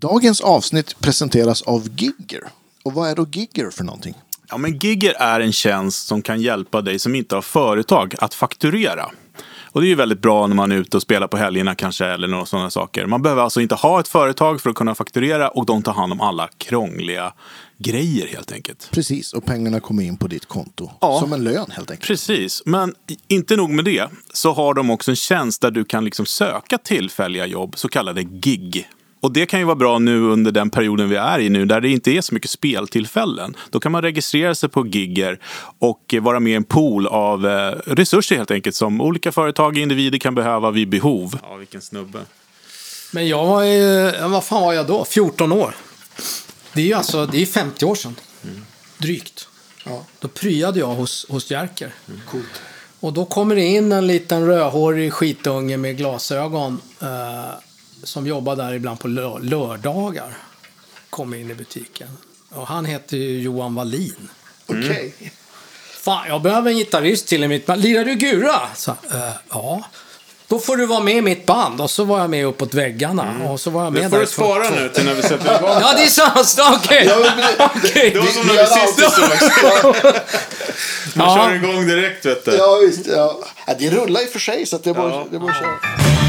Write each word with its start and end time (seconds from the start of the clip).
Dagens 0.00 0.40
avsnitt 0.40 1.00
presenteras 1.00 1.62
av 1.62 1.88
Gigger. 1.96 2.42
Och 2.82 2.92
vad 2.92 3.10
är 3.10 3.16
då 3.16 3.26
Gigger 3.32 3.70
för 3.70 3.84
någonting? 3.84 4.14
Ja, 4.48 4.56
men 4.58 4.78
Gigger 4.78 5.14
är 5.14 5.40
en 5.40 5.52
tjänst 5.52 6.06
som 6.06 6.22
kan 6.22 6.40
hjälpa 6.40 6.80
dig 6.80 6.98
som 6.98 7.14
inte 7.14 7.34
har 7.34 7.42
företag 7.42 8.14
att 8.18 8.34
fakturera. 8.34 9.10
Och 9.64 9.80
det 9.80 9.86
är 9.86 9.88
ju 9.88 9.94
väldigt 9.94 10.22
bra 10.22 10.46
när 10.46 10.54
man 10.54 10.72
är 10.72 10.76
ute 10.76 10.96
och 10.96 11.02
spelar 11.02 11.26
på 11.26 11.36
helgerna 11.36 11.74
kanske 11.74 12.06
eller 12.06 12.28
några 12.28 12.46
sådana 12.46 12.70
saker. 12.70 13.06
Man 13.06 13.22
behöver 13.22 13.42
alltså 13.42 13.60
inte 13.60 13.74
ha 13.74 14.00
ett 14.00 14.08
företag 14.08 14.60
för 14.60 14.70
att 14.70 14.76
kunna 14.76 14.94
fakturera 14.94 15.48
och 15.48 15.66
de 15.66 15.82
tar 15.82 15.92
hand 15.92 16.12
om 16.12 16.20
alla 16.20 16.48
krångliga 16.58 17.32
grejer 17.78 18.26
helt 18.26 18.52
enkelt. 18.52 18.88
Precis, 18.90 19.32
och 19.32 19.44
pengarna 19.44 19.80
kommer 19.80 20.02
in 20.02 20.16
på 20.16 20.26
ditt 20.28 20.46
konto. 20.46 20.90
Ja. 21.00 21.20
Som 21.20 21.32
en 21.32 21.44
lön 21.44 21.70
helt 21.70 21.90
enkelt. 21.90 22.06
Precis, 22.06 22.62
men 22.64 22.94
inte 23.28 23.56
nog 23.56 23.70
med 23.70 23.84
det 23.84 24.08
så 24.32 24.52
har 24.52 24.74
de 24.74 24.90
också 24.90 25.10
en 25.10 25.16
tjänst 25.16 25.62
där 25.62 25.70
du 25.70 25.84
kan 25.84 26.04
liksom 26.04 26.26
söka 26.26 26.78
tillfälliga 26.78 27.46
jobb, 27.46 27.72
så 27.76 27.88
kallade 27.88 28.22
gig. 28.22 28.88
Och 29.20 29.32
det 29.32 29.46
kan 29.46 29.60
ju 29.60 29.64
vara 29.64 29.76
bra 29.76 29.98
nu 29.98 30.20
under 30.20 30.52
den 30.52 30.70
perioden 30.70 31.08
vi 31.08 31.16
är 31.16 31.38
i 31.38 31.48
nu 31.48 31.64
där 31.66 31.80
det 31.80 31.88
inte 31.88 32.10
är 32.10 32.20
så 32.20 32.34
mycket 32.34 32.50
speltillfällen. 32.50 33.56
Då 33.70 33.80
kan 33.80 33.92
man 33.92 34.02
registrera 34.02 34.54
sig 34.54 34.68
på 34.68 34.86
Gigger 34.86 35.38
och 35.78 36.14
vara 36.20 36.40
med 36.40 36.52
i 36.52 36.56
en 36.56 36.64
pool 36.64 37.06
av 37.06 37.46
eh, 37.46 37.70
resurser 37.86 38.36
helt 38.36 38.50
enkelt 38.50 38.76
som 38.76 39.00
olika 39.00 39.32
företag 39.32 39.72
och 39.72 39.78
individer 39.78 40.18
kan 40.18 40.34
behöva 40.34 40.70
vid 40.70 40.88
behov. 40.88 41.38
Ja, 41.42 41.56
vilken 41.56 41.80
snubbe. 41.80 42.18
Men 43.12 43.28
jag 43.28 43.46
var 43.46 43.62
ju, 43.62 44.12
vad 44.28 44.44
fan 44.44 44.62
var 44.62 44.72
jag 44.72 44.86
då? 44.86 45.04
14 45.04 45.52
år. 45.52 45.74
Det 46.72 46.80
är 46.80 46.86
ju 46.86 46.92
alltså, 46.92 47.26
det 47.26 47.42
är 47.42 47.46
50 47.46 47.84
år 47.84 47.94
sedan. 47.94 48.14
Drygt. 48.98 49.48
Ja. 49.84 50.04
Då 50.18 50.28
pryade 50.28 50.78
jag 50.78 50.86
hos, 50.86 51.26
hos 51.28 51.50
Jerker. 51.50 51.94
Coolt. 52.30 52.60
Och 53.00 53.12
då 53.12 53.24
kommer 53.24 53.54
det 53.54 53.64
in 53.64 53.92
en 53.92 54.06
liten 54.06 54.46
rödhårig 54.46 55.12
skitunge 55.12 55.76
med 55.76 55.96
glasögon 55.96 56.80
eh, 57.00 57.08
som 58.04 58.26
jobbar 58.26 58.56
där 58.56 58.72
ibland 58.74 59.00
på 59.00 59.08
lör- 59.08 59.40
lördagar. 59.40 60.36
Kommer 61.10 61.36
in 61.36 61.50
i 61.50 61.54
butiken. 61.54 62.08
Och 62.50 62.66
han 62.66 62.84
heter 62.84 63.16
ju 63.16 63.40
Johan 63.40 63.74
Wallin. 63.74 64.28
Okej. 64.66 65.14
Fan, 66.00 66.28
jag 66.28 66.42
behöver 66.42 66.70
en 66.70 66.76
gitarrist 66.76 67.26
till 67.28 67.44
i 67.44 67.48
mitt 67.48 67.66
band. 67.66 67.82
Lirar 67.82 68.04
du 68.04 68.14
gura? 68.14 68.60
Så, 68.76 68.90
eh, 68.90 68.96
ja. 69.48 69.82
Då 70.48 70.58
får 70.58 70.76
du 70.76 70.86
vara 70.86 71.00
med 71.00 71.16
i 71.16 71.22
mitt 71.22 71.46
band. 71.46 71.80
Och 71.80 71.90
så 71.90 72.04
var 72.04 72.20
jag 72.20 72.30
med 72.30 72.46
uppåt 72.46 72.74
väggarna. 72.74 73.34
Och 73.48 73.60
så 73.60 73.70
var 73.70 73.84
jag 73.84 73.92
med 73.92 74.02
Det 74.02 74.08
får 74.10 74.16
där 74.16 74.24
du 74.24 74.30
spara 74.32 74.64
40 74.64 74.80
nu 74.80 74.88
till 74.88 75.04
när 75.04 75.14
vi 75.14 75.22
sätter 75.22 75.56
igång. 75.58 75.70
Ja, 75.80 75.92
det 75.96 76.02
är 76.02 76.06
sant. 76.06 76.80
Okej. 76.84 77.06
Men 77.06 77.22
det- 77.36 77.56
Okej. 77.74 78.10
Det 78.10 78.18
var 78.20 78.26
som 78.26 78.46
när 78.46 78.54
vi 78.54 78.66
sist 78.66 79.16
sågs. 79.16 79.40
Man 81.16 81.28
Ja. 81.28 81.36
kör 81.48 81.54
igång 81.54 81.86
direkt 81.86 82.26
vet 82.26 82.44
du. 82.44 82.50
Ja, 82.50 82.78
visst. 82.86 83.06
Ja. 83.06 83.38
Ja, 83.66 83.74
det 83.78 83.90
rullar 83.90 84.22
i 84.22 84.26
och 84.26 84.30
för 84.30 84.38
sig, 84.38 84.66
så 84.66 84.76
att 84.76 84.84
det 84.84 84.90
är 84.90 84.94
bara, 84.94 85.10
Ja. 85.10 85.26
det 85.30 85.36
är 85.36 85.40
bara 85.40 85.50
att 85.52 85.58
köra. 85.58 86.19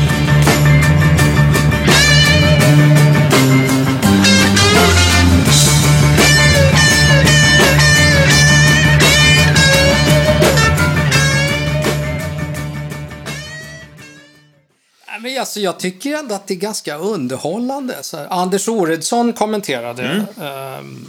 Men 15.21 15.39
alltså, 15.39 15.59
jag 15.59 15.79
tycker 15.79 16.15
ändå 16.17 16.35
att 16.35 16.47
det 16.47 16.53
är 16.53 16.55
ganska 16.55 16.97
underhållande. 16.97 17.95
Så 18.01 18.17
Anders 18.17 18.67
Oredsson 18.67 19.33
kommenterade. 19.33 20.03
Mm. 20.03 20.25
ehm, 20.41 21.07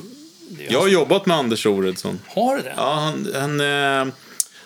Jag 0.68 0.80
har 0.80 0.88
jobbat 0.88 1.26
med 1.26 1.36
Anders 1.36 1.66
Oredsson. 1.66 2.20
har 2.28 2.56
du 2.56 2.62
det? 2.62 2.74
Ja, 2.76 2.94
han, 2.94 3.28
han, 3.34 3.60
eh, 3.60 4.14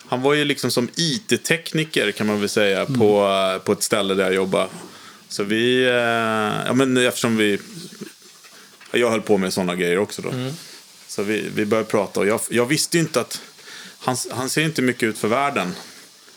han 0.07 0.21
var 0.21 0.33
ju 0.33 0.45
liksom 0.45 0.71
som 0.71 0.89
IT-tekniker 0.95 2.11
kan 2.11 2.27
man 2.27 2.39
väl 2.39 2.49
säga 2.49 2.85
på, 2.85 3.27
eh, 3.55 3.63
på 3.63 3.71
ett 3.71 3.83
ställe 3.83 4.13
där 4.13 4.23
jag 4.23 4.33
jobbade. 4.33 4.67
Så 5.29 5.43
vi, 5.43 5.83
eh, 5.85 6.65
ja 6.67 6.73
men 6.73 6.97
eftersom 6.97 7.37
vi, 7.37 7.59
jag 8.91 9.11
höll 9.11 9.21
på 9.21 9.37
med 9.37 9.53
sådana 9.53 9.75
grejer 9.75 9.97
också 9.97 10.21
då. 10.21 10.29
Så 11.07 11.23
vi, 11.23 11.49
vi 11.55 11.65
började 11.65 11.89
prata 11.89 12.19
och 12.19 12.27
jag, 12.27 12.39
jag 12.49 12.65
visste 12.65 12.97
ju 12.97 13.01
inte 13.01 13.21
att, 13.21 13.41
han, 13.99 14.17
han 14.31 14.49
ser 14.49 14.61
inte 14.61 14.81
mycket 14.81 15.03
ut 15.03 15.17
för 15.17 15.27
världen. 15.27 15.75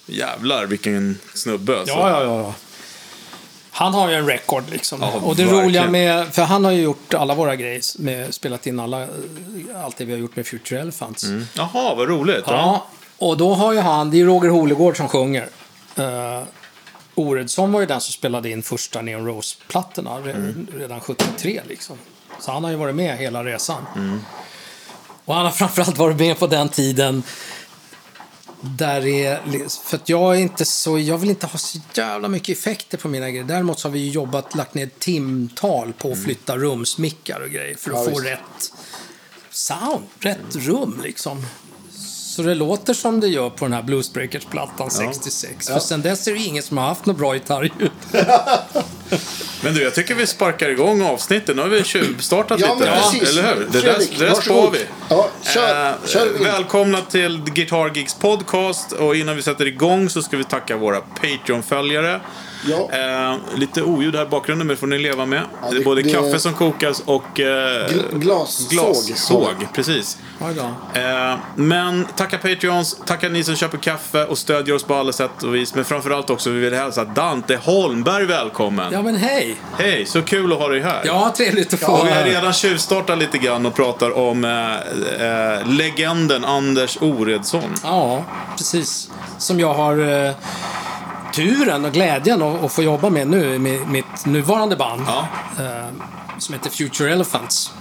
Jävlar 0.06 0.66
vilken 0.66 1.18
snubbe 1.34 1.78
alltså. 1.78 1.94
Ja, 1.94 2.10
ja, 2.10 2.22
ja. 2.24 2.38
ja. 2.40 2.54
Han 3.70 3.94
har 3.94 4.08
ju 4.08 4.14
en 4.14 4.26
record 4.26 4.64
liksom. 4.70 5.00
Ja, 5.02 5.12
och 5.12 5.36
det 5.36 5.42
verkligen. 5.44 5.64
roliga 5.64 5.90
med, 5.90 6.34
för 6.34 6.42
han 6.42 6.64
har 6.64 6.72
ju 6.72 6.82
gjort 6.82 7.14
alla 7.14 7.34
våra 7.34 7.56
grejer, 7.56 7.82
med, 7.98 8.34
spelat 8.34 8.66
in 8.66 8.80
alla, 8.80 9.06
allt 9.84 9.96
det 9.96 10.04
vi 10.04 10.12
har 10.12 10.18
gjort 10.18 10.36
med 10.36 10.46
Future 10.46 10.80
Elephants. 10.80 11.24
Jaha, 11.54 11.94
vad 11.94 12.08
roligt. 12.08 12.44
Ja, 12.46 12.86
och 13.18 13.36
då 13.36 13.54
har 13.54 13.72
ju 13.72 13.80
han, 13.80 14.10
det 14.10 14.20
är 14.20 14.24
Roger 14.24 14.48
Holegård 14.50 14.96
som 14.96 15.08
sjunger. 15.08 15.48
Uh, 15.98 16.42
Oredsson 17.14 17.72
var 17.72 17.80
ju 17.80 17.86
den 17.86 18.00
som 18.00 18.12
spelade 18.12 18.50
in 18.50 18.62
första 18.62 19.02
Neon 19.02 19.26
Rose-plattorna 19.26 20.10
re- 20.10 20.66
redan 20.78 21.00
73 21.00 21.60
liksom. 21.68 21.96
Så 22.40 22.52
han 22.52 22.64
har 22.64 22.70
ju 22.70 22.76
varit 22.76 22.94
med 22.94 23.18
hela 23.18 23.44
resan. 23.44 23.86
Och 25.24 25.34
han 25.34 25.44
har 25.44 25.52
framförallt 25.52 25.98
varit 25.98 26.16
med 26.16 26.38
på 26.38 26.46
den 26.46 26.68
tiden 26.68 27.22
där 28.60 29.06
är, 29.06 29.68
för 29.84 29.96
att 29.96 30.08
jag 30.08 30.36
är 30.36 30.40
inte 30.40 30.64
så, 30.64 30.98
jag 30.98 31.18
vill 31.18 31.30
inte 31.30 31.46
ha 31.46 31.58
så 31.58 31.78
jävla 31.94 32.28
mycket 32.28 32.58
effekter 32.58 32.98
på 32.98 33.08
mina 33.08 33.30
grejer. 33.30 33.44
Däremot 33.44 33.78
så 33.78 33.88
har 33.88 33.92
vi 33.92 34.08
jobbat, 34.10 34.54
lagt 34.54 34.74
ner 34.74 34.90
timtal 34.98 35.92
på 35.92 36.12
att 36.12 36.22
flytta 36.24 36.56
rumsmickar 36.56 37.40
och 37.40 37.50
grejer 37.50 37.76
för 37.76 37.90
att 37.90 37.96
Ja, 37.96 38.04
få 38.04 38.10
visst. 38.10 38.24
rätt 38.24 38.72
sound, 39.50 40.04
rätt 40.20 40.56
rum 40.56 41.00
liksom. 41.04 41.46
Så 42.30 42.42
det 42.42 42.54
låter 42.54 42.94
som 42.94 43.20
det 43.20 43.28
gör 43.28 43.50
på 43.50 43.64
den 43.64 43.72
här 43.72 43.82
Bluesbreakers-plattan 43.82 44.90
66. 44.90 45.68
För 45.68 45.78
sen 45.78 46.02
dess 46.02 46.28
är 46.28 46.32
det 46.32 46.38
ingen 46.38 46.62
som 46.62 46.78
har 46.78 46.84
haft 46.84 47.06
något 47.06 47.16
bra 47.18 47.32
gitarrljud. 47.34 47.90
Men 49.62 49.74
du, 49.74 49.82
jag 49.82 49.94
tycker 49.94 50.14
vi 50.14 50.26
sparkar 50.26 50.68
igång 50.68 51.02
avsnittet. 51.02 51.56
Nu 51.56 51.62
har 51.62 51.68
vi 51.68 51.84
tjuvstartat 51.84 52.60
Ja, 52.60 52.74
lite. 52.74 52.86
precis. 52.90 53.30
Eller 53.38 53.54
hur? 53.54 53.68
Det 53.72 53.80
där, 53.80 53.92
Fredrik, 53.92 54.18
det 54.18 54.24
där 54.24 54.34
spar 54.34 54.54
varsågod. 54.54 54.72
vi. 54.72 54.84
Ja, 55.08 55.28
kör- 55.42 55.86
Eh, 55.88 55.94
kör 56.06 56.28
vi. 56.38 56.44
välkomna 56.44 57.00
till 57.00 57.40
Guitar 57.54 57.90
Geeks 57.94 58.14
podcast. 58.14 58.92
Och 58.92 59.16
innan 59.16 59.36
vi 59.36 59.42
sätter 59.42 59.66
igång 59.66 60.10
så 60.10 60.22
ska 60.22 60.36
vi 60.36 60.44
tacka 60.44 60.76
våra 60.76 61.00
Patreon-följare. 61.00 62.20
Ja. 62.68 62.88
Eh, 62.92 63.36
lite 63.58 63.82
oljud 63.82 64.14
här 64.16 64.22
i 64.22 64.28
bakgrunden, 64.28 64.66
men 64.66 64.74
det 64.76 64.80
får 64.80 64.86
ni 64.86 64.98
leva 64.98 65.26
med. 65.26 65.42
Ja, 65.62 65.70
det 65.70 65.76
är 65.76 65.84
både 65.84 66.02
det- 66.02 66.12
kaffe 66.12 66.38
som 66.38 66.54
kokas 66.54 67.02
och 67.04 67.40
eh, 67.40 67.46
Gl- 67.88 68.18
glassåg. 68.18 68.68
glassåg. 68.70 69.54
Precis. 69.74 70.18
Eh, 70.94 71.36
men 71.56 72.04
tacka 72.16 72.38
Patreons, 72.38 72.96
tacka 73.06 73.28
ni 73.28 73.44
som 73.44 73.56
köper 73.56 73.78
kaffe 73.78 74.24
och 74.24 74.38
stödjer 74.38 74.74
oss 74.74 74.84
på 74.84 74.94
alla 74.94 75.12
sätt 75.12 75.42
och 75.42 75.54
vis. 75.54 75.74
Men 75.74 75.84
framförallt 75.84 76.30
också 76.30 76.50
vi 76.50 76.60
vill 76.60 76.74
hälsa 76.74 77.04
Dante 77.04 77.56
Holmberg 77.56 78.24
välkommen. 78.26 78.92
Ja 78.92 79.02
men 79.02 79.16
hej! 79.16 79.56
Hej, 79.78 80.06
så 80.06 80.22
kul 80.22 80.52
att 80.52 80.58
ha 80.58 80.68
dig 80.68 80.80
här. 80.80 81.00
Ja, 81.04 81.32
trevligt 81.36 81.74
att 81.74 81.80
få 81.80 81.92
Och 81.92 81.98
vara 81.98 82.08
vi 82.08 82.14
har 82.14 82.24
redan 82.24 82.52
tjuvstartat 82.52 83.18
lite 83.18 83.38
grann 83.38 83.66
och 83.66 83.74
pratar 83.74 84.16
om 84.18 84.44
eh, 84.44 84.74
eh, 85.56 85.66
legenden 85.66 86.44
Anders 86.44 86.98
Oredsson. 87.00 87.74
Ja, 87.82 88.24
precis. 88.56 89.10
Som 89.38 89.60
jag 89.60 89.74
har 89.74 90.24
eh, 90.26 90.32
turen 91.34 91.84
och 91.84 91.92
glädjen 91.92 92.42
att, 92.42 92.72
få 92.72 92.82
jobba 92.82 93.10
med 93.10 93.28
nu, 93.28 93.58
med 93.58 93.88
mitt 93.88 94.26
nuvarande 94.26 94.76
band. 94.76 95.02
Ja. 95.06 95.26
Eh, 95.64 95.86
som 96.38 96.54
heter 96.54 96.70
Future 96.70 97.12
Elephants. 97.12 97.72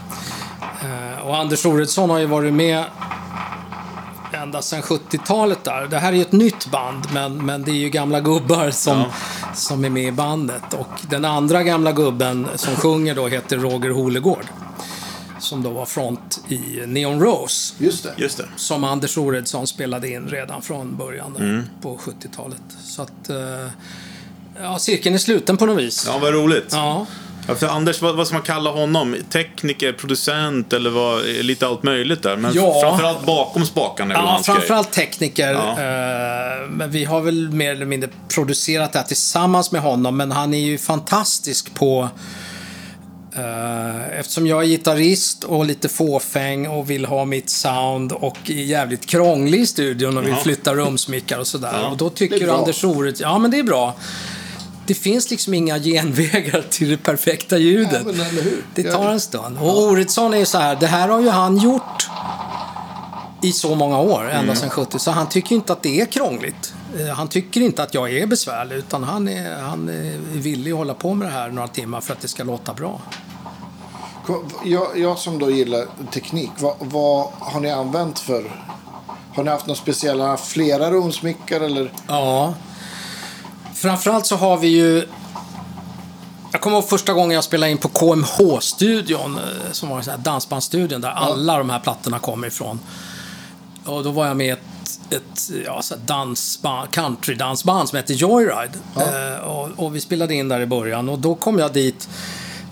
Eh, 0.82 1.28
och 1.28 1.38
Anders 1.38 1.66
Oredsson 1.66 2.10
har 2.10 2.20
ju 2.20 2.26
varit 2.26 2.54
med 2.54 2.86
ända 4.34 4.62
sedan 4.62 4.82
70-talet 4.82 5.64
där. 5.64 5.88
Det 5.88 5.98
här 5.98 6.12
är 6.12 6.16
ju 6.16 6.22
ett 6.22 6.32
nytt 6.32 6.72
band, 6.72 7.08
men, 7.14 7.46
men 7.46 7.64
det 7.64 7.72
är 7.72 7.76
ju 7.76 7.90
gamla 7.90 8.20
gubbar 8.20 8.72
som, 8.72 9.04
som 9.54 9.86
är 9.86 9.90
med 9.90 10.04
i 10.04 10.12
bandet. 10.12 10.74
Och 10.74 11.02
den 11.10 11.26
andra 11.26 11.64
gamla 11.64 11.92
gubben 11.92 12.48
som 12.56 12.76
sjunger 12.76 13.16
då 13.16 13.28
heter 13.28 13.58
Roger 13.58 13.90
Holegård. 13.90 14.46
Som 15.40 15.64
då 15.64 15.70
var 15.70 15.86
front 15.86 16.40
i 16.50 16.60
Neon 16.88 17.20
Rose 17.22 17.74
Just 17.78 18.04
det. 18.04 18.14
Just 18.18 18.38
det. 18.38 18.46
som 18.56 18.84
Anders 18.84 19.18
Oredsson 19.18 19.68
spelade 19.68 20.10
in 20.10 20.28
redan 20.30 20.62
från 20.62 20.98
början 20.98 21.34
där, 21.34 21.44
Mm. 21.44 21.64
på 21.82 21.98
70-talet. 21.98 22.62
Så 22.84 23.02
att, 23.02 23.30
eh, 23.30 23.38
ja, 24.62 24.80
cirkeln 24.80 25.16
är 25.16 25.20
sluten 25.20 25.58
på 25.58 25.66
något 25.66 25.78
vis. 25.84 26.04
Ja, 26.08 26.18
vad 26.18 26.34
roligt. 26.34 26.68
Ja. 26.72 27.06
Ja, 27.48 27.56
för 27.56 27.68
Anders, 27.68 28.02
vad, 28.02 28.16
vad 28.16 28.28
ska 28.28 28.34
man 28.36 28.44
kalla 28.44 28.70
honom? 28.72 29.16
Tekniker, 29.30 29.94
producent 29.94 30.74
eller 30.74 30.90
vad, 30.90 31.26
lite 31.26 31.68
allt 31.68 31.84
möjligt 31.84 32.24
där. 32.24 32.36
Men 32.36 32.54
Ja. 32.54 32.82
framförallt 32.82 33.26
bakom 33.26 33.66
spakarna 33.66 34.14
Ja, 34.14 34.20
hans 34.20 34.48
grej. 34.48 34.56
framförallt 34.56 34.92
tekniker. 34.92 35.52
Ja. 35.52 35.70
eh, 35.72 36.70
Men 36.70 36.92
vi 36.92 37.06
har 37.06 37.22
väl 37.22 37.50
mer 37.52 37.72
eller 37.72 37.86
mindre 37.86 38.10
producerat 38.28 38.94
det 38.94 39.00
här 39.00 39.06
tillsammans 39.06 39.72
med 39.72 39.82
honom. 39.82 40.18
Men 40.18 40.32
han 40.32 40.54
är 40.54 40.60
ju 40.60 40.78
fantastisk 40.78 41.74
på... 41.74 42.10
eh, 43.40 44.20
Eftersom 44.20 44.48
jag 44.48 44.64
är 44.64 44.68
gitarrist 44.68 45.44
och 45.44 45.66
lite 45.66 45.90
fåfäng 45.90 46.68
och 46.68 46.90
vill 46.90 47.06
ha 47.06 47.26
mitt 47.26 47.50
sound 47.50 48.12
och 48.12 48.38
är 48.50 48.54
jävligt 48.54 49.06
krånglig 49.06 49.60
i 49.60 49.66
studion 49.66 50.18
och 50.18 50.24
vill 50.24 50.30
Ja. 50.32 50.38
flytta 50.44 50.74
rumsmickar 50.76 51.40
och 51.40 51.48
sådär. 51.48 51.80
Ja. 51.82 51.88
Och 51.90 51.98
då 51.98 52.10
tycker. 52.10 52.48
Anders 52.48 52.84
Oredsson... 52.84 53.30
Ja, 53.30 53.38
men 53.38 53.52
det 53.52 53.60
är 53.60 53.64
bra. 53.64 53.96
Det 54.86 54.94
finns 54.94 55.32
liksom 55.32 55.54
inga 55.54 55.80
genvägar 55.80 56.64
till 56.70 56.90
det 56.90 56.98
perfekta 56.98 57.58
ljudet. 57.58 58.06
Ja? 58.18 58.24
Det 58.76 58.84
tar 58.84 59.12
en 59.12 59.20
stund. 59.20 59.58
Och 59.60 59.82
Oredsson 59.84 60.34
är 60.34 60.38
ju 60.38 60.46
så 60.46 60.58
här, 60.58 60.76
det 60.80 60.88
här 60.88 61.08
har 61.10 61.20
ju 61.22 61.30
han 61.30 61.58
gjort 61.58 62.08
i 63.44 63.52
så 63.52 63.76
många 63.76 64.00
år, 64.00 64.22
ända 64.24 64.38
Mm. 64.40 64.56
sedan 64.56 64.70
70, 64.70 65.00
så 65.00 65.12
han 65.12 65.30
tycker 65.30 65.56
inte 65.56 65.74
att 65.74 65.84
det 65.84 66.02
är 66.02 66.06
krångligt. 66.06 66.74
Eh, 67.00 67.08
Han 67.08 67.28
tycker 67.28 67.62
inte 67.62 67.84
att 67.84 67.94
jag 67.94 68.14
är 68.18 68.28
besvärlig, 68.28 68.76
utan 68.76 69.04
han 69.04 69.28
är, 69.28 69.56
han 69.62 69.90
är 69.90 70.18
villig 70.34 70.72
att 70.72 70.78
hålla 70.78 70.94
på 70.94 71.14
med 71.14 71.28
det 71.28 71.32
här 71.32 71.50
några 71.50 71.68
timmar 71.68 72.02
för 72.02 72.14
att 72.14 72.22
det 72.22 72.28
ska 72.28 72.44
låta 72.44 72.74
bra. 72.74 73.02
Jag, 74.64 75.00
jag 75.00 75.20
som 75.20 75.40
då 75.40 75.52
gillar 75.52 75.86
teknik, 76.12 76.52
vad, 76.60 76.76
vad 76.80 77.28
har 77.40 77.60
ni 77.60 77.72
använt 77.72 78.20
för... 78.20 78.52
Har 79.36 79.44
ni 79.44 79.50
haft 79.50 79.68
några 79.68 79.82
speciella, 79.82 80.38
flera 80.38 80.92
rumsmickar 80.92 81.62
eller? 81.62 81.92
Ja. 82.08 82.54
Framförallt 83.74 84.26
så 84.26 84.36
har 84.36 84.58
vi 84.58 84.68
ju... 84.68 85.08
Jag 86.52 86.62
kommer 86.62 86.78
ihåg 86.78 86.90
första 86.90 87.14
gången 87.14 87.32
jag 87.32 87.44
spelade 87.44 87.72
in 87.72 87.78
på 87.78 87.88
KMH-studion, 87.88 89.38
eh, 89.38 89.72
som 89.72 89.90
var 89.90 89.98
en 89.98 90.04
sån 90.04 90.12
här 90.12 90.18
dansbandsstudion 90.18 91.02
där 91.02 91.10
alla 91.10 91.58
de 91.58 91.70
här 91.70 91.80
plattorna 91.80 92.20
kommer 92.20 92.48
ifrån. 92.48 92.80
Och 93.86 94.04
då 94.04 94.12
var 94.12 94.28
jag 94.28 94.38
med 94.38 94.54
ett, 94.54 95.00
ett 95.10 95.50
ja, 95.66 95.82
så 95.82 95.96
dansband, 95.96 96.92
countrydansband 96.92 97.90
som 97.90 97.96
hette 97.96 98.14
Joyride. 98.14 98.72
Eh, 98.96 99.48
och, 99.48 99.70
och 99.76 99.96
vi 99.96 100.02
spelade 100.02 100.36
in 100.36 100.50
där 100.50 100.62
i 100.62 100.66
början 100.66 101.10
och 101.10 101.20
då 101.20 101.36
kom 101.36 101.60
jag 101.60 101.74
dit. 101.74 102.10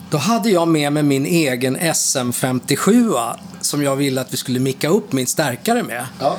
Då 0.09 0.17
hade 0.17 0.49
jag 0.49 0.67
med 0.67 0.93
mig 0.93 1.03
min 1.03 1.25
egen 1.25 1.77
SM57 1.77 3.15
som 3.61 3.83
jag 3.83 3.95
ville 3.95 4.21
att 4.21 4.33
vi 4.33 4.37
skulle 4.37 4.59
micka 4.59 4.89
upp 4.89 5.11
min 5.11 5.27
stärkare 5.27 5.83
med. 5.83 6.05
Ja. 6.19 6.37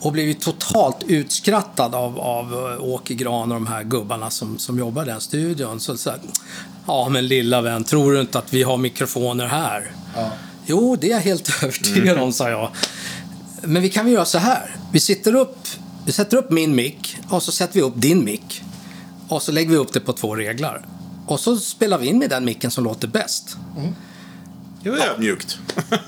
Och 0.00 0.12
blev 0.12 0.32
totalt 0.32 1.02
utskrattad 1.06 1.94
av, 1.94 2.20
av 2.20 2.52
eh, 2.52 2.84
Åke 2.84 3.14
Gran 3.14 3.52
och 3.52 3.56
de 3.56 3.66
här 3.66 3.82
gubbarna 3.82 4.30
som, 4.30 4.58
som 4.58 4.78
jobbar 4.78 5.02
i 5.02 5.06
den 5.06 5.20
studion. 5.20 5.80
Så, 5.80 5.96
så 5.96 6.10
här, 6.10 6.20
ja 6.86 7.08
men 7.08 7.26
lilla 7.26 7.60
vän, 7.60 7.84
tror 7.84 8.12
du 8.12 8.20
inte 8.20 8.38
att 8.38 8.54
vi 8.54 8.62
har 8.62 8.76
mikrofoner 8.76 9.46
här? 9.46 9.92
Ja. 10.16 10.30
Jo, 10.66 10.96
det 11.00 11.06
är 11.06 11.10
jag 11.10 11.20
helt 11.20 11.48
övertygad 11.62 12.18
om, 12.18 12.32
sa 12.32 12.50
jag. 12.50 12.70
Men 13.62 13.82
vi 13.82 13.88
kan 13.88 14.04
väl 14.04 14.14
göra 14.14 14.24
så 14.24 14.38
här. 14.38 14.76
Vi, 14.92 15.00
sitter 15.00 15.34
upp, 15.34 15.58
vi 16.06 16.12
sätter 16.12 16.36
upp 16.36 16.50
min 16.50 16.74
mick 16.74 17.16
och 17.28 17.42
så 17.42 17.52
sätter 17.52 17.74
vi 17.74 17.80
upp 17.80 17.94
din 17.96 18.24
mick. 18.24 18.62
Och 19.28 19.42
så 19.42 19.52
lägger 19.52 19.70
vi 19.70 19.76
upp 19.76 19.92
det 19.92 20.00
på 20.00 20.12
två 20.12 20.36
reglar. 20.36 20.86
Och 21.26 21.40
så 21.40 21.56
spelar 21.56 21.98
vi 21.98 22.06
in 22.06 22.18
med 22.18 22.30
den 22.30 22.44
micken 22.44 22.70
som 22.70 22.84
låter 22.84 23.08
bäst. 23.08 23.56
Det 24.82 24.90
var 24.90 24.98
ödmjukt. 24.98 25.58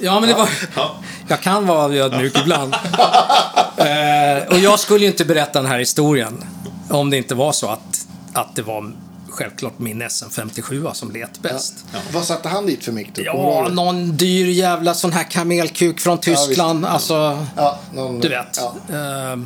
Ja, 0.00 0.20
men 0.20 0.28
det 0.28 0.34
var... 0.34 0.48
Ja. 0.76 0.96
Jag 1.28 1.40
kan 1.40 1.66
vara 1.66 1.94
ödmjuk 1.94 2.38
ibland. 2.38 2.74
eh, 3.76 4.48
och 4.50 4.58
jag 4.58 4.80
skulle 4.80 5.00
ju 5.00 5.06
inte 5.10 5.24
berätta 5.24 5.62
den 5.62 5.70
här 5.70 5.78
historien 5.78 6.44
om 6.90 7.10
det 7.10 7.16
inte 7.16 7.34
var 7.34 7.52
så 7.52 7.68
att, 7.68 8.06
att 8.32 8.56
det 8.56 8.62
var 8.62 8.92
självklart 9.28 9.78
min 9.78 10.02
SM57 10.02 10.92
som 10.92 11.10
let 11.10 11.42
bäst. 11.42 11.84
Vad 12.12 12.24
satte 12.24 12.48
han 12.48 12.66
dit 12.66 12.84
för 12.84 12.92
mick 12.92 13.10
Ja, 13.14 13.68
någon 13.70 14.16
dyr 14.16 14.46
jävla 14.46 14.94
sån 14.94 15.12
här 15.12 15.24
kamelkuk 15.24 16.00
från 16.00 16.18
Tyskland. 16.18 16.84
alltså, 16.84 17.46
Ja, 17.56 17.78
någon, 17.94 18.20
du 18.20 18.28
vet. 18.28 18.60
Ja. 18.60 18.96
Eh, 18.96 19.38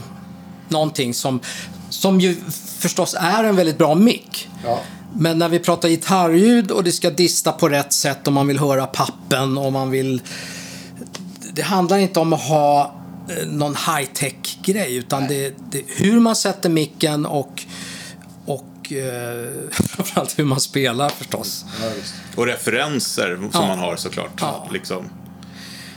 någonting 0.69 1.15
som, 1.15 1.41
som 1.91 2.20
ju 2.20 2.37
förstås 2.79 3.17
är 3.19 3.44
en 3.44 3.56
väldigt 3.56 3.79
bra 3.79 3.94
mick. 3.94 4.49
Men 5.16 5.38
när 5.38 5.49
vi 5.49 5.58
pratar 5.58 5.88
gitarrljud 5.88 6.70
och 6.70 6.84
det 6.84 6.93
ska 6.93 7.10
dista 7.10 7.52
på 7.52 7.69
rätt 7.69 7.93
sätt 7.93 8.26
och 8.26 8.32
man 8.32 8.46
vill 8.46 8.58
höra 8.58 8.87
pappen 8.87 9.58
och 9.58 9.72
man 9.72 9.90
vill... 9.90 10.22
Det 11.52 11.62
handlar 11.62 11.99
inte 11.99 12.20
om 12.20 12.32
att 12.32 12.40
ha 12.43 12.94
eh, 13.28 13.46
någon 13.46 13.75
high-tech-grej 13.75 14.96
utan 14.96 15.26
det, 15.26 15.55
det 15.70 15.82
hur 15.87 16.20
man 16.20 16.37
sätter 16.37 16.69
micken 16.69 17.26
och, 17.26 17.62
och 18.46 18.93
eh, 18.93 19.49
framförallt 19.70 20.38
hur 20.38 20.44
man 20.44 20.60
spelar 20.60 21.08
förstås. 21.08 21.64
Ja, 21.82 21.88
visst. 21.96 22.14
Och 22.37 22.46
referenser 22.46 23.37
som 23.37 23.50
Ja. 23.52 23.66
man 23.66 23.78
har 23.78 23.96
såklart. 23.96 24.32
Ja. 24.40 24.69
Liksom. 24.72 25.05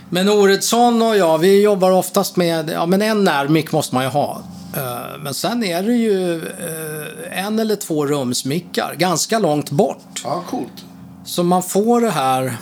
Men 0.09 0.29
Oredsson 0.29 1.01
och 1.01 1.17
jag, 1.17 1.37
vi 1.37 1.61
jobbar 1.61 1.91
oftast 1.91 2.35
med, 2.35 2.69
ja 2.69 2.85
men 2.85 3.01
en 3.01 3.23
närmick 3.23 3.71
måste 3.71 3.95
man 3.95 4.03
ju 4.03 4.09
ha. 4.09 4.43
Eh, 4.75 5.19
Men 5.19 5.33
sen 5.33 5.63
är 5.63 5.83
det 5.83 5.94
ju 5.94 6.35
eh, 6.45 7.45
en 7.45 7.59
eller 7.59 7.75
två 7.75 8.06
rumsmickar, 8.06 8.95
ganska 8.97 9.39
långt 9.39 9.71
bort. 9.71 10.21
Ja, 10.23 10.44
coolt. 10.50 10.85
Så 11.25 11.44
man 11.44 11.63
får 11.63 12.01
det 12.01 12.12
här... 12.12 12.57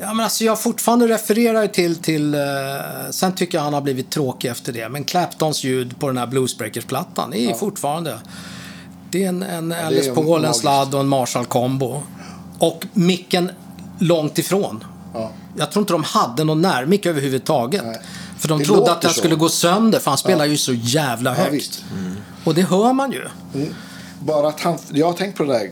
Ja, 0.00 0.14
men 0.14 0.24
alltså 0.24 0.44
jag 0.44 0.60
fortfarande 0.62 1.08
refererar 1.08 1.66
till... 1.66 1.96
till 1.96 2.34
eh, 2.34 2.40
sen 3.10 3.34
tycker 3.34 3.58
jag 3.58 3.62
han 3.62 3.74
har 3.74 3.80
blivit 3.80 4.10
tråkig 4.10 4.48
efter 4.48 4.72
det. 4.72 4.88
Men 4.88 5.04
Claptons 5.04 5.64
ljud 5.64 5.98
på 5.98 6.06
den 6.06 6.16
här 6.16 6.26
Bluesbreakers-plattan 6.26 7.34
är 7.34 7.54
fortfarande... 7.54 8.18
Det 9.10 9.24
är 9.24 9.28
en, 9.28 9.42
en 9.42 9.72
Alice 9.72 10.10
är 10.10 10.14
Paul, 10.14 10.44
en 10.44 10.54
sladd 10.54 10.94
och 10.94 11.00
en 11.00 11.08
Marshall-kombo. 11.08 12.02
Och 12.58 12.86
micken 12.92 13.50
långt 13.98 14.38
ifrån. 14.38 14.84
Ja. 15.14 15.30
Jag 15.56 15.72
tror 15.72 15.82
inte 15.82 15.92
de 15.92 16.04
hade 16.04 16.44
någon 16.44 16.62
närmick 16.62 17.06
överhuvudtaget. 17.06 17.82
Nej. 17.84 18.00
För 18.40 18.48
de 18.48 18.58
Det 18.58 18.64
trodde 18.64 18.92
att 18.92 19.00
den 19.02 19.10
skulle 19.14 19.34
gå 19.34 19.48
sönder, 19.48 19.98
för 19.98 20.10
han 20.10 20.18
spelar 20.18 20.44
ju 20.44 20.56
så 20.56 20.72
jävla 20.72 21.30
Ja, 21.30 21.36
högt. 21.36 21.52
visst. 21.54 21.84
och 22.44 22.54
det 22.54 22.62
hör 22.62 22.92
man 22.92 23.12
ju. 23.12 23.28
Bara 24.20 24.48
att 24.48 24.60
han, 24.60 24.78
jag 24.92 25.06
har 25.06 25.12
tänkt 25.12 25.36
på 25.36 25.42
det 25.44 25.52
där 25.52 25.70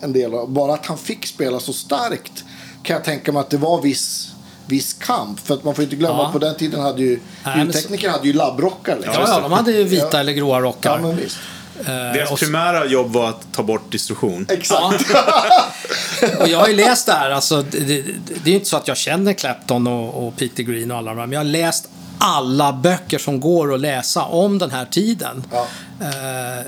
en 0.00 0.12
del. 0.12 0.30
Bara 0.48 0.74
att 0.74 0.86
han 0.86 0.98
fick 0.98 1.26
spela 1.26 1.60
så 1.60 1.72
starkt 1.72 2.44
kan 2.82 2.94
jag 2.94 3.04
tänka 3.04 3.32
mig 3.32 3.40
att 3.40 3.50
det 3.50 3.56
var 3.56 3.82
viss, 3.82 4.30
viss 4.66 4.92
kamp. 4.92 5.46
För 5.46 5.54
att 5.54 5.64
man 5.64 5.74
får 5.74 5.84
inte 5.84 5.96
glömma 5.96 6.18
Ja. 6.18 6.26
att 6.26 6.32
på 6.32 6.38
den 6.38 6.54
tiden 6.56 6.80
hade 6.80 7.02
ju 7.02 7.20
ljudtekniker 7.56 8.10
hade 8.10 8.26
ju 8.26 8.32
labbrockar. 8.32 8.96
Liksom. 8.96 9.14
Ja, 9.18 9.24
ja, 9.28 9.40
de 9.40 9.52
hade 9.52 9.72
ju 9.72 9.84
vita 9.84 10.08
Ja. 10.12 10.18
eller 10.18 10.32
gråa 10.32 10.60
rockar. 10.60 10.90
Ja, 10.90 11.06
men 11.06 11.16
visst. 11.16 11.38
Eh, 11.80 11.84
Deras 11.86 12.30
och- 12.30 12.38
primära 12.38 12.86
jobb 12.86 13.12
var 13.12 13.28
att 13.28 13.52
ta 13.52 13.62
bort 13.62 13.92
distorsion. 13.92 14.46
Exakt. 14.50 15.04
Och 16.40 16.48
jag 16.48 16.58
har 16.58 16.68
ju 16.68 16.74
läst 16.76 17.06
det 17.06 17.12
här, 17.12 17.30
alltså, 17.30 17.62
det, 17.62 17.78
det, 17.80 18.02
det 18.26 18.44
är 18.44 18.48
ju 18.48 18.54
inte 18.54 18.68
så 18.68 18.76
att 18.76 18.88
jag 18.88 18.96
känner 18.96 19.32
Clapton 19.32 19.86
och, 19.86 20.26
och 20.26 20.36
Peter 20.36 20.62
Green 20.62 20.90
och 20.90 20.96
alla 20.98 21.10
de 21.10 21.18
här, 21.18 21.26
men 21.26 21.32
jag 21.32 21.40
har 21.40 21.44
läst 21.44 21.88
alla 22.22 22.72
böcker 22.72 23.18
som 23.18 23.40
går 23.40 23.74
att 23.74 23.80
läsa 23.80 24.24
om 24.24 24.58
den 24.58 24.70
här 24.70 24.84
tiden. 24.84 25.44
Ja. 25.50 25.66
Eh, 26.00 26.66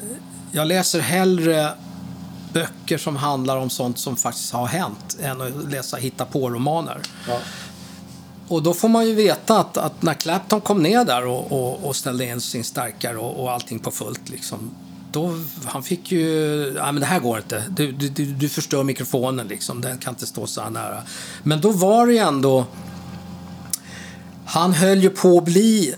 jag 0.53 0.67
läser 0.67 1.01
hellre 1.01 1.71
böcker 2.53 2.99
som 2.99 3.17
handlar 3.17 3.57
om 3.57 3.71
sånt 3.71 3.99
som 3.99 4.17
faktiskt 4.17 4.53
har 4.53 4.67
hänt 4.67 5.17
än 5.23 5.41
att 5.41 5.71
läsa 5.71 5.97
hitta 5.97 6.25
på 6.25 6.51
romaner 6.51 7.01
Ja. 7.29 7.39
Och 8.49 8.63
då 8.63 8.75
får 8.75 8.89
man 8.89 9.07
ju 9.07 9.15
veta 9.15 9.59
att, 9.59 9.77
att 9.77 10.03
när 10.03 10.15
Clapton 10.15 10.61
kom 10.61 10.83
ner 10.83 11.05
där 11.05 11.27
och, 11.27 11.53
och, 11.53 11.85
och 11.85 11.97
ställde 11.97 12.27
in 12.27 12.41
sin 12.41 12.65
stärkare 12.65 13.17
och, 13.17 13.43
och 13.43 13.53
allting 13.53 13.79
på 13.79 13.91
fullt 13.91 14.29
liksom. 14.29 14.71
Då, 15.13 15.35
han 15.65 15.83
fick 15.83 16.13
ju, 16.13 16.73
nej 16.73 16.93
men 16.93 17.01
det 17.01 17.07
här 17.07 17.21
går 17.21 17.37
inte. 17.39 17.63
Du, 17.69 17.93
du, 17.93 18.09
du, 18.09 18.25
du 18.25 18.49
förstör 18.49 18.83
mikrofonen 18.83 19.49
liksom, 19.49 19.81
den 19.81 19.99
kan 19.99 20.15
inte 20.15 20.27
stå 20.27 20.47
så 20.47 20.61
här 20.61 20.71
nära. 20.71 21.03
Men 21.43 21.61
då 21.61 21.71
var 21.71 22.07
det 22.07 22.13
ju 22.13 22.19
ändå, 22.19 22.67
han 24.45 24.73
höll 24.73 25.03
ju 25.03 25.11
på 25.11 25.39
att 25.39 25.45
bli 25.45 25.95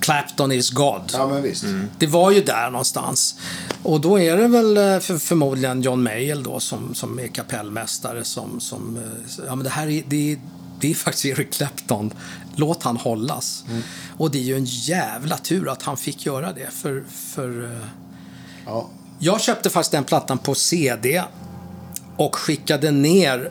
Clapton 0.00 0.52
is 0.52 0.70
God. 0.70 1.02
ja, 1.12 1.26
men 1.28 1.42
visst. 1.42 1.64
Det 1.98 2.06
var 2.06 2.30
ju 2.30 2.42
där 2.42 2.70
någonstans. 2.70 3.34
Och 3.82 4.00
då 4.00 4.18
är 4.20 4.36
det 4.36 4.48
väl 4.48 4.76
eh, 4.76 4.98
för, 4.98 5.18
förmodligen 5.18 5.82
John 5.82 6.02
Mayall 6.02 6.42
då 6.42 6.60
som, 6.60 6.94
som 6.94 7.18
är 7.18 7.26
kapellmästare 7.26 8.24
som, 8.24 8.60
som 8.60 8.96
eh, 8.96 9.42
ja 9.46 9.54
men 9.54 9.64
det 9.64 9.70
här 9.70 9.86
är, 9.88 10.02
det, 10.08 10.32
är- 10.32 10.38
det 10.80 10.90
är 10.90 10.94
faktiskt 10.94 11.24
Eric 11.26 11.52
Clapton. 11.52 12.10
Låt 12.56 12.82
han 12.82 12.96
hållas. 12.96 13.64
Och 14.18 14.30
det 14.30 14.38
är 14.38 14.42
ju 14.42 14.56
en 14.56 14.64
jävla 14.64 15.36
tur 15.38 15.68
att 15.68 15.82
han 15.82 15.96
fick 15.96 16.26
göra 16.26 16.52
det. 16.52 16.70
För, 16.72 17.04
för 17.10 17.64
eh, 17.64 17.86
Ja. 18.66 18.88
jag 19.18 19.40
köpte 19.40 19.70
faktiskt 19.70 19.92
den 19.92 20.04
plattan 20.04 20.38
på 20.38 20.54
CD 20.54 21.22
och 22.16 22.34
skickade 22.36 22.90
ner 22.90 23.50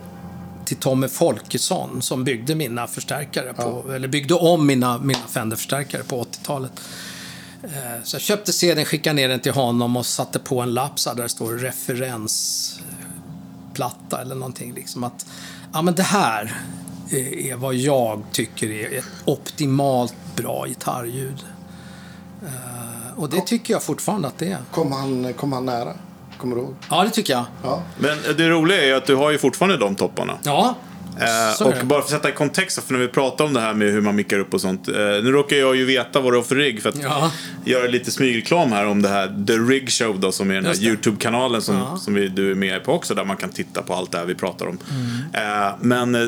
till 0.65 0.77
Tommy 0.77 1.07
Folkesson 1.07 2.01
som 2.01 2.23
byggde 2.23 2.55
mina 2.55 2.87
förstärkare 2.87 3.53
på, 3.53 3.93
eller 3.93 4.07
byggde 4.07 4.33
om 4.33 4.67
mina, 4.67 4.97
mina 4.97 5.19
Fender-förstärkare 5.27 6.03
på 6.03 6.23
80-talet. 6.23 6.71
Eh, 7.63 7.69
Så 8.03 8.15
jag 8.15 8.21
köpte 8.21 8.53
CDn, 8.53 8.85
skickade 8.85 9.13
ner 9.13 9.29
den 9.29 9.39
till 9.39 9.51
honom 9.51 9.97
och 9.97 10.05
satte 10.05 10.39
på 10.39 10.61
en 10.61 10.73
lapp 10.73 11.03
där 11.05 11.15
det 11.15 11.29
står 11.29 11.53
referensplatta 11.53 14.21
eller 14.21 14.35
någonting. 14.35 14.73
Liksom 14.73 15.03
att, 15.03 15.25
ja 15.73 15.81
men 15.81 15.95
det 15.95 16.03
här 16.03 16.61
är 17.09 17.37
är 17.51 17.55
vad 17.55 17.75
jag 17.75 18.23
tycker 18.31 18.71
är 18.71 18.97
ett 18.97 19.05
optimalt 19.25 20.15
bra 20.35 20.65
gitarrljud. 20.67 21.45
Eh, 22.43 23.19
Och 23.19 23.29
det 23.29 23.41
tycker 23.41 23.73
jag 23.73 23.83
fortfarande 23.83 24.27
att 24.27 24.37
det 24.37 24.51
är. 24.51 24.57
Kom, 24.71 24.91
han, 24.91 25.33
kom 25.33 25.53
han 25.53 25.65
nära? 25.65 25.93
Kommer 26.37 26.55
du 26.55 26.61
ihåg? 26.61 26.75
Ja, 26.89 27.03
det 27.03 27.09
tycker 27.09 27.33
jag. 27.33 27.45
Ja. 27.63 27.81
Men 27.97 28.17
det 28.37 28.49
roliga 28.49 28.83
är 28.83 28.93
att 28.93 29.05
du 29.05 29.15
har 29.15 29.31
ju 29.31 29.37
fortfarande 29.37 29.77
de 29.77 29.95
topparna. 29.95 30.33
Ja, 30.43 30.75
Eh, 31.19 31.67
och 31.67 31.73
det. 31.73 31.83
bara 31.83 31.99
för 32.01 32.05
att 32.05 32.09
sätta 32.11 32.29
i 32.29 32.31
kontext, 32.31 32.83
för 32.83 32.93
när 32.93 32.99
vi 32.99 33.07
pratar 33.07 33.45
om 33.45 33.53
det 33.53 33.59
här 33.59 33.73
med 33.73 33.91
hur 33.91 34.01
man 34.01 34.15
mickar 34.15 34.39
upp 34.39 34.53
och 34.53 34.61
sånt. 34.61 34.87
Eh, 34.87 34.93
nu 34.95 35.31
råkar 35.31 35.55
jag 35.55 35.75
ju 35.75 35.85
veta 35.85 36.19
vad 36.21 36.33
du 36.33 36.37
har 36.37 36.43
för 36.43 36.55
rigg 36.55 36.81
för 36.81 36.89
att 36.89 36.95
Ja. 37.03 37.31
göra 37.65 37.87
lite 37.87 38.11
smygreklam 38.11 38.71
här 38.71 38.85
om 38.87 39.01
det 39.01 39.09
här 39.09 39.45
The 39.47 39.53
Rig 39.53 39.91
Show 39.91 40.19
då, 40.19 40.31
som 40.31 40.51
är 40.51 40.55
den 40.55 40.65
här 40.65 40.73
det. 40.73 40.81
YouTube-kanalen 40.85 41.61
som, 41.61 41.75
Ja. 41.75 41.97
som 41.97 42.13
vi, 42.13 42.27
du 42.27 42.51
är 42.51 42.55
med 42.55 42.83
på 42.83 42.93
också, 42.93 43.15
där 43.15 43.25
man 43.25 43.37
kan 43.37 43.49
titta 43.49 43.81
på 43.81 43.93
allt 43.93 44.11
det 44.11 44.17
här 44.17 44.25
vi 44.25 44.35
pratar 44.35 44.65
om. 44.65 44.77
Mm. 45.33 45.67
Eh, 45.67 45.75
men 45.81 46.15
eh, 46.15 46.27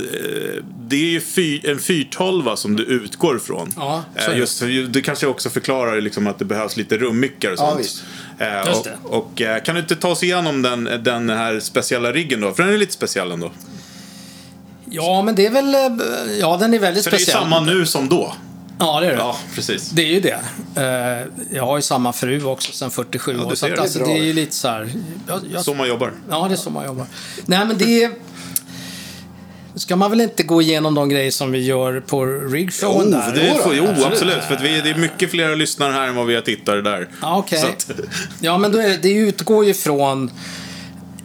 det 0.87 0.95
är 0.95 1.09
ju 1.09 1.19
fy, 1.21 1.61
en 1.63 1.79
412 1.79 2.55
som 2.55 2.75
du 2.75 2.83
utgår 2.83 3.35
ifrån. 3.37 3.73
Ja, 3.75 4.03
eh, 4.15 4.29
det. 4.29 4.35
just, 4.37 4.59
för 4.59 4.87
du 4.87 5.01
kanske 5.01 5.27
också 5.27 5.49
förklarar 5.49 6.01
liksom 6.01 6.27
att 6.27 6.39
det 6.39 6.45
behövs 6.45 6.77
lite 6.77 6.97
rummickar 6.97 7.49
och 7.51 7.57
Ja, 7.59 7.71
sånt. 7.71 8.03
Eh, 8.39 8.57
Just 8.67 8.79
och, 8.79 8.83
det. 8.83 8.97
och 9.03 9.41
eh, 9.41 9.63
kan 9.63 9.75
du 9.75 9.81
inte 9.81 9.95
ta 9.95 10.07
oss 10.09 10.23
igenom 10.23 10.61
den, 10.61 10.89
den 11.03 11.29
här 11.29 11.59
speciella 11.59 12.11
riggen 12.11 12.41
då? 12.41 12.53
För 12.53 12.63
den 12.63 12.73
är 12.73 12.77
lite 12.77 12.93
speciell 12.93 13.31
ändå. 13.31 13.51
Ja, 14.89 15.21
men 15.21 15.35
det 15.35 15.45
är 15.45 15.49
väl... 15.51 15.73
eh, 15.75 15.81
Ja, 16.39 16.57
den 16.57 16.73
är 16.73 16.79
väldigt 16.79 17.03
För 17.03 17.11
det 17.11 17.17
är 17.17 17.19
ju 17.19 17.25
speciell. 17.25 17.43
samma 17.43 17.59
nu 17.59 17.85
som 17.85 18.09
då. 18.09 18.33
Ja, 18.79 18.99
det 18.99 19.07
är 19.07 19.11
det. 19.11 19.17
Ja, 19.17 19.37
precis. 19.55 19.89
Det 19.89 20.01
är 20.01 20.13
ju 20.13 20.19
det. 20.19 20.39
Eh, 20.81 21.27
Jag 21.57 21.65
har 21.65 21.75
ju 21.77 21.81
samma 21.81 22.13
fru 22.13 22.43
också 22.43 22.71
sedan 22.71 22.91
47 22.91 23.35
Ja, 23.39 23.45
år. 23.45 23.55
Så 23.55 23.65
att, 23.73 23.79
alltså, 23.79 23.99
Det 23.99 24.05
är 24.05 24.07
det 24.07 24.19
är 24.19 24.23
ju 24.23 24.33
lite 24.33 24.55
så 24.55 24.67
här... 24.67 24.89
Jag, 25.27 25.39
jag, 25.53 25.63
Så 25.65 25.73
man 25.73 25.87
jobbar. 25.87 26.11
Ja, 26.29 26.45
det 26.47 26.53
är 26.53 26.57
så 26.57 26.69
man 26.69 26.85
jobbar. 26.85 27.05
Nej, 27.45 27.65
men 27.65 27.77
det 27.77 28.03
är... 28.03 28.11
Ska 29.75 29.95
man 29.95 30.09
väl 30.09 30.21
inte 30.21 30.43
gå 30.43 30.61
igenom 30.61 30.95
de 30.95 31.09
grejer 31.09 31.31
som 31.31 31.51
vi 31.51 31.59
gör 31.65 31.99
på 31.99 32.25
rigshowen 32.25 33.05
Jo, 33.05 33.11
där? 33.11 33.31
det 33.35 33.63
får, 33.63 33.75
jo 33.75 33.83
absolut. 33.83 34.05
absolut. 34.13 34.43
För 34.43 34.55
att 34.55 34.61
vi, 34.61 34.81
det 34.81 34.89
är 34.89 34.95
mycket 34.95 35.31
fler 35.31 35.55
lyssnare 35.55 35.91
här 35.93 36.07
än 36.07 36.15
vad 36.15 36.25
vi 36.25 36.35
har 36.35 36.41
tittare 36.41 36.81
där. 36.81 37.07
Ja, 37.21 37.37
okej. 37.37 37.59
Så 37.59 37.67
att- 37.67 37.99
Ja, 38.39 38.57
men 38.57 38.71
då 38.71 38.77
är, 38.79 38.97
det 39.01 39.11
utgår 39.11 39.65
ju 39.65 39.73
från... 39.73 40.31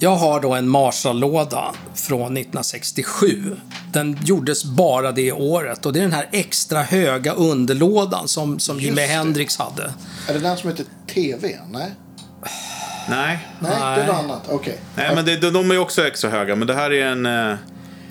Jag 0.02 0.16
har 0.16 0.40
då 0.40 0.54
en 0.54 0.68
Marshall-låda 0.68 1.72
från 1.94 2.22
1967. 2.22 3.56
Den 3.92 4.18
gjordes 4.24 4.64
bara 4.64 5.12
det 5.12 5.32
året. 5.32 5.86
Och 5.86 5.92
det 5.92 5.98
är 5.98 6.02
den 6.02 6.12
här 6.12 6.28
extra 6.32 6.82
höga 6.82 7.32
underlådan 7.32 8.28
som, 8.28 8.58
som 8.58 8.80
Jimi 8.80 8.96
det. 8.96 9.06
Hendrix 9.06 9.56
hade. 9.56 9.92
Är 10.28 10.34
det 10.34 10.38
den 10.38 10.56
som 10.56 10.70
heter 10.70 10.86
TV? 11.06 11.58
Nej? 11.70 11.90
Nej. 13.08 13.48
Nej, 13.58 13.72
det 13.80 14.02
är 14.02 14.06
något 14.06 14.16
annat. 14.16 14.42
Okej. 14.48 14.78
Nej, 14.94 15.14
men 15.14 15.24
det, 15.24 15.36
de 15.36 15.50
de 15.50 15.70
är 15.70 15.74
ju 15.74 15.80
också 15.80 16.06
extra 16.06 16.30
höga. 16.30 16.56
Men 16.56 16.66
det 16.66 16.74
här 16.74 16.92
är 16.92 17.06
en... 17.06 17.26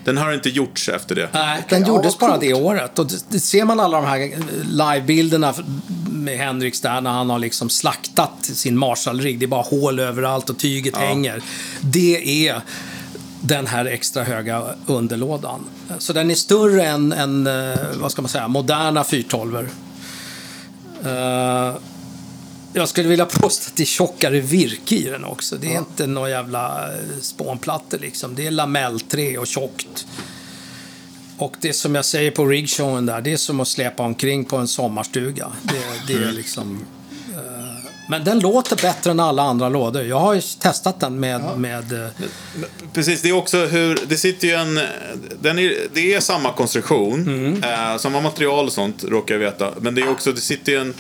eh, 0.02 0.06
Den 0.06 0.18
har 0.18 0.34
inte 0.34 0.50
gjorts 0.50 0.90
efter 0.90 1.16
det. 1.16 1.30
Nej, 1.32 1.66
den 1.70 1.82
ja, 1.82 1.88
gjordes 1.88 2.20
bara 2.20 2.32
coolt. 2.32 2.42
det 2.42 2.54
året. 2.54 3.00
Och 3.00 3.08
det, 3.08 3.26
det 3.30 3.40
ser 3.40 3.66
man 3.66 3.80
alla 3.80 4.02
de 4.02 4.08
här 4.08 4.20
eh, 4.20 4.40
livebilderna 4.66 5.54
med 6.10 6.38
Hendrix 6.38 6.82
där 6.82 7.02
när 7.02 7.12
han 7.12 7.30
har 7.30 7.40
liksom 7.40 7.70
slaktat 7.70 8.46
sin 8.46 8.78
Marshall-rigg. 8.78 9.40
Det 9.40 9.46
är 9.46 9.48
bara 9.48 9.62
hål 9.62 10.00
överallt 10.00 10.50
och 10.50 10.60
tyget 10.60 10.98
hänger. 10.98 11.42
Det 11.82 12.48
är 12.48 12.62
den 13.42 13.68
här 13.68 13.86
extra 13.86 14.24
höga 14.24 14.64
underlådan. 14.86 15.60
Så 15.98 16.14
den 16.14 16.32
är 16.32 16.36
större 16.36 16.84
än, 16.84 17.12
än 17.14 17.48
eh, 17.48 17.78
vad 17.96 18.12
ska 18.12 18.22
man 18.22 18.30
säga, 18.30 18.48
moderna 18.48 19.04
412 19.04 19.58
uh, 21.06 21.76
Jag 22.74 22.90
skulle 22.90 23.08
vilja 23.10 23.26
påstå 23.26 23.68
att 23.70 23.76
det 23.76 23.84
är 23.84 23.86
tjockare 23.86 24.40
virke 24.40 24.96
i 24.96 25.04
den 25.04 25.24
också. 25.26 25.56
Det 25.56 25.74
är 25.74 25.78
inte 25.78 26.08
några 26.08 26.30
jävla 26.30 26.88
eh, 26.94 27.00
spånplattor 27.22 27.98
liksom. 28.00 28.36
Det 28.36 28.48
är 28.48 28.52
lamellträ 28.52 29.38
och 29.38 29.48
tjockt. 29.48 30.06
Och 31.38 31.56
det 31.62 31.74
som 31.74 31.96
jag 31.96 32.06
säger 32.06 32.32
på 32.32 32.46
rigshowen 32.46 33.06
där, 33.06 33.22
det 33.22 33.34
är 33.34 33.38
som 33.38 33.60
att 33.60 33.68
släpa 33.68 34.04
omkring 34.04 34.46
på 34.46 34.58
en 34.58 34.68
sommarstuga. 34.68 35.48
Det, 35.64 35.74
det 36.08 36.14
Mm. 36.18 36.30
är 36.30 36.34
liksom... 36.34 36.86
eh, 37.34 37.90
men 38.10 38.24
den 38.24 38.40
låter 38.40 38.76
bättre 38.76 39.12
än 39.12 39.20
alla 39.20 39.44
andra 39.44 39.70
lådor. 39.70 40.04
Jag 40.04 40.20
har 40.20 40.34
ju 40.34 40.42
testat 40.42 41.00
den 41.00 41.20
med... 41.20 41.42
med 41.58 41.94
eh, 42.04 42.10
Precis, 42.94 43.22
det 43.22 43.30
är 43.30 43.34
också 43.34 43.66
hur... 43.66 44.00
Det 44.08 44.18
sitter 44.18 44.48
ju 44.48 44.54
en... 44.54 44.80
Den 45.42 45.60
är, 45.60 45.74
det 45.94 46.14
är 46.14 46.20
samma 46.20 46.54
konstruktion. 46.54 47.22
Mm. 47.22 47.64
Eh, 47.64 47.98
samma 47.98 48.22
material 48.22 48.66
och 48.66 48.74
sånt, 48.74 49.04
råkar 49.04 49.36
jag 49.36 49.40
veta. 49.40 49.72
Men 49.82 49.96
det 49.96 50.02
är 50.02 50.10
också... 50.10 50.32
Det 50.32 50.42
sitter 50.42 50.72
ju 50.72 50.78
en... 50.78 50.94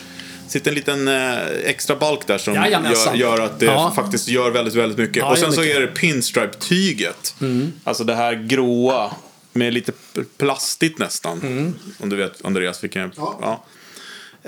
sitter 0.51 0.71
en 0.71 0.75
liten 0.75 1.07
eh, 1.07 1.37
extra 1.65 1.95
balk 1.95 2.27
där 2.27 2.37
som 2.37 2.53
gör, 2.53 3.15
gör 3.15 3.39
att 3.41 3.59
det 3.59 3.65
Ja. 3.65 3.93
faktiskt 3.95 4.27
gör 4.27 4.51
väldigt, 4.51 4.75
väldigt 4.75 4.97
mycket. 4.97 5.15
Ja, 5.17 5.31
och 5.31 5.37
sen 5.37 5.53
så 5.53 5.61
mycket. 5.61 5.75
Mm. 5.75 5.83
är 5.89 5.91
det 5.91 5.99
pinstripe-tyget. 5.99 7.35
Alltså 7.83 8.03
det 8.03 8.15
här 8.15 8.33
gråa 8.33 9.11
med 9.53 9.73
lite 9.73 9.91
plastigt 10.37 10.99
nästan. 10.99 11.41
Mm. 11.41 11.73
Om 11.99 12.09
du 12.09 12.15
vet, 12.15 12.45
Andreas, 12.45 12.83
vilken... 12.83 13.11
Ja. 13.17 13.39
Ja. 13.41 13.63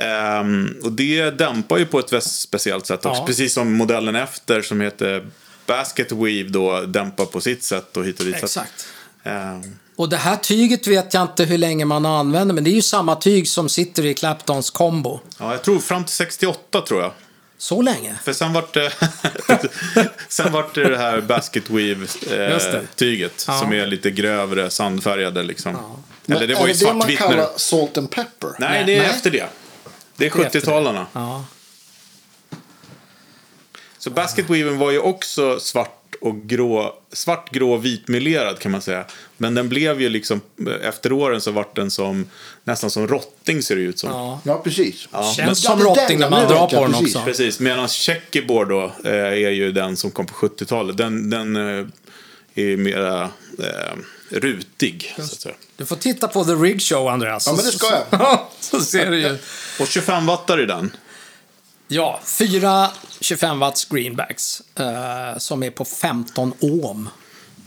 Ehm, 0.03 0.75
och 0.83 0.91
det 0.91 1.29
dämpar 1.29 1.77
ju 1.77 1.85
på 1.85 1.99
ett 1.99 2.13
väldigt 2.13 2.29
speciellt 2.31 2.85
sätt 2.85 3.05
också. 3.05 3.21
Ja. 3.21 3.25
Precis 3.25 3.53
som 3.53 3.73
modellen 3.73 4.15
efter 4.15 4.61
som 4.61 4.81
heter 4.81 5.27
Basket 5.65 6.11
Weave 6.11 6.49
då 6.49 6.81
dämpar 6.81 7.25
på 7.25 7.41
sitt 7.41 7.63
sätt 7.63 7.97
och 7.97 8.05
hit 8.05 8.19
och 8.19 8.25
dit. 8.25 8.39
Så 8.39 8.45
att, 8.45 8.49
exakt. 8.49 8.87
ehm, 9.23 9.61
Och 9.95 10.09
det 10.09 10.17
här 10.17 10.35
tyget 10.35 10.87
vet 10.87 11.13
jag 11.13 11.23
inte 11.23 11.43
hur 11.43 11.57
länge 11.57 11.85
man 11.85 12.05
använder, 12.05 12.55
men 12.55 12.63
det 12.63 12.69
är 12.69 12.75
ju 12.75 12.81
samma 12.81 13.15
tyg 13.15 13.47
som 13.47 13.69
sitter 13.69 14.05
i 14.05 14.13
Claptons 14.13 14.69
combo. 14.69 15.19
ja, 15.39 15.51
jag 15.51 15.63
tror 15.63 15.79
fram 15.79 16.03
till 16.03 16.15
68 16.15 16.81
tror 16.81 17.01
jag. 17.01 17.11
Så 17.57 17.81
länge? 17.81 18.15
För 18.23 18.33
sen 18.33 18.53
vart 18.53 18.73
det, 18.73 18.91
sen 20.27 20.51
vart 20.51 20.75
det 20.75 20.89
det 20.89 20.97
här 20.97 21.21
Basket. 21.21 21.69
Weave-tyget. 21.69 23.45
Ja. 23.47 23.59
som 23.59 23.73
är 23.73 23.87
lite 23.87 24.11
grövre, 24.11 24.69
sandfärgade 24.69 25.43
liksom. 25.43 25.77
Men 26.25 26.37
Eller 26.37 26.47
det 26.47 26.53
är 26.53 26.59
var 26.59 26.67
ju 26.67 26.73
det 26.73 26.79
det 26.79 26.85
man 26.85 27.01
svartvitt 27.01 27.19
kallar 27.19 27.37
det... 27.37 27.49
salt 27.59 27.97
and 27.97 28.09
pepper? 28.11 28.49
Nej, 28.59 28.83
det 28.85 28.95
är 28.95 28.99
Nej. 29.01 29.09
efter 29.09 29.31
det. 29.31 29.37
Det 30.15 30.25
är 30.25 30.29
Det 30.37 30.41
är 30.41 30.45
efter 30.45 30.59
det. 30.61 30.65
70-talarna. 30.67 31.05
Ja. 31.13 31.45
Så 33.97 34.09
Basket 34.09 34.49
Weaven 34.49 34.77
var 34.77 34.91
ju 34.91 34.99
också 34.99 35.59
svart 35.59 36.02
och 36.23 36.41
grå, 36.41 36.95
svart, 37.13 37.51
grå, 37.51 37.77
vitmelerad 37.77 38.59
kan 38.59 38.71
man 38.71 38.81
säga. 38.81 39.05
Men 39.37 39.55
den 39.55 39.69
blev 39.69 40.01
ju 40.01 40.09
liksom, 40.09 40.41
efter 40.81 41.11
åren 41.11 41.41
så 41.41 41.51
vart 41.51 41.75
den 41.75 41.91
som, 41.91 42.25
nästan 42.63 42.89
som 42.89 43.07
rotting 43.07 43.61
ser 43.63 43.75
det 43.75 43.81
ut 43.81 43.99
som. 43.99 44.09
ja. 44.09 44.39
Ja, 44.45 44.61
precis. 44.63 45.07
Ja, 45.11 45.33
Känns 45.37 45.45
men- 45.47 45.55
som 45.55 45.79
Ja, 45.79 45.85
rotting 45.85 46.19
när 46.19 46.29
man 46.29 46.47
drar 46.47 46.67
på 46.67 46.81
den 46.83 46.91
precis. 46.91 47.15
också. 47.15 47.25
Precis, 47.25 47.59
medan 47.59 47.87
checkerboard 47.87 48.69
då 48.69 48.91
eh, 49.05 49.13
är 49.13 49.49
ju 49.49 49.71
den 49.71 49.97
som 49.97 50.11
kom 50.11 50.25
på 50.25 50.33
70-talet. 50.33 50.97
Den, 50.97 51.29
den 51.29 51.55
eh, 51.55 51.85
är 52.55 52.77
mera 52.77 53.23
eh, 53.59 53.97
rutig. 54.29 55.15
Du 55.77 55.85
får 55.85 55.95
titta 55.95 56.27
på 56.27 56.43
The 56.45 56.51
Rig 56.51 56.81
Show, 56.81 57.07
Andreas. 57.07 57.47
Ja, 57.47 57.53
men 57.55 57.65
det 57.65 57.71
ska 57.71 57.87
jag. 57.91 58.19
jag. 58.21 58.39
så 58.59 58.79
ser 58.79 59.11
du 59.11 59.19
ju. 59.19 59.37
Och 59.79 59.87
25 59.87 60.25
wattar 60.25 60.61
i 60.61 60.65
den. 60.65 60.91
Ja, 61.87 62.19
fyra 62.23 62.89
25 63.19 63.59
watts 63.59 63.85
greenbacks 63.85 64.61
eh, 64.75 65.37
som 65.37 65.63
är 65.63 65.69
på 65.69 65.85
15 65.85 66.53
ohm 66.59 67.09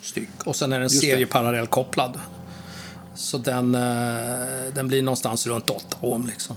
styck. 0.03 0.29
Och 0.45 0.57
sen 0.57 0.73
är 0.73 0.81
den 0.81 0.91
serieparallellkopplad. 0.91 2.21
Så 3.15 3.39
den, 3.39 3.75
eh, 3.75 3.81
den 4.75 4.89
blir 4.89 5.03
någonstans 5.03 5.47
runt 5.47 5.71
8 5.71 5.97
ohm 6.01 6.27
liksom. 6.27 6.57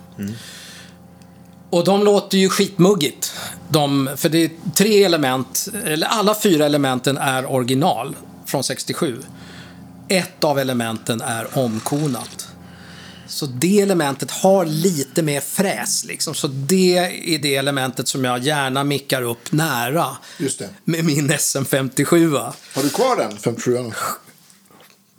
Och 1.69 1.83
de 1.83 2.03
låter 2.03 2.37
ju 2.37 2.49
skitmuggigt. 2.49 3.33
De, 3.69 4.09
för 4.15 4.29
det 4.29 4.37
är 4.43 4.51
tre 4.75 5.03
element, 5.03 5.67
eller 5.85 6.07
alla 6.07 6.35
fyra 6.35 6.65
elementen 6.65 7.17
är 7.17 7.51
original 7.51 8.15
från 8.45 8.63
67. 8.63 9.21
Ett 10.07 10.43
av 10.43 10.59
elementen 10.59 11.21
är 11.21 11.57
omkonat. 11.57 12.48
Så 13.29 13.45
det 13.45 13.79
elementet 13.81 14.31
har 14.31 14.65
lite 14.65 15.21
mer 15.21 15.41
fräs. 15.41 16.05
Liksom. 16.05 16.33
Så 16.35 16.47
det 16.47 16.97
är 17.25 17.39
det 17.39 17.55
elementet 17.55 18.07
som 18.07 18.23
jag 18.23 18.39
gärna 18.39 18.83
mickar 18.83 19.21
upp 19.21 19.51
nära 19.51 20.17
med 20.83 21.05
min 21.05 21.31
SM57. 21.31 22.35
Har 22.75 22.83
du 22.83 22.89
kvar 22.89 23.15
den 23.15 23.37
57 23.37 23.91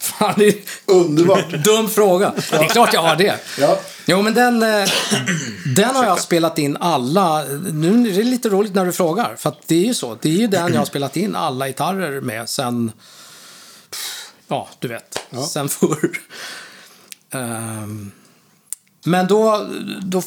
Fan, 0.02 0.34
det 0.36 0.48
är 0.48 0.54
Underbart. 0.86 1.50
dum 1.64 1.88
fråga. 1.90 2.32
Det 2.50 2.56
är 2.56 2.68
klart 2.68 2.92
jag 2.94 3.02
har 3.02 3.16
det. 3.16 3.38
Ja. 3.58 3.80
Jo, 4.06 4.22
men 4.22 4.34
den, 4.34 4.62
eh, 4.62 4.88
den 5.76 5.96
har 5.96 6.04
jag 6.04 6.20
spelat 6.20 6.58
in 6.58 6.76
alla. 6.76 7.44
Nu 7.72 8.10
är 8.10 8.14
det 8.16 8.22
lite 8.22 8.48
roligt 8.48 8.74
när 8.74 8.86
du 8.86 8.92
frågar. 8.92 9.36
För 9.36 9.54
det 9.66 9.74
är 9.74 9.86
ju 9.86 9.94
så. 9.94 10.18
Det 10.22 10.28
är 10.28 10.32
ju 10.36 10.46
den 10.46 10.72
jag 10.72 10.80
har 10.80 10.86
spelat 10.86 11.16
in 11.16 11.36
alla 11.36 11.66
gitarrer 11.68 12.20
med 12.20 12.48
sen... 12.48 12.92
Ja, 14.48 14.68
du 14.78 14.88
vet. 14.88 15.18
Ja. 15.30 15.46
Sen 15.46 15.68
förr. 15.68 16.10
Ehm, 17.30 18.10
men 19.04 19.26
då, 19.26 19.66
då... 20.02 20.22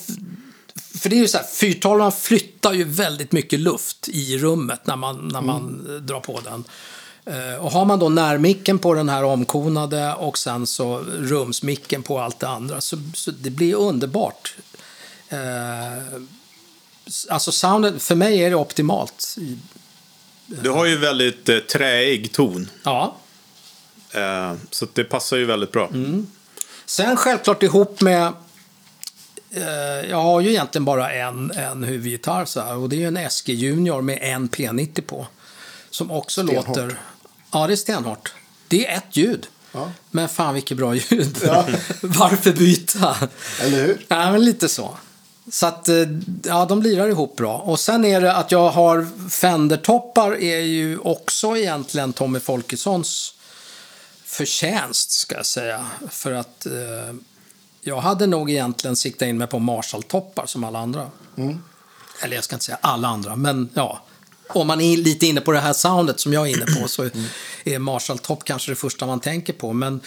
För 0.76 1.10
det 1.10 1.16
är 1.16 1.20
ju 1.20 1.28
så 1.28 1.38
här, 1.38 1.46
fyrtolvan 1.46 2.12
flyttar 2.12 2.74
ju 2.74 2.84
väldigt 2.84 3.32
mycket 3.32 3.60
luft 3.60 4.10
i 4.10 4.38
rummet 4.38 4.88
när 4.88 4.96
man, 4.96 5.28
när 5.28 5.42
man 5.42 5.86
eh, 5.90 5.96
drar 5.96 6.20
på 6.20 6.40
den. 6.40 6.64
Eh, 7.26 7.66
och 7.66 7.72
har 7.72 7.86
man 7.86 8.00
då 8.00 8.10
närmicken 8.10 8.80
på 8.80 8.94
den 8.94 9.10
här 9.10 9.24
omkonade 9.24 10.14
och 10.14 10.38
sen 10.38 10.68
så 10.68 11.00
rumsmicken 11.20 12.04
på 12.04 12.20
allt 12.20 12.40
det 12.40 12.48
andra 12.48 12.82
så, 12.82 12.98
så 13.14 13.32
det 13.32 13.50
blir 13.50 13.76
underbart. 13.76 14.56
Eh, 15.30 16.04
alltså 17.30 17.52
soundet, 17.52 18.04
för 18.04 18.16
mig 18.16 18.44
är 18.44 18.50
det 18.50 18.56
optimalt. 18.56 19.36
Du 20.46 20.70
har 20.70 20.86
ju 20.86 20.98
väldigt 20.98 21.50
eh, 21.50 21.58
träig 21.58 22.32
ton. 22.32 22.70
Ja. 22.84 23.16
Eh, 24.12 24.54
så 24.70 24.88
det 24.94 25.04
passar 25.04 25.38
ju 25.38 25.46
väldigt 25.46 25.72
bra. 25.72 25.90
Sen 26.86 27.18
självklart 27.18 27.64
ihop 27.64 28.02
med... 28.02 28.34
Eh, 29.52 30.10
jag 30.10 30.22
har 30.22 30.42
ju 30.42 30.50
egentligen 30.50 30.86
bara 30.86 31.12
en, 31.14 31.52
en 31.52 31.84
huvudgitarr 31.84 32.46
så 32.46 32.62
här, 32.62 32.76
och 32.76 32.90
det 32.90 32.96
är 32.96 33.00
ju 33.00 33.08
en 33.08 33.30
SG 33.30 33.50
Junior 33.50 34.02
med 34.02 34.20
en 34.22 34.50
P90 34.50 35.02
på. 35.02 35.28
Som 35.90 36.12
också 36.12 36.44
Stenhårt. 36.44 36.68
låter... 36.68 37.00
Ja, 37.52 37.68
det 37.68 37.74
är 37.74 37.78
stenhårt. 37.78 38.34
Det 38.68 38.88
är 38.88 38.98
ett 38.98 39.18
ljud. 39.18 39.48
Ja. 39.72 39.92
Men 40.12 40.30
fan 40.30 40.54
vilket 40.54 40.78
bra 40.78 40.96
ljud. 40.96 41.38
Ja. 41.46 41.66
Varför 42.02 42.52
byta? 42.52 43.18
Eller 43.62 43.82
hur? 43.82 44.06
Ja, 44.08 44.32
men 44.32 44.46
lite 44.46 44.70
så. 44.70 44.98
Så 45.52 45.66
att, 45.66 45.90
eh, 45.90 45.96
ja, 46.44 46.66
de 46.66 46.82
lirar 46.82 47.08
ihop 47.08 47.36
bra. 47.36 47.58
Och 47.58 47.80
sen 47.80 48.06
är 48.06 48.22
det 48.22 48.36
att 48.36 48.52
jag 48.52 48.70
har 48.70 49.08
Fender-toppar 49.30 50.42
är 50.42 50.60
ju 50.60 50.98
också 50.98 51.58
egentligen 51.58 52.14
Tommy 52.14 52.40
Folkessons 52.40 53.33
förtjänst, 54.34 55.12
ska 55.12 55.36
jag 55.36 55.46
säga. 55.46 55.86
För 56.10 56.32
att 56.32 56.66
eh, 56.66 57.16
jag 57.82 58.02
hade 58.02 58.28
nog 58.28 58.52
egentligen 58.52 58.96
siktat 58.96 59.28
in 59.28 59.38
mig 59.38 59.48
på 59.48 59.60
Marshall-toppar 59.60 60.46
som 60.46 60.64
alla 60.64 60.80
andra. 60.80 61.12
Eller 62.22 62.36
jag 62.36 62.44
ska 62.44 62.56
inte 62.56 62.66
säga 62.66 62.78
alla 62.82 63.08
andra, 63.08 63.36
men 63.36 63.70
ja. 63.74 64.02
Om 64.50 64.68
man 64.68 64.82
är 64.82 64.98
lite 64.98 65.26
inne 65.26 65.42
på 65.42 65.52
det 65.52 65.60
här 65.60 65.74
soundet 65.74 66.20
som 66.20 66.34
jag 66.34 66.50
är 66.50 66.56
inne 66.56 66.66
på 66.66 66.88
så 66.88 67.10
är 67.64 67.80
Marshall-topp 67.80 68.44
kanske 68.44 68.72
det 68.72 68.76
första 68.76 69.06
man 69.06 69.20
tänker 69.20 69.54
på. 69.54 69.74
Men 69.74 70.02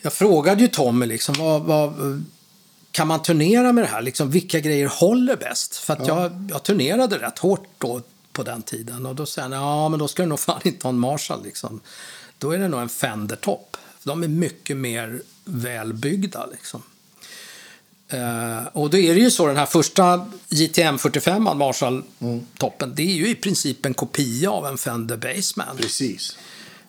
jag 0.00 0.12
frågade 0.12 0.62
ju 0.62 0.68
Tommy 0.68 1.06
liksom, 1.06 1.34
vad, 1.38 1.62
vad, 1.62 1.92
kan 2.92 3.08
man 3.08 3.22
turnera 3.22 3.72
med 3.72 3.84
det 3.84 3.88
här? 3.88 4.02
Liksom, 4.02 4.30
vilka 4.30 4.60
grejer 4.60 4.86
håller 4.86 5.36
bäst? 5.36 5.76
För 5.76 5.92
att 5.92 6.06
jag, 6.06 6.48
jag 6.50 6.62
turnerade 6.62 7.18
rätt 7.18 7.38
hårt 7.38 7.66
då 7.78 8.00
på 8.32 8.42
den 8.42 8.62
tiden. 8.62 9.06
Och 9.06 9.14
då 9.14 9.26
säger 9.26 9.48
han, 9.48 9.58
ja 9.58 9.88
men 9.88 9.98
då 9.98 10.08
ska 10.08 10.22
du 10.22 10.28
nog 10.28 10.40
fan 10.40 10.60
inte 10.64 10.86
ha 10.86 10.88
en 10.88 10.98
Marshall 10.98 11.42
liksom. 11.44 11.80
Då 12.40 12.50
är 12.50 12.58
det 12.58 12.68
nog 12.68 12.80
en 12.80 12.88
Fender-topp. 12.88 13.76
De 14.02 14.22
är 14.22 14.28
mycket 14.28 14.76
mer 14.76 15.22
välbyggda. 15.44 16.46
Liksom. 16.46 16.82
Eh, 18.08 18.66
och 18.72 18.90
då 18.90 18.96
är 18.96 19.14
det 19.14 19.20
ju 19.20 19.30
så, 19.30 19.46
den 19.46 19.56
här 19.56 19.66
första 19.66 20.30
JTM 20.48 20.98
45 20.98 21.44
Marshall-toppen, 21.44 22.94
det 22.94 23.02
är 23.02 23.14
ju 23.14 23.28
i 23.28 23.34
princip 23.34 23.86
en 23.86 23.94
kopia 23.94 24.50
av 24.50 24.66
en 24.66 24.78
Fender 24.78 25.16
Bassman. 25.16 25.76
Precis. 25.76 26.38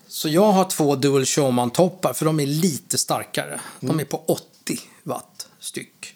Så 0.07 0.29
jag 0.29 0.51
har 0.51 0.69
två 0.69 0.95
Dual 0.95 1.25
Showman-toppar, 1.25 2.13
för 2.13 2.25
de 2.25 2.39
är 2.39 2.45
lite 2.45 2.97
starkare. 2.97 3.59
De 3.79 3.99
är 3.99 4.05
på 4.05 4.23
80 4.27 4.79
watt 5.03 5.47
styck. 5.59 6.15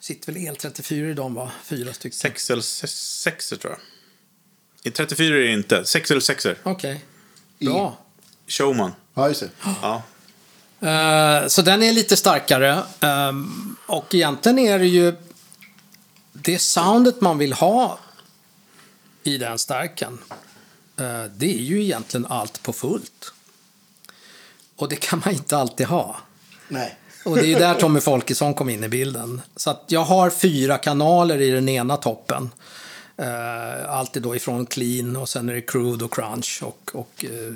Sitter 0.00 0.32
väl 0.32 0.42
el-34 0.42 1.10
i 1.10 1.14
dem, 1.14 1.34
va? 1.34 1.50
Fyra 1.64 1.92
stycken. 1.92 2.18
6 2.18 2.50
eller 2.50 2.62
6 2.62 3.48
tror 3.48 3.60
jag. 3.62 3.78
I 4.82 4.90
34 4.90 5.36
är 5.36 5.40
det 5.40 5.52
inte. 5.52 5.84
6 5.84 6.10
eller 6.10 6.20
6 6.20 6.46
Okej. 6.62 7.04
Bra. 7.58 8.05
Showman. 8.46 8.92
Ja, 9.14 9.28
just 9.28 9.40
det. 9.40 9.50
Ja. 9.82 10.02
Eh, 10.80 11.48
så 11.48 11.62
den 11.62 11.82
är 11.82 11.92
lite 11.92 12.16
starkare. 12.16 12.82
Ehm, 13.00 13.76
och 13.86 14.14
egentligen 14.14 14.58
är 14.58 14.78
det 14.78 14.86
ju 14.86 15.14
det 16.32 16.58
soundet 16.58 17.20
man 17.20 17.38
vill 17.38 17.52
ha 17.52 17.98
i 19.22 19.38
den 19.38 19.58
stärken. 19.58 20.18
eh, 20.96 21.24
det 21.36 21.54
är 21.54 21.62
ju 21.62 21.82
egentligen 21.82 22.26
allt 22.26 22.62
på 22.62 22.72
fullt. 22.72 23.32
Och 24.76 24.88
det 24.88 24.96
kan 24.96 25.22
man 25.24 25.34
inte 25.34 25.56
alltid 25.56 25.86
ha. 25.86 26.16
Nej. 26.68 26.96
Och 27.24 27.36
det 27.36 27.42
är 27.42 27.46
ju 27.46 27.54
där 27.54 27.74
Tommy 27.74 28.00
Folkesson 28.00 28.54
kom 28.54 28.68
in 28.68 28.84
i 28.84 28.88
bilden. 28.88 29.42
Så 29.56 29.70
att 29.70 29.84
jag 29.86 30.04
har 30.04 30.30
fyra 30.30 30.78
kanaler 30.78 31.40
i 31.40 31.50
den 31.50 31.68
ena 31.68 31.96
toppen. 31.96 32.50
Uh, 33.22 33.90
alltid 33.90 34.22
då 34.22 34.36
ifrån 34.36 34.66
clean 34.66 35.16
och 35.16 35.28
sen 35.28 35.48
är 35.48 35.54
det 35.54 35.60
crude 35.60 36.04
och 36.04 36.14
crunch 36.14 36.62
och, 36.62 36.90
och 36.94 37.24
eh, 37.24 37.52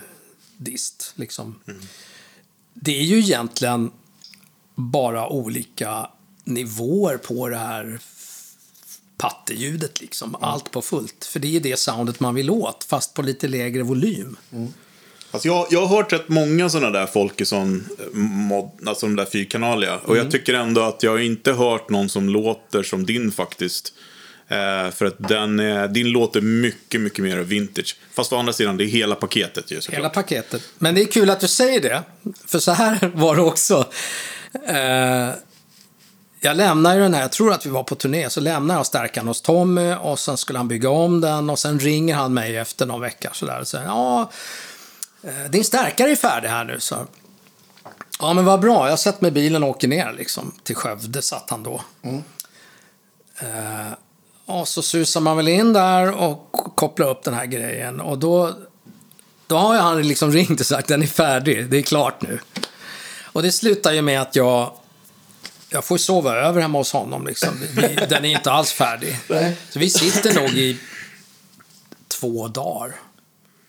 dist. 0.61 1.13
Liksom. 1.15 1.61
Det 2.75 2.99
är 2.99 3.05
ju 3.05 3.19
egentligen 3.19 3.91
bara 4.75 5.29
olika 5.29 6.11
nivåer 6.45 7.17
på 7.17 7.49
det 7.49 7.57
här 7.57 8.01
patteljudet. 9.17 10.01
Liksom. 10.01 10.37
Allt 10.41 10.71
på 10.71 10.83
fullt. 10.83 11.25
För 11.25 11.41
det 11.41 11.57
är 11.57 11.61
det 11.61 11.79
soundet 11.79 12.21
man 12.21 12.35
vill 12.35 12.51
åt, 12.51 12.85
fast 12.85 13.15
på 13.15 13.23
lite 13.23 13.49
lägre 13.49 13.83
volym. 13.83 14.37
Alltså 15.31 15.49
jag, 15.49 15.67
jag 15.71 15.87
har 15.87 15.97
hört 15.97 16.13
rätt 16.13 16.29
många 16.29 16.69
sådana 16.69 16.99
där 16.99 17.07
Folkesson, 17.07 17.89
eh, 17.99 18.19
mod, 18.19 18.71
alltså 18.87 19.07
de 19.07 19.17
där 19.17 19.25
fyrkanaliga. 19.25 19.99
Och 19.99 20.17
jag 20.17 20.31
tycker 20.31 20.55
ändå 20.55 20.81
att 20.81 21.03
jag 21.03 21.11
har 21.11 21.19
inte 21.19 21.53
hört 21.53 21.91
någon 21.91 22.09
som 22.09 22.29
låter 22.29 22.83
som 22.83 23.07
din 23.07 23.33
faktiskt. 23.33 23.95
Eh, 24.51 24.91
för 24.91 25.05
att 25.05 25.15
den, 25.19 25.61
är- 25.61 25.89
din 25.89 26.07
låter 26.11 26.41
mycket, 26.41 27.01
mycket 27.01 27.25
mer 27.25 27.37
vintage. 27.39 27.97
Fast 28.13 28.33
å 28.33 28.37
andra 28.37 28.53
sidan, 28.53 28.77
det 28.77 28.85
är 28.85 28.87
hela 28.87 29.15
paketet 29.15 29.71
ju 29.71 29.81
såklart. 29.81 29.99
Hela 29.99 30.09
paketet. 30.09 30.63
Men 30.79 30.95
det 30.95 31.01
är 31.03 31.07
kul 31.07 31.31
att 31.31 31.41
du 31.41 31.49
säger 31.49 31.81
det. 31.81 32.03
För 32.47 32.59
så 32.59 32.73
här 32.73 33.11
var 33.15 33.37
det 33.37 33.43
också. 33.43 33.87
Eh, 34.67 35.31
jag 36.41 36.57
lämnar 36.57 36.95
ju 36.95 37.01
den 37.01 37.15
här, 37.15 37.21
jag 37.21 37.33
tror 37.33 37.53
att 37.53 37.67
vi 37.67 37.71
var 37.71 37.83
på 37.83 37.95
turné, 37.95 38.31
så 38.31 38.41
lämnar 38.41 38.75
jag 38.75 38.87
stärkan 38.87 39.29
hos 39.29 39.43
Tommy 39.43 39.95
och 39.95 40.19
sen 40.19 40.37
skulle 40.37 40.59
han 40.59 40.69
bygga 40.69 40.91
om 40.91 41.21
den 41.21 41.51
och 41.51 41.59
sen 41.59 41.79
ringer 41.79 42.15
han 42.15 42.35
mig 42.35 42.57
efter 42.57 42.87
någon 42.87 43.01
vecka 43.01 43.31
sådär 43.33 43.61
och 43.61 43.69
säger 43.69 43.85
ja, 43.87 44.31
eh, 45.23 45.51
din 45.51 45.65
stärkare 45.65 46.11
är 46.11 46.17
färdig 46.17 46.49
här 46.49 46.65
nu 46.65 46.81
så. 46.81 47.07
Ja 48.21 48.33
men 48.33 48.45
vad 48.45 48.61
bra, 48.61 48.89
jag 48.89 48.99
sätter 48.99 49.23
mig 49.23 49.29
i 49.29 49.33
bilen 49.33 49.63
och 49.63 49.69
åker 49.69 49.89
ner 49.89 50.13
liksom. 50.13 50.53
Till 50.63 50.77
Skövde 50.77 51.23
satt 51.23 51.51
han 51.51 51.63
då. 51.63 51.83
Eh, 53.41 53.93
och 54.51 54.69
så 54.69 54.83
susar 54.83 55.21
man 55.21 55.37
väl 55.37 55.49
in 55.49 55.73
där 55.73 56.13
och 56.13 56.53
kopplar 56.75 57.09
upp 57.11 57.23
den 57.23 57.35
här 57.35 57.47
grejen 57.47 58.01
och 58.01 58.19
då 58.19 58.55
då 59.47 59.57
har 59.57 59.77
han 59.79 60.03
liksom 60.09 60.33
ringt 60.33 60.61
och 60.61 60.67
sagt 60.67 60.89
den 60.89 61.03
är 61.03 61.07
färdig, 61.07 61.71
det 61.71 61.79
är 61.79 61.83
klart 61.83 62.23
nu. 62.23 62.39
Och 63.33 63.43
det 63.43 63.53
slutar 63.53 63.93
ju 63.93 64.03
med 64.03 64.21
att 64.23 64.37
jag, 64.37 64.73
jag 65.71 65.85
får 65.85 65.99
sova 65.99 66.37
över 66.37 66.61
hemma 66.61 66.79
hos 66.79 66.93
honom. 66.93 67.27
Liksom. 67.27 67.49
Den 68.09 68.25
är 68.25 68.29
inte 68.29 68.53
alls 68.53 68.73
färdig. 68.73 69.19
Nej. 69.29 69.57
Så 69.71 69.79
vi 69.79 69.91
sitter 69.91 70.35
nog 70.41 70.51
i 70.51 70.79
två 72.09 72.49
dagar 72.49 72.95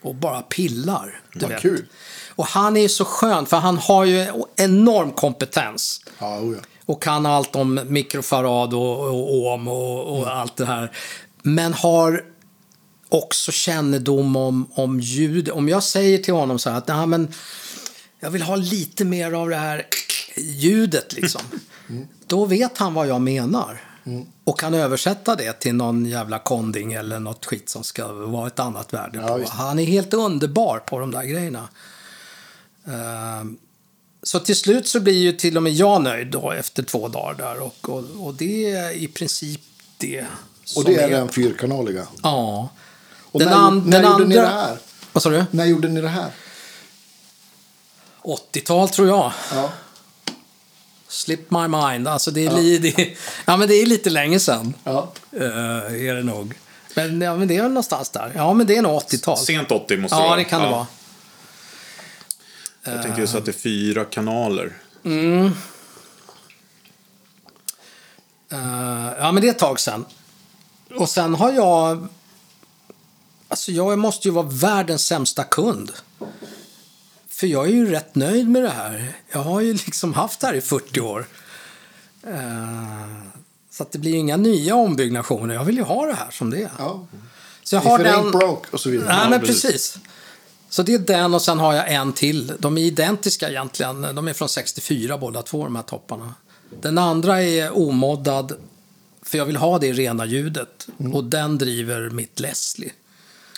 och 0.02 0.16
bara 0.16 0.42
pillar. 0.42 1.22
Du 1.34 1.40
Vad 1.40 1.50
vet. 1.50 1.62
kul. 1.62 1.86
Och 2.30 2.46
han 2.48 2.78
är 2.78 2.82
ju 2.82 2.90
så 2.90 3.06
skön, 3.06 3.46
för 3.46 3.58
han 3.58 3.78
har 3.78 4.06
ju 4.06 4.28
enorm 4.56 5.12
kompetens 5.12 6.02
Ja, 6.20 6.40
oh 6.40 6.56
ja. 6.56 6.62
Och 6.86 7.04
kan 7.04 7.26
allt 7.26 7.56
om 7.56 7.80
mikrofarad 7.88 8.74
och, 8.74 9.00
och 9.00 9.36
ohm 9.36 9.68
och, 9.68 10.18
och 10.18 10.36
allt 10.36 10.56
det 10.56 10.66
här. 10.66 10.92
Men 11.42 11.74
har 11.74 12.24
också 13.10 13.52
kännedom 13.52 14.36
om, 14.36 14.72
om 14.74 15.00
ljud. 15.00 15.50
Om 15.50 15.70
jag 15.70 15.84
säger 15.84 16.18
till 16.18 16.34
honom 16.34 16.60
så 16.60 16.70
här 16.70 16.78
att 16.78 16.88
Nej, 16.88 17.08
men 17.08 17.34
jag 18.20 18.32
vill 18.32 18.42
ha 18.42 18.56
lite 18.56 19.06
mer 19.06 19.32
av 19.32 19.50
det 19.50 19.56
här 19.56 19.88
ljudet 20.38 21.14
liksom. 21.14 21.42
Då 22.28 22.46
vet 22.46 22.78
han 22.78 22.94
vad 22.94 23.08
jag 23.08 23.22
menar. 23.22 23.82
Och 24.44 24.60
kan 24.60 24.74
översätta 24.74 25.36
det 25.36 25.54
till 25.54 25.76
någon 25.76 26.06
jävla 26.06 26.40
konding 26.40 26.94
eller 26.94 27.20
något 27.20 27.46
skit 27.46 27.70
som 27.70 27.84
ska 27.84 28.14
vara 28.14 28.48
ett 28.48 28.60
annat 28.60 28.94
värde. 28.94 29.20
Ja. 29.28 29.40
Han 29.50 29.80
är 29.80 29.84
helt 29.84 30.14
underbar 30.14 30.80
på 30.80 31.00
de 31.00 31.12
där 31.12 31.24
grejerna. 31.24 31.70
Ehm, 32.86 33.58
så 34.24 34.40
till 34.40 34.56
slut 34.56 34.88
så 34.88 35.00
blir 35.00 35.14
ju 35.14 35.32
till 35.32 35.58
och 35.58 35.64
med 35.64 35.74
jag 35.74 36.02
nöjd 36.02 36.28
då 36.28 36.52
efter 36.52 36.84
två 36.84 37.08
dagar 37.08 37.34
där. 37.38 37.60
Och, 37.62 37.90
och, 37.90 38.04
och 38.28 38.34
det 38.34 38.72
är 38.72 38.92
i 38.92 39.08
princip 39.08 39.62
det 39.98 40.26
Och 40.76 40.84
det 40.86 40.96
är 40.96 41.10
den 41.10 41.30
fyrkanaliga. 41.30 42.08
Ja. 42.24 42.70
Och 43.32 43.40
Den 43.40 43.50
när, 43.50 43.56
an- 43.58 43.84
när 43.86 44.02
den 44.02 44.12
gjorde 44.12 44.26
ni 44.26 44.38
andra- 44.38 44.50
det 44.52 44.62
här? 44.62 44.78
Vad 45.12 45.24
sa 45.24 45.30
du? 45.30 45.46
När 45.52 45.66
gjorde 45.66 45.88
ni 45.88 46.02
det 46.02 46.08
här? 46.10 46.32
80-tal 48.24 48.90
tror 48.90 49.08
jag. 49.08 49.32
Ja. 49.54 49.72
Slip 51.08 51.52
my 51.52 51.68
mind. 51.68 52.08
Alltså 52.08 52.32
det 52.32 52.46
är, 52.46 52.52
li, 52.56 52.78
det, 52.96 53.18
ja, 53.46 53.58
men 53.58 53.68
det 53.68 53.76
är 53.76 53.86
lite 53.86 54.10
länge 54.10 54.40
sedan. 54.40 54.74
ja. 54.84 55.12
eh, 55.32 55.42
är 56.08 56.16
det 56.16 56.24
nog. 56.24 56.54
Men, 56.96 57.22
ja, 57.22 57.36
men 57.36 57.48
det 57.48 57.58
är 57.58 57.62
väl 57.62 57.72
någonstans 57.72 58.10
där. 58.10 58.32
Ja, 58.36 58.54
men 58.54 58.68
det 58.68 58.78
är 58.78 58.82
nog 58.82 59.02
80-tal. 59.02 59.38
Sent 59.38 59.72
80 59.72 59.98
måste 59.98 60.16
Ja, 60.16 60.22
vara. 60.24 60.36
det 60.36 60.44
kan 60.44 60.62
det 60.62 60.70
vara. 60.70 60.88
Jag 62.84 63.02
tänkte 63.02 63.22
just 63.22 63.36
att 63.36 63.46
det 63.46 63.52
är 63.52 63.54
fyra 63.54 64.06
kanaler. 64.06 64.74
Eh, 68.52 69.10
ja, 69.20 69.32
men 69.32 69.42
det 69.42 69.48
är 69.48 69.52
ett 69.52 69.60
tag 69.60 69.80
sedan. 69.80 70.06
Och 70.96 71.10
sen 71.10 71.36
har 71.36 71.52
jag... 71.52 72.08
Alltså 73.48 73.72
jag 73.72 74.00
måste 74.00 74.28
ju 74.28 74.34
vara 74.34 74.46
världens 74.52 75.06
sämsta 75.06 75.44
kund. 75.44 75.92
För 77.30 77.48
jag 77.48 77.66
är 77.66 77.70
ju 77.72 77.92
rätt 77.92 78.16
nöjd 78.16 78.50
med 78.50 78.64
det 78.64 78.70
här. 78.70 79.14
Jag 79.32 79.40
har 79.40 79.62
ju 79.62 79.74
liksom 79.74 80.14
haft 80.14 80.40
det 80.40 80.48
här 80.48 80.54
i 80.54 80.62
40 80.62 81.00
år. 81.02 81.26
Eh, 82.28 83.12
så 83.72 83.84
att 83.84 83.92
det 83.92 84.00
blir 84.00 84.16
inga 84.16 84.38
nya 84.38 84.76
ombyggnationer. 84.76 85.54
Jag 85.56 85.64
vill 85.66 85.76
ju 85.78 85.84
ha 85.84 86.06
det 86.06 86.14
här 86.14 86.32
som 86.32 86.50
det 86.50 86.58
är. 86.64 86.70
ja. 86.78 87.08
Så 87.64 87.76
jag 87.76 87.84
If 87.84 87.90
har 87.90 88.00
it 88.00 88.06
den... 88.06 88.16
ain't 88.16 88.32
broke 88.32 88.68
och 88.72 88.80
så 88.80 88.90
vidare. 88.90 89.08
Nej, 89.10 89.18
Ja, 89.24 89.30
men 89.30 89.40
precis. 89.40 89.62
precis. 89.62 89.98
Så 90.72 90.84
det 90.84 90.94
är 90.94 91.00
den 91.00 91.34
och 91.34 91.42
sen 91.42 91.60
har 91.60 91.74
jag 91.74 91.92
en 91.94 92.14
till. 92.14 92.54
De 92.60 92.78
är 92.78 92.82
identiska 92.82 93.50
egentligen. 93.50 94.02
De 94.16 94.28
är 94.28 94.34
från 94.34 94.50
64 94.50 95.18
båda 95.18 95.42
två, 95.42 95.64
de 95.64 95.76
här 95.76 95.84
topparna. 95.84 96.34
Den 96.82 96.98
andra 96.98 97.42
är 97.44 97.78
omoddad, 97.78 98.54
för 99.22 99.38
jag 99.38 99.46
vill 99.46 99.56
ha 99.58 99.80
det 99.80 99.92
rena 99.94 100.26
ljudet. 100.26 100.88
Och 101.14 101.24
den 101.24 101.58
driver 101.58 102.10
mitt 102.10 102.40
Leslie. 102.40 102.92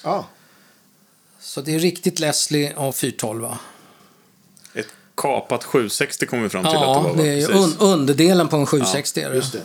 Ja. 0.03 0.25
Så 1.39 1.61
det 1.61 1.75
är 1.75 1.79
riktigt 1.79 2.19
Leslie 2.19 2.73
och 2.75 2.95
412. 2.95 3.47
Ett 4.73 4.87
kapat 5.15 5.63
760 5.63 6.25
kom 6.25 6.43
vi 6.43 6.49
fram 6.49 6.63
till 6.63 6.69
att 6.75 6.79
det 6.81 6.85
Ja, 6.87 7.01
var. 7.01 7.09
va? 7.09 7.23
det 7.23 7.41
är 7.41 7.51
un 7.55 7.75
underdelen 7.79 8.47
på 8.47 8.55
en 8.57 8.65
760. 8.65 9.21
är 9.21 9.29
det. 9.29 9.35
Just 9.35 9.53
det. 9.53 9.61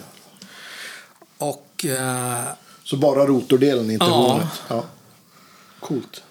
Och 1.39 1.85
eh, 1.85 2.43
Så 2.85 2.97
bara 2.97 3.27
rotordelen, 3.27 3.91
inte 3.91 4.05
Ja. 4.05 4.11
hornet. 4.11 4.49
Ja. 4.69 4.85
Coolt. 5.81 6.23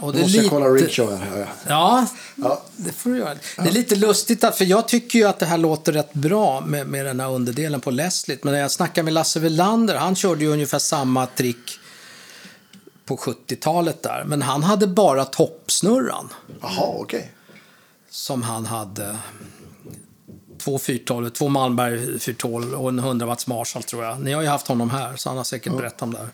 Och 0.00 0.06
Nu 0.14 0.18
det 0.18 0.22
måste 0.22 0.38
jag 0.38 0.50
kolla 0.50 0.68
lite... 0.68 0.86
Rickshaw 0.86 1.16
här. 1.24 1.48
Ja, 1.68 2.06
Ja. 2.34 2.62
det 2.76 2.92
får 2.92 3.10
du 3.10 3.18
göra. 3.18 3.34
Det 3.56 3.68
är 3.68 3.72
lite 3.72 3.96
lustigt, 3.96 4.44
att, 4.44 4.56
för 4.58 4.64
jag 4.64 4.88
tycker 4.88 5.18
ju 5.18 5.24
att 5.24 5.38
det 5.38 5.46
här 5.46 5.58
låter 5.58 5.92
rätt 5.92 6.12
bra 6.14 6.60
med, 6.60 6.86
med 6.86 7.06
den 7.06 7.20
här 7.20 7.30
underdelen 7.30 7.80
på 7.80 7.90
Leslie. 7.90 8.38
Men 8.42 8.52
när 8.52 8.60
jag 8.60 8.70
snackar 8.70 9.02
med 9.02 9.12
Lasse 9.12 9.40
Welander, 9.40 9.96
han 9.96 10.16
körde 10.16 10.44
ju 10.44 10.50
ungefär 10.52 10.78
samma 10.78 11.26
trick 11.26 11.78
på 13.04 13.16
70-talet 13.16 14.02
där. 14.02 14.24
Men 14.26 14.42
han 14.42 14.62
hade 14.62 14.86
bara 14.86 15.24
toppsnurran 15.24 16.28
Jaha, 16.62 16.86
okej. 16.96 17.32
som 18.10 18.42
han 18.42 18.66
hade. 18.66 19.16
Två 20.58 20.78
412, 20.78 21.28
två 21.30 21.48
Malmberg 21.48 22.18
412 22.18 22.74
och 22.74 22.88
en 22.88 22.98
100 22.98 23.26
watts 23.26 23.46
Marshall 23.46 23.82
tror 23.82 24.04
jag. 24.04 24.20
Ni 24.20 24.32
har 24.32 24.42
ju 24.42 24.48
haft 24.48 24.68
honom 24.68 24.90
här 24.90 25.16
så 25.16 25.28
han 25.28 25.36
har 25.36 25.44
säkert 25.44 25.76
berättat 25.76 26.02
om 26.02 26.12
det 26.12 26.18
här. 26.18 26.28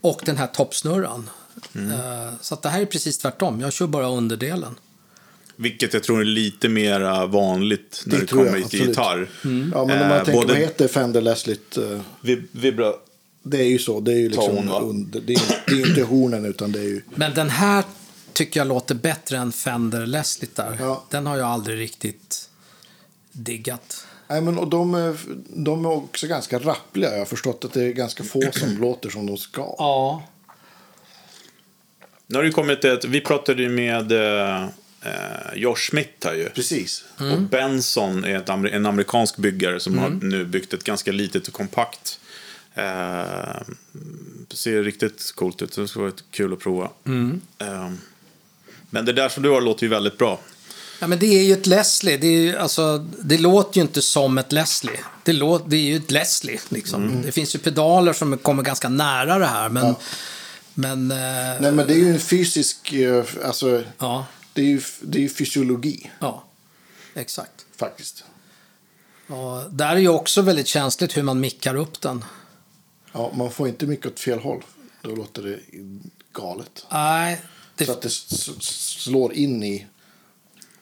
Och 0.00 0.20
den 0.24 0.36
här 0.36 0.46
toppsnurran. 0.46 1.30
Eh, 1.74 2.34
Så 2.40 2.54
att 2.54 2.62
det 2.62 2.68
här 2.68 2.80
är 2.80 2.86
precis 2.86 3.18
tvärtom. 3.18 3.60
Jag 3.60 3.72
kör 3.72 3.86
bara 3.86 4.08
underdelen. 4.08 4.74
Vilket 5.56 5.94
jag 5.94 6.02
tror 6.02 6.20
är 6.20 6.24
lite 6.24 6.68
mer 6.68 7.26
vanligt 7.26 8.02
när 8.06 8.14
Det 8.14 8.20
det, 8.20 8.26
tror 8.26 8.44
jag, 8.46 8.54
kommer 8.54 8.68
till 8.68 8.88
gitarr. 8.88 9.28
Ja, 9.42 9.48
men 9.48 9.72
om 9.72 9.88
man 9.88 9.90
Eh, 10.10 10.16
tänker, 10.16 10.32
både 10.32 10.46
vad 10.52 10.56
heter 10.56 10.88
Fender 10.88 11.20
Leslie? 11.20 11.56
eh, 11.76 12.00
vib- 12.20 12.46
vibra... 12.52 12.92
Det 13.42 13.58
är 13.58 13.68
ju 13.68 13.78
så. 13.78 14.00
Det 14.00 14.12
är 14.12 14.16
ju 14.18 14.28
liksom 14.28 14.56
Ton, 14.56 14.68
under, 14.68 15.20
det, 15.20 15.32
är, 15.34 15.40
det 15.66 15.82
är 15.82 15.88
inte 15.88 16.02
hornen 16.02 16.44
utan 16.44 16.72
det 16.72 16.78
är 16.78 16.82
ju... 16.84 17.02
Men 17.14 17.34
den 17.34 17.50
här 17.50 17.84
tycker 18.32 18.60
jag 18.60 18.66
låter 18.66 18.94
bättre 18.94 19.36
än 19.38 19.52
Fender 19.52 20.06
Leslie 20.06 20.50
där. 20.54 20.76
Ja. 20.80 21.04
Den 21.10 21.26
har 21.26 21.36
jag 21.36 21.46
aldrig 21.48 21.78
riktigt 21.78 22.48
diggat. 23.32 24.06
Nej, 24.28 24.40
men, 24.40 24.58
och 24.58 24.68
de, 24.68 24.94
är, 24.94 25.16
de 25.48 25.84
är 25.84 25.88
också 25.92 26.26
ganska 26.26 26.58
rappliga. 26.58 27.10
Jag 27.12 27.18
har 27.18 27.24
förstått 27.26 27.64
att 27.64 27.72
det 27.72 27.84
är 27.84 27.92
ganska 27.92 28.24
få 28.24 28.42
som 28.52 28.76
låter 28.80 29.10
som 29.10 29.26
de 29.26 29.36
ska. 29.36 29.74
Ja. 29.78 30.22
Nu 32.26 32.36
har 32.36 32.42
det 32.42 32.46
ju 32.46 32.52
kommit 32.52 32.84
ett, 32.84 33.04
vi 33.04 33.20
pratade 33.20 33.62
ju 33.62 33.68
med 33.68 34.12
eh, 34.12 34.62
eh, 35.02 35.54
Josh 35.54 35.90
Smith 35.90 36.26
här 36.26 36.34
ju. 36.34 36.48
Precis. 36.48 37.04
Och 37.18 37.40
Benson 37.40 38.24
är 38.24 38.36
ett, 38.36 38.48
en 38.48 38.86
amerikansk 38.86 39.36
byggare 39.36 39.80
som 39.80 39.98
har 39.98 40.10
nu 40.10 40.44
byggt 40.44 40.74
ett 40.74 40.84
ganska 40.84 41.12
litet 41.12 41.48
och 41.48 41.54
kompakt. 41.54 42.20
Eh, 42.74 43.62
ser 44.50 44.82
riktigt 44.82 45.32
coolt 45.34 45.62
ut. 45.62 45.76
Det 45.76 45.88
skulle 45.88 46.04
vara 46.04 46.14
kul 46.30 46.52
att 46.52 46.58
prova. 46.58 46.90
Eh, 47.58 47.90
men 48.90 49.04
det 49.04 49.12
där 49.12 49.28
som 49.28 49.42
du 49.42 49.50
har 49.50 49.60
låter 49.60 49.82
ju 49.82 49.88
väldigt 49.88 50.18
bra. 50.18 50.40
Ja, 51.00 51.06
men 51.06 51.18
det 51.18 51.26
är 51.26 51.42
ju 51.42 51.52
ett 51.52 51.66
Leslie. 51.66 52.16
Det, 52.16 52.26
är 52.26 52.40
ju, 52.40 52.56
alltså, 52.56 53.06
det 53.18 53.38
låter 53.38 53.76
ju 53.76 53.82
inte 53.82 54.02
som 54.02 54.38
ett 54.38 54.52
Leslie. 54.52 55.00
Det, 55.24 55.32
låt, 55.32 55.70
det 55.70 55.76
är 55.76 55.80
ju 55.80 55.96
ett 55.96 56.10
Leslie. 56.10 56.60
Liksom. 56.68 57.22
Det 57.22 57.32
finns 57.32 57.54
ju 57.54 57.58
pedaler 57.58 58.12
som 58.12 58.38
kommer 58.38 58.62
ganska 58.62 58.88
nära 58.88 59.38
det 59.38 59.46
här. 59.46 59.68
Men, 59.68 59.94
men 60.78 61.10
eh, 61.10 61.16
Nej, 61.60 61.72
men 61.72 61.86
det 61.86 61.92
är 61.94 61.98
ju 61.98 62.12
en 62.12 62.20
fysisk... 62.20 62.92
eh, 62.92 63.24
Alltså, 63.44 63.82
ja, 63.98 64.26
det 64.52 64.60
är 64.62 64.66
ju, 64.66 64.80
det 65.00 65.18
är 65.18 65.22
ju 65.22 65.28
fysiologi, 65.28 66.10
ja, 66.18 66.44
exakt. 67.14 67.66
faktiskt. 67.76 68.24
Ja, 69.26 69.64
där 69.70 69.88
är 69.96 69.96
ju 70.00 70.08
också 70.08 70.42
väldigt 70.42 70.66
känsligt 70.66 71.16
hur 71.16 71.22
man 71.22 71.40
mickar 71.40 71.74
upp 71.74 72.00
den. 72.00 72.24
Ja, 73.12 73.32
man 73.34 73.50
får 73.50 73.68
inte 73.68 73.86
mycket 73.86 74.06
åt 74.06 74.20
fel 74.20 74.38
håll. 74.38 74.62
Då 75.02 75.14
låter 75.16 75.42
det 75.42 75.58
galet. 76.32 76.86
Nej, 76.92 77.40
det, 77.76 77.84
Så 77.86 77.92
att 77.92 78.02
det 78.02 78.10
slår 78.10 79.32
in 79.32 79.62
i... 79.62 79.86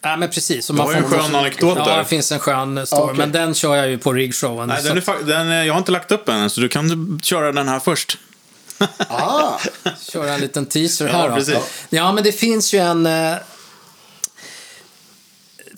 nej 0.01 0.17
men 0.19 0.31
precis. 0.31 0.71
Man 0.71 0.79
har 0.87 0.93
ju 0.93 0.99
en 0.99 1.05
skön 1.05 1.35
anekdot 1.35 1.79
Ja, 1.79 1.85
där. 1.85 1.99
det 1.99 2.05
finns 2.05 2.33
en 2.33 2.39
skön 2.39 2.87
story. 2.87 3.03
okej. 3.05 3.17
Men 3.17 3.33
den 3.33 3.55
kör 3.55 3.75
jag 3.77 3.89
ju 3.91 3.99
på 3.99 4.13
rigshowen. 4.13 4.69
Nej, 4.69 4.83
den 4.83 4.97
är, 4.97 5.01
fa- 5.01 5.23
den, 5.25 5.49
är- 5.49 5.65
jag 5.65 5.75
har 5.75 5.79
inte 5.79 5.93
lagt 5.93 6.13
upp 6.13 6.27
den 6.27 6.37
än, 6.41 6.51
så 6.51 6.61
du 6.61 6.69
kan 6.69 7.21
köra 7.23 7.53
den 7.53 7.69
här 7.69 7.81
först. 7.81 8.19
Ah! 9.09 9.59
köra 10.01 10.35
en 10.35 10.41
liten 10.41 10.67
teaser 10.67 11.07
Ja, 11.07 11.13
här 11.13 11.29
då. 11.29 11.35
precis. 11.35 11.57
Ja, 11.91 12.13
men 12.13 12.25
det 12.25 12.33
finns 12.33 12.75
ju 12.75 12.79
en... 12.79 13.07
Eh, 13.07 13.37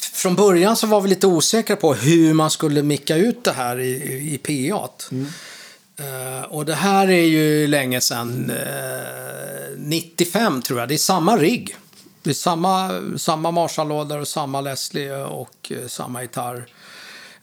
från 0.01 0.35
början 0.35 0.77
så 0.77 0.87
var 0.87 1.01
vi 1.01 1.09
lite 1.09 1.27
osäkra 1.27 1.77
på 1.77 1.95
hur 1.95 2.35
man 2.35 2.51
skulle 2.51 2.83
micka 2.83 3.17
ut 3.17 3.45
det 3.45 3.53
här 3.53 3.81
i, 3.81 3.93
i, 4.35 4.39
PA. 4.39 4.89
Eh, 6.05 6.43
och 6.49 6.67
det 6.67 6.75
här 6.75 7.09
är 7.11 7.25
ju 7.25 7.67
länge 7.67 8.01
sedan. 8.01 8.51
Eh, 8.51 9.77
95 9.79 10.63
tror 10.63 10.81
jag. 10.81 10.89
Det 10.89 10.95
är 10.95 10.99
samma 10.99 11.37
rigg. 11.37 11.77
Det 12.23 12.31
är 12.31 12.35
samma, 12.35 13.01
samma 13.19 13.51
Marshall-lådor 13.51 14.21
och 14.21 14.29
samma 14.29 14.61
Leslie 14.61 15.15
och 15.17 15.73
eh, 15.73 15.89
samma 15.89 16.23
gitarr. 16.23 16.67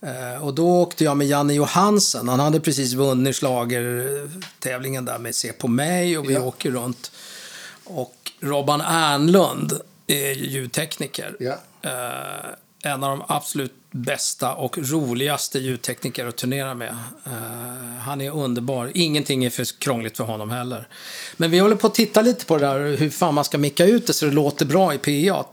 Eh, 0.05 0.43
och 0.43 0.53
då 0.53 0.81
åkte 0.81 1.03
jag 1.03 1.17
med 1.17 1.27
Janne 1.27 1.53
Johansen. 1.53 2.27
Han 2.27 2.39
hade 2.39 2.59
precis 2.59 2.93
vunnit 2.93 3.35
schlagertävlingen 3.35 5.05
där 5.05 5.19
med 5.19 5.35
Se 5.35 5.53
på 5.53 5.67
mig 5.67 6.17
och 6.17 6.29
vi 6.29 6.33
Ja. 6.33 6.41
åker 6.41 6.71
runt. 6.71 7.11
Och 7.83 8.31
Robban 8.39 8.81
Ernlund 8.81 9.79
är 10.07 10.31
ju 10.33 10.45
ljudtekniker. 10.45 11.35
Ja. 11.39 11.57
Eh, 11.81 12.91
en 12.91 13.03
av 13.03 13.09
de 13.17 13.23
absolut 13.27 13.73
bästa 13.91 14.53
och 14.53 14.77
roligaste 14.77 15.59
ljudtekniker 15.59 16.25
att 16.25 16.35
turnera 16.35 16.73
med. 16.73 16.97
Eh, 17.25 17.31
han 18.01 18.21
är 18.21 18.31
underbar. 18.31 18.91
Ingenting 18.93 19.45
är 19.45 19.49
för 19.49 19.79
krångligt 19.79 20.17
för 20.17 20.23
honom 20.23 20.51
heller. 20.51 20.87
Men 21.37 21.51
vi 21.51 21.59
håller 21.59 21.75
på 21.75 21.87
att 21.87 21.95
titta 21.95 22.21
lite 22.21 22.45
på 22.45 22.57
det 22.57 22.65
där 22.65 22.97
hur 22.97 23.09
fan 23.09 23.33
man 23.33 23.45
ska 23.45 23.57
micka 23.57 23.85
ut 23.85 24.07
det 24.07 24.13
så 24.13 24.25
det 24.25 24.31
låter 24.31 24.65
bra 24.65 24.93
i 24.93 24.97
PA. 24.97 25.45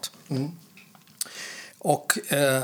Och 1.79 2.33
eh, 2.33 2.63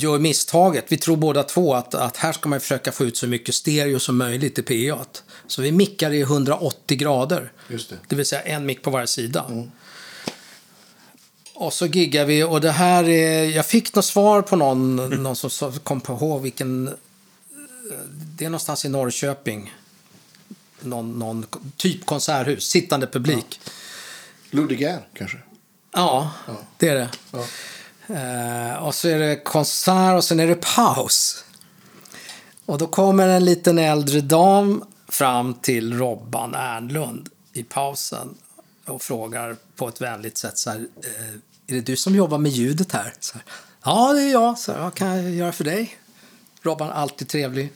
gör 0.00 0.18
misstaget. 0.18 0.84
Vi 0.88 0.96
tror 0.96 1.16
båda 1.16 1.42
två 1.42 1.74
att, 1.74 1.94
att 1.94 2.16
här 2.16 2.32
ska 2.32 2.48
man 2.48 2.60
försöka 2.60 2.92
få 2.92 3.04
ut 3.04 3.16
så 3.16 3.26
mycket 3.26 3.54
stereo 3.54 3.98
som 3.98 4.18
möjligt 4.18 4.58
i 4.58 4.62
PA. 4.62 5.04
Så 5.46 5.62
vi 5.62 5.72
mickar 5.72 6.10
i 6.10 6.20
180 6.20 6.96
grader. 6.96 7.52
Just 7.68 7.90
det. 7.90 7.96
Det 8.08 8.16
vill 8.16 8.26
säga 8.26 8.42
en 8.42 8.66
mick 8.66 8.82
på 8.82 8.90
varje 8.90 9.06
sida. 9.06 9.66
Och 11.54 11.72
så 11.72 11.86
giggar 11.86 12.24
vi 12.24 12.42
och 12.42 12.60
det 12.60 12.70
här 12.70 13.08
är... 13.08 13.44
Jag 13.44 13.66
fick 13.66 13.94
något 13.94 14.04
svar 14.04 14.42
på 14.42 14.56
någon, 14.56 14.96
någon 14.96 15.36
som 15.36 15.72
kom 15.72 16.00
på 16.00 16.12
ihåg 16.12 16.42
vilken... 16.42 16.96
Det 18.36 18.44
är 18.44 18.48
någonstans 18.48 18.84
i 18.84 18.88
Norrköping. 18.88 19.74
Någon, 20.80 21.18
någon 21.18 21.46
typ 21.76 22.06
konserthus, 22.06 22.64
sittande 22.64 23.06
publik. 23.06 23.60
Ludvig 24.50 24.88
kanske? 25.14 25.38
Ja, 25.92 26.32
det 26.76 26.88
är 26.88 26.94
det. 26.94 27.10
Ja. 27.30 27.44
Eh, 28.14 28.74
och 28.74 28.94
så 28.94 29.08
är 29.08 29.18
det 29.18 29.36
konsert 29.36 30.16
och 30.16 30.24
sen 30.24 30.40
är 30.40 30.46
det 30.46 30.54
paus. 30.54 31.44
Och 32.66 32.78
då 32.78 32.86
kommer 32.86 33.28
en 33.28 33.44
liten 33.44 33.78
äldre 33.78 34.20
dam 34.20 34.84
fram 35.08 35.54
till 35.54 35.98
Robban 35.98 36.54
Ernlund 36.54 37.28
i 37.52 37.62
pausen 37.62 38.34
och 38.86 39.02
frågar 39.02 39.56
på 39.76 39.88
ett 39.88 40.00
vänligt 40.00 40.38
sätt 40.38 40.58
så 40.58 40.70
här, 40.70 40.78
eh, 40.78 41.34
är 41.66 41.74
det 41.74 41.80
du 41.80 41.96
som 41.96 42.14
jobbar 42.14 42.38
med 42.38 42.52
ljudet 42.52 42.92
här? 42.92 43.14
Så 43.20 43.34
här 43.34 43.44
ja, 43.84 44.12
det 44.12 44.22
är 44.22 44.32
jag. 44.32 44.58
Så 44.58 44.72
här, 44.72 44.80
vad 44.80 44.94
kan 44.94 45.08
jag 45.08 45.30
göra 45.30 45.52
för 45.52 45.64
dig? 45.64 45.96
Robban, 46.62 46.90
alltid 46.90 47.28
trevlig. 47.28 47.72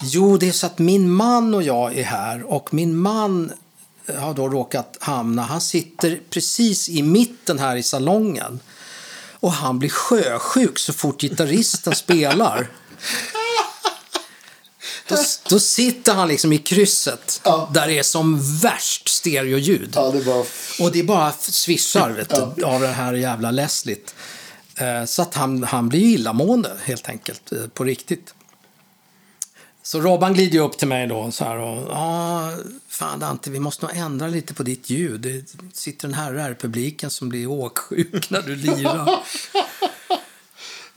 Jo, 0.00 0.36
det 0.36 0.48
är 0.48 0.52
så 0.52 0.66
att 0.66 0.78
min 0.78 1.10
man 1.10 1.54
och 1.54 1.62
jag 1.62 1.98
är 1.98 2.04
här 2.04 2.42
och 2.42 2.74
min 2.74 2.96
man 2.96 3.52
har 4.16 4.34
då 4.34 4.48
råkat 4.48 4.96
hamna, 5.00 5.42
han 5.42 5.60
sitter 5.60 6.20
precis 6.30 6.88
i 6.88 7.02
mitten 7.02 7.58
här 7.58 7.76
i 7.76 7.82
salongen 7.82 8.60
och 9.40 9.52
han 9.52 9.78
blir 9.78 9.88
sjösjuk 9.88 10.78
så 10.78 10.92
fort 10.92 11.20
gitarristen 11.20 11.94
spelar. 11.94 12.68
Då, 15.08 15.16
då 15.48 15.58
sitter 15.60 16.14
han 16.14 16.28
liksom 16.28 16.52
i 16.52 16.58
krysset 16.58 17.40
Ja. 17.44 17.70
där 17.74 17.86
det 17.86 17.98
är 17.98 18.02
som 18.02 18.58
värst 18.60 19.08
stereoljud. 19.08 19.92
Ja, 19.94 20.10
det 20.10 20.20
var... 20.20 20.46
Och 20.80 20.92
det 20.92 20.98
är 20.98 21.02
bara 21.04 21.32
svischar 21.32 22.10
vet 22.10 22.28
du, 22.56 22.64
av 22.64 22.80
det 22.80 22.86
här 22.88 23.12
jävla 23.14 23.50
Leslie. 23.50 23.96
Eh, 24.76 25.04
Så 25.04 25.22
att 25.22 25.34
han, 25.34 25.62
han 25.64 25.88
blir 25.88 26.00
illamående 26.00 26.76
helt 26.84 27.08
enkelt, 27.08 27.52
eh, 27.52 27.58
på 27.74 27.84
riktigt. 27.84 28.34
Så 29.88 30.00
Robban 30.00 30.34
glider 30.34 30.52
ju 30.52 30.60
upp 30.60 30.78
till 30.78 30.88
mig 30.88 31.06
då 31.06 31.30
så 31.30 31.44
här 31.44 31.56
och 31.58 31.88
ja, 31.90 32.52
fan 32.88 33.18
Dante, 33.18 33.50
vi 33.50 33.60
måste 33.60 33.86
nog 33.86 33.96
ändra 33.96 34.28
lite 34.28 34.54
på 34.54 34.62
ditt 34.62 34.90
ljud. 34.90 35.20
Det 35.20 35.44
sitter 35.72 36.08
en 36.08 36.14
herre 36.14 36.38
här 36.40 36.50
i 36.50 36.54
publiken 36.54 37.10
som 37.10 37.28
blir 37.28 37.50
åksjuk 37.50 38.30
när 38.30 38.42
du 38.42 38.56
lirar. 38.56 39.20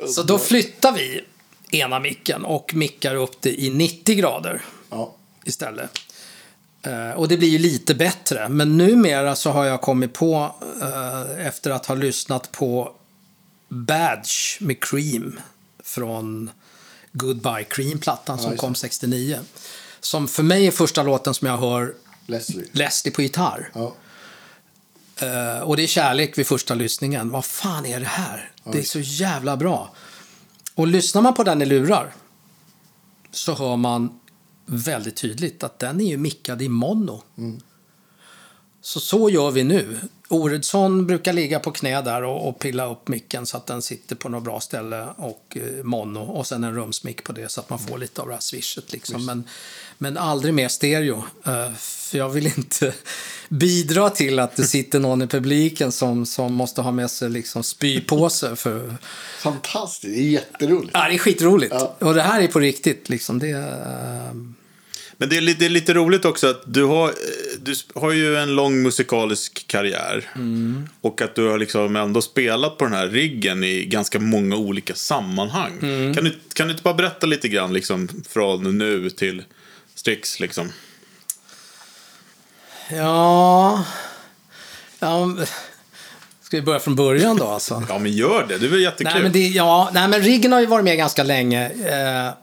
Så 0.08 0.24
då 0.24 0.40
flyttar 0.40 0.92
vi 0.92 1.22
ena 1.72 2.00
micken 2.00 2.46
och 2.46 2.76
mickar 2.76 3.16
upp 3.16 3.42
det 3.42 3.62
i 3.62 3.70
90 3.70 4.16
grader 4.16 4.62
Ja. 4.90 5.16
istället. 5.46 5.92
Eh, 6.82 7.12
och 7.12 7.28
det 7.28 7.38
blir 7.38 7.50
ju 7.50 7.58
lite 7.58 7.96
bättre. 7.96 8.50
Men 8.50 8.78
numera 8.78 9.36
så 9.36 9.50
har 9.52 9.66
jag 9.66 9.82
kommit 9.82 10.14
på, 10.14 10.56
eh, 10.82 11.48
efter 11.48 11.72
att 11.72 11.86
ha 11.86 11.96
lyssnat 11.96 12.52
på 12.52 12.92
Badge 13.70 14.60
med 14.60 14.84
Cream 14.84 15.40
från 15.84 16.50
Goodbye 17.12 17.64
Cream-plattan 17.64 18.38
som 18.38 18.52
just 18.52 18.62
kom 18.62 18.76
69. 18.76 19.40
Som 20.00 20.28
för 20.28 20.44
mig 20.44 20.68
är 20.68 20.72
första 20.72 21.04
låten 21.04 21.34
som 21.34 21.48
jag 21.48 21.58
hör 21.58 21.94
Leslie. 22.26 22.66
Leslie 22.72 23.14
på 23.14 23.22
gitarr. 23.22 23.72
Ja. 23.74 23.96
Eh, 25.22 25.60
och 25.60 25.78
det 25.78 25.84
är 25.84 25.88
kärlek 25.88 26.38
vid 26.38 26.48
första 26.48 26.76
lyssningen. 26.76 27.30
Vad 27.30 27.46
fan 27.46 27.86
är 27.86 28.00
det 28.00 28.06
här? 28.06 28.52
Det 28.64 28.80
är 28.80 28.84
så 28.84 29.00
jävla 29.00 29.58
bra. 29.58 29.94
Och 30.76 30.88
lyssnar 30.88 31.22
man 31.22 31.34
på 31.34 31.44
den 31.44 31.62
i 31.62 31.66
lurar 31.66 32.14
så 33.32 33.54
hör 33.54 33.76
man 33.76 34.20
väldigt 34.66 35.16
tydligt 35.16 35.64
att 35.64 35.80
den 35.80 36.02
är 36.02 36.06
ju 36.06 36.18
mickad 36.18 36.62
i 36.62 36.70
mono. 36.70 37.24
Så 38.82 39.00
så 39.00 39.30
gör 39.30 39.52
vi 39.52 39.64
nu. 39.64 40.00
Oredsson 40.30 41.08
brukar 41.08 41.34
ligga 41.34 41.60
på 41.60 41.72
knä 41.72 42.02
där 42.02 42.24
och, 42.24 42.48
och 42.50 42.60
pilla 42.60 42.92
upp 42.92 43.08
micken 43.08 43.46
så 43.46 43.58
att 43.58 43.68
den 43.68 43.82
sitter 43.82 44.16
på 44.16 44.30
något 44.30 44.44
bra 44.44 44.60
ställe 44.60 45.08
och 45.18 45.58
eh, 45.58 45.84
mono 45.84 46.20
och 46.20 46.48
sen 46.48 46.64
en 46.64 46.76
rumsmick 46.76 47.24
på 47.24 47.32
det 47.32 47.52
så 47.52 47.60
att 47.62 47.70
man 47.70 47.80
får 47.80 47.98
lite 47.98 48.22
av 48.22 48.28
det 48.28 48.34
här 48.34 48.42
swishet 48.42 48.92
liksom. 48.92 49.26
Men, 49.26 49.44
men 49.98 50.18
aldrig 50.18 50.54
mer 50.54 50.68
stereo. 50.68 51.24
eh, 51.46 51.74
för 51.74 52.18
jag 52.18 52.30
vill 52.30 52.46
inte 52.46 52.94
bidra 53.50 54.10
till 54.10 54.40
att 54.40 54.56
det 54.56 54.64
sitter 54.64 55.00
någon 55.00 55.22
i 55.22 55.28
publiken 55.28 55.92
som, 55.92 56.26
som 56.26 56.54
måste 56.54 56.82
ha 56.82 56.92
med 56.92 57.12
sig 57.12 57.30
liksom 57.30 57.64
spypåse 57.64 58.56
för 58.56 58.96
Fantastiskt. 59.40 60.14
Det 60.14 60.20
är 60.22 60.30
jätteroligt. 60.32 60.92
Ja, 60.94 61.08
det 61.08 61.14
är 61.14 61.18
skitroligt. 61.18 61.74
Ja. 61.74 61.96
Och 62.00 62.14
det 62.14 62.22
här 62.22 62.42
är 62.42 62.48
på 62.48 62.60
riktigt. 62.60 63.10
Liksom. 63.10 63.40
Det, 63.40 63.50
eh, 63.50 64.34
Men 65.22 65.30
det 65.30 65.38
är, 65.38 65.42
lite, 65.42 65.60
det 65.60 65.66
är 65.66 65.70
lite 65.70 65.94
roligt 65.94 66.26
också 66.26 66.48
att 66.48 66.62
du 66.66 66.84
har, 66.84 67.08
eh, 67.10 67.14
du 67.62 67.76
har 67.96 68.12
ju 68.12 68.38
en 68.38 68.56
lång 68.56 68.82
musikalisk 68.82 69.68
karriär. 69.68 70.30
Och 71.02 71.22
att 71.22 71.36
du 71.36 71.48
har 71.48 71.58
liksom 71.58 71.96
ändå 71.96 72.22
spelat 72.22 72.78
på 72.78 72.86
den 72.86 72.94
här 72.94 73.08
riggen 73.08 73.64
i 73.64 73.86
ganska 73.86 74.20
många 74.20 74.56
olika 74.56 74.96
sammanhang. 74.96 75.80
Kan, 76.16 76.24
du, 76.24 76.40
kan 76.54 76.68
du 76.68 76.72
inte 76.72 76.84
bara 76.84 76.94
berätta 76.94 77.28
lite 77.28 77.48
grann 77.48 77.74
liksom, 77.74 78.10
från 78.30 78.78
nu 78.78 79.10
till 79.10 79.44
Strix? 79.96 80.40
Liksom? 80.40 80.70
ja... 82.90 83.86
Ja, 85.00 85.36
ska 86.42 86.58
vi 86.58 86.62
börja 86.62 86.80
från 86.80 86.96
början 86.96 87.38
då 87.38 87.48
alltså? 87.48 87.84
Ja, 87.90 88.00
men 88.00 88.12
gör 88.12 88.46
det. 88.50 88.58
Det 88.58 88.66
är 88.66 88.70
väl 88.70 88.82
jättekul. 88.82 89.14
Nej, 89.14 89.24
men, 89.24 89.32
det, 89.32 89.48
ja, 89.48 89.90
nej, 89.94 90.08
men 90.08 90.22
riggen 90.22 90.52
har 90.52 90.60
ju 90.60 90.66
varit 90.66 90.86
med 90.86 90.98
ganska 90.98 91.24
länge. 91.24 91.70
Eh, 91.70 92.34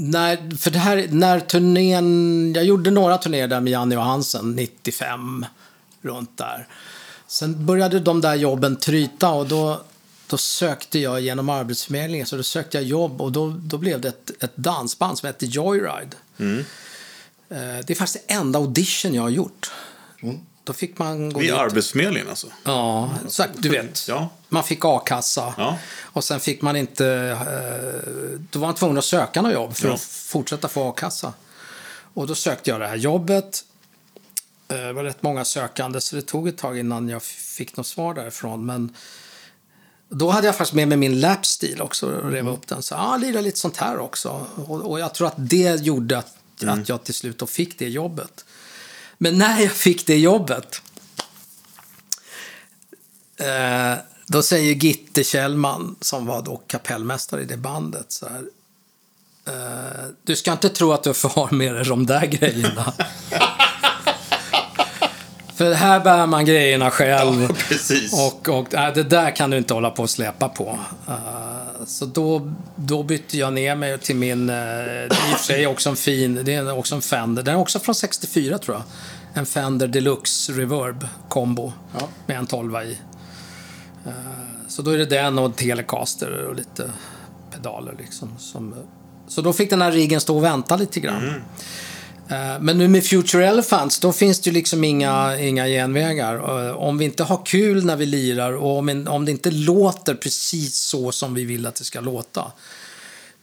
när, 0.00 0.56
för 0.56 0.70
det 0.70 0.78
här, 0.78 1.08
när 1.10 1.40
turnén, 1.40 2.52
jag 2.54 2.64
gjorde 2.64 2.90
några 2.90 3.18
turnéer 3.18 3.48
där 3.48 3.60
med 3.60 3.70
Janne 3.70 3.94
Johansen, 3.94 4.56
95, 4.56 5.46
runt 6.02 6.38
där. 6.38 6.66
Sen 7.26 7.66
började 7.66 8.00
de 8.00 8.20
där 8.20 8.34
jobben 8.34 8.76
tryta 8.76 9.30
och 9.30 9.48
då, 9.48 9.82
då 10.26 10.36
sökte 10.36 10.98
jag 10.98 11.20
genom 11.20 11.48
Arbetsförmedlingen, 11.48 12.26
så 12.26 12.36
då 12.36 12.42
sökte 12.42 12.76
jag 12.76 12.84
jobb 12.84 13.20
och 13.20 13.32
då, 13.32 13.60
då 13.64 13.78
blev 13.78 14.00
det 14.00 14.08
ett, 14.08 14.42
ett 14.42 14.56
dansband 14.56 15.18
som 15.18 15.26
hette 15.26 15.46
Joyride. 15.46 16.16
Eh, 17.48 17.84
det 17.86 17.90
är 17.90 17.94
faktiskt 17.94 18.28
det 18.28 18.34
enda 18.34 18.58
audition 18.58 19.14
jag 19.14 19.22
har 19.22 19.30
gjort. 19.30 19.70
Då 20.70 20.74
fick 20.74 20.98
man 20.98 21.32
gå 21.32 21.40
Vid 21.40 21.48
dit. 21.50 21.58
Arbetsförmedlingen 21.58 22.28
alltså? 22.28 22.46
Ja, 22.64 23.10
så, 23.28 23.44
du 23.58 23.68
vet. 23.68 24.08
Ja. 24.08 24.28
Man 24.48 24.64
fick 24.64 24.84
a-kassa. 24.84 25.54
Ja. 25.58 25.78
Och 26.00 26.24
sen 26.24 26.40
fick 26.40 26.62
man 26.62 26.76
inte... 26.76 27.06
Eh, 27.06 28.40
då 28.50 28.58
var 28.58 28.66
man 28.68 28.74
tvungen 28.74 28.98
att 28.98 29.04
söka 29.04 29.42
något 29.42 29.52
jobb 29.52 29.74
för 29.76 29.88
Ja. 29.88 29.94
att 29.94 30.00
fortsätta 30.00 30.68
få 30.68 30.88
a-kassa. 30.88 31.32
Och 32.14 32.26
då 32.26 32.34
sökte 32.34 32.70
jag 32.70 32.80
det 32.80 32.86
här 32.86 32.96
jobbet. 32.96 33.64
Eh, 34.68 34.76
Det 34.76 34.92
var 34.92 35.04
rätt 35.04 35.22
många 35.22 35.44
sökande 35.44 36.00
så 36.00 36.16
det 36.16 36.22
tog 36.22 36.48
ett 36.48 36.58
tag 36.58 36.78
innan 36.78 37.08
jag 37.08 37.22
fick 37.22 37.76
något 37.76 37.86
svar 37.86 38.14
därifrån. 38.14 38.66
Men 38.66 38.94
då 40.08 40.30
hade 40.30 40.46
jag 40.46 40.56
faktiskt 40.56 40.74
med 40.74 40.88
mig 40.88 40.96
min 40.98 41.20
lapstil 41.20 41.80
också 41.82 42.06
och 42.06 42.30
rev 42.30 42.48
upp 42.48 42.66
den. 42.66 42.82
Så 42.82 42.94
jag 42.94 43.20
lirade 43.20 43.42
lite 43.42 43.58
sånt 43.58 43.76
här 43.76 43.98
också. 43.98 44.46
Och, 44.66 44.90
och 44.90 45.00
jag 45.00 45.14
tror 45.14 45.26
att 45.26 45.34
det 45.36 45.80
gjorde 45.82 46.18
att, 46.18 46.36
att 46.66 46.88
jag 46.88 47.04
till 47.04 47.14
slut 47.14 47.50
fick 47.50 47.78
det 47.78 47.88
jobbet. 47.88 48.44
Men 49.22 49.38
när 49.38 49.60
jag 49.60 49.72
fick 49.72 50.06
det 50.06 50.18
jobbet 50.18 50.82
eh, 53.36 53.94
då 54.26 54.42
säger 54.42 54.74
Gitte 54.74 55.24
Kjellman, 55.24 55.96
som 56.00 56.26
var 56.26 56.42
då 56.42 56.56
kapellmästare 56.56 57.42
i 57.42 57.44
det 57.44 57.56
bandet, 57.56 58.12
så 58.12 58.28
här. 58.28 58.44
Eh, 59.46 60.06
du 60.22 60.36
ska 60.36 60.52
inte 60.52 60.68
tro 60.68 60.92
att 60.92 61.02
du 61.02 61.14
får 61.14 61.28
ha 61.28 61.50
med 61.50 61.74
dig 61.74 61.84
de 61.84 62.06
där 62.06 62.26
grejerna. 62.26 62.92
För 65.60 65.72
här 65.72 66.00
bär 66.00 66.26
man 66.26 66.44
grejerna 66.44 66.90
själv. 66.90 67.42
Ja, 67.42 67.48
precis. 67.68 68.12
Och, 68.12 68.48
och 68.48 68.66
nej, 68.72 68.92
det 68.94 69.02
där 69.02 69.36
kan 69.36 69.50
du 69.50 69.58
inte 69.58 69.74
hålla 69.74 69.90
på 69.90 70.02
och 70.02 70.10
släpa 70.10 70.48
på. 70.48 70.78
Eh, 71.08 71.84
så 71.86 72.06
då, 72.06 72.52
då 72.76 73.02
bytte 73.02 73.38
jag 73.38 73.52
ner 73.52 73.74
mig 73.74 73.98
till 73.98 74.16
min, 74.16 74.40
uh, 74.40 74.46
det 74.46 74.52
är 74.52 75.04
i 75.04 75.08
och 75.08 75.38
för 75.38 75.44
sig 75.44 75.66
också 75.66 75.90
en 75.90 75.96
fin, 75.96 76.44
det 76.44 76.54
är 76.54 76.78
också 76.78 76.94
en 76.94 77.02
Fender, 77.02 77.42
den 77.42 77.54
är 77.54 77.58
också 77.58 77.78
från 77.78 77.94
64 77.94 78.58
tror 78.58 78.76
jag. 78.76 78.82
En 79.34 79.46
Fender 79.46 79.88
Deluxe 79.88 80.52
Reverb 80.52 81.06
Combo 81.28 81.72
Ja. 81.98 82.08
med 82.26 82.36
en 82.36 82.46
12 82.46 82.74
i. 82.74 82.98
Eh, 84.06 84.12
så 84.68 84.82
då 84.82 84.90
är 84.90 84.98
det 84.98 85.06
den 85.06 85.38
och 85.38 85.44
en 85.44 85.52
Telecaster 85.52 86.46
och 86.46 86.54
lite 86.54 86.90
pedaler 87.50 87.94
liksom. 87.98 88.38
Som, 88.38 88.74
så 89.28 89.42
då 89.42 89.52
fick 89.52 89.70
den 89.70 89.82
här 89.82 89.92
riggen 89.92 90.20
stå 90.20 90.36
och 90.36 90.44
vänta 90.44 90.76
lite 90.76 91.00
grann. 91.00 91.28
Eh, 91.28 91.34
Men 92.60 92.78
nu 92.78 92.88
med 92.88 93.06
Future 93.06 93.46
Elephants, 93.46 93.98
då 93.98 94.12
finns 94.12 94.40
det 94.40 94.50
ju 94.50 94.54
liksom 94.54 94.84
inga, 94.84 95.38
inga 95.38 95.66
genvägar. 95.66 96.34
Eh, 96.68 96.76
Om 96.76 96.98
vi 96.98 97.04
inte 97.04 97.24
har 97.24 97.46
kul 97.46 97.84
när 97.84 97.96
vi 97.96 98.06
lirar 98.06 98.52
och 98.52 98.78
om, 98.78 99.06
om 99.08 99.24
det 99.24 99.30
inte 99.30 99.50
låter 99.50 100.14
precis 100.14 100.76
så 100.76 101.12
som 101.12 101.34
vi 101.34 101.44
vill 101.44 101.66
att 101.66 101.74
det 101.74 101.84
ska 101.84 102.00
låta, 102.00 102.52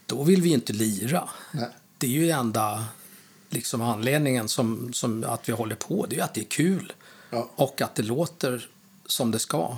då 0.06 0.23
vill 0.23 0.41
vi 0.41 0.50
ju 0.50 0.56
inte 0.56 0.73
lira. 0.73 1.30
Nej. 1.52 1.69
Det 1.97 2.08
är 2.08 2.12
ju 2.12 2.30
enda 2.30 2.86
liksom, 3.50 3.82
anledningen 3.82 4.47
som, 4.50 4.93
som 4.93 5.23
att 5.28 5.50
vi 5.50 5.54
håller 5.54 5.76
på, 5.76 6.06
det 6.10 6.15
är 6.15 6.17
ju 6.17 6.23
att 6.23 6.34
det 6.34 6.41
är 6.41 6.50
kul. 6.50 6.93
Ja. 7.30 7.50
Och 7.56 7.82
att 7.82 7.95
det 7.95 8.04
låter 8.04 8.67
som 9.06 9.32
det 9.32 9.39
ska. 9.39 9.78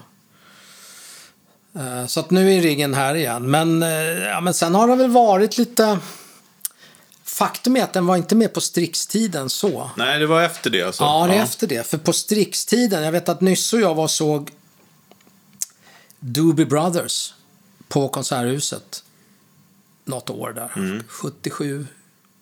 Eh, 1.75 2.05
Så 2.05 2.19
att 2.19 2.31
nu 2.31 2.53
är 2.53 2.61
riggen 2.61 2.93
här 2.93 3.15
igen. 3.15 3.51
Men, 3.51 3.83
eh, 3.83 3.89
ja, 4.27 4.41
men 4.41 4.53
sen 4.53 4.75
har 4.75 4.87
det 4.87 4.95
väl 4.95 5.11
varit 5.11 5.57
lite... 5.57 5.99
Faktum 7.39 7.77
är 7.77 7.83
att 7.83 7.93
den 7.93 8.05
var 8.05 8.17
inte 8.17 8.35
med 8.35 8.53
på 8.53 8.61
Strix-tiden 8.61 9.49
så. 9.49 9.91
Nej, 9.97 10.19
det 10.19 10.27
var 10.27 10.41
efter 10.41 10.69
det 10.69 10.83
alltså? 10.83 11.03
Ja, 11.03 11.27
det 11.27 11.35
är 11.35 11.43
efter 11.43 11.67
det. 11.67 11.87
För 11.87 11.97
på 11.97 12.13
Strix-tiden, 12.13 13.03
jag 13.03 13.11
vet 13.11 13.29
att 13.29 13.41
Nysse 13.41 13.75
och 13.75 13.81
jag 13.81 13.95
var 13.95 14.03
och 14.03 14.11
såg 14.11 14.51
Doobie 16.19 16.65
Brothers 16.65 17.33
på 17.87 18.09
Konserthuset 18.09 19.03
något 20.05 20.29
år 20.29 20.53
där. 20.53 21.03
77, 21.07 21.87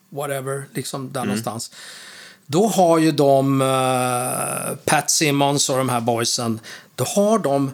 whatever, 0.09 0.65
liksom 0.73 1.11
där 1.13 1.25
någonstans. 1.25 1.71
Då 2.45 2.67
har 2.67 2.97
ju 2.97 3.11
de, 3.11 3.61
eh, 3.61 4.75
Pat 4.85 5.09
Simmons 5.09 5.69
och 5.69 5.77
de 5.77 5.89
här 5.89 6.01
boysen, 6.01 6.59
då 6.95 7.03
har 7.03 7.39
de 7.39 7.71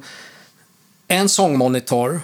en 1.07 1.29
sångmonitor 1.29 2.21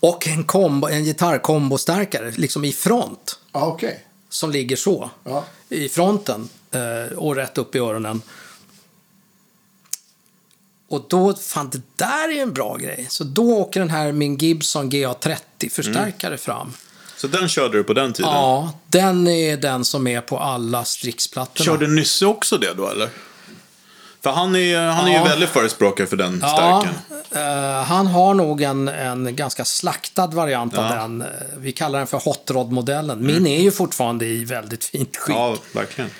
och 0.00 0.28
en, 0.28 0.44
kombo, 0.44 0.88
en 0.88 1.04
gitarrkombostärkare 1.04 2.30
liksom 2.30 2.64
i 2.64 2.72
front 2.72 3.38
Ja, 3.52 3.66
okej. 3.66 4.04
Som 4.28 4.50
ligger 4.50 4.76
så 4.76 5.10
Ja. 5.24 5.44
i 5.68 5.88
fronten 5.88 6.48
eh, 6.70 7.18
och 7.18 7.36
rätt 7.36 7.58
upp 7.58 7.74
i 7.74 7.78
öronen. 7.78 8.22
Och 10.88 11.06
då, 11.08 11.34
fan 11.34 11.70
det 11.70 11.80
där 11.96 12.36
är 12.38 12.42
en 12.42 12.52
bra 12.52 12.76
grej. 12.76 13.06
Så 13.10 13.24
då 13.24 13.42
åker 13.56 13.80
den 13.80 13.90
här 13.90 14.12
min 14.12 14.36
Gibson 14.36 14.90
GA30-förstärkare 14.90 16.36
fram. 16.36 16.72
Så 17.16 17.26
den 17.26 17.48
körde 17.48 17.78
du 17.78 17.84
på 17.84 17.92
den 17.92 18.12
tiden? 18.12 18.30
Ja, 18.30 18.72
den 18.88 19.28
är 19.28 19.56
den 19.56 19.84
som 19.84 20.06
är 20.06 20.20
på 20.20 20.38
alla 20.38 20.84
Strix-plattorna. 20.84 21.64
Körde 21.64 21.86
Nysse 21.86 22.26
också 22.26 22.58
det 22.58 22.74
då, 22.74 22.88
eller? 22.88 23.08
För 24.28 24.34
han 24.34 24.56
är, 24.56 24.86
han 24.86 25.08
är 25.08 25.18
ju 25.18 25.24
väldigt 25.28 25.48
förespråkare 25.48 26.06
för 26.06 26.16
den 26.16 26.38
stärken. 26.38 26.94
eh, 27.30 27.82
han 27.84 28.06
har 28.06 28.34
nog 28.34 28.62
en, 28.62 28.88
en 28.88 29.36
ganska 29.36 29.64
slaktad 29.64 30.26
variant 30.26 30.78
av 30.78 30.90
den. 30.90 31.20
Eh, 31.22 31.26
Vi 31.56 31.72
kallar 31.72 31.98
den 31.98 32.06
för 32.06 32.18
Hot 32.18 32.50
Rod-modellen. 32.50 33.26
Min 33.26 33.46
är 33.46 33.60
ju 33.62 33.70
fortfarande 33.70 34.26
i 34.26 34.44
väldigt 34.44 34.84
fint 34.84 35.16
skick. 35.16 35.34
Ja, 35.36 35.56
verkligen. 35.72 36.10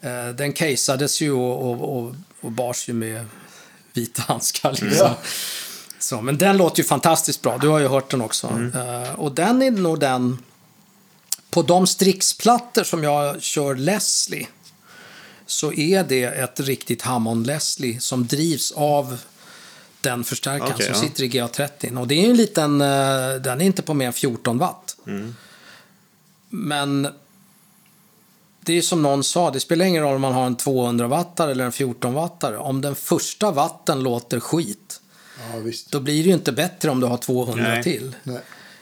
Eh, 0.00 0.28
Den 0.34 0.52
caseades 0.52 1.20
ju 1.20 1.32
och, 1.32 1.70
och, 1.70 1.98
och, 1.98 2.14
och 2.40 2.52
bars 2.52 2.88
ju 2.88 2.92
med 2.92 3.24
vita 3.92 4.22
handskar. 4.28 4.72
Liksom. 4.80 5.10
Så, 5.98 6.20
men 6.20 6.38
den 6.38 6.56
låter 6.56 6.78
ju 6.82 6.84
fantastiskt 6.88 7.42
bra. 7.42 7.58
Du 7.58 7.68
har 7.68 7.78
ju 7.78 7.88
hört 7.88 8.10
den 8.10 8.20
också. 8.20 8.46
Eh, 8.74 9.14
och 9.20 9.32
den 9.32 9.62
är 9.62 9.70
nog 9.70 10.00
den... 10.00 10.38
På 11.50 11.62
de 11.62 11.86
Strix-plattor 11.86 12.84
som 12.84 13.04
jag 13.04 13.42
kör 13.42 13.74
Leslie 13.74 14.46
så 15.46 15.72
är 15.72 16.04
det 16.04 16.24
ett 16.24 16.60
riktigt 16.60 17.02
Hammond 17.02 17.46
Leslie 17.46 18.00
som 18.00 18.26
drivs 18.26 18.72
av 18.72 19.18
den 20.00 20.24
förstärkaren 20.24 20.72
Okej, 20.74 20.86
som 20.86 20.94
ja. 20.94 21.00
sitter 21.00 21.24
i 21.24 21.28
GA30. 21.28 21.98
Och 21.98 22.08
det 22.08 22.24
är 22.26 22.30
en 22.30 22.36
liten... 22.36 22.80
eh, 22.80 23.34
Den 23.40 23.60
är 23.60 23.64
inte 23.64 23.82
på 23.82 23.94
mer 23.94 24.06
än 24.06 24.12
14 24.12 24.58
watt. 24.58 24.96
Men 26.48 27.08
det 28.60 28.72
är 28.72 28.82
som 28.82 29.02
någon 29.02 29.24
sa, 29.24 29.50
det 29.50 29.60
spelar 29.60 29.84
ingen 29.86 30.02
roll 30.02 30.14
om 30.14 30.20
man 30.20 30.32
har 30.32 30.46
en 30.46 30.56
200-wattare 30.56 31.50
eller 31.50 31.64
en 31.64 31.70
14-wattare. 31.72 32.56
Om 32.56 32.80
den 32.80 32.94
första 32.94 33.50
watten 33.50 34.02
låter 34.02 34.40
skit, 34.40 35.00
Ja, 35.52 35.58
visst. 35.58 35.90
då 35.90 36.00
blir 36.00 36.22
det 36.22 36.28
ju 36.28 36.34
inte 36.34 36.52
bättre 36.52 36.90
om 36.90 37.00
du 37.00 37.06
har 37.06 37.16
200 37.16 37.62
Nej. 37.68 37.82
till. 37.82 38.14
Nej. 38.22 38.40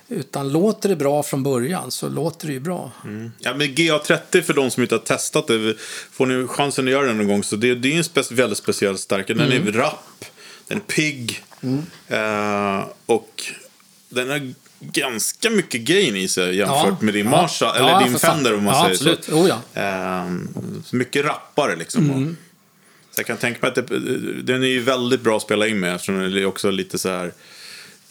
Utan 0.08 0.48
låter 0.52 0.88
det 0.88 0.96
bra 0.96 1.22
från 1.22 1.42
början 1.42 1.90
så 1.90 2.08
låter 2.08 2.46
det 2.46 2.52
ju 2.52 2.60
bra. 2.60 2.90
Ja, 3.38 3.54
men 3.54 3.66
GA30 3.66 4.42
för 4.42 4.54
de 4.54 4.70
som 4.70 4.82
inte 4.82 4.94
har 4.94 5.00
testat 5.00 5.46
det, 5.46 5.74
får 6.12 6.26
ni 6.26 6.46
chansen 6.46 6.84
att 6.84 6.90
göra 6.90 7.06
det 7.06 7.12
någon 7.14 7.28
gång 7.28 7.44
så 7.44 7.56
det, 7.56 7.74
det 7.74 7.92
är 7.92 7.96
en 7.98 8.04
spe, 8.04 8.22
väldigt 8.30 8.58
speciell 8.58 8.98
stärkare. 8.98 9.36
Den 9.38 9.52
Mm. 9.52 9.68
är 9.68 9.72
rapp, 9.72 10.24
den 10.68 10.78
är 10.78 10.82
pigg 10.82 11.42
eh, 12.08 12.84
och 13.06 13.42
den 14.08 14.30
har 14.30 14.52
ganska 14.80 15.50
mycket 15.50 15.80
gain 15.80 16.16
i 16.16 16.28
sig 16.28 16.56
jämfört 16.56 16.86
Ja, 16.86 16.96
med 17.00 17.14
din 17.14 17.24
ja. 17.24 17.30
Marshall, 17.30 17.74
Ja, 17.78 17.90
eller 17.90 18.04
din 18.04 18.12
för 18.12 18.18
fan. 18.26 18.34
Fender 18.34 18.54
om 18.54 18.64
man 18.64 18.74
Ja, 18.74 18.82
säger 18.82 18.90
absolut. 18.94 19.24
så. 19.24 19.32
Oh, 19.32 19.48
ja. 19.48 19.80
Ehm, 19.82 20.48
så 20.84 20.96
mycket 20.96 21.24
rappare 21.24 21.76
liksom. 21.76 22.10
Mm. 22.10 22.36
Så 23.10 23.20
jag 23.20 23.26
kan 23.26 23.36
tänka 23.36 23.58
mig 23.62 23.68
att 23.68 23.74
det, 23.74 23.98
den 24.42 24.62
är 24.62 24.66
ju 24.68 24.80
väldigt 24.80 25.20
bra 25.20 25.36
att 25.36 25.42
spela 25.42 25.66
in 25.66 25.80
med 25.80 25.94
eftersom 25.94 26.18
den 26.18 26.36
är 26.36 26.46
också 26.46 26.70
lite 26.70 26.98
så 26.98 27.08
här 27.08 27.32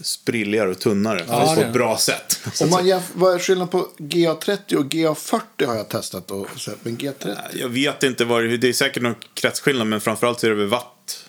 sprilligare 0.01 0.69
och 0.69 0.79
tunnare. 0.79 1.25
Ja, 1.27 1.39
fast 1.39 1.53
på 1.55 1.59
det 1.59 1.65
är 1.65 1.67
ett 1.67 1.73
bra 1.73 1.97
sätt. 1.97 2.39
Om 2.61 2.69
man 2.69 2.87
jämför, 2.87 3.19
vad 3.19 3.35
är 3.35 3.39
skillnaden 3.39 3.67
på 3.67 3.87
GA30 3.97 4.75
och 4.75 4.85
GA40 4.85 5.65
har 5.65 5.75
jag 5.75 5.89
testat 5.89 6.31
och 6.31 6.47
sett. 6.59 6.77
Men 6.85 6.97
GA30, 6.97 7.37
Jag 7.53 7.69
vet 7.69 8.03
inte 8.03 8.25
vad 8.25 8.43
det 8.43 8.57
det 8.57 8.69
är 8.69 8.73
säkert 8.73 9.03
någon 9.03 9.15
kretsskillnad 9.33 9.87
men 9.87 10.01
framförallt 10.01 10.39
så 10.39 10.45
är 10.45 10.49
det 10.49 10.55
väl 10.55 10.67
watt. 10.67 11.25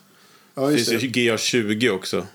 ja 0.55 0.67
Det 0.67 0.73
just 0.73 0.91
finns 0.91 1.03
ju 1.03 1.09
det. 1.09 1.21
GA20 1.21 1.91
också. 1.91 2.27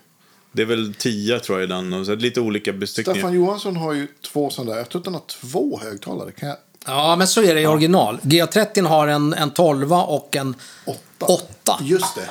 Det 0.52 0.62
är 0.62 0.65
väl 0.65 0.94
10 0.98 1.39
tror 1.39 1.60
jag 1.60 1.63
i 1.63 1.68
den 1.68 1.94
och 1.94 2.06
så 2.06 2.12
är 2.12 2.15
det 2.15 2.22
lite 2.22 2.42
olika 2.42 2.74
bestyckningar. 2.74 3.20
Staffan 3.20 3.36
Johansson 3.36 3.76
har 3.76 3.94
ju 3.94 4.08
två 4.32 4.50
sådana 4.50 4.72
där. 4.72 4.78
Jag 4.78 4.89
tror 4.89 5.00
att 5.00 5.06
han 5.06 5.13
har 5.13 5.24
två 5.28 5.80
högtalare. 5.84 6.32
Kan 6.32 6.50
jag? 6.50 6.58
Ja, 6.86 7.15
men 7.15 7.28
så 7.28 7.44
är 7.44 7.56
det 7.56 7.62
i 7.62 7.68
original. 7.68 8.20
GA30 8.22 8.88
har 8.88 9.08
en, 9.08 9.34
en 9.34 9.52
12 9.52 9.94
och 9.94 10.36
en 10.36 10.56
Åtta. 10.86 11.26
8. 11.26 11.80
Just 11.82 12.15
det. 12.15 12.30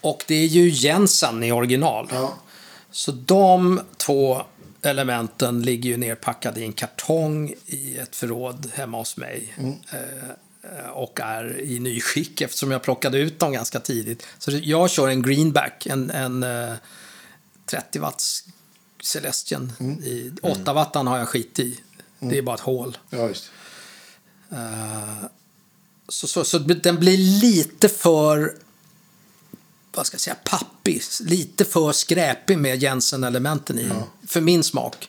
Och 0.00 0.24
det 0.26 0.34
är 0.34 0.46
ju 0.46 0.68
Jensen 0.68 1.42
i 1.44 1.52
original. 1.52 2.08
Ja. 2.12 2.34
Så 2.94 3.12
de 3.12 3.80
två 3.96 4.42
elementen 4.82 5.62
ligger 5.62 5.90
ju 5.90 5.96
nerpackade 5.96 6.60
i 6.60 6.64
en 6.64 6.72
kartong 6.72 7.54
i 7.66 7.96
ett 7.96 8.16
förråd 8.16 8.70
hemma 8.74 8.98
hos 8.98 9.16
mig. 9.16 9.54
Eh, 9.92 10.78
eh, 10.78 10.90
och 10.90 11.20
är 11.20 11.60
i 11.60 11.78
nyskick 11.80 12.40
eftersom 12.40 12.70
jag 12.70 12.82
plockade 12.82 13.18
ut 13.18 13.38
dem 13.38 13.52
ganska 13.52 13.80
tidigt. 13.80 14.26
Så 14.38 14.50
jag 14.62 14.90
kör 14.90 15.08
en 15.08 15.22
greenback, 15.22 15.86
en, 15.86 16.10
en 16.10 16.42
eh, 16.42 16.74
30 17.66 17.98
watts 17.98 18.44
Celestian. 19.02 19.72
I 20.04 20.32
8 20.42 20.72
wattan 20.72 21.06
har 21.06 21.18
jag 21.18 21.28
skit 21.28 21.58
i. 21.58 21.80
Det 22.18 22.38
är 22.38 22.42
bara 22.42 22.54
ett 22.54 22.60
hål. 22.60 22.98
Ja, 23.10 23.28
just. 23.28 23.50
Eh, 24.50 25.24
så, 26.08 26.26
så, 26.26 26.44
så 26.44 26.58
den 26.58 27.00
blir 27.00 27.16
lite 27.16 27.88
för 27.88 28.54
vad 29.96 30.06
ska 30.06 30.14
jag 30.14 30.20
säga, 30.20 30.36
pappig. 30.44 31.02
Lite 31.20 31.64
för 31.64 31.92
skräpig 31.92 32.58
med 32.58 32.82
Jensen-elementen 32.82 33.78
i. 33.78 33.88
För 34.26 34.40
min 34.40 34.64
smak. 34.64 35.08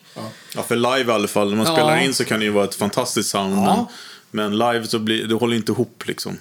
Ja, 0.56 0.64
för 0.64 0.76
live 0.76 1.12
i 1.12 1.16
alla 1.16 1.28
fall. 1.28 1.50
När 1.50 1.58
man 1.58 1.66
Ja. 1.66 1.74
spelar 1.74 1.98
in 2.02 2.14
så 2.14 2.26
kan 2.26 2.40
det 2.40 2.46
ju 2.46 2.52
vara 2.52 2.66
ett 2.66 2.76
fantastiskt 2.76 3.30
sound. 3.30 3.56
Ja. 3.56 3.90
Men, 4.32 4.58
men 4.58 4.74
live 4.74 4.88
så 4.88 5.00
blir 5.00 5.28
det 5.28 5.36
håller 5.36 5.56
inte 5.56 5.72
ihop 5.72 6.04
liksom. 6.08 6.38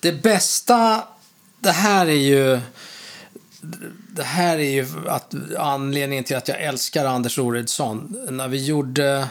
Det 0.00 0.12
bästa, 0.22 1.04
det 1.60 1.70
här 1.72 2.06
är 2.06 2.12
ju... 2.12 2.60
Det 4.10 4.22
här 4.22 4.58
är 4.58 4.70
ju 4.70 4.86
att, 5.08 5.34
anledningen 5.58 6.24
till 6.24 6.36
att 6.36 6.48
jag 6.48 6.60
älskar 6.62 7.04
Anders 7.04 7.38
Oredsson. 7.38 8.26
När 8.30 8.48
vi 8.48 8.64
gjorde 8.64 9.28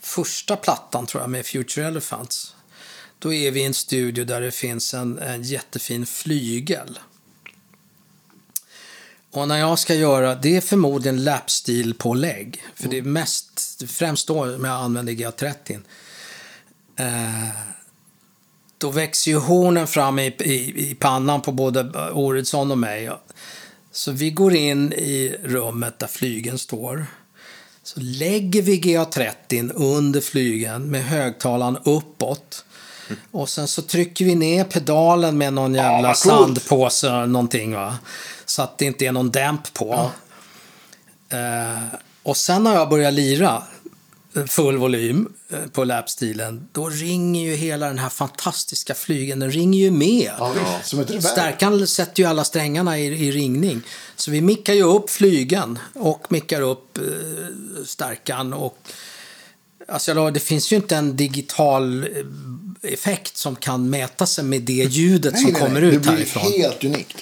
första 0.00 0.56
plattan, 0.56 1.06
tror 1.06 1.22
jag, 1.22 1.30
med 1.30 1.46
Future 1.46 1.86
Elephants. 1.86 2.54
Då 3.22 3.32
är 3.32 3.50
vi 3.50 3.60
i 3.60 3.64
en 3.64 3.74
studio 3.74 4.24
där 4.24 4.40
det 4.40 4.50
finns 4.50 4.94
en, 4.94 5.18
en 5.18 5.42
jättefin 5.42 6.06
flygel. 6.06 6.98
Och 9.30 9.48
när 9.48 9.58
jag 9.58 9.78
ska 9.78 9.94
göra, 9.94 10.34
det 10.34 10.56
är 10.56 10.60
förmodligen 10.60 11.24
lapstil-pålägg. 11.24 12.62
För 12.74 12.88
det 12.88 12.98
är 12.98 13.02
mest, 13.02 13.82
främst 13.86 14.28
då 14.28 14.44
när 14.44 14.68
jag 14.68 14.80
använder 14.80 15.12
GA30. 15.12 15.80
Eh, 16.96 17.48
då 18.78 18.90
växer 18.90 19.30
ju 19.30 19.36
hornen 19.36 19.86
fram 19.86 20.18
i, 20.18 20.26
i, 20.26 20.90
i 20.90 20.94
pannan 20.94 21.42
på 21.42 21.52
både 21.52 22.10
Oredsson 22.12 22.70
och 22.70 22.78
mig. 22.78 23.10
Så 23.92 24.12
vi 24.12 24.30
går 24.30 24.54
in 24.54 24.92
i 24.92 25.36
rummet 25.42 25.98
där 25.98 26.06
flygen 26.06 26.58
står. 26.58 27.06
Så 27.82 28.00
lägger 28.00 28.62
vi 28.62 28.80
GA30 28.80 29.72
under 29.74 30.20
flygen 30.20 30.90
med 30.90 31.04
högtalaren 31.04 31.78
uppåt. 31.84 32.64
Och 33.30 33.48
sen 33.48 33.68
så 33.68 33.82
trycker 33.82 34.24
vi 34.24 34.34
ner 34.34 34.64
pedalen 34.64 35.38
med 35.38 35.52
någon 35.52 35.74
jävla 35.74 36.08
coolt. 36.08 36.18
sandpåse 36.18 37.08
eller 37.08 37.26
någonting 37.26 37.74
va. 37.74 37.98
Så 38.44 38.62
att 38.62 38.78
det 38.78 38.84
inte 38.84 39.06
är 39.06 39.12
någon 39.12 39.30
dämp 39.30 39.74
på. 39.74 40.10
Eh, 41.28 41.98
och 42.22 42.36
sen 42.36 42.64
när 42.64 42.74
jag 42.74 42.88
börjar 42.88 43.10
lira 43.10 43.62
eh, 44.36 44.44
full 44.44 44.76
volym 44.76 45.32
eh, 45.50 45.58
på 45.72 45.84
lapstilen, 45.84 46.68
då 46.72 46.88
ringer 46.88 47.50
ju 47.50 47.56
hela 47.56 47.86
den 47.86 47.98
här 47.98 48.08
fantastiska 48.08 48.94
flygen, 48.94 49.38
den 49.38 49.50
ringer 49.50 49.80
ju 49.80 49.90
med. 49.90 50.30
Ja. 50.38 50.54
Stärkan 51.20 51.86
sätter 51.86 52.22
ju 52.22 52.28
alla 52.28 52.44
strängarna 52.44 52.98
i, 52.98 53.06
i 53.28 53.32
ringning. 53.32 53.82
Så 54.16 54.30
vi 54.30 54.40
mickar 54.40 54.74
ju 54.74 54.82
upp 54.82 55.10
flygen 55.10 55.78
och 55.94 56.26
mickar 56.28 56.60
upp 56.60 56.98
eh, 56.98 57.04
stärkan. 57.84 58.52
Och, 58.52 58.78
alltså, 59.92 60.30
det 60.30 60.40
finns 60.40 60.72
ju 60.72 60.76
inte 60.76 60.96
en 60.96 61.16
digital 61.16 62.02
eh, 62.02 62.92
effekt 62.92 63.36
som 63.36 63.56
kan 63.56 63.90
mäta 63.90 64.26
sig 64.26 64.44
med 64.44 64.62
det 64.62 64.72
ljudet 64.72 65.40
som 65.40 65.52
kommer 65.52 65.80
det 65.80 65.86
ut 65.86 66.02
blir 66.02 66.12
härifrån. 66.12 66.52
helt 66.52 66.84
unikt. 66.84 67.16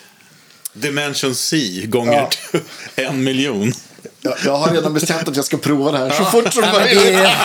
Dimension 0.73 1.35
C 1.35 1.83
gånger 1.87 2.29
en 2.97 3.25
miljon. 3.25 3.73
Jag, 4.21 4.35
jag 4.45 4.57
har 4.57 4.75
redan 4.75 4.95
bestämt 4.95 5.29
att 5.29 5.37
jag 5.37 5.45
ska 5.45 5.57
prova 5.57 5.93
det 5.93 5.99
här 5.99 6.11
så 6.11 6.25
fort 6.25 6.53
som 6.53 6.63
Nej, 6.63 6.73
möjligt. 6.73 7.03
det 7.03 7.13
är, 7.15 7.37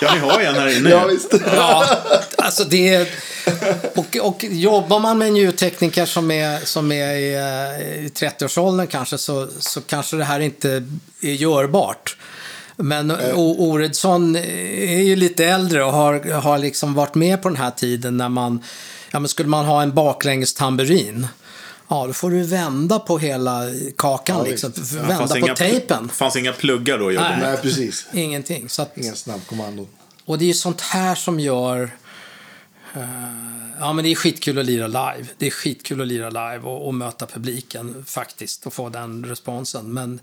Ja, 0.00 0.10
vi 0.14 0.20
har 0.20 0.40
en 0.40 0.54
här 0.54 0.76
inne. 0.76 0.90
Ja, 0.90 1.06
visst. 1.06 1.34
ja, 1.56 1.86
alltså 2.38 2.64
det 2.64 2.94
är, 2.94 3.06
och, 3.94 4.16
och 4.22 4.44
jobbar 4.50 4.98
man 4.98 5.18
med 5.18 5.28
en 5.28 5.36
ljudtekniker 5.36 6.06
som 6.06 6.30
är, 6.30 6.60
som 6.64 6.92
är 6.92 7.14
i, 7.14 7.34
eh, 7.34 8.04
i 8.04 8.08
30-årsåldern 8.08 8.86
kanske 8.86 9.18
så, 9.18 9.48
så 9.58 9.80
kanske 9.80 10.16
det 10.16 10.24
här 10.24 10.40
inte 10.40 10.84
är 11.22 11.32
görbart. 11.32 12.16
Men 12.82 13.10
O- 13.10 13.56
Oredsson 13.58 14.36
är 14.36 15.00
ju 15.02 15.16
lite 15.16 15.44
äldre 15.44 15.84
och 15.84 15.92
har, 15.92 16.32
har 16.40 16.58
liksom 16.58 16.94
varit 16.94 17.14
med 17.14 17.42
på 17.42 17.48
den 17.48 17.56
här 17.58 17.70
tiden 17.70 18.16
när 18.16 18.28
man, 18.28 18.62
ja 19.10 19.18
men 19.20 19.28
skulle 19.28 19.48
man 19.48 19.64
ha 19.64 19.82
en 19.82 19.94
baklänges 19.94 20.54
tamburin, 20.54 21.26
ja 21.88 22.06
då 22.06 22.12
får 22.12 22.30
du 22.30 22.42
vända 22.42 22.98
på 22.98 23.18
hela 23.18 23.62
kakan 23.96 24.36
Ja, 24.38 24.44
liksom. 24.44 24.72
Det 24.76 24.92
vända 24.92 25.26
på 25.28 25.38
inga, 25.38 25.54
tejpen. 25.54 26.08
fanns 26.08 26.36
inga 26.36 26.52
pluggar 26.52 26.98
då. 26.98 27.04
Nej. 27.06 27.38
Nej, 27.42 27.56
precis. 27.62 28.06
Ingenting. 28.12 28.68
Så 28.68 28.82
att, 28.82 28.98
Inga 28.98 29.14
snabbkommandon. 29.14 29.86
och 30.24 30.38
det 30.38 30.44
är 30.44 30.46
ju 30.48 30.54
sånt 30.54 30.80
här 30.80 31.14
som 31.14 31.40
gör... 31.40 31.82
eh, 32.94 33.00
ja, 33.80 33.92
men 33.92 34.04
det 34.04 34.10
är 34.10 34.14
skitkul 34.14 34.58
att 34.58 34.64
lira 34.66 34.86
live. 34.86 35.26
Det 35.38 35.46
är 35.46 35.50
skitkul 35.50 36.00
att 36.00 36.06
lira 36.06 36.28
live 36.30 36.58
och, 36.58 36.86
och 36.86 36.94
möta 36.94 37.26
publiken 37.26 38.04
faktiskt 38.06 38.66
och 38.66 38.72
få 38.72 38.88
den 38.88 39.24
responsen. 39.24 39.92
Men 39.92 40.20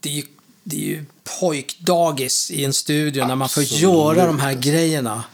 det 0.00 0.08
är 0.08 0.12
ju, 0.12 0.22
det 0.64 0.76
är 0.76 0.80
ju 0.88 1.04
pojkdagis 1.40 2.50
i 2.50 2.64
en 2.64 2.72
studio 2.72 3.26
när 3.26 3.36
man 3.36 3.48
får 3.48 3.60
Absolut. 3.60 3.82
göra 3.82 4.26
de 4.26 4.40
här 4.40 4.54
grejerna 4.54 5.24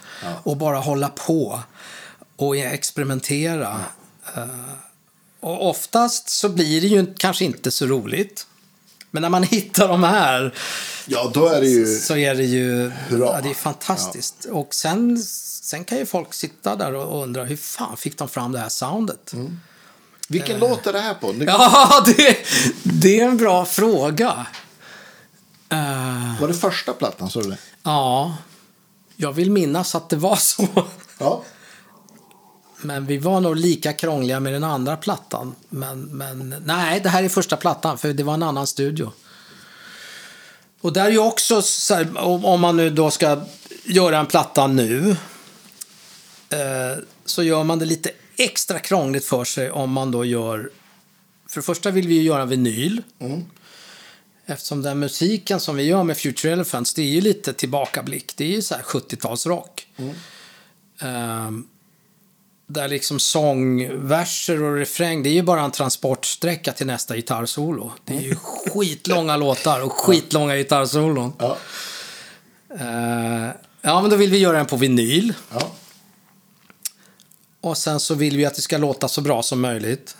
och 0.43 0.57
bara 0.57 0.79
hålla 0.79 1.09
på 1.09 1.61
och 2.37 2.57
experimentera. 2.57 3.81
Eh, 4.37 4.45
och 5.41 5.71
oftast 5.71 6.29
så 6.29 6.49
blir 6.49 6.81
det 6.81 6.87
ju 6.87 7.15
kanske 7.15 7.45
inte 7.45 7.71
så 7.71 7.87
roligt. 7.87 8.47
Men 9.11 9.23
när 9.23 9.29
man 9.29 9.43
hittar 9.51 9.89
de 9.89 10.05
här 10.05 10.55
Ja, 11.07 11.31
då 11.35 11.47
är 11.47 11.61
det 11.61 11.67
ju... 11.67 11.87
så 11.99 12.17
är 12.17 12.35
det 12.35 12.45
ju 12.45 12.93
ja, 13.11 13.41
det 13.43 13.51
är 13.51 13.55
fantastiskt. 13.55 14.45
Och 14.45 14.75
sen, 14.75 15.19
sen 15.63 15.85
kan 15.85 15.99
ju 15.99 16.07
folk 16.07 16.35
sitta 16.35 16.77
där 16.77 16.95
och 16.95 17.23
undra 17.23 17.45
hur 17.45 17.57
fan 17.57 17.97
fick 17.97 18.19
de 18.19 18.29
fram 18.29 18.53
det 18.53 18.59
här 18.59 18.69
soundet? 18.69 19.35
Vilken 20.29 20.59
låt 20.59 20.87
är 20.87 20.93
det 20.93 21.01
här 21.01 21.15
på? 21.15 21.35
Ja, 21.47 22.05
det, 22.07 22.37
det 22.83 23.21
är 23.21 23.25
en 23.25 23.37
bra 23.37 23.65
fråga. 23.65 24.47
Eh, 25.71 26.41
Var 26.41 26.49
det 26.49 26.55
första 26.55 26.93
plattan, 26.93 27.31
sa 27.31 27.41
du 27.41 27.49
det? 27.51 27.59
ja, 27.83 28.37
jag 29.17 29.33
vill 29.33 29.51
minnas 29.51 29.95
att 29.95 30.09
det 30.09 30.17
var 30.17 30.37
så. 30.41 30.69
Ja. 31.19 31.43
Men 32.83 33.07
vi 33.07 33.19
var 33.19 33.41
nog 33.41 33.57
lika 33.57 33.93
krångliga 33.93 34.41
med 34.41 34.53
den 34.53 34.65
andra 34.65 34.97
plattan. 34.97 35.55
Men, 35.69 36.03
men 36.03 36.55
nej, 36.67 37.01
det 37.01 37.09
här 37.09 37.23
är 37.23 37.29
första 37.29 37.57
plattan, 37.57 37.99
för 37.99 38.13
det 38.13 38.23
var 38.23 38.35
en 38.35 38.43
annan 38.43 38.67
studio. 38.67 39.13
Och 40.81 40.93
där 40.93 41.05
är 41.05 41.11
ju 41.11 41.19
också, 41.19 41.63
så 41.63 41.95
här, 41.95 42.19
om 42.45 42.61
man 42.61 42.77
nu 42.77 42.91
då 42.91 43.11
ska 43.11 43.41
göra 43.85 44.19
en 44.19 44.27
platta 44.27 44.67
nu, 44.67 45.11
eh, 46.51 47.03
så 47.25 47.43
gör 47.43 47.65
man 47.65 47.79
det 47.79 47.85
lite 47.85 48.11
extra 48.37 48.79
krångligt 48.79 49.25
för 49.25 49.45
sig 49.45 49.71
om 49.71 49.93
man 49.93 50.11
då 50.11 50.25
gör... 50.25 50.71
För 51.49 51.61
det 51.61 51.63
första 51.65 51.91
vill 51.91 52.09
vi 52.09 52.15
ju 52.15 52.23
göra 52.23 52.45
vinyl. 52.45 53.03
Eftersom 54.51 54.83
den 54.83 54.99
musiken 54.99 55.61
som 55.61 55.77
vi 55.77 55.83
gör 55.83 56.03
med 56.03 56.17
Future 56.17 56.53
Elephants, 56.53 56.95
det 56.95 57.03
är 57.03 57.07
ju 57.07 57.21
lite 57.21 57.53
tillbakablick. 57.53 58.37
Det 58.37 58.45
är 58.45 58.49
ju 58.49 58.63
så 58.63 58.75
här 58.75 58.83
70-talsrock. 58.83 59.87
Ehm, 61.01 61.67
där 62.67 62.89
liksom 62.89 63.21
sångverser 63.21 64.63
och 64.63 64.77
refräng, 64.77 65.23
det 65.23 65.29
är 65.29 65.33
ju 65.33 65.43
bara 65.43 65.61
en 65.61 65.71
transportsträcka 65.71 66.73
till 66.73 66.87
nästa 66.87 67.17
gitarrsolo. 67.17 67.93
Det 68.05 68.17
är 68.17 68.21
ju 68.21 68.35
skitlånga 68.75 69.37
låtar 69.37 69.81
och 69.81 69.93
skitlånga 69.93 70.57
gitarrsolon. 70.57 71.33
Ja. 71.39 71.57
Eh, 72.81 73.51
ja, 73.81 74.01
men 74.01 74.11
då 74.11 74.17
vill 74.17 74.31
vi 74.31 74.39
göra 74.39 74.57
den 74.57 74.67
på 74.67 74.77
vinyl. 74.77 75.35
ja. 75.53 75.71
Och 77.61 77.79
sen 77.79 78.01
så 78.01 78.15
vill 78.15 78.37
vi 78.37 78.45
att 78.45 78.55
det 78.55 78.63
ska 78.63 78.79
låta 78.79 79.09
så 79.09 79.21
bra 79.21 79.43
som 79.43 79.61
möjligt. 79.61 80.17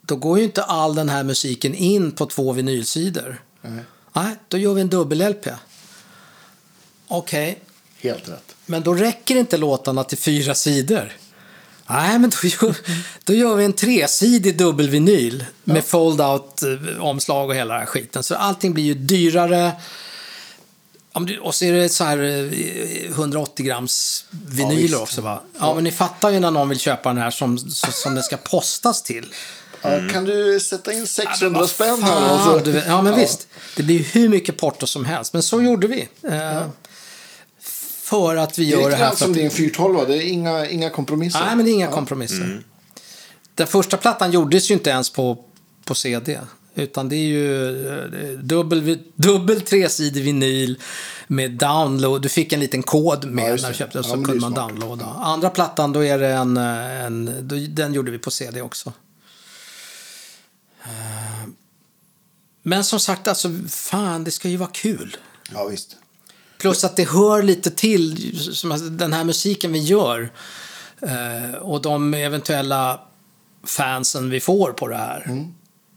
Då 0.00 0.16
går 0.16 0.38
ju 0.38 0.44
inte 0.44 0.62
all 0.62 0.94
den 0.94 1.08
här 1.08 1.24
musiken 1.24 1.74
in 1.74 2.12
på 2.12 2.26
två 2.26 2.52
vinylsidor. 2.52 3.43
Nej. 3.64 3.84
Nej, 4.12 4.36
då 4.48 4.58
gör 4.58 4.74
vi 4.74 4.80
en 4.80 4.88
dubbel-LP. 4.90 5.48
Okej, 7.08 7.58
Helt 8.00 8.28
rätt. 8.28 8.54
men 8.66 8.82
då 8.82 8.94
räcker 8.94 9.36
inte 9.36 9.56
låtarna 9.56 10.04
till 10.04 10.18
fyra 10.18 10.54
sidor. 10.54 11.12
Nej, 11.86 12.18
men 12.18 12.30
då 12.30 12.48
gör, 12.48 12.76
då 13.24 13.32
gör 13.34 13.54
vi 13.56 13.64
en 13.64 13.72
tresidig 13.72 14.58
dubbelvinyl 14.58 15.44
med 15.64 15.84
fold-out-omslag 15.84 17.48
och 17.48 17.54
hela 17.54 17.74
den 17.74 17.80
här 17.80 17.86
skiten. 17.86 18.22
Så 18.22 18.34
allting 18.34 18.74
blir 18.74 18.84
ju 18.84 18.94
dyrare. 18.94 19.72
Ja, 21.12 21.26
Och 21.42 21.54
så 21.54 21.64
är 21.64 21.72
det 21.72 21.88
så 21.88 22.04
här 22.04 22.18
eh, 22.22 23.10
180 23.10 23.66
grams 23.66 24.24
vinyler 24.30 24.76
visst. 24.82 24.94
också 24.94 25.20
va? 25.20 25.40
Ja, 25.60 25.74
men 25.74 25.84
ni 25.84 25.90
fattar 25.90 26.30
ju 26.30 26.40
när 26.40 26.50
någon 26.50 26.68
vill 26.68 26.78
köpa 26.78 27.08
den 27.08 27.22
här 27.22 27.30
som 27.30 27.58
som 27.58 28.14
den 28.14 28.24
ska 28.24 28.36
postas 28.36 29.02
till. 29.02 29.26
Ja, 29.84 30.12
kan 30.12 30.24
du 30.24 30.60
sätta 30.60 30.92
in 30.92 31.06
600 31.06 31.60
Vad 31.60 31.70
spänn 31.70 32.02
här? 32.02 32.28
Alltså? 32.28 32.70
ja, 32.86 33.02
men 33.02 33.14
visst. 33.16 33.48
Det 33.76 33.82
blir 33.82 33.98
hur 34.04 34.28
mycket 34.28 34.56
porto 34.56 34.86
som 34.86 35.04
helst. 35.04 35.32
Men 35.32 35.42
så 35.42 35.62
gjorde 35.62 35.86
vi. 35.86 36.08
Eh, 36.28 36.62
För 38.02 38.36
att 38.36 38.58
vi 38.58 38.64
Det 38.70 38.76
är 38.76 38.80
gör 38.80 38.90
det 38.90 38.96
här. 38.96 39.02
grann 39.04 39.10
För 39.16 39.24
som 39.24 39.30
att, 39.30 39.36
din 39.38 39.50
412, 39.50 40.04
det 40.08 40.16
är 40.16 40.26
inga, 40.28 40.68
inga 40.68 40.90
kompromisser. 40.90 41.40
nej, 41.46 41.56
men 41.56 41.64
det 41.64 41.70
är 41.70 41.74
inga 41.74 41.86
kompromisser. 41.90 42.62
Den 43.54 43.66
första 43.66 43.96
plattan 43.96 44.30
gjordes 44.32 44.70
ju 44.70 44.74
inte 44.74 44.90
ens 44.90 45.10
på, 45.10 45.44
på 45.84 45.94
CD. 45.94 46.38
Utan 46.76 47.08
det 47.08 47.16
är 47.16 47.26
ju 47.26 47.88
eh, 47.98 48.38
dubbel, 48.38 48.98
dubbel 49.16 49.60
tresidig 49.60 50.22
vinyl 50.24 50.78
med 51.26 51.50
download. 51.50 52.22
Du 52.22 52.28
fick 52.28 52.52
en 52.52 52.60
liten 52.60 52.82
kod 52.82 53.24
med 53.24 53.44
Ja, 53.44 53.48
när 53.48 53.56
du 53.56 53.68
det. 53.68 53.74
köpte 53.74 53.98
Ja, 53.98 54.00
och 54.00 54.06
så 54.06 54.16
det 54.16 54.22
är 54.22 54.24
kunde 54.24 54.40
man 54.40 54.52
downloada. 54.54 55.04
Andra 55.04 55.50
plattan 55.50 55.92
då 55.92 56.04
är 56.04 56.18
det 56.18 56.28
en, 56.28 56.56
en 56.56 57.48
då, 57.48 57.56
den 57.68 57.94
gjorde 57.94 58.10
vi 58.10 58.18
på 58.18 58.30
CD 58.30 58.60
också. 58.60 58.92
Eh, 60.84 61.48
Men 62.62 62.84
som 62.84 63.00
sagt, 63.00 63.28
alltså 63.28 63.50
fan 63.68 64.24
det 64.24 64.30
ska 64.30 64.48
ju 64.48 64.56
vara 64.56 64.70
kul. 64.70 65.16
Ja, 65.52 65.64
visst. 65.64 65.96
Plus 66.58 66.84
att 66.84 66.96
det 66.96 67.08
hör 67.08 67.42
lite 67.42 67.70
till 67.70 68.38
som 68.54 68.96
den 68.98 69.12
här 69.12 69.24
musiken 69.24 69.72
vi 69.72 69.78
gör. 69.78 70.32
Eh, 71.00 71.54
och 71.54 71.82
de 71.82 72.14
eventuella 72.14 73.00
fansen 73.64 74.30
vi 74.30 74.40
får 74.40 74.72
på 74.72 74.88
det 74.88 74.96
här. 74.96 75.46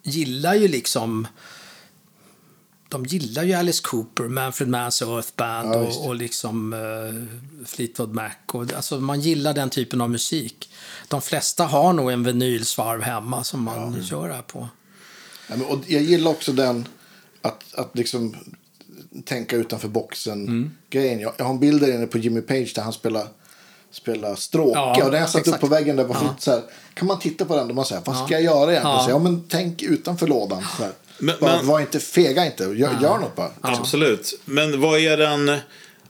Gillar 0.03 0.55
ju 0.55 0.67
liksom... 0.67 1.27
De 2.89 3.05
gillar 3.05 3.43
ju 3.43 3.53
Alice 3.53 3.81
Cooper, 3.83 4.23
Manfred 4.23 4.67
Manns 4.69 5.01
Earth 5.01 5.29
Band 5.35 5.75
Ja, 5.75 5.77
och, 5.79 6.05
och 6.07 6.15
liksom 6.15 6.73
uh, 6.73 7.25
Fleetwood 7.65 8.13
Mac. 8.13 8.31
Och, 8.51 8.73
alltså, 8.73 8.99
man 8.99 9.21
gillar 9.21 9.53
den 9.53 9.69
typen 9.69 10.01
av 10.01 10.09
musik. 10.09 10.69
De 11.07 11.21
flesta 11.21 11.65
har 11.65 11.93
nog 11.93 12.11
en 12.11 12.23
vinylsvarv 12.23 13.01
hemma 13.01 13.43
som 13.43 13.63
man 13.63 14.03
kör 14.03 14.27
det 14.27 14.33
här 14.33 14.41
på. 14.41 14.69
Ja, 15.47 15.55
men, 15.57 15.65
och 15.65 15.79
jag 15.87 16.01
gillar 16.01 16.31
också 16.31 16.51
den 16.51 16.87
att, 17.41 17.63
att 17.73 17.97
liksom 17.97 18.35
tänka 19.25 19.55
utanför 19.55 19.87
boxen 19.87 20.41
Mm. 20.47 20.71
grejen. 20.89 21.19
Jag, 21.19 21.33
jag 21.37 21.45
har 21.45 21.53
en 21.53 21.59
bild 21.59 21.81
där 21.81 21.93
inne 21.93 22.07
på 22.07 22.17
Jimmy 22.17 22.41
Page 22.41 22.71
där 22.75 22.81
han 22.81 22.93
spelar, 22.93 23.27
spelar 23.91 24.35
stråke. 24.35 24.71
Ja, 24.79 25.03
och 25.05 25.11
den 25.11 25.19
jag 25.21 25.29
satt 25.29 25.47
upp 25.47 25.59
på 25.59 25.67
väggen 25.67 25.95
där 25.95 26.03
var 26.03 26.15
Ja. 26.21 26.35
så 26.39 26.51
här, 26.51 26.61
kan 26.93 27.07
man 27.07 27.19
titta 27.19 27.45
på 27.45 27.55
den 27.55 27.69
och 27.69 27.75
man 27.75 27.85
säger 27.85 28.01
vad 28.05 28.25
ska 28.25 28.33
jag 28.33 28.43
göra 28.43 28.71
egentligen? 28.71 28.97
Ja. 28.97 29.03
Så, 29.05 29.09
ja 29.11 29.19
men 29.19 29.43
tänk 29.49 29.83
utanför 29.83 30.27
lådan. 30.27 30.63
Så 30.77 30.83
här. 30.83 30.91
Men- 31.19 31.35
bara, 31.39 31.55
men- 31.57 31.67
var 31.67 31.79
inte 31.79 31.99
fega 31.99 32.45
inte, 32.45 32.63
gör, 32.63 32.75
gör 33.01 33.17
något 33.19 33.35
bara. 33.35 33.51
Absolut. 33.61 34.39
Men 34.45 34.81
vad 34.81 34.99
är 34.99 35.17
den... 35.17 35.57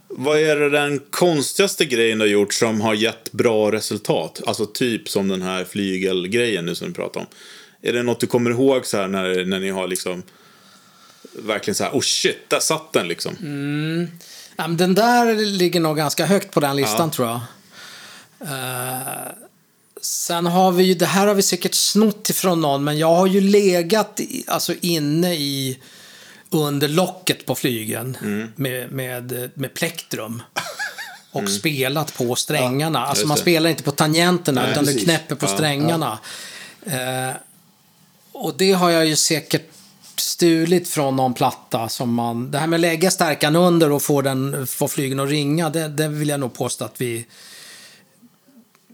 Vad 0.10 0.40
är 0.40 0.56
den 0.70 1.00
konstigaste 1.10 1.86
grejen 1.86 2.18
du 2.18 2.24
har 2.26 2.30
gjort 2.30 2.54
som 2.54 2.82
har 2.82 2.94
gett 2.94 3.32
bra 3.32 3.72
resultat? 3.72 4.42
Alltså 4.46 4.66
typ 4.66 5.10
som 5.10 5.28
den 5.28 5.42
här 5.42 5.64
flygelgrejen 5.66 6.66
nu 6.66 6.76
som 6.76 6.88
du 6.88 6.94
pratar 6.94 7.20
om. 7.20 7.26
Är 7.82 7.94
det 7.94 8.04
något 8.04 8.20
du 8.20 8.28
kommer 8.28 8.52
ihåg 8.52 8.86
så 8.86 8.98
här 8.98 9.08
när, 9.08 9.46
när 9.46 9.60
ni 9.60 9.70
har 9.70 9.88
liksom 9.88 10.24
verkligen 11.44 11.76
så 11.76 11.84
här, 11.84 11.92
oh 11.92 12.02
shit, 12.02 12.50
där 12.50 12.60
satt 12.60 12.94
den 12.94 13.08
liksom. 13.08 13.32
Ja, 14.56 14.68
men 14.68 14.78
den 14.78 14.96
där 14.96 15.36
ligger 15.36 15.80
nog 15.80 15.98
ganska 15.98 16.26
högt 16.26 16.52
på 16.52 16.60
den 16.60 16.76
listan 16.76 16.96
Ja. 17.00 17.10
tror 17.10 17.28
jag. 17.28 17.40
Eh, 18.42 19.32
sen 20.02 20.46
har 20.46 20.72
vi 20.72 20.84
ju, 20.84 20.94
det 20.94 21.06
här 21.06 21.28
har 21.28 21.34
vi 21.36 21.42
säkert 21.42 21.74
snott 21.74 22.30
ifrån 22.30 22.62
någon, 22.62 22.84
men 22.84 22.98
jag 22.98 23.16
har 23.16 23.28
ju 23.28 23.42
legat 23.42 24.20
i, 24.20 24.44
alltså 24.48 24.74
inne 24.82 25.34
i 25.36 25.80
under 26.50 26.88
locket 26.88 27.46
på 27.46 27.56
flygen 27.56 28.18
Mm. 28.22 28.52
med, 28.56 28.92
med, 28.92 29.50
med 29.54 29.74
plektrum. 29.74 30.44
Och 31.32 31.50
spelat 31.50 32.18
på 32.18 32.36
strängarna. 32.36 33.00
alltså 33.06 33.22
just 33.22 33.28
man 33.28 33.38
spelar 33.38 33.70
inte 33.70 33.84
på 33.84 33.92
tangenterna 33.92 34.62
Nej, 34.62 34.72
utan 34.72 34.84
du 34.86 34.92
precis. 34.92 35.04
knäpper 35.04 35.36
på 35.36 35.46
Ja, 35.46 35.50
strängarna. 35.50 36.20
Eh, 36.86 37.30
och 38.38 38.58
det 38.58 38.72
har 38.72 38.90
jag 38.90 39.06
ju 39.06 39.16
säkert 39.16 39.72
stulit 40.16 40.90
från 40.90 41.16
någon 41.16 41.34
platta 41.34 41.90
som 41.90 42.14
man... 42.14 42.52
Det 42.52 42.58
här 42.58 42.68
med 42.68 42.78
att 42.78 42.82
lägga 42.82 43.12
stärkan 43.12 43.56
under 43.56 43.92
och 43.92 44.02
få, 44.02 44.22
den, 44.22 44.68
få 44.68 44.88
flygen 44.88 45.20
att 45.20 45.30
ringa, 45.30 45.70
det, 45.70 45.88
det 45.88 46.08
vill 46.08 46.30
jag 46.30 46.40
nog 46.40 46.54
påstå 46.54 46.86
att 46.86 47.02
vi... 47.02 47.26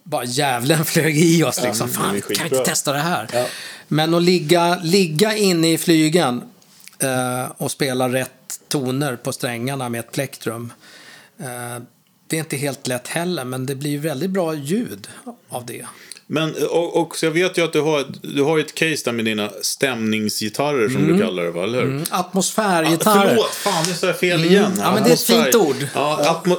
Bara 0.04 0.26
djävulen 0.26 0.86
flög 0.86 1.18
i 1.18 1.44
oss 1.44 1.64
liksom. 1.64 1.90
är 1.90 1.94
Fan, 1.94 2.22
kan 2.22 2.50
vi 2.50 2.56
inte 2.56 2.66
testa 2.70 2.94
det 2.94 3.00
här? 3.00 3.30
Ja. 3.34 3.46
Men 3.88 4.14
att 4.14 4.24
ligga, 4.24 4.80
ligga 4.84 5.38
inne 5.38 5.74
i 5.74 5.78
flygen 5.78 6.44
eh, 7.00 7.52
och 7.58 7.72
spela 7.72 8.10
rätt 8.10 8.60
toner 8.68 9.16
på 9.16 9.34
strängarna 9.34 9.90
med 9.90 10.00
ett 10.00 10.12
plektrum. 10.12 10.74
Eh, 11.40 11.84
det 12.28 12.38
är 12.38 12.40
inte 12.40 12.58
helt 12.58 12.88
lätt 12.88 13.08
heller, 13.08 13.46
men 13.46 13.66
det 13.66 13.76
blir 13.76 14.00
väldigt 14.00 14.30
bra 14.30 14.54
ljud 14.54 15.08
av 15.50 15.66
det. 15.66 15.86
Men 16.28 16.54
och, 16.70 17.02
och 17.02 17.18
så 17.18 17.26
jag 17.26 17.32
vet 17.32 17.58
ju 17.58 17.64
att 17.64 17.74
du 17.74 17.82
har, 17.82 18.06
du 18.22 18.44
har 18.44 18.60
ett 18.60 18.74
case 18.76 19.02
där 19.06 19.12
med 19.12 19.26
dina 19.26 19.50
stämningsgitarrer 19.62 20.90
som 20.90 21.08
du 21.08 21.20
kallar 21.20 21.44
det, 21.44 21.52
va? 21.52 21.64
Eller 21.64 21.82
hur? 21.82 21.90
Mm, 21.90 22.04
Atmosfärgitarrer. 22.10 23.28
Förlåt, 23.30 23.50
fan 23.54 23.84
nu 23.88 23.94
sa 23.94 24.08
jag 24.08 24.20
fel 24.20 24.46
igen. 24.46 24.72
Ja, 24.80 24.94
men 24.94 25.04
det 25.04 25.10
är 25.10 25.14
ett 25.14 25.22
fint 25.22 25.56
ord. 25.56 25.88
Ja, 25.96 26.30
atmo, 26.30 26.58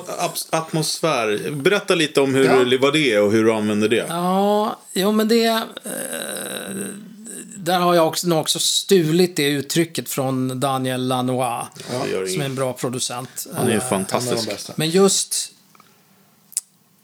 atmosfär. 0.51 1.51
Berätta 1.51 1.95
lite 1.95 2.21
om 2.21 2.35
hur, 2.35 2.45
Ja. 2.45 2.79
vad 2.81 2.93
det 2.93 3.13
är 3.13 3.23
och 3.23 3.33
hur 3.33 3.45
du 3.45 3.53
använder 3.53 3.89
det. 3.89 4.07
Ja, 4.09 4.79
jo 4.93 5.13
men 5.13 5.29
det... 5.29 5.45
Eh, 5.45 5.63
där 7.57 7.79
har 7.79 7.95
jag 7.95 8.09
också, 8.09 8.29
nog 8.29 8.41
också 8.41 8.59
stulit 8.59 9.37
det 9.37 9.47
uttrycket 9.49 10.09
från 10.09 10.61
Daniel 10.61 11.09
Lanois. 11.09 11.67
Gör 12.13 12.27
som 12.27 12.41
är 12.41 12.45
en 12.45 12.55
bra 12.55 12.73
producent. 12.73 13.47
Han 13.57 13.69
är 13.69 13.75
Eh, 13.75 13.89
fantastisk. 13.89 14.71
Men 14.77 14.91
just, 14.91 15.51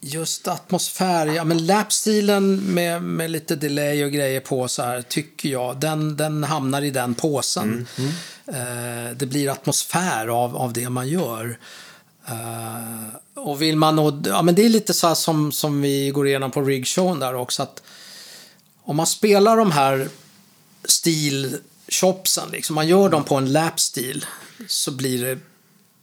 just 0.01 0.48
atmosfär, 0.48 1.26
ja 1.26 1.44
men 1.44 1.66
lapstilen 1.66 2.57
med, 2.57 3.03
med 3.03 3.30
lite 3.30 3.57
delay 3.57 4.05
och 4.05 4.12
grejer 4.12 4.40
på 4.40 4.68
så 4.68 4.82
här 4.82 5.03
tycker 5.03 5.48
jag, 5.48 5.80
den, 5.80 6.16
den 6.16 6.44
hamnar 6.44 6.82
i 6.82 6.90
den 6.90 7.14
påsen. 7.14 7.86
Eh, 8.46 9.16
det 9.16 9.26
blir 9.26 9.51
atmosfär 9.51 10.26
av, 10.28 10.57
av 10.57 10.72
det 10.72 10.88
man 10.88 11.09
gör. 11.09 11.59
Eh, 12.26 13.14
och 13.34 13.62
vill 13.62 13.76
man 13.76 13.96
nå, 13.96 14.22
ja 14.24 14.42
men 14.42 14.55
det 14.55 14.64
är 14.64 14.68
lite 14.68 14.94
så 14.94 15.07
här 15.07 15.14
som, 15.14 15.53
som 15.53 15.82
vi 15.82 16.11
går 16.11 16.28
igenom 16.28 16.51
på 16.51 16.61
rigshowen 16.61 17.18
där 17.18 17.34
också 17.34 17.62
att 17.62 17.82
om 18.82 18.96
man 18.96 19.07
spelar 19.07 19.57
de 19.57 19.70
här 19.70 20.09
stilchopsen, 20.84 22.51
liksom, 22.51 22.74
man 22.74 22.88
gör 22.88 23.09
dem 23.09 23.24
på 23.24 23.34
en 23.34 23.53
lapstil 23.53 24.24
så 24.68 24.90
blir 24.90 25.24
det 25.24 25.38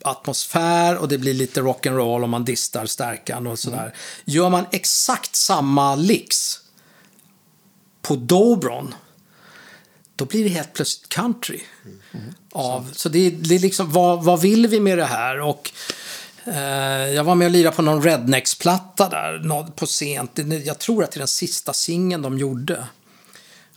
atmosfär 0.10 0.98
och 0.98 1.08
det 1.08 1.18
blir 1.18 1.34
lite 1.34 1.62
rock'n'roll 1.62 2.24
om 2.24 2.30
man 2.30 2.46
distar 2.46 2.86
stärkan 2.86 3.48
och 3.48 3.60
sådär. 3.60 3.94
Gör 4.26 4.50
man 4.50 4.66
exakt 4.72 5.36
samma 5.36 5.96
licks 5.96 6.60
på 8.02 8.16
Dobron 8.16 8.94
då 10.18 10.26
blir 10.26 10.44
det 10.44 10.50
helt 10.50 10.74
plötsligt 10.74 11.10
country. 11.10 11.60
Av, 12.52 12.90
så 12.94 13.10
det 13.10 13.20
är, 13.20 13.32
det 13.32 13.56
är 13.56 13.60
liksom, 13.60 13.92
vad, 13.92 14.24
vad 14.24 14.42
vill 14.42 14.68
vi 14.68 14.80
med 14.80 14.98
det 14.98 15.06
här? 15.06 15.42
Och 15.42 15.72
eh, 16.46 17.14
jag 17.14 17.24
var 17.24 17.36
med 17.36 17.46
och 17.46 17.52
lirade 17.52 17.76
på 17.76 17.82
någon 17.82 18.04
Rednecks-platta 18.04 19.10
där 19.10 19.72
på 19.72 19.88
sent. 19.88 20.40
Jag 20.66 20.80
tror 20.80 21.04
att 21.04 21.12
det 21.12 21.18
är 21.18 21.20
den 21.20 21.28
sista 21.28 21.74
singeln 21.74 22.22
de 22.22 22.38
gjorde. 22.38 22.88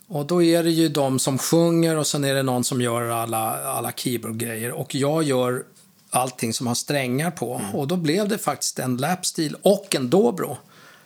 Och 0.08 0.26
då 0.26 0.42
är 0.42 0.62
det 0.62 0.70
ju 0.70 0.88
de 0.88 1.18
som 1.18 1.38
sjunger 1.38 1.96
och 1.96 2.06
sen 2.06 2.24
är 2.24 2.34
det 2.34 2.42
någon 2.42 2.64
som 2.64 2.80
gör 2.80 3.08
alla, 3.08 3.64
alla 3.64 3.92
keyboard-grejer. 3.92 4.72
Och 4.72 4.94
jag 4.94 5.22
gör 5.22 5.64
allting 6.10 6.54
som 6.54 6.66
har 6.66 6.74
strängar 6.74 7.30
på. 7.30 7.62
Och 7.74 7.88
då 7.88 7.96
blev 7.96 8.28
det 8.28 8.38
faktiskt 8.38 8.78
en 8.78 8.96
lapstil 8.96 9.56
och 9.62 9.94
en 9.94 10.10
dobro. 10.10 10.58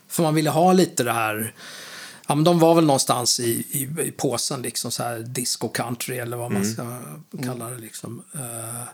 För 0.07 0.23
man 0.23 0.35
ville 0.35 0.49
ha 0.49 0.73
lite 0.73 1.03
det 1.03 1.11
här... 1.11 1.53
Ja, 2.27 2.35
men 2.35 2.43
de 2.43 2.59
var 2.59 2.75
väl 2.75 2.85
någonstans 2.85 3.39
i, 3.39 3.65
i, 3.71 4.01
i 4.07 4.11
påsen, 4.11 4.61
liksom 4.61 4.91
så 4.91 5.03
här 5.03 5.19
disco 5.19 5.67
country 5.69 6.17
eller 6.17 6.37
vad 6.37 6.51
man 6.51 6.65
ska 6.65 6.97
kalla 7.43 7.69
det. 7.69 7.77
Liksom. 7.77 8.23
Eh, 8.33 8.87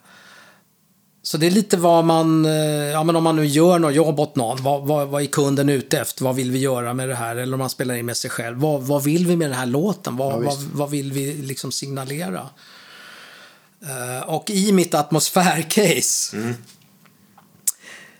så 1.23 1.37
det 1.37 1.47
är 1.47 1.51
lite 1.51 1.77
vad 1.77 2.05
man, 2.05 2.45
eh, 2.45 2.51
ja 2.91 3.03
men 3.03 3.15
om 3.15 3.23
man 3.23 3.35
nu 3.35 3.45
gör 3.45 3.79
något 3.79 3.93
jobb 3.93 4.19
åt 4.19 4.35
någon, 4.35 4.63
vad, 4.63 4.81
vad, 4.81 5.07
vad 5.07 5.21
är 5.21 5.25
kunden 5.25 5.69
ute 5.69 5.99
efter? 5.99 6.23
Vad 6.23 6.35
vill 6.35 6.51
vi 6.51 6.59
göra 6.59 6.93
med 6.93 7.09
det 7.09 7.15
här? 7.15 7.35
Eller 7.35 7.53
om 7.53 7.59
man 7.59 7.69
spelar 7.69 7.95
in 7.95 8.05
med 8.05 8.17
sig 8.17 8.29
själv, 8.29 8.57
vad, 8.57 8.81
vad 8.81 9.03
vill 9.03 9.27
vi 9.27 9.35
med 9.35 9.49
den 9.49 9.57
här 9.57 9.65
låten? 9.65 10.17
Vad, 10.17 10.33
Ja, 10.33 10.37
vad, 10.39 10.57
vad 10.57 10.89
vill 10.89 11.11
vi 11.11 11.33
liksom 11.33 11.71
signalera? 11.71 12.49
Eh, 13.85 14.29
och 14.29 14.49
i 14.49 14.71
mitt 14.71 14.93
atmosfärcase 14.93 16.37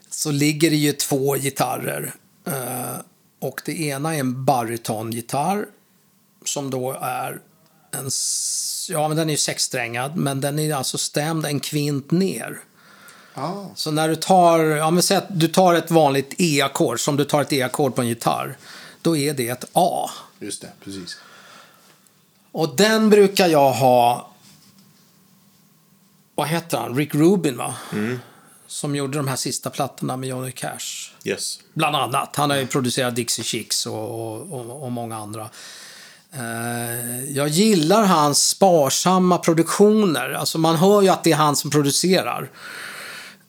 så 0.10 0.32
ligger 0.32 0.70
det 0.70 0.76
ju 0.76 0.94
två 0.94 1.36
gitarrer. 1.36 2.14
Eh, 2.48 2.96
och 3.40 3.62
det 3.66 3.80
ena 3.82 4.16
är 4.16 4.20
en 4.20 4.46
barytongitarr 4.46 5.66
som 6.46 6.70
då 6.70 6.92
är 7.02 7.40
en, 7.92 8.10
ja 8.90 9.08
men 9.08 9.18
den 9.18 9.30
är 9.30 9.34
ju 9.34 9.38
sexsträngad, 9.38 10.16
men 10.16 10.42
den 10.42 10.60
är 10.60 10.76
alltså 10.76 10.98
stämd 10.98 11.46
en 11.46 11.60
kvint 11.60 12.12
ner. 12.12 12.60
Ah, 13.34 13.66
Så 13.76 13.92
när 13.92 14.08
du 14.10 14.16
tar, 14.16 14.60
ja 14.60 14.92
men 14.92 15.04
säg 15.04 15.18
att 15.18 15.40
du 15.40 15.48
tar 15.48 15.74
ett 15.74 15.92
vanligt 15.92 16.34
E-ackord, 16.38 17.00
som 17.00 17.18
du 17.18 17.26
tar 17.26 17.42
ett 17.42 17.54
E-ackord 17.54 17.96
på 17.96 18.02
en 18.02 18.08
gitarr, 18.08 18.58
då 19.02 19.18
är 19.18 19.34
det 19.34 19.48
ett 19.50 19.66
A. 19.74 20.10
just 20.40 20.62
det, 20.62 20.72
precis. 20.84 21.18
Och 22.52 22.76
den 22.76 23.10
brukar 23.10 23.48
jag 23.48 23.72
ha, 23.72 24.31
vad 26.36 26.48
heter 26.48 26.78
han, 26.78 26.96
Rick 26.96 27.16
Rubin 27.16 27.58
va? 27.58 27.76
Som 28.68 28.96
gjorde 28.96 29.18
de 29.18 29.28
här 29.28 29.36
sista 29.36 29.70
plattorna 29.70 30.18
med 30.18 30.30
Johnny 30.30 30.52
Cash. 30.52 31.12
Yes. 31.24 31.60
Bland 31.74 31.96
annat. 31.96 32.36
Han 32.36 32.50
har 32.50 32.58
ju 32.58 32.68
producerat 32.68 33.16
Dixie 33.16 33.46
Chicks 33.46 33.86
och, 33.86 33.94
och, 33.94 34.52
och, 34.52 34.84
och 34.84 34.92
många 34.92 35.18
andra. 35.18 35.50
Eh, 36.34 37.24
jag 37.32 37.48
gillar 37.48 38.04
hans 38.04 38.50
sparsamma 38.50 39.38
produktioner. 39.38 40.30
Alltså 40.30 40.58
man 40.58 40.76
hör 40.76 41.02
ju 41.02 41.10
att 41.10 41.24
det 41.24 41.32
är 41.32 41.36
han 41.36 41.56
som 41.56 41.72
producerar. 41.72 42.52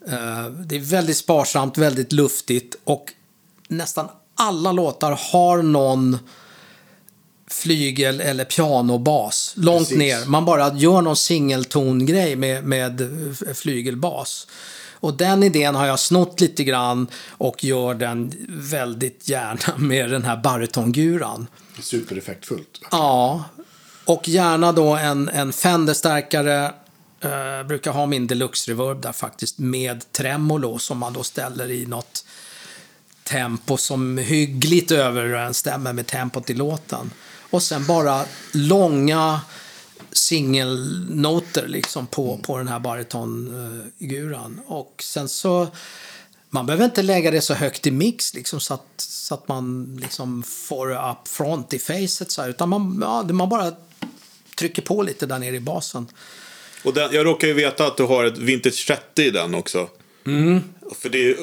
Eh, 0.09 0.47
det 0.47 0.76
är 0.76 0.80
väldigt 0.80 1.16
sparsamt, 1.16 1.78
väldigt 1.78 2.12
luftigt 2.12 2.76
och 2.85 3.12
nästan 3.68 4.09
alla 4.35 4.72
låtar 4.72 5.18
har 5.33 5.62
någon 5.62 6.18
flygel 7.53 8.20
eller 8.20 8.44
pianobas. 8.44 9.53
Långt 9.57 9.78
Precis. 9.78 9.98
ner. 9.98 10.26
Man 10.26 10.44
bara 10.44 10.74
gör 10.74 11.00
någon 11.03 11.16
singeltongrej 11.16 12.36
med, 12.36 12.64
med 12.64 13.09
flygelbas. 13.55 14.46
Och 15.03 15.14
den 15.14 15.42
idén 15.42 15.74
har 15.74 15.86
jag 15.86 15.98
snott 15.98 16.40
lite 16.40 16.64
grann 16.64 17.07
och 17.28 17.64
gör 17.64 17.94
den 17.94 18.32
väldigt 18.48 19.28
gärna 19.28 19.76
med 19.76 20.11
den 20.11 20.24
här 20.24 20.36
baritonguran. 20.36 21.46
Supereffektfullt. 21.80 22.80
Ja, 22.90 23.44
och 24.05 24.28
gärna 24.28 24.72
då 24.72 24.96
en, 24.96 25.28
en 25.28 25.53
Fender-stärkare. 25.53 26.74
Eh, 27.20 27.66
brukar 27.66 27.92
ha 27.92 28.07
min 28.07 28.26
deluxe 28.26 28.70
reverb 28.70 29.03
där 29.03 29.12
faktiskt 29.12 29.59
med 29.59 30.12
tremolo 30.12 30.78
som 30.78 30.98
man 30.98 31.12
då 31.12 31.22
ställer 31.22 31.70
i 31.70 31.86
något 31.86 32.24
tempo 33.24 33.76
som 33.76 34.18
hyggligt 34.18 34.90
överensstämmer 34.90 35.92
med 35.92 36.07
tempot 36.07 36.50
i 36.50 36.55
låten. 36.55 37.11
Och 37.53 37.62
sen 37.62 37.86
bara 37.86 38.24
långa 38.53 39.40
singelnoter 40.12 41.68
liksom 41.68 42.07
på, 42.07 42.38
på 42.42 42.59
den 42.59 42.68
här 42.68 42.80
baritongguran. 42.80 44.61
Och 44.66 45.03
sen 45.03 45.28
så, 45.28 45.68
man 46.50 46.66
behöver 46.66 46.84
inte 46.84 47.03
lägga 47.03 47.30
det 47.30 47.40
så 47.40 47.55
högt 47.55 47.86
i 47.86 47.90
mix 47.90 48.34
liksom 48.34 48.61
så 48.61 48.74
att, 48.74 48.86
så 48.96 49.34
att 49.34 49.48
man 49.48 49.96
liksom 50.03 50.42
får 50.42 51.11
up 51.11 51.28
front 51.28 51.72
i 51.74 51.78
facet 51.78 52.30
så 52.30 52.42
här, 52.42 52.48
utan 52.48 52.68
man, 52.68 52.98
ja, 53.03 53.22
man 53.22 53.48
bara 53.48 53.72
trycker 54.57 54.82
på 54.82 55.03
lite 55.03 55.26
där 55.26 55.38
nere 55.38 55.57
i 55.57 55.61
basen. 55.61 56.07
Och 56.84 56.94
den, 56.94 57.12
jag 57.12 57.26
råkar 57.26 57.48
ju 57.48 57.55
veta 57.55 57.86
att 57.86 57.96
du 57.96 58.03
har 58.03 58.24
ett 58.24 58.38
Vintage 58.38 58.86
30 58.86 59.22
i 59.22 59.30
den 59.30 59.55
också. 59.55 59.88
För 61.00 61.09
det, 61.09 61.36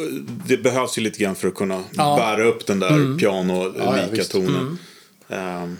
det 0.47 0.57
behövs 0.57 0.97
ju 0.97 1.01
lite 1.01 1.19
grann 1.19 1.35
för 1.35 1.47
att 1.47 1.55
kunna 1.55 1.83
Ja. 1.91 2.15
bära 2.17 2.43
upp 2.47 2.65
den 2.65 2.79
där 2.79 3.17
piano-lika 3.17 3.83
Ja, 3.85 4.07
ja, 4.13 4.23
tonen. 4.23 4.77
Ehm, 5.29 5.77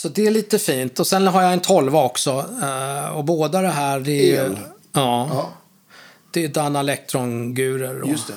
Så 0.00 0.08
det 0.08 0.26
är 0.26 0.30
lite 0.30 0.58
fint. 0.58 1.00
Och 1.00 1.06
sen 1.06 1.26
har 1.26 1.42
jag 1.42 1.52
en 1.52 1.60
12 1.60 1.96
också. 1.96 2.44
eh, 2.62 3.16
Och 3.16 3.24
båda 3.24 3.60
det 3.62 3.68
här, 3.68 4.00
det 4.00 4.36
är. 4.36 4.44
El. 4.44 4.58
Ja, 4.92 5.28
Ja, 5.32 5.52
det 6.30 6.44
är 6.44 6.48
Dan 6.48 6.76
Electron-gurer. 6.76 8.00
Och, 8.02 8.08
just 8.08 8.26
det. 8.26 8.34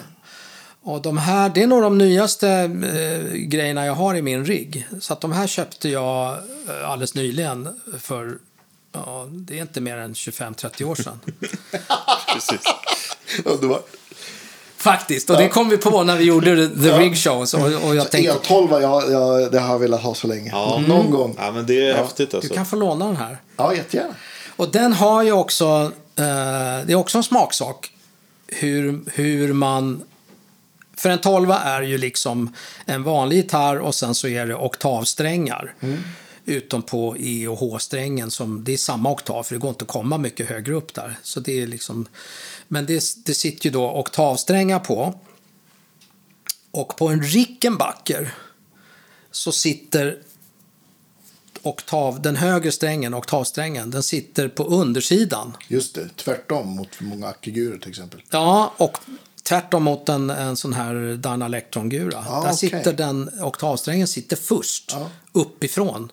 och 0.81 1.01
de 1.01 1.17
här, 1.17 1.49
det 1.49 1.63
är 1.63 1.67
nog 1.67 1.81
de 1.81 1.97
nyaste 1.97 2.49
eh, 2.49 3.33
grejerna 3.35 3.85
jag 3.85 3.93
har 3.93 4.15
i 4.15 4.21
min 4.21 4.45
rigg. 4.45 4.87
Så 5.01 5.13
att 5.13 5.21
de 5.21 5.31
här 5.31 5.47
köpte 5.47 5.89
jag 5.89 6.31
eh, 6.69 6.89
alldeles 6.89 7.15
nyligen 7.15 7.79
för, 7.99 8.37
ja, 8.91 9.27
det 9.31 9.57
är 9.57 9.61
inte 9.61 9.81
mer 9.81 9.97
än 9.97 10.13
25-30 10.13 10.83
år 10.83 10.95
sedan. 10.95 11.19
precis. 12.33 12.61
Underbart. 13.45 13.87
Faktiskt, 14.83 15.29
och 15.29 15.37
det 15.37 15.49
kom 15.49 15.69
vi 15.69 15.77
på 15.77 16.03
när 16.03 16.17
vi 16.17 16.23
gjorde 16.23 16.69
The 16.69 16.87
Ja. 16.87 16.99
Rig 16.99 17.17
Shows. 17.17 17.53
Och, 17.53 17.61
och 17.61 17.95
jag 17.95 18.11
tänkte, 18.11 18.33
E12, 18.33 18.81
jag, 18.81 19.11
jag, 19.11 19.51
det 19.51 19.59
har 19.59 19.73
jag 19.73 19.79
velat 19.79 20.01
ha 20.01 20.13
så 20.13 20.27
länge. 20.27 20.49
Ja. 20.51 20.83
Någon 20.87 21.11
gång. 21.11 21.35
Ja, 21.39 21.51
men 21.51 21.65
det 21.65 21.89
är 21.89 21.93
häftigt 21.93 22.31
du 22.31 22.37
alltså. 22.37 22.53
kan 22.53 22.65
få 22.65 22.75
låna 22.75 23.05
den 23.05 23.15
här. 23.15 23.37
Ja, 23.57 23.75
jättegärna. 23.75 24.15
Och 24.55 24.71
den 24.71 24.93
har 24.93 25.23
ju 25.23 25.31
också, 25.31 25.91
eh, 26.15 26.23
det 26.85 26.93
är 26.93 26.95
också 26.95 27.17
en 27.17 27.23
smaksak, 27.23 27.91
hur, 28.47 29.01
hur 29.13 29.53
man... 29.53 30.03
För 30.97 31.09
en 31.09 31.21
tolva 31.21 31.59
är 31.59 31.81
ju 31.81 31.97
liksom 31.97 32.53
en 32.85 33.03
vanlig 33.03 33.37
gitarr 33.37 33.79
och 33.79 33.95
sen 33.95 34.15
så 34.15 34.27
är 34.27 34.45
det 34.45 34.55
oktavsträngar. 34.55 35.73
Utom 36.45 36.81
på 36.81 37.15
E 37.19 37.47
och 37.47 37.57
H-strängen, 37.57 38.31
som, 38.31 38.63
det 38.63 38.73
är 38.73 38.77
samma 38.77 39.11
oktav 39.11 39.43
för 39.43 39.55
det 39.55 39.59
går 39.59 39.69
inte 39.69 39.83
att 39.83 39.89
komma 39.91 40.17
mycket 40.17 40.49
högre 40.49 40.73
upp 40.73 40.93
där. 40.93 41.17
Så 41.23 41.39
det 41.39 41.61
är 41.61 41.67
liksom, 41.67 42.07
men 42.73 42.85
det, 42.85 43.03
det 43.25 43.33
sitter 43.33 43.65
ju 43.65 43.71
då 43.71 43.91
oktavsträngar 43.91 44.79
på. 44.79 45.19
Och 46.71 46.97
på 46.97 47.07
en 47.07 47.23
Rickenbacker 47.23 48.33
så 49.31 49.51
sitter 49.51 50.17
oktav, 51.61 52.21
den 52.21 52.35
högre 52.35 52.71
strängen, 52.71 53.13
oktavsträngen, 53.13 53.91
den 53.91 54.03
sitter 54.03 54.47
på 54.47 54.63
undersidan. 54.63 55.57
Just 55.67 55.95
det, 55.95 56.09
tvärtom 56.15 56.69
mot 56.69 57.01
många 57.01 57.27
ackigurer 57.27 57.77
till 57.77 57.89
exempel. 57.89 58.21
Ja, 58.29 58.73
och 58.77 58.97
tvärtom 59.43 59.83
mot 59.83 60.09
en, 60.09 60.29
en 60.29 60.55
sån 60.55 60.73
här 60.73 61.15
Dana 61.17 61.45
Electron-gura. 61.45 62.25
Ah, 62.27 62.41
Där 62.41 62.47
okej. 62.47 62.57
sitter 62.57 62.93
den, 62.93 63.29
oktavsträngen 63.41 64.07
sitter 64.07 64.35
först, 64.35 64.91
Ja. 64.91 65.09
uppifrån. 65.31 66.11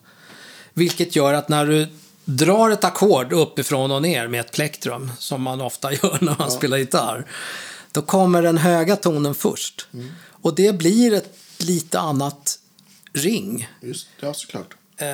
Vilket 0.75 1.17
gör 1.17 1.33
att 1.35 1.49
när 1.49 1.67
du 1.67 1.89
drar 2.37 2.71
ett 2.71 2.85
ackord 2.85 3.33
uppifrån 3.33 3.91
och 3.91 4.03
ner 4.03 4.29
med 4.29 4.41
ett 4.41 4.53
plektrum, 4.53 5.13
som 5.19 5.43
man 5.43 5.61
ofta 5.61 5.93
gör 6.03 6.19
när 6.21 6.39
man 6.39 6.51
spelar 6.51 6.79
gitarr, 6.79 7.27
då 7.93 8.03
kommer 8.03 8.43
den 8.43 8.59
höga 8.59 8.97
tonen 8.97 9.35
först. 9.35 9.87
Mm. 9.93 10.09
Och 10.43 10.55
det 10.55 10.79
blir 10.79 11.15
ett 11.15 11.35
lite 11.59 11.99
annat 12.01 12.59
ring. 13.13 13.69
Just, 13.81 14.09
ja, 14.21 14.35
såklart. 14.35 14.75
Eh, 14.97 15.07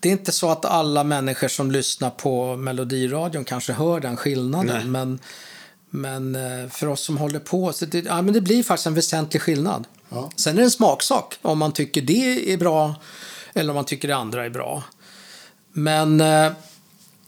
det 0.00 0.08
är 0.08 0.12
inte 0.12 0.32
så 0.32 0.50
att 0.50 0.64
alla 0.64 1.04
människor 1.04 1.48
som 1.48 1.70
lyssnar 1.70 2.10
på 2.10 2.56
melodiradion 2.56 3.44
kanske 3.44 3.72
hör 3.72 4.00
den 4.00 4.16
skillnaden. 4.16 4.76
Nej. 4.76 4.84
Men, 4.84 5.18
men 5.90 6.34
eh, 6.34 6.68
för 6.70 6.86
oss 6.86 7.00
som 7.00 7.16
håller 7.16 7.38
på, 7.38 7.72
så 7.72 7.86
det, 7.86 7.98
ja, 7.98 8.22
men 8.22 8.34
det 8.34 8.40
blir 8.40 8.62
faktiskt 8.62 8.86
en 8.86 8.94
väsentlig 8.94 9.42
skillnad. 9.42 9.84
Ja. 10.08 10.30
Sen 10.36 10.52
är 10.52 10.56
det 10.56 10.64
en 10.64 10.70
smaksak 10.70 11.38
om 11.42 11.58
man 11.58 11.72
tycker 11.72 12.02
det 12.02 12.52
är 12.52 12.56
bra 12.56 12.94
eller 13.54 13.70
om 13.70 13.74
man 13.74 13.84
tycker 13.84 14.08
det 14.08 14.16
andra 14.16 14.44
är 14.44 14.50
bra. 14.50 14.82
Men 15.76 16.20
eh, 16.20 16.52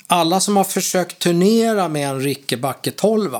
alla 0.06 0.40
som 0.40 0.56
har 0.56 0.64
försökt 0.64 1.18
turnera 1.18 1.88
med 1.88 2.08
en 2.08 2.20
Rickenbacker 2.20 2.90
12 2.90 3.30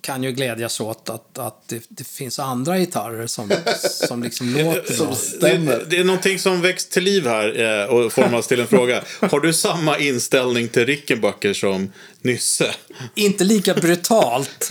kan 0.00 0.22
ju 0.22 0.32
glädjas 0.32 0.80
åt 0.80 1.10
att, 1.10 1.38
att 1.38 1.68
det, 1.68 1.82
det 1.88 2.06
finns 2.06 2.38
andra 2.38 2.78
gitarrer 2.78 3.26
som, 3.26 3.52
som 3.80 4.22
liksom 4.22 4.54
låter 4.56 4.94
Som 4.94 5.14
stämmer. 5.14 5.78
Det, 5.78 5.84
det 5.84 5.96
är 5.96 6.04
någonting 6.04 6.38
som 6.38 6.60
växt 6.60 6.90
till 6.90 7.04
liv 7.04 7.26
här 7.26 7.82
eh, 7.82 7.86
och 7.86 8.12
formas 8.12 8.46
till 8.46 8.60
en 8.60 8.66
fråga. 8.66 9.04
Har 9.20 9.40
du 9.40 9.52
samma 9.52 9.98
inställning 9.98 10.68
till 10.68 10.86
Rickenbacker 10.86 11.54
som 11.54 11.92
Nysse? 12.22 12.74
Inte 13.14 13.44
lika 13.44 13.74
brutalt. 13.74 14.68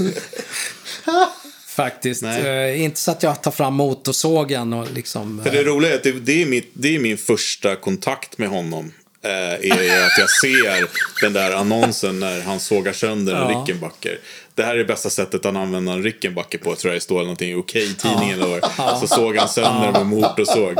Faktiskt. 1.76 2.22
Nej. 2.22 2.72
Eh, 2.72 2.84
inte 2.84 3.00
så 3.00 3.12
att 3.12 3.24
jag 3.24 3.44
tar 3.44 3.52
fram 3.52 3.74
motorsågen 3.74 4.74
och 4.74 4.92
liksom... 4.94 5.42
För 5.44 5.52
det 5.52 5.64
roliga 5.64 5.92
är 5.92 5.96
att 5.96 6.04
det, 6.04 6.12
det, 6.12 6.42
är 6.42 6.46
mitt, 6.46 6.72
det 6.74 6.96
är 6.96 7.00
min 7.00 7.18
första 7.18 7.76
kontakt 7.76 8.38
med 8.38 8.50
honom. 8.50 8.94
Eh, 9.22 9.32
är 9.72 10.06
att 10.06 10.18
jag 10.18 10.30
ser 10.30 10.88
den 11.22 11.34
där 11.34 11.52
annonsen 11.52 12.20
när 12.20 12.42
han 12.42 12.60
sågar 12.60 12.94
sönder 12.94 13.34
en 13.36 13.52
Ja. 13.52 13.62
Rickenbacker. 13.62 14.20
Det 14.56 14.64
här 14.64 14.74
är 14.74 14.78
det 14.78 14.86
bästa 14.86 15.10
sättet 15.10 15.46
att 15.46 15.56
använda 15.56 15.92
en 15.92 16.04
Rickenbacker 16.04 16.58
på, 16.58 16.76
tror 16.76 16.94
jag 16.94 16.98
det 16.98 17.04
står 17.04 17.20
någonting 17.20 17.52
i 17.52 17.56
Okej-tidningen 17.56 18.42
eller 18.42 18.62
vad 18.78 19.00
Så 19.00 19.08
såg 19.08 19.38
han 19.38 19.50
sönder 19.50 19.92
med 19.92 20.06
motorsåg. 20.06 20.78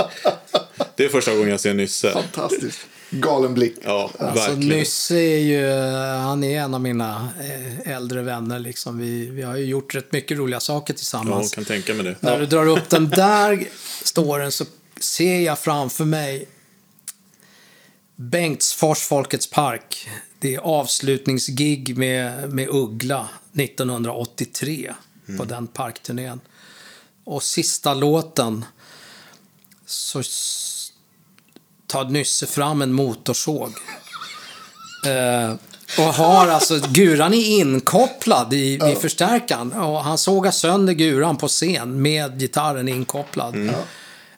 Det 0.96 1.06
är 1.06 1.10
första 1.10 1.32
gången 1.32 1.50
jag 1.50 1.60
ser 1.60 1.74
Nysse. 1.74 2.12
Fantastiskt. 2.12 2.88
Galen 3.10 3.54
blick. 3.54 3.76
Ja, 3.84 4.12
Alltså, 4.20 4.50
verkligen. 4.50 4.78
Nysse 4.78 5.16
är 5.16 5.40
ju, 5.40 5.70
han 6.18 6.44
är 6.44 6.60
en 6.62 6.74
av 6.74 6.82
mina 6.82 7.30
eh, 7.42 7.92
äldre 7.96 8.22
vänner. 8.22 8.60
Liksom. 8.60 8.98
Vi, 8.98 9.26
vi 9.30 9.42
har 9.42 9.56
ju 9.56 9.66
gjort 9.66 9.96
rätt 9.96 10.12
mycket 10.12 10.38
roliga 10.38 10.60
saker 10.60 10.94
Ja, 10.94 10.98
tillsammans. 10.98 11.52
kan 11.52 11.66
tänka 11.66 11.94
mig 11.94 12.06
det. 12.06 12.16
När 12.20 12.40
du 12.40 12.46
drar 12.46 12.68
upp 12.68 12.90
den 12.90 13.10
där 13.10 13.68
ståren 14.04 14.52
så 14.52 14.66
ser 15.00 15.40
jag 15.40 15.60
framför 15.60 16.06
mig 16.06 16.46
Bengtsfors 18.16 19.00
Folkets 19.00 19.50
Park. 19.50 20.08
Det 20.40 20.56
är 20.56 20.60
avslutningsgig 20.60 21.98
med, 21.98 22.54
med 22.54 22.68
Uggla 22.70 23.30
1983 23.54 24.94
på 25.38 25.46
den 25.46 25.68
parkturnén. 25.68 26.40
Och 27.24 27.44
sista 27.44 27.94
låten 27.94 28.66
så 29.86 30.24
tar 31.88 32.06
Nysse 32.06 32.46
fram 32.46 32.82
en 32.82 32.94
motorsåg. 32.94 33.74
Eh, 35.06 35.54
och 35.98 36.14
har 36.14 36.48
alltså, 36.48 36.80
guran 36.92 37.34
är 37.34 37.60
inkopplad 37.60 38.54
i, 38.54 38.74
i 38.92 38.96
förstärkaren. 39.02 39.74
Och 39.74 40.04
han 40.04 40.18
sågar 40.18 40.52
sönder 40.52 40.94
guran 40.94 41.38
på 41.38 41.48
scen 41.48 42.02
med 42.02 42.40
gitarren 42.40 42.88
inkopplad. 42.90 43.70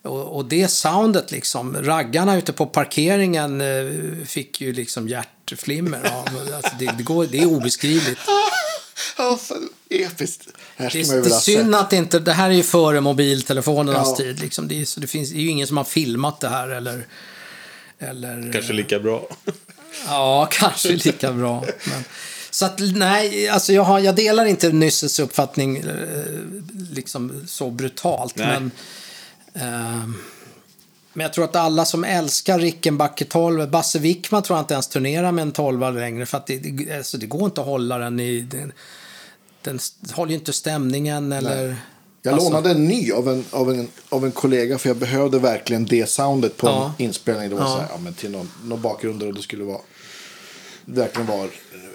Och, 0.01 0.35
och 0.35 0.45
det 0.45 0.67
soundet 0.67 1.31
liksom, 1.31 1.83
raggarna 1.83 2.37
ute 2.37 2.53
på 2.53 2.65
parkeringen 2.65 3.61
eh, 3.61 4.25
fick 4.25 4.61
ju 4.61 4.73
liksom 4.73 5.07
hjärtflimmer 5.07 6.11
av. 6.13 6.53
Alltså 6.55 6.71
det, 6.79 6.93
det, 6.97 7.03
går, 7.03 7.25
det 7.25 7.37
är 7.39 7.45
obeskrivligt. 7.45 8.19
Alltså, 9.15 9.53
episkt. 9.89 10.47
Det 10.77 10.83
här 10.83 10.89
Det 10.93 10.99
är, 10.99 11.03
det 11.11 11.17
är 11.17 11.21
vilja 11.21 11.39
synd 11.39 11.75
att 11.75 11.93
inte, 11.93 12.19
det 12.19 12.33
här 12.33 12.49
är 12.49 12.53
ju 12.53 12.63
före 12.63 13.01
mobiltelefonernas 13.01 14.07
Ja. 14.09 14.15
tid. 14.15 14.39
Liksom. 14.39 14.67
Det, 14.67 14.81
är, 14.81 14.85
så 14.85 14.99
det, 14.99 15.07
finns, 15.07 15.29
det 15.29 15.37
är 15.37 15.41
ju 15.41 15.49
ingen 15.49 15.67
som 15.67 15.77
har 15.77 15.83
filmat 15.83 16.39
det 16.39 16.49
här 16.49 16.67
eller... 16.69 17.07
eller 17.99 18.53
Kanske 18.53 18.73
lika 18.73 18.99
bra. 18.99 19.27
Ja, 20.07 20.47
kanske 20.51 20.89
lika 20.89 21.33
bra. 21.33 21.65
Men, 21.85 22.03
så 22.49 22.65
att 22.65 22.79
nej, 22.79 23.49
alltså 23.49 23.73
jag, 23.73 23.83
har, 23.83 23.99
jag 23.99 24.15
delar 24.15 24.45
inte 24.45 24.71
Nysses 24.71 25.19
uppfattning 25.19 25.77
eh, 25.77 25.85
liksom 26.91 27.43
så 27.47 27.69
brutalt. 27.69 28.35
Nej. 28.35 28.47
Men, 28.47 28.71
ehm, 29.53 30.15
men 31.13 31.23
jag 31.23 31.33
tror 31.33 31.45
att 31.45 31.55
alla 31.55 31.85
som 31.85 32.03
älskar 32.03 32.59
Rickenbacker 32.59 33.25
12, 33.25 33.69
Basse 33.69 33.99
Wickman 33.99 34.43
tror 34.43 34.57
jag 34.57 34.63
inte 34.63 34.73
ens 34.73 34.87
turnerar 34.87 35.31
med 35.31 35.41
en 35.41 35.51
12 35.51 35.95
längre. 35.95 36.25
För 36.25 36.37
att 36.37 36.47
det, 36.47 36.57
det, 36.57 36.97
alltså 36.97 37.17
det 37.17 37.25
går 37.25 37.45
inte 37.45 37.61
att 37.61 37.67
hålla 37.67 37.97
den 37.97 38.19
i... 38.19 38.39
Den, 38.39 38.71
den 39.61 39.79
håller 40.11 40.31
ju 40.31 40.37
inte 40.37 40.53
stämningen 40.53 41.31
eller... 41.31 41.75
Jag 42.27 42.33
Alltså- 42.33 42.49
lånade 42.49 42.69
en 42.71 42.85
ny 42.87 43.11
av 43.11 43.29
en, 43.29 43.45
av, 43.51 43.71
en, 43.71 43.87
av 44.09 44.25
en 44.25 44.31
kollega 44.31 44.77
för 44.77 44.89
jag 44.89 44.97
behövde 44.97 45.39
verkligen 45.39 45.85
det 45.85 46.09
soundet 46.09 46.57
på 46.57 46.67
Ja. 46.67 46.93
en 46.97 47.05
inspelning. 47.05 47.49
Det 47.49 47.55
var 47.55 47.61
Ja. 47.61 47.67
så 47.67 47.77
här, 47.79 47.87
ja, 47.91 47.97
men 47.97 48.13
till 48.13 48.31
någon, 48.31 48.51
någon 48.63 48.81
bakgrunder 48.81 49.27
och 49.27 49.33
det 49.33 49.41
skulle 49.41 49.63
vara 49.63 49.81
verkligen 50.85 51.27
vara 51.27 51.47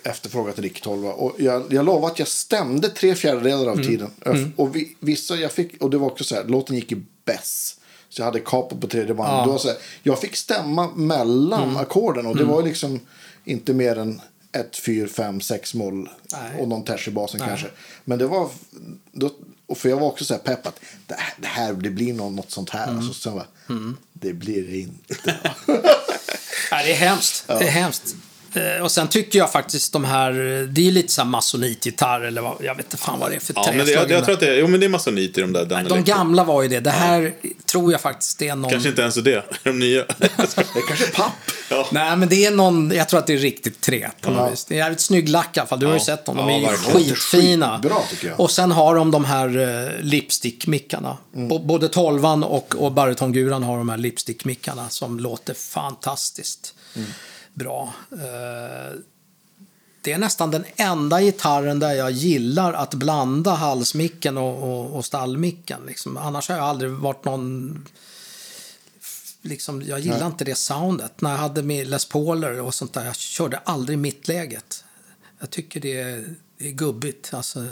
efterfrågat 0.04 0.58
Rick 0.58 0.80
12. 0.80 1.06
Och 1.06 1.34
jag, 1.38 1.72
jag 1.72 1.84
lovar 1.84 2.08
att 2.08 2.18
jag 2.18 2.28
stämde 2.28 2.88
tre 2.88 3.14
fjärdedelar 3.14 3.62
Mm. 3.62 3.78
av 3.80 3.84
tiden. 3.84 4.10
Jag- 4.24 4.50
Och 4.56 4.76
vi, 4.76 4.96
vissa 5.00 5.36
jag 5.36 5.52
fick, 5.52 5.82
och 5.82 5.90
det 5.90 5.98
var 5.98 6.06
också 6.06 6.24
så 6.24 6.34
här, 6.34 6.44
låten 6.44 6.76
gick 6.76 6.92
i 6.92 7.02
bäss. 7.24 7.76
Så 8.08 8.20
jag 8.20 8.26
hade 8.26 8.40
capo 8.40 8.76
på 8.80 8.86
tredje 8.86 9.14
band. 9.14 9.28
Ja. 9.30 9.34
Mm. 9.34 9.46
Det 9.46 9.52
var 9.52 9.58
så 9.58 9.68
här, 9.68 9.76
jag 10.02 10.18
fick 10.20 10.36
stämma 10.36 10.90
mellan 10.94 11.76
ackorden 11.76 12.26
och 12.26 12.36
det 12.36 12.44
var 12.44 12.62
liksom 12.62 13.00
inte 13.44 13.72
mer 13.74 13.98
än 13.98 14.20
ett, 14.52 14.76
fyra, 14.76 15.08
fem, 15.08 15.40
sex 15.40 15.74
moll 15.74 16.08
och 16.60 16.68
någon 16.68 16.84
ters 16.84 17.08
i 17.08 17.10
basen 17.10 17.40
Nej. 17.40 17.48
kanske. 17.48 17.66
Men 18.04 18.18
det 18.18 18.26
var, 18.26 18.48
då, 19.12 19.30
och 19.72 19.78
för 19.78 19.88
jag 19.88 19.96
var 20.00 20.06
också 20.06 20.24
så 20.24 20.34
här 20.34 20.40
pepp 20.40 20.66
att 20.66 20.80
det 21.06 21.16
det, 21.38 21.46
här, 21.46 21.72
det 21.72 21.90
blir 21.90 22.12
något, 22.14 22.32
något 22.32 22.50
sånt 22.50 22.74
Mm. 22.74 22.88
här. 22.88 22.96
Alltså, 22.96 23.12
sen 23.14 23.32
var, 23.34 23.46
det 24.12 24.32
blir 24.32 24.62
det 24.62 24.78
inte. 24.78 25.14
Nej, 26.70 26.84
det 26.86 26.92
är 26.92 26.96
hemskt. 26.96 27.44
Det 27.46 27.54
är 27.54 27.70
hemskt. 27.70 28.14
Eh, 28.54 28.82
Och 28.82 28.90
sen 28.90 29.08
tycker 29.08 29.38
jag 29.38 29.52
faktiskt 29.52 29.92
de 29.92 30.04
här, 30.04 30.32
det 30.72 30.88
är 30.88 30.92
lite 30.92 31.12
så 31.12 31.20
här 31.22 31.28
masonitgitarr 31.28 32.20
eller 32.20 32.42
vad, 32.42 32.56
jag 32.60 32.74
vet 32.74 32.86
inte 32.86 32.96
fan 32.96 33.18
vad 33.20 33.30
det 33.30 33.36
är 33.36 33.40
för 33.40 33.52
Ja, 33.56 33.72
men 33.76 33.86
det, 33.86 33.92
jag, 33.92 34.10
jag 34.10 34.24
tror 34.24 34.34
att 34.34 34.40
det 34.40 34.48
är, 34.48 34.58
jo, 34.58 34.66
men 34.66 34.80
det 34.80 34.86
är 34.86 34.88
masonit 34.88 35.38
i 35.38 35.40
de 35.40 35.52
där. 35.52 35.64
Den 35.64 35.88
de 35.88 36.04
gamla 36.04 36.44
var 36.44 36.62
ju 36.62 36.68
det. 36.68 36.80
Det 36.80 36.90
här 36.90 37.32
tror 37.66 37.92
jag 37.92 38.00
faktiskt 38.00 38.38
det 38.38 38.48
är 38.48 38.56
någon... 38.56 38.70
Kanske 38.70 38.88
inte 38.88 39.02
ens 39.02 39.16
är 39.16 39.22
det, 39.22 39.42
de 39.62 39.78
nya. 39.78 40.04
Det 40.18 40.24
är 40.38 40.86
kanske 40.88 41.06
papp. 41.06 41.32
Nej, 41.92 42.16
men 42.16 42.28
det 42.28 42.44
är 42.46 42.50
någon, 42.50 42.90
jag 42.94 43.08
tror 43.08 43.20
att 43.20 43.26
det 43.26 43.32
är 43.32 43.36
riktigt 43.38 43.80
trä 43.80 44.10
på 44.20 44.30
något 44.30 44.38
Ja. 44.40 44.50
vis. 44.50 44.64
Det 44.64 44.74
är 44.74 44.78
jävligt 44.78 45.00
snygg 45.00 45.28
lack 45.28 45.56
i 45.56 45.60
alla 45.60 45.66
fall. 45.68 45.80
Du 45.80 45.86
har 45.86 45.92
ju 45.92 45.98
Ja. 45.98 46.04
sett 46.04 46.24
dem. 46.24 46.36
De 46.36 46.48
Ja, 46.48 46.54
är 46.56 46.60
ju 46.60 46.66
verkligen. 46.66 46.98
skitfina. 47.04 47.78
Skitbra, 47.82 47.96
tycker 48.10 48.28
jag. 48.28 48.40
Och 48.40 48.50
sen 48.50 48.70
har 48.72 48.94
de 48.94 49.10
de 49.10 49.24
här 49.24 49.56
uh, 49.58 49.90
lipstick-mickarna. 50.00 51.16
Mm. 51.36 51.66
Både 51.66 51.88
tolvan 51.88 52.44
och, 52.44 52.74
och 52.78 52.92
baritonguran 52.92 53.62
har 53.62 53.78
de 53.78 53.88
här 53.88 53.96
lipstick-mickarna 53.98 54.88
som 54.88 55.20
låter 55.20 55.54
fantastiskt 55.54 56.74
Mm. 56.96 57.08
Bra. 57.54 57.94
Eh, 58.12 58.98
det 60.02 60.12
är 60.12 60.18
nästan 60.18 60.50
den 60.50 60.64
enda 60.76 61.20
gitarren 61.20 61.78
där 61.78 61.92
jag 61.92 62.10
gillar 62.10 62.72
att 62.72 62.94
blanda 62.94 63.50
halsmicken 63.50 64.38
och, 64.38 64.62
och, 64.62 64.96
och 64.96 65.04
stallmicken. 65.04 65.80
Liksom. 65.86 66.16
Annars 66.16 66.48
har 66.48 66.56
jag 66.56 66.64
aldrig 66.64 66.90
varit 66.90 67.24
någon... 67.24 67.84
Liksom, 69.42 69.82
jag 69.82 70.00
gillar 70.00 70.26
inte 70.26 70.44
det 70.44 70.54
soundet. 70.54 71.20
När 71.20 71.30
jag 71.30 71.38
hade 71.38 71.62
med 71.62 71.86
Les 71.86 72.04
Pauler 72.04 72.60
och 72.60 72.74
sånt 72.74 72.92
där, 72.92 73.04
jag 73.04 73.16
körde 73.16 73.58
aldrig 73.58 73.98
mittläget. 73.98 74.84
Jag 75.38 75.50
tycker 75.50 75.80
det 75.80 76.00
är, 76.00 76.34
det 76.58 76.68
är 76.68 76.72
gubbigt. 76.72 77.34
Alltså, 77.34 77.66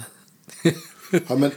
Ja, 1.28 1.36
men 1.36 1.50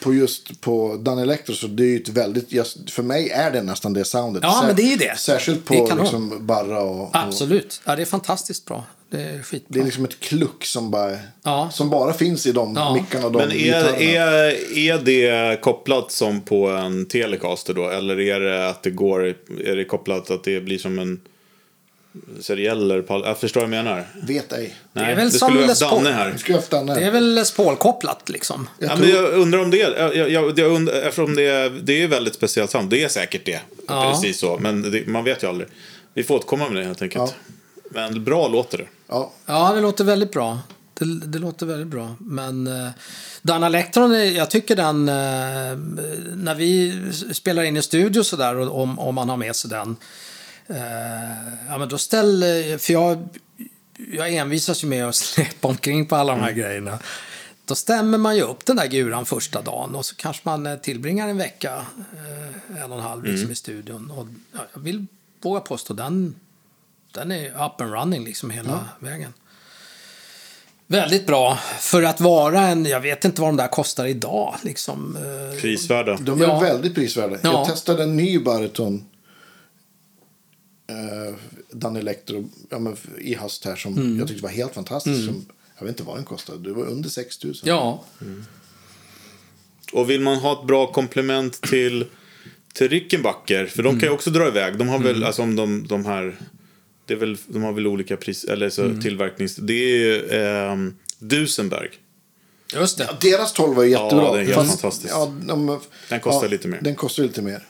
på 0.00 0.14
just 0.14 0.60
på 0.60 0.96
Dan 1.00 1.18
Electro 1.18 1.54
så 1.54 1.66
det 1.66 1.82
är 1.82 1.86
ju 1.88 1.96
ett 1.96 2.08
väldigt, 2.08 2.52
just, 2.52 2.90
för 2.90 3.02
mig 3.02 3.28
är 3.30 3.50
det 3.50 3.62
nästan 3.62 3.92
det 3.92 4.04
soundet. 4.04 4.42
Ja, 4.42 4.60
Sär- 4.62 4.66
men 4.66 4.76
det 4.76 4.82
är 4.82 4.90
ju 4.90 4.96
det. 4.96 5.18
Särskilt 5.18 5.66
Det 5.68 5.74
är 5.74 5.80
på 5.80 5.86
kanon. 5.86 6.02
liksom 6.04 6.46
Barra 6.46 6.80
och, 6.80 7.00
och 7.02 7.10
absolut. 7.12 7.80
Ja, 7.84 7.96
det 7.96 8.02
är 8.02 8.06
fantastiskt 8.06 8.64
bra. 8.64 8.84
Det 9.10 9.22
är 9.22 9.42
skitbra. 9.42 9.66
det 9.68 9.80
är 9.80 9.84
liksom 9.84 10.04
ett 10.04 10.20
kluck 10.20 10.64
som 10.64 10.90
bara, 10.90 11.16
Ja. 11.44 11.70
som 11.72 11.90
bara 11.90 12.12
finns 12.12 12.46
i 12.46 12.52
de 12.52 12.74
Ja. 12.76 12.94
mickarna 12.94 13.26
och 13.26 13.32
de 13.32 13.38
Men 13.38 13.50
är, 13.52 13.54
gitarrerna. 13.56 13.96
är, 13.98 14.78
är 14.78 14.98
det 14.98 15.60
kopplat 15.60 16.12
som 16.12 16.40
på 16.40 16.68
en 16.68 17.06
Telecaster 17.06 17.74
då? 17.74 17.88
Eller 17.88 18.20
är 18.20 18.40
det 18.40 18.68
att 18.68 18.82
det 18.82 18.90
går, 18.90 19.34
är 19.64 19.76
det 19.76 19.84
kopplat 19.84 20.30
att 20.30 20.44
det 20.44 20.60
blir 20.60 20.78
som 20.78 20.98
en 20.98 21.20
seriell? 22.40 23.04
Jag 23.08 23.38
förstår 23.38 23.60
vad 23.60 23.64
jag 23.70 23.84
menar. 23.84 24.06
Vet 24.22 24.52
ej. 24.52 24.74
Nej, 24.92 25.12
är 25.12 25.16
väl 25.16 25.30
det 25.30 25.38
skulle 25.38 25.60
Les 25.60 25.68
haft 25.68 25.92
Paul. 25.92 26.04
Danne 26.04 26.16
här. 26.16 26.30
Efter 26.58 26.76
den 26.76 26.86
Det 26.86 27.00
är 27.00 27.10
väl 27.10 27.34
Les 27.34 27.52
Paul-kopplat 27.52 28.28
liksom. 28.28 28.68
Jag 28.78 28.90
Ja, 28.90 28.96
men 28.96 29.08
jag 29.10 29.24
undrar 29.32 29.58
om 29.58 29.70
det. 29.70 29.76
Jag, 29.76 30.16
jag, 30.16 30.30
jag, 30.30 30.58
jag 30.58 30.72
undrar, 30.72 30.94
eftersom 30.94 31.34
det 31.36 31.42
är, 31.42 31.70
det 31.70 32.02
är 32.02 32.08
väldigt 32.08 32.34
speciellt 32.34 32.70
sound. 32.70 32.90
Det 32.90 33.04
är 33.04 33.08
säkert 33.08 33.44
det. 33.46 33.60
Ja. 33.88 34.10
Precis 34.12 34.38
så. 34.40 34.58
Men 34.58 34.90
det, 34.90 35.06
man 35.06 35.24
vet 35.24 35.42
ju 35.42 35.46
aldrig. 35.48 35.68
Vi 36.14 36.22
får 36.24 36.34
återkomma 36.34 36.68
med 36.68 36.82
det 36.82 36.86
helt 36.86 37.02
enkelt. 37.02 37.34
Men 37.90 38.24
bra 38.24 38.48
låter 38.48 38.78
det. 38.78 38.86
ja. 39.08 39.32
Ja, 39.46 39.72
det 39.74 39.80
låter 39.80 40.04
väldigt 40.04 40.32
bra. 40.32 40.58
Det, 40.94 41.04
det 41.26 41.38
låter 41.38 41.66
väldigt 41.66 41.86
bra. 41.88 42.14
Men 42.18 42.66
uh, 42.66 42.88
Dan 43.42 43.62
Electron, 43.62 44.14
är- 44.14 44.24
jag 44.24 44.50
tycker 44.50 44.76
den... 44.76 45.08
eh, 45.08 45.14
när 46.36 46.54
vi 46.54 47.02
spelar 47.32 47.62
in 47.62 47.76
i 47.76 47.82
studio 47.82 48.22
sådär, 48.22 48.54
och 48.56 48.82
om, 48.82 48.98
om 48.98 49.14
man 49.14 49.28
har 49.28 49.36
med 49.36 49.56
sig 49.56 49.70
den. 49.70 49.96
Eh, 50.68 50.78
ja, 51.68 51.78
men 51.78 51.88
då 51.88 51.98
ställer... 51.98 52.78
För 52.78 52.92
jag, 52.92 53.28
jag 54.12 54.34
envisas 54.34 54.84
ju 54.84 54.88
med 54.88 55.08
att 55.08 55.14
släppa 55.14 55.68
omkring 55.68 56.06
på 56.06 56.16
alla 56.16 56.32
de 56.32 56.40
här 56.42 56.52
grejerna. 56.52 56.98
Då 57.64 57.74
stämmer 57.74 58.18
man 58.18 58.36
ju 58.36 58.42
upp 58.42 58.64
den 58.66 58.76
där 58.76 58.86
guran 58.86 59.26
första 59.26 59.62
dagen 59.62 59.94
och 59.94 60.06
så 60.06 60.14
kanske 60.14 60.42
man 60.44 60.66
eh, 60.66 60.76
tillbringar 60.76 61.28
en 61.28 61.38
vecka, 61.38 61.86
eh, 62.76 62.82
en 62.82 62.92
och 62.92 62.98
en 62.98 63.04
halv 63.04 63.24
liksom, 63.24 63.50
i 63.50 63.54
studion. 63.54 64.10
Och, 64.10 64.26
ja, 64.52 64.60
jag 64.72 64.80
vill 64.80 65.06
våga 65.42 65.60
påstå 65.60 65.94
den, 65.94 66.34
den 67.14 67.32
är 67.32 67.46
up 67.48 67.80
and 67.80 67.92
running 67.92 68.24
liksom 68.24 68.50
hela 68.50 68.88
vägen. 68.98 69.32
Väldigt 70.86 71.26
bra 71.26 71.58
för 71.78 72.02
att 72.02 72.20
vara 72.20 72.60
en, 72.60 72.84
jag 72.84 73.00
vet 73.00 73.24
inte 73.24 73.40
vad 73.40 73.48
de 73.50 73.56
där 73.56 73.68
kostar 73.68 74.06
idag 74.06 74.54
liksom. 74.62 75.18
Prisvärda. 75.60 76.16
De 76.20 76.42
är 76.42 76.46
Ja. 76.46 76.60
väldigt 76.60 76.94
prisvärda. 76.94 77.38
Ja. 77.42 77.52
Jag 77.52 77.66
testade 77.66 78.02
en 78.02 78.16
ny 78.16 78.38
bariton. 78.38 79.04
Uh, 80.92 81.34
Dan 81.70 81.96
Electro 81.96 82.48
ja, 82.70 82.78
men 82.78 82.96
i 83.18 83.34
höst 83.34 83.64
här 83.64 83.76
som 83.76 83.92
Mm. 83.98 84.18
jag 84.18 84.28
tyckte 84.28 84.42
var 84.42 84.50
helt 84.50 84.74
fantastisk. 84.74 85.24
Som, 85.24 85.46
jag 85.78 85.84
vet 85.86 85.92
inte 85.92 86.02
vad 86.02 86.16
den 86.16 86.24
kostade. 86.24 86.58
Det 86.68 86.72
var 86.74 86.86
under 86.86 87.08
6 87.08 87.44
000. 87.44 87.54
Ja, 87.62 88.04
Och 89.92 90.10
vill 90.10 90.20
man 90.20 90.36
ha 90.38 90.60
ett 90.60 90.66
bra 90.66 90.92
komplement 90.92 91.60
till, 91.60 92.04
till 92.72 92.88
Rickenbacker, 92.88 93.66
för 93.66 93.82
de 93.82 94.00
kan 94.00 94.08
ju 94.08 94.14
också 94.14 94.30
dra 94.30 94.48
iväg. 94.48 94.78
De 94.78 94.88
har 94.88 94.98
väl, 94.98 95.24
alltså 95.24 95.42
om 95.42 95.56
de, 95.56 95.86
de 95.86 96.04
här, 96.06 96.36
det 97.06 97.14
är 97.14 97.18
väl, 97.18 97.36
de 97.46 97.62
har 97.62 97.72
väl 97.72 97.86
olika 97.86 98.16
pris, 98.16 98.44
eller 98.44 98.70
så 98.70 98.94
tillverknings... 99.02 99.56
Det 99.56 99.72
är 99.72 99.98
ju 99.98 100.28
ehm, 100.30 100.94
Dusenberg. 101.18 101.88
just 102.74 102.98
det. 102.98 103.04
Ja, 103.10 103.16
deras 103.30 103.52
12 103.52 103.76
var 103.76 103.84
ju 103.84 103.90
jättebra. 103.90 104.24
Ja, 104.24 104.32
det 104.34 104.40
är 104.40 104.44
helt 104.44 104.68
fantastiskt. 104.68 105.12
Ja, 105.14 105.34
de, 105.46 105.80
Den 106.08 106.20
kostar 106.20 106.48
lite 106.48 106.68
mer. 106.68 106.78
Den 106.82 106.94
kostar 106.94 107.22
lite 107.22 107.42
mer. 107.42 107.66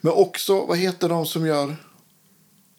Men 0.00 0.12
också, 0.12 0.66
vad 0.66 0.78
heter 0.78 1.08
de 1.08 1.26
som 1.26 1.46
gör... 1.46 1.76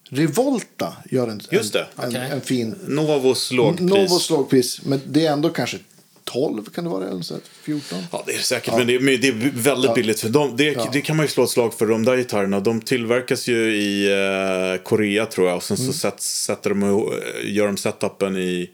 Revolta 0.10 0.94
gör 1.12 1.28
en, 1.28 1.42
Just 1.52 1.74
det. 1.74 1.80
en, 1.80 2.08
Okej. 2.08 2.22
en, 2.22 2.32
en 2.32 2.42
fin... 2.42 2.76
Novos 2.88 3.52
lågpris. 3.52 3.90
Novos 3.90 4.30
lågpris. 4.30 4.82
Men 4.86 5.02
det 5.06 5.26
är 5.26 5.34
ändå 5.34 5.50
kanske 5.50 5.78
12 6.24 6.66
kan 6.66 6.84
det 6.84 6.90
vara. 6.90 7.10
Eller 7.10 7.22
så, 7.22 7.34
här, 7.34 7.44
14. 7.62 8.00
Ja, 8.12 8.24
det 8.28 8.34
är 8.34 8.40
säkert, 8.40 8.74
men 8.78 8.88
det 8.88 8.96
är, 8.96 9.18
det 9.18 9.28
är 9.28 9.52
väldigt 9.54 9.96
billigt. 9.96 10.20
För 10.20 10.30
de, 10.30 10.58
det, 10.58 10.94
det 10.94 11.02
kan 11.02 11.16
man 11.18 11.26
ju 11.26 11.30
slå 11.30 11.44
ett 11.44 11.50
slag 11.50 11.74
för, 11.74 11.86
de 11.86 12.06
där 12.06 12.18
gitarrerna. 12.18 12.60
De 12.60 12.82
tillverkas 12.82 13.48
ju 13.48 13.76
i 13.76 14.12
eh, 14.12 14.84
Korea 14.84 15.26
tror 15.26 15.48
jag. 15.48 15.58
Och 15.58 15.64
sen 15.64 15.78
så 15.78 15.94
sätt, 15.94 16.22
sätter 16.22 16.70
de, 16.70 17.12
gör 17.44 17.66
de 17.66 17.78
setupen 17.78 18.38
i, 18.38 18.70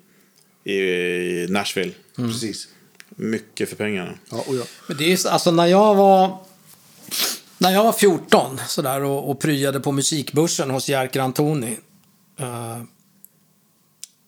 i 0.72 1.48
Nashville. 1.50 1.92
Precis. 2.16 2.68
Mycket 3.10 3.70
för 3.70 3.76
pengarna. 3.76 4.12
Ja, 4.32 4.44
och 4.48 4.56
ja. 4.56 4.64
Men 4.88 4.98
det 4.98 5.14
är 5.14 5.28
alltså 5.28 5.52
när 5.52 5.66
jag 5.66 5.96
var... 5.96 6.38
När 7.64 7.72
jag 7.72 7.84
var 7.84 7.94
14 7.94 8.60
sådär, 8.68 9.04
och, 9.04 9.30
och 9.30 9.40
pryade 9.40 9.80
på 9.80 9.92
musikbörsen 9.92 10.70
hos 10.70 10.90
Jerker 10.90 11.20
Antoni. 11.20 11.78
eh, 12.40 12.82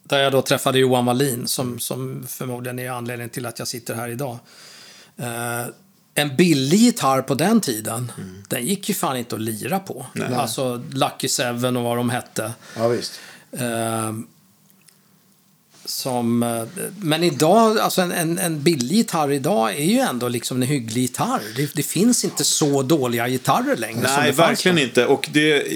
där 0.03 0.19
jag 0.19 0.31
då 0.31 0.41
träffade 0.41 0.79
Johan 0.79 1.05
Wallin 1.05 1.47
som, 1.47 1.79
som 1.79 2.25
förmodligen 2.27 2.79
är 2.79 2.89
anledningen 2.89 3.29
till 3.29 3.45
att 3.45 3.59
jag 3.59 3.67
sitter 3.67 3.95
här 3.95 4.09
idag. 4.09 4.37
Eh, 5.17 5.65
en 6.13 6.35
billig 6.35 6.77
gitarr 6.77 7.21
på 7.21 7.33
den 7.35 7.61
tiden, 7.61 8.11
den 8.49 8.65
gick 8.65 8.89
ju 8.89 8.95
fan 8.95 9.17
inte 9.17 9.35
att 9.35 9.41
lira 9.41 9.79
på. 9.79 10.05
Alltså 10.35 10.83
Lucky 10.91 11.27
Seven 11.27 11.77
och 11.77 11.83
vad 11.83 11.97
de 11.97 12.09
hette. 12.09 12.53
ja, 12.77 12.87
visst. 12.87 13.19
Eh, 13.51 14.11
som, 15.85 16.43
eh, 16.43 16.63
men 16.99 17.23
idag, 17.23 17.79
alltså 17.79 18.01
en, 18.01 18.11
en, 18.11 18.37
en 18.37 18.63
billig 18.63 18.95
gitarr 18.97 19.31
idag 19.31 19.71
är 19.75 19.85
ju 19.85 19.99
ändå 19.99 20.27
liksom 20.27 20.61
en 20.61 20.67
hygglig 20.67 21.01
gitarr. 21.01 21.41
Det, 21.55 21.73
det 21.75 21.83
finns 21.83 22.23
inte 22.23 22.43
så 22.43 22.81
dåliga 22.83 23.27
gitarrer 23.29 23.75
längre. 23.75 24.07
som 24.07 24.21
Nej, 24.21 24.31
verkligen 24.31 24.75
då. 24.75 24.81
inte. 24.83 25.05
Och 25.05 25.29
det, 25.33 25.61
eh, 25.61 25.67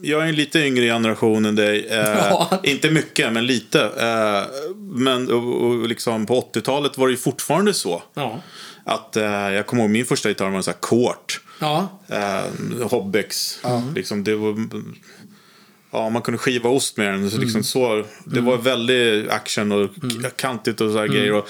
jag 0.00 0.22
är 0.22 0.26
en 0.26 0.34
lite 0.34 0.58
yngre 0.58 0.84
generation 0.86 1.44
än 1.44 1.54
dig. 1.54 1.86
Eh, 1.86 1.98
Ja. 2.30 2.60
Inte 2.62 2.90
mycket, 2.90 3.32
men 3.32 3.46
lite. 3.46 3.80
Eh, 3.80 4.42
men 4.76 5.30
och, 5.32 5.62
och 5.62 5.88
liksom 5.88 6.26
på 6.26 6.40
80-talet 6.54 6.98
var 6.98 7.06
det 7.06 7.10
ju 7.12 7.16
fortfarande 7.18 7.74
så. 7.74 8.02
Ja. 8.14 8.40
Att 8.84 9.16
eh, 9.16 9.24
jag 9.24 9.66
kommer 9.66 9.82
ihåg 9.82 9.90
min 9.90 10.06
första 10.06 10.28
gitarr 10.28 10.48
var 10.50 10.56
en 10.56 10.62
sån 10.62 10.72
här 10.74 10.80
Kort. 10.80 11.40
Ja. 11.60 11.88
Eh, 12.08 12.88
Hobbex. 12.90 13.58
Liksom, 13.94 14.24
det 14.24 14.34
var, 14.34 14.68
ja, 15.94 16.10
man 16.10 16.22
kunde 16.22 16.38
skiva 16.38 16.68
ost 16.70 16.96
med 16.96 17.06
den. 17.14 17.30
Så 17.30 17.38
liksom 17.38 17.64
så, 17.64 18.04
det 18.24 18.40
var 18.40 18.56
väldigt 18.56 19.28
action 19.30 19.72
och 19.72 19.90
k- 20.22 20.28
kantigt 20.36 20.80
och 20.80 20.92
så 20.92 20.98
här 20.98 21.06
grejer. 21.08 21.32
Och, 21.32 21.48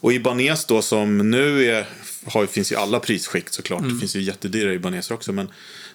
och 0.00 0.12
Ibanez 0.12 0.64
då 0.64 0.82
som 0.82 1.30
nu 1.30 1.64
är, 1.64 1.86
har, 2.26 2.46
finns 2.46 2.72
i 2.72 2.76
alla 2.76 3.00
prisskikt 3.00 3.54
såklart. 3.54 3.82
Det 3.82 3.98
finns 4.00 4.16
ju 4.16 4.20
jättedyra 4.22 4.72
Ibaneser 4.74 5.14
också. 5.14 5.32
Men 5.32 5.48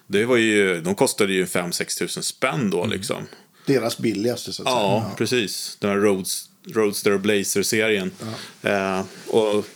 det 0.06 0.24
var 0.24 0.36
ju, 0.36 0.80
de 0.80 0.94
kostade 0.94 1.32
ju 1.32 1.44
5-6 1.44 1.98
tusen 1.98 2.22
spänn 2.22 2.70
då 2.70 2.86
liksom. 2.86 3.22
Deras 3.66 3.98
billigaste 3.98 4.52
så 4.52 4.62
att 4.62 4.68
Ja, 4.68 5.02
säga. 5.04 5.14
precis. 5.16 5.76
Den 5.80 5.90
här 5.90 5.96
Roads, 5.96 6.44
Roadster 6.74 7.12
och 7.12 7.20
Blazer-serien. 7.20 8.10
Eh, 8.62 9.02
och 9.26 9.66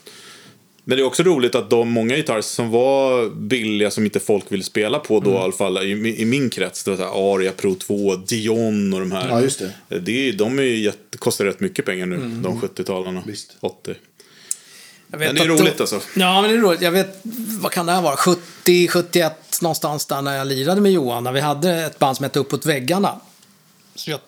Men 0.87 0.97
det 0.99 1.03
är 1.03 1.07
också 1.07 1.22
roligt 1.22 1.55
att 1.55 1.70
de 1.70 1.91
många 1.91 2.16
gitarrer 2.16 2.41
som 2.41 2.70
var 2.70 3.30
billiga 3.30 3.91
som 3.91 4.05
inte 4.05 4.20
folk 4.20 4.53
ville 4.53 4.62
spela 4.64 4.99
på 4.99 5.20
då 5.20 5.30
Mm. 5.30 5.41
i 5.41 5.45
alla 5.45 5.53
fall 5.53 5.78
i, 5.78 6.20
i 6.20 6.24
min 6.24 6.51
krets. 6.51 6.85
Det 6.85 6.91
var 6.91 6.97
så 6.99 7.03
här 7.03 7.35
Aria 7.35 7.53
Pro 7.53 7.74
2, 7.74 8.16
Dion 8.16 8.95
och 8.95 9.01
de 9.01 9.12
här. 9.12 9.28
Ja, 9.28 9.41
just 9.41 9.59
det. 9.89 10.01
det 10.01 10.28
är, 10.28 10.32
de 10.32 10.59
är 10.59 10.62
ju 10.62 10.78
jätte, 10.78 11.18
kostar 11.18 11.45
rätt 11.45 11.61
mycket 11.61 11.85
pengar 11.85 12.07
nu, 12.07 12.16
de 12.16 12.61
70-talarna. 12.61 13.22
Visst. 13.26 13.57
80. 13.61 13.95
Jag 15.11 15.18
vet 15.18 15.28
Men 15.28 15.35
det 15.37 15.43
är 15.43 15.49
roligt 15.59 15.76
då, 15.76 15.82
alltså. 15.82 16.01
Ja, 16.16 16.41
men 16.43 16.51
det 16.51 16.57
är 16.57 16.61
roligt. 16.61 16.80
Jag 16.82 16.91
vet, 16.93 17.20
vad 17.61 17.72
kan 17.72 17.87
det 17.87 17.93
här 17.93 18.03
vara? 18.03 18.16
70, 18.16 18.89
71 18.89 19.62
någonstans 19.62 20.07
där 20.07 20.22
när 20.22 20.37
jag 20.37 20.47
lirade 20.47 20.80
med 20.80 20.93
Johan. 20.93 21.24
När 21.24 21.32
vi 21.32 21.41
hade 21.41 21.85
ett 21.85 21.99
band 21.99 22.16
som 22.16 22.24
hette 22.24 22.39
Uppåt 22.39 22.66
väggarna. 22.66 23.20
Så 23.95 24.11
jag, 24.11 24.20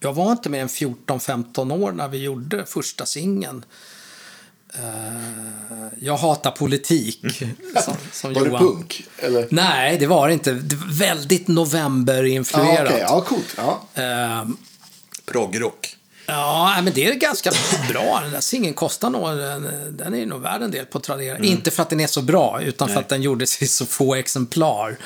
jag 0.00 0.12
var 0.12 0.32
inte 0.32 0.48
mer 0.48 0.60
än 0.60 0.68
14-15 0.68 1.82
år 1.82 1.92
när 1.92 2.08
vi 2.08 2.18
gjorde 2.18 2.64
första 2.66 3.06
singeln. 3.06 3.64
Eh, 4.74 5.88
jag 6.00 6.16
hatar 6.16 6.50
politik. 6.50 7.20
Som, 7.84 7.94
som 8.12 8.32
Var 8.34 8.40
det 8.40 8.48
Johan. 8.48 8.62
punk? 8.62 9.04
Eller? 9.18 9.46
Nej, 9.50 9.98
det 9.98 10.06
var 10.06 10.28
det 10.28 10.34
inte. 10.34 10.52
Det 10.52 10.76
var 10.76 10.92
väldigt 10.92 11.48
november-influerat. 11.48 12.86
okej. 12.86 13.00
Ja, 13.00 13.20
coolt. 13.20 13.56
Ja. 13.56 13.82
Eh, 14.02 14.48
Proggrock. 15.24 15.96
Ja, 16.26 16.80
men 16.82 16.92
det 16.94 17.06
är 17.06 17.14
ganska 17.14 17.50
bra. 17.88 18.20
Den 18.22 18.32
där 18.32 18.40
singeln 18.40 18.74
kostar 18.74 19.10
nog, 19.10 19.22
den, 19.98 20.14
är 20.14 20.26
nog 20.26 20.40
värd 20.40 20.62
en 20.62 20.70
del 20.70 20.86
på 20.86 21.00
Tradera. 21.00 21.38
Inte 21.38 21.70
för 21.70 21.82
att 21.82 21.90
den 21.90 22.00
är 22.00 22.06
så 22.06 22.22
bra, 22.22 22.62
utan 22.62 22.88
för 22.88 22.94
Nej. 22.94 23.02
att 23.02 23.08
den 23.08 23.22
gjordes 23.22 23.62
i 23.62 23.66
så 23.66 23.86
få 23.86 24.14
exemplar. 24.14 24.96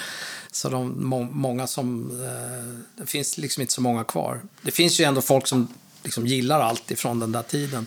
Så 0.53 0.69
de, 0.69 1.09
må, 1.09 1.23
många 1.23 1.67
som, 1.67 2.11
eh, 2.25 3.03
det 3.03 3.07
finns 3.07 3.39
liksom 3.39 3.61
inte 3.61 3.73
så 3.75 3.81
många 3.81 4.05
kvar. 4.05 4.41
Det 4.62 4.71
finns 4.71 5.01
ju 5.01 5.05
ändå 5.05 5.21
folk 5.21 5.47
som 5.47 5.69
liksom 6.05 6.27
gillar 6.27 6.61
allt 6.61 6.91
ifrån 6.91 7.21
den 7.21 7.33
där 7.33 7.43
tiden. 7.43 7.87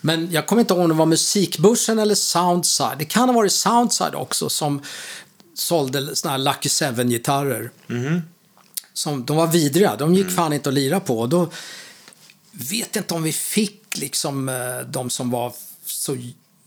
Men 0.00 0.32
jag 0.32 0.46
kommer 0.46 0.60
inte 0.60 0.74
ihåg 0.74 0.82
om 0.82 0.88
det 0.88 0.94
var 0.94 1.06
Musikbörsen 1.06 1.98
eller 1.98 2.14
Soundside. 2.14 2.98
Det 2.98 3.04
kan 3.04 3.28
ha 3.28 3.36
varit 3.36 3.52
Soundside 3.52 4.14
också 4.14 4.48
som 4.48 4.82
sålde 5.54 6.16
såna 6.16 6.32
här 6.32 6.38
Lucky 6.38 6.68
Seven-gitarrer. 6.68 7.70
Som, 8.94 9.24
de 9.24 9.36
var 9.36 9.46
vidriga, 9.46 9.96
de 9.96 10.14
gick 10.14 10.30
fan 10.30 10.52
inte 10.52 10.68
att 10.68 10.74
lira 10.74 11.00
på. 11.00 11.26
Då, 11.26 11.50
vet 12.52 12.96
inte 12.96 13.14
om 13.14 13.22
vi 13.22 13.32
fick 13.32 13.98
liksom 13.98 14.48
eh, 14.48 14.80
de 14.86 15.10
som 15.10 15.30
var 15.30 15.52
så 15.84 16.16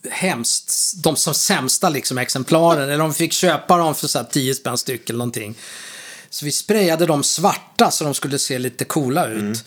hemskt, 0.09 0.93
de 1.03 1.15
som 1.15 1.33
sämsta 1.33 1.89
liksom 1.89 2.17
exemplaren, 2.17 2.89
eller 2.89 3.03
om 3.03 3.09
vi 3.09 3.15
fick 3.15 3.33
köpa 3.33 3.77
dem 3.77 3.95
för 3.95 4.07
så 4.07 4.17
här 4.17 4.25
10 4.25 4.55
spänn 4.55 4.77
styck 4.77 5.09
eller 5.09 5.17
någonting. 5.17 5.55
Så 6.29 6.45
vi 6.45 6.51
sprayade 6.51 7.05
dem 7.05 7.23
svarta 7.23 7.91
så 7.91 8.03
de 8.03 8.13
skulle 8.13 8.39
se 8.39 8.59
lite 8.59 8.85
coola 8.85 9.27
ut. 9.27 9.65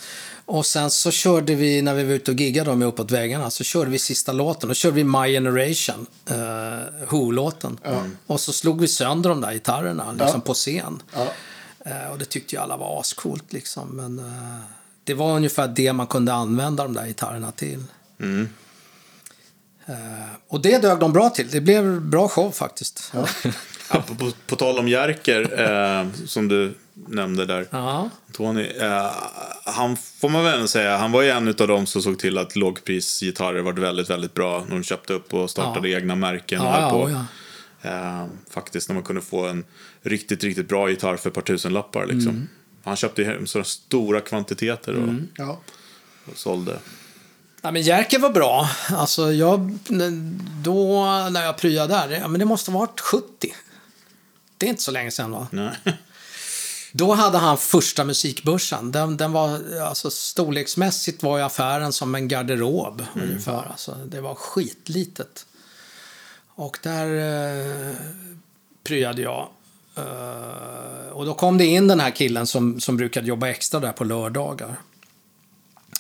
Och 0.51 0.67
sen 0.67 0.91
så 0.91 1.11
körde 1.11 1.55
vi, 1.55 1.83
när 1.83 1.95
vi 1.95 2.05
var 2.05 2.13
ute 2.13 2.31
och 2.31 2.41
giggade 2.41 2.71
dem 2.71 2.83
uppåt 2.83 3.11
vägarna, 3.11 3.51
så 3.51 3.65
körde 3.65 3.91
vi 3.91 3.99
sista 3.99 4.33
låten. 4.33 4.69
Då 4.69 4.75
körde 4.75 4.95
vi 4.95 5.05
My 5.05 5.33
Generation, 5.33 6.07
uh, 6.31 6.37
Who-låten. 7.09 7.79
Och 8.27 8.41
så 8.41 8.53
slog 8.53 8.81
vi 8.81 8.89
sönder 8.89 9.31
de 9.31 9.41
där 9.41 9.53
gitarrerna 9.53 10.13
liksom, 10.13 10.31
Ja. 10.35 10.41
på 10.41 10.55
scen. 10.55 11.03
Ja. 11.15 11.27
Eh, 11.87 12.11
och 12.13 12.19
det 12.19 12.25
tyckte 12.25 12.55
ju 12.57 12.63
alla 12.63 12.77
var 12.77 13.01
ascoolt 13.01 13.53
liksom. 13.53 13.89
Men 13.89 14.19
eh, 14.19 14.61
det 15.05 15.15
var 15.15 15.37
ungefär 15.37 15.69
det 15.69 15.93
man 15.93 16.07
kunde 16.07 16.33
använda 16.33 16.83
de 16.83 16.95
där 16.95 17.07
gitarrerna 17.07 17.53
till. 17.53 17.83
Eh, 19.87 19.95
och 20.49 20.61
det 20.61 20.79
dög 20.79 20.99
de 20.99 21.13
bra 21.13 21.31
till. 21.31 21.51
Det 21.51 21.61
blev 21.61 22.01
bra 22.01 22.29
show 22.29 22.51
faktiskt. 22.53 23.11
Ja. 23.15 23.27
Ja, 23.93 24.03
på, 24.07 24.15
på, 24.15 24.31
på 24.47 24.57
tal 24.57 24.79
om 24.79 24.89
Jerker, 24.89 26.27
som 26.27 26.49
du 26.49 26.75
nämnde 27.07 27.45
där. 27.47 27.67
ja. 27.71 28.11
Tony, 28.33 28.63
eh, 28.67 29.11
han 29.65 29.97
får 29.97 30.29
man 30.29 30.45
väl 30.45 30.69
säga, 30.69 30.97
han 30.97 31.13
var 31.13 31.23
ju 31.23 31.31
en 31.31 31.49
av 31.49 31.55
dem 31.69 31.87
som 31.87 32.03
såg 32.03 32.19
till 32.19 32.39
att 32.39 32.57
lågprisgitarrer 32.57 33.61
var 33.61 33.73
väldigt, 33.73 34.11
väldigt 34.11 34.35
bra 34.35 34.65
när 34.69 34.75
de 34.77 34.83
köpte 34.83 35.13
upp 35.13 35.35
och 35.35 35.51
startade 35.51 35.91
egna 35.91 36.15
märken. 36.15 36.61
och 36.61 36.67
Ja, 36.67 36.81
ja, 36.81 36.91
på. 36.91 37.11
ja. 37.11 37.25
Eh, 37.83 38.27
faktiskt 38.51 38.89
när 38.89 38.95
man 38.95 39.03
kunde 39.05 39.23
få 39.23 39.47
en 39.47 39.65
riktigt, 40.03 40.45
riktigt 40.45 40.69
bra 40.69 40.91
gitarr 40.91 41.17
för 41.17 41.29
ett 41.29 41.35
par 41.35 41.43
tusenlappar. 41.43 42.07
Liksom. 42.07 42.31
Mm. 42.35 42.49
Han 42.85 42.97
köpte 42.97 43.23
ju 43.23 43.47
sådana 43.47 43.65
stora 43.65 44.21
kvantiteter 44.21 44.95
och, 44.95 45.09
Ja. 45.37 45.61
och 46.31 46.37
sålde. 46.39 46.79
Ja, 47.63 47.71
men 47.71 47.83
Jerker 47.83 48.19
var 48.19 48.31
bra. 48.31 48.71
Alltså, 48.91 49.33
jag, 49.33 49.79
då 50.63 51.05
när 51.31 51.45
jag 51.45 51.57
pryade 51.57 51.95
där, 51.95 52.11
ja, 52.11 52.29
men 52.29 52.39
det 52.39 52.45
måste 52.45 52.71
ha 52.71 52.79
varit 52.79 53.01
70. 53.01 53.55
Det 54.57 54.67
är 54.67 54.71
inte 54.71 54.83
så 54.83 54.91
länge 54.91 55.11
sedan 55.11 55.31
va? 55.31 55.47
Nej. 55.51 55.71
Då 56.99 57.15
hade 57.15 57.39
han 57.39 57.59
första 57.59 58.05
musikbörsen. 58.05 58.93
Den, 58.93 59.17
den 59.17 59.33
var, 59.33 59.79
alltså, 59.81 60.11
storleksmässigt 60.11 61.23
var 61.23 61.39
ju 61.39 61.45
affären 61.45 61.93
som 61.93 62.15
en 62.15 62.29
garderob 62.29 63.03
ungefär. 63.15 63.67
Alltså, 63.71 63.95
det 63.95 64.21
var 64.21 64.35
skitlitet. 64.35 65.47
Och 66.55 66.79
där 66.83 67.07
eh, 67.17 67.95
pryade 68.85 69.23
jag. 69.23 69.49
Eh, 69.97 71.09
och 71.13 71.27
då 71.27 71.35
kom 71.35 71.59
det 71.59 71.67
in 71.67 71.89
den 71.89 72.01
här 72.01 72.11
killen 72.11 72.47
som, 72.47 72.81
som 72.81 72.97
brukade 72.97 73.27
jobba 73.27 73.49
extra 73.49 73.81
där 73.81 73.93
på 73.93 74.05
lördagar. 74.05 74.77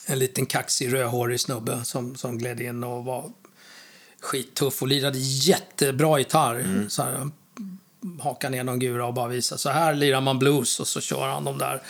En 0.06 0.18
liten 0.18 0.46
kaxig 0.46 0.92
rödhårig 0.92 1.40
snubbe 1.40 1.84
som, 1.84 2.16
som 2.16 2.38
gled 2.38 2.60
in 2.60 2.84
och 2.84 3.04
var 3.04 3.30
skittuff 4.20 4.82
och 4.82 4.88
lirade 4.88 5.18
jättebra 5.18 6.18
gitarr. 6.18 6.86
Så 6.88 7.02
här, 7.02 7.30
haka 8.20 8.48
ner 8.48 8.64
någon 8.64 8.78
gura 8.78 9.06
och 9.06 9.14
bara 9.14 9.28
visa 9.28 9.58
så 9.58 9.70
här 9.70 9.94
lirar 9.94 10.20
man 10.20 10.38
blues 10.38 10.80
och 10.80 10.88
så 10.88 11.00
kör 11.00 11.28
han 11.28 11.44
de 11.44 11.58
där. 11.58 11.82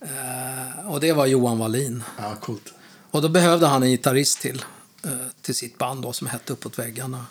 Eh, 0.00 0.90
och 0.90 1.00
det 1.00 1.12
var 1.12 1.26
Johan 1.26 1.58
Wallin. 1.58 2.02
ja, 2.18 2.34
coolt. 2.40 2.72
Och 3.10 3.22
då 3.22 3.28
behövde 3.28 3.66
han 3.66 3.82
en 3.82 3.90
gitarrist 3.90 4.40
till, 4.40 4.64
eh, 5.04 5.10
till 5.42 5.54
sitt 5.54 5.78
band 5.78 6.02
då, 6.02 6.12
som 6.12 6.26
hette 6.26 6.52
Uppåt 6.52 6.78
väggarna. 6.78 7.26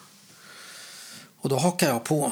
Och 1.41 1.49
då 1.49 1.57
hakade 1.57 1.91
jag 1.91 2.03
på. 2.03 2.31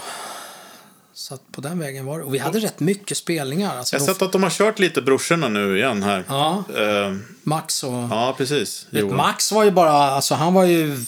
Så 1.14 1.38
på 1.52 1.62
den 1.62 1.80
vägen 1.80 2.06
var 2.06 2.20
det. 2.20 2.26
Och 2.26 2.34
vi 2.34 2.38
hade 2.38 2.60
rätt 2.60 2.80
mycket 2.80 3.18
spelningar. 3.18 3.78
Alltså 3.78 3.96
Jag 3.96 4.02
har 4.02 4.08
sett 4.08 4.22
att 4.22 4.32
de 4.32 4.44
har 4.44 4.50
kört 4.50 4.80
lite 4.80 5.02
brorsorna 5.02 5.50
nu 5.50 5.78
igen 5.78 6.04
här. 6.04 6.24
Ja. 6.28 6.64
Eh, 6.78 7.16
Max 7.44 7.84
och... 7.84 7.94
ja 7.94 8.36
precis. 8.38 8.88
Vet. 8.90 9.12
Max 9.12 9.52
var 9.52 9.64
ju 9.64 9.72
bara, 9.72 9.92
alltså 9.92 10.36
han 10.36 10.54
var 10.54 10.64
ju 10.64 11.06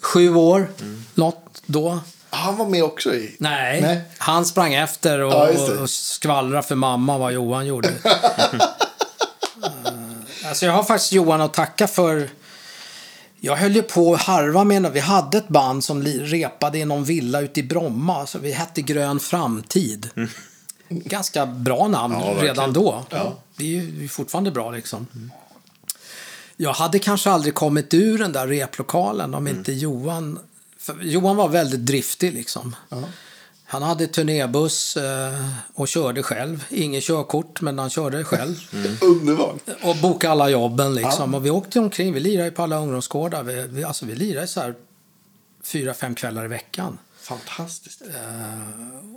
sju 0.00 0.34
år, 0.34 0.68
något 1.14 1.62
då. 1.66 2.00
Han 2.30 2.56
var 2.56 2.66
med 2.66 2.84
också 2.84 3.14
i... 3.14 3.36
Nej, 3.38 3.80
Nej. 3.80 4.00
han 4.18 4.46
sprang 4.46 4.74
efter 4.74 5.20
och, 5.20 5.32
Ja, 5.32 5.80
och 5.82 5.90
skvallrade 5.90 6.62
för 6.62 6.74
mamma 6.74 7.18
vad 7.18 7.32
Johan 7.32 7.66
gjorde. 7.66 7.92
Eh, 9.62 10.48
alltså 10.48 10.66
jag 10.66 10.72
har 10.72 10.82
faktiskt 10.82 11.12
Johan 11.12 11.40
att 11.40 11.54
tacka 11.54 11.86
för. 11.86 12.28
Jag 13.40 13.56
höll 13.56 13.76
ju 13.76 13.82
på 13.82 14.14
att 14.14 14.22
harva 14.22 14.64
med, 14.64 14.92
vi 14.92 15.00
hade 15.00 15.38
ett 15.38 15.48
band 15.48 15.84
som 15.84 16.02
repade 16.02 16.78
i 16.78 16.84
någon 16.84 17.04
villa 17.04 17.40
ute 17.40 17.60
i 17.60 17.62
Bromma. 17.62 18.20
Alltså 18.20 18.38
vi 18.38 18.52
hette 18.52 18.82
Grön 18.82 19.20
Framtid. 19.20 20.10
Ganska 20.88 21.46
bra 21.46 21.88
namn 21.88 22.16
Ja, 22.20 22.42
redan 22.42 22.72
då. 22.72 23.04
Det 23.56 23.64
är 23.64 23.68
ju 23.68 23.90
det 23.90 24.04
är 24.04 24.08
fortfarande 24.08 24.50
bra 24.50 24.70
liksom. 24.70 25.30
Jag 26.56 26.72
hade 26.72 26.98
kanske 26.98 27.30
aldrig 27.30 27.54
kommit 27.54 27.94
ur 27.94 28.18
den 28.18 28.32
där 28.32 28.46
replokalen 28.46 29.34
om 29.34 29.46
inte 29.46 29.72
Johan... 29.72 30.38
Johan 31.00 31.36
var 31.36 31.48
väldigt 31.48 31.86
driftig 31.86 32.34
liksom. 32.34 32.76
Han 33.68 33.82
hade 33.82 34.06
turnébuss 34.06 34.96
eh, 34.96 35.48
och 35.74 35.88
körde 35.88 36.22
själv. 36.22 36.64
Ingen 36.70 37.00
körkort, 37.00 37.60
men 37.60 37.78
han 37.78 37.90
körde 37.90 38.24
själv. 38.24 38.56
Underbart. 39.00 39.56
Och 39.82 39.96
bokade 39.96 40.32
alla 40.32 40.48
jobben 40.48 40.94
liksom. 40.94 41.34
Och 41.34 41.46
vi 41.46 41.50
åkte 41.50 41.78
omkring. 41.78 42.12
Vi 42.12 42.20
lirade 42.20 42.50
på 42.50 42.62
alla 42.62 42.78
ungdomsgårdar. 42.78 43.42
Vi, 43.42 43.66
vi, 43.68 43.84
alltså, 43.84 44.06
vi 44.06 44.14
lirade 44.14 44.46
så 44.46 44.60
här 44.60 44.74
fyra, 45.62 45.94
fem 45.94 46.14
kvällar 46.14 46.44
i 46.44 46.48
veckan. 46.48 46.98
Fantastiskt. 47.20 48.02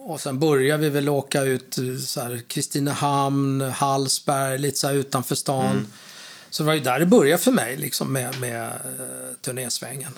Och 0.05 0.21
sen 0.21 0.39
började 0.39 0.83
vi 0.83 0.89
väl 0.89 1.09
åka 1.09 1.41
ut 1.41 1.77
eh, 1.77 1.97
så 1.97 2.39
Kristinehamn, 2.47 3.61
Hallsberg, 3.61 4.57
lite 4.57 4.77
så 4.77 4.91
utanför 4.91 5.35
stan. 5.35 5.87
Så 6.49 6.63
det 6.63 6.67
var 6.67 6.73
ju 6.73 6.79
där 6.79 6.99
det 6.99 7.05
började 7.05 7.43
för 7.43 7.51
mig 7.51 7.77
liksom 7.77 8.13
med, 8.13 8.39
med 8.39 8.71
turnésvängen. 9.41 10.11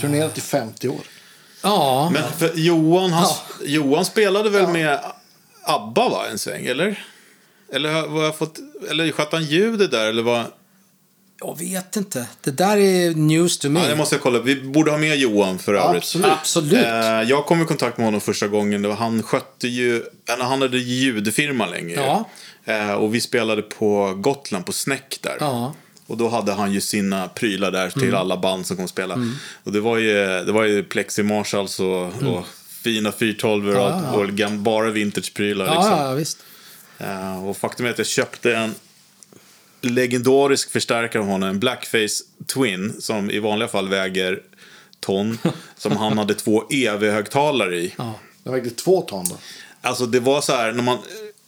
Turnerat 0.00 0.38
i 0.38 0.40
50 0.40 0.88
år. 0.88 1.00
Ja, 1.62 2.10
Men 2.12 2.32
för 2.38 2.50
Johan, 2.54 3.12
han, 3.12 3.22
Ja. 3.24 3.38
Johan 3.66 4.04
spelade 4.04 4.50
väl 4.50 4.68
med 4.68 4.98
ABBA 5.64 6.08
va, 6.08 6.26
en 6.30 6.38
sväng, 6.38 6.66
eller? 6.66 7.04
Eller 7.72 7.92
har 7.92 8.08
vad 8.08 8.24
jag 8.24 8.36
fått, 8.36 8.58
eller 8.90 9.12
sköt 9.12 9.32
han 9.32 9.44
ljudet 9.44 9.90
där, 9.90 10.06
eller 10.06 10.22
vad? 10.22 10.44
jag 11.44 11.58
vet 11.58 11.96
inte. 11.96 12.26
Det 12.40 12.50
där 12.50 12.76
är 12.76 13.14
news 13.14 13.58
to 13.58 13.68
me. 13.68 13.80
Ja, 13.80 13.88
det 13.88 13.96
måste 13.96 14.14
jag 14.14 14.22
kolla. 14.22 14.38
Vi 14.40 14.62
borde 14.62 14.90
ha 14.90 14.98
med 14.98 15.16
Johan 15.16 15.58
för 15.58 15.74
övrigt. 15.74 16.02
Absolut. 16.02 16.26
Absolut. 16.26 16.84
Eh, 16.86 17.22
jag 17.22 17.46
kom 17.46 17.62
i 17.62 17.64
kontakt 17.64 17.96
med 17.98 18.06
honom 18.06 18.20
första 18.20 18.48
gången. 18.48 18.82
Det 18.82 18.88
var, 18.88 18.94
han 18.94 19.22
skötte 19.22 19.68
ju, 19.68 20.02
han 20.38 20.62
hade 20.62 20.78
ljudfirma 20.78 21.66
länge. 21.66 21.94
ju. 21.94 22.00
Ja. 22.00 22.28
Eh, 22.64 22.92
och 22.92 23.14
vi 23.14 23.20
spelade 23.20 23.62
på 23.62 24.14
Gotland, 24.16 24.66
på 24.66 24.72
Snäck 24.72 25.18
där. 25.22 25.36
Ja. 25.40 25.74
Och 26.12 26.18
då 26.18 26.28
hade 26.28 26.52
han 26.52 26.72
ju 26.72 26.80
sina 26.80 27.28
prylar 27.28 27.70
där 27.70 27.90
till 27.90 28.02
Mm. 28.02 28.14
alla 28.14 28.36
band 28.36 28.66
som 28.66 28.76
kom 28.76 28.88
spela. 28.88 29.18
Och 29.64 29.72
det 29.72 29.80
var 29.80 29.98
ju, 29.98 30.14
det 30.44 30.52
var 30.52 30.64
ju 30.64 30.82
Plexi 30.84 31.22
Marshalls 31.22 31.80
och, 31.80 32.06
och 32.06 32.46
fina 32.82 33.12
412 33.12 33.68
och, 33.68 33.74
Mm. 33.74 33.82
Ja, 33.82 34.28
ja. 34.38 34.46
och 34.48 34.52
bara 34.58 34.90
vintageprylar. 34.90 35.66
Ja, 35.66 35.74
liksom. 35.74 35.98
ja, 35.98 36.12
visst. 36.14 36.38
Eh, 36.98 37.44
och 37.48 37.56
faktum 37.56 37.86
är 37.86 37.90
att 37.90 37.98
jag 37.98 38.06
köpte 38.06 38.54
en 38.56 38.74
legendarisk 39.80 40.70
förstärkare 40.70 41.22
av 41.22 41.28
honom, 41.28 41.48
en 41.48 41.58
blackface 41.60 42.24
twin, 42.54 42.94
som 42.98 43.30
i 43.30 43.38
vanliga 43.38 43.68
fall 43.68 43.88
väger 43.88 44.40
ton, 45.00 45.38
som 45.76 45.96
han 45.96 46.18
hade 46.18 46.34
två 46.34 46.64
EV-högtalare 46.70 47.76
i. 47.76 47.94
Ja. 47.98 48.14
Det 48.44 48.50
vägde 48.50 48.70
två 48.70 49.00
ton 49.02 49.24
då. 49.28 49.36
Alltså 49.80 50.06
det 50.06 50.20
var 50.20 50.40
så 50.40 50.52
här, 50.52 50.72
när 50.72 50.82
man, 50.82 50.98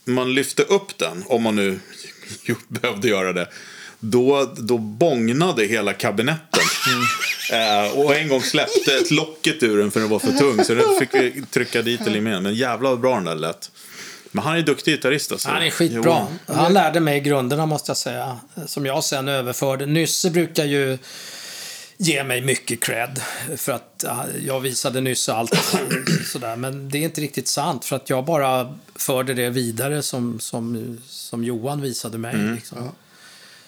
man 0.04 0.34
lyfte 0.34 0.62
upp 0.62 0.98
den, 0.98 1.24
om 1.26 1.42
man 1.42 1.56
nu 1.56 1.78
behövde 2.68 3.08
göra 3.08 3.32
det, 3.32 3.48
då, 4.10 4.54
då 4.56 4.78
bångnade 4.78 5.64
hela 5.64 5.92
kabinetten. 5.92 6.62
Eh, 7.52 7.98
och 7.98 8.16
en 8.16 8.28
gång 8.28 8.42
släppte 8.42 8.94
ett 8.94 9.10
locket 9.10 9.62
ur 9.62 9.78
den 9.78 9.90
för 9.90 10.00
den 10.00 10.08
var 10.08 10.18
för 10.18 10.32
tung, 10.32 10.64
så 10.64 10.74
den 10.74 10.98
fick 10.98 11.14
vi 11.14 11.42
trycka 11.50 11.82
dit 11.82 12.00
eller 12.00 12.20
med. 12.20 12.42
Men 12.42 12.54
jävlar 12.54 12.90
vad 12.90 13.00
bra 13.00 13.14
den 13.14 13.24
där 13.24 13.34
lät. 13.34 13.70
Men 14.32 14.44
han 14.44 14.56
är 14.56 14.62
duktig 14.62 14.94
gitarrist 14.94 15.32
alltså. 15.32 15.48
Han 15.48 15.62
är 15.62 15.70
skitbra. 15.70 16.26
Jo. 16.46 16.54
Han 16.54 16.72
lärde 16.72 17.00
mig 17.00 17.20
grunderna 17.20 17.66
måste 17.66 17.90
jag 17.90 17.96
säga. 17.96 18.38
Som 18.66 18.86
jag 18.86 19.04
sen 19.04 19.28
överförde. 19.28 19.86
Nysse 19.86 20.30
brukar 20.30 20.64
ju 20.64 20.98
ge 21.96 22.24
mig 22.24 22.40
mycket 22.40 22.80
cred. 22.80 23.20
För 23.56 23.72
att 23.72 24.04
ja, 24.04 24.24
jag 24.46 24.60
visade 24.60 25.00
Nysse 25.00 25.32
allt 25.32 25.54
sådär. 26.32 26.56
Men 26.56 26.88
det 26.88 26.98
är 26.98 27.02
inte 27.02 27.20
riktigt 27.20 27.48
sant. 27.48 27.84
För 27.84 27.96
att 27.96 28.10
jag 28.10 28.24
bara 28.24 28.74
förde 28.94 29.34
det 29.34 29.50
vidare 29.50 30.02
som, 30.02 30.40
som, 30.40 30.98
som 31.06 31.44
Johan 31.44 31.80
visade 31.80 32.18
mig. 32.18 32.36
Liksom. 32.36 32.90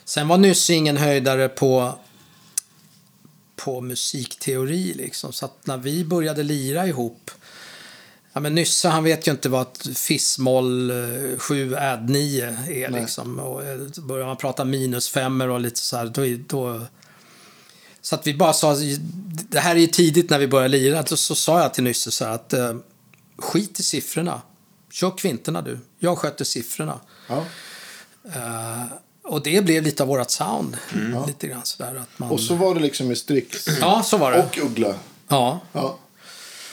Sen 0.06 0.28
var 0.28 0.38
Nysse 0.38 0.72
ingen 0.72 0.96
höjdare 0.96 1.48
på 1.48 1.98
på 3.56 3.80
musikteori 3.80 4.94
liksom. 4.94 5.32
Så 5.32 5.44
att 5.44 5.66
när 5.66 5.76
vi 5.76 6.04
började 6.04 6.42
lira 6.42 6.86
ihop 6.86 7.30
Ja, 8.36 8.40
men 8.40 8.54
Nysse 8.54 8.88
han 8.88 9.04
vet 9.04 9.26
ju 9.26 9.30
inte 9.30 9.48
vad 9.48 9.62
ett 9.62 9.98
fissmoll 9.98 10.92
7 11.38 11.76
add 11.76 12.10
9 12.10 12.46
är 12.46 12.90
Nej. 12.90 13.00
liksom. 13.00 13.38
Och 13.38 13.64
eh, 13.64 13.78
börjar 13.98 14.26
man 14.26 14.36
prata 14.36 14.64
minusfemmor 14.64 15.48
och 15.48 15.60
lite 15.60 15.80
så 15.80 15.96
här, 15.96 16.06
då, 16.06 16.22
då... 16.46 16.86
Så 18.00 18.14
att 18.14 18.26
vi 18.26 18.34
bara 18.34 18.52
sa, 18.52 18.76
det 19.48 19.58
här 19.58 19.76
är 19.76 19.80
ju 19.80 19.86
tidigt 19.86 20.30
när 20.30 20.38
vi 20.38 20.48
började 20.48 20.68
lira, 20.68 21.06
så, 21.06 21.16
så 21.16 21.34
sa 21.34 21.60
jag 21.60 21.74
till 21.74 21.84
Nysse 21.84 22.10
så 22.10 22.24
här 22.24 22.32
att 22.32 22.52
eh, 22.52 22.76
skit 23.38 23.80
i 23.80 23.82
siffrorna. 23.82 24.42
Kör 24.90 25.18
kvintorna 25.18 25.62
du, 25.62 25.78
jag 25.98 26.18
sköter 26.18 26.44
siffrorna. 26.44 27.00
Ja. 27.28 27.44
Eh, 28.34 28.84
och 29.26 29.42
det 29.42 29.64
blev 29.64 29.82
lite 29.82 30.02
av 30.02 30.08
vårt 30.08 30.30
sound. 30.30 30.76
Lite 31.26 31.46
grann 31.46 31.64
sådär 31.64 31.94
att 31.96 32.18
man... 32.18 32.30
Och 32.30 32.40
så 32.40 32.54
var 32.54 32.74
det 32.74 32.80
liksom 32.80 33.08
med 33.08 33.18
Strix. 33.18 33.66
Ja, 33.80 34.02
så 34.02 34.16
var 34.16 34.32
det. 34.32 34.42
Och 34.42 34.58
Uggla. 34.58 34.94
Ja. 35.28 35.60
Ja. 35.72 35.98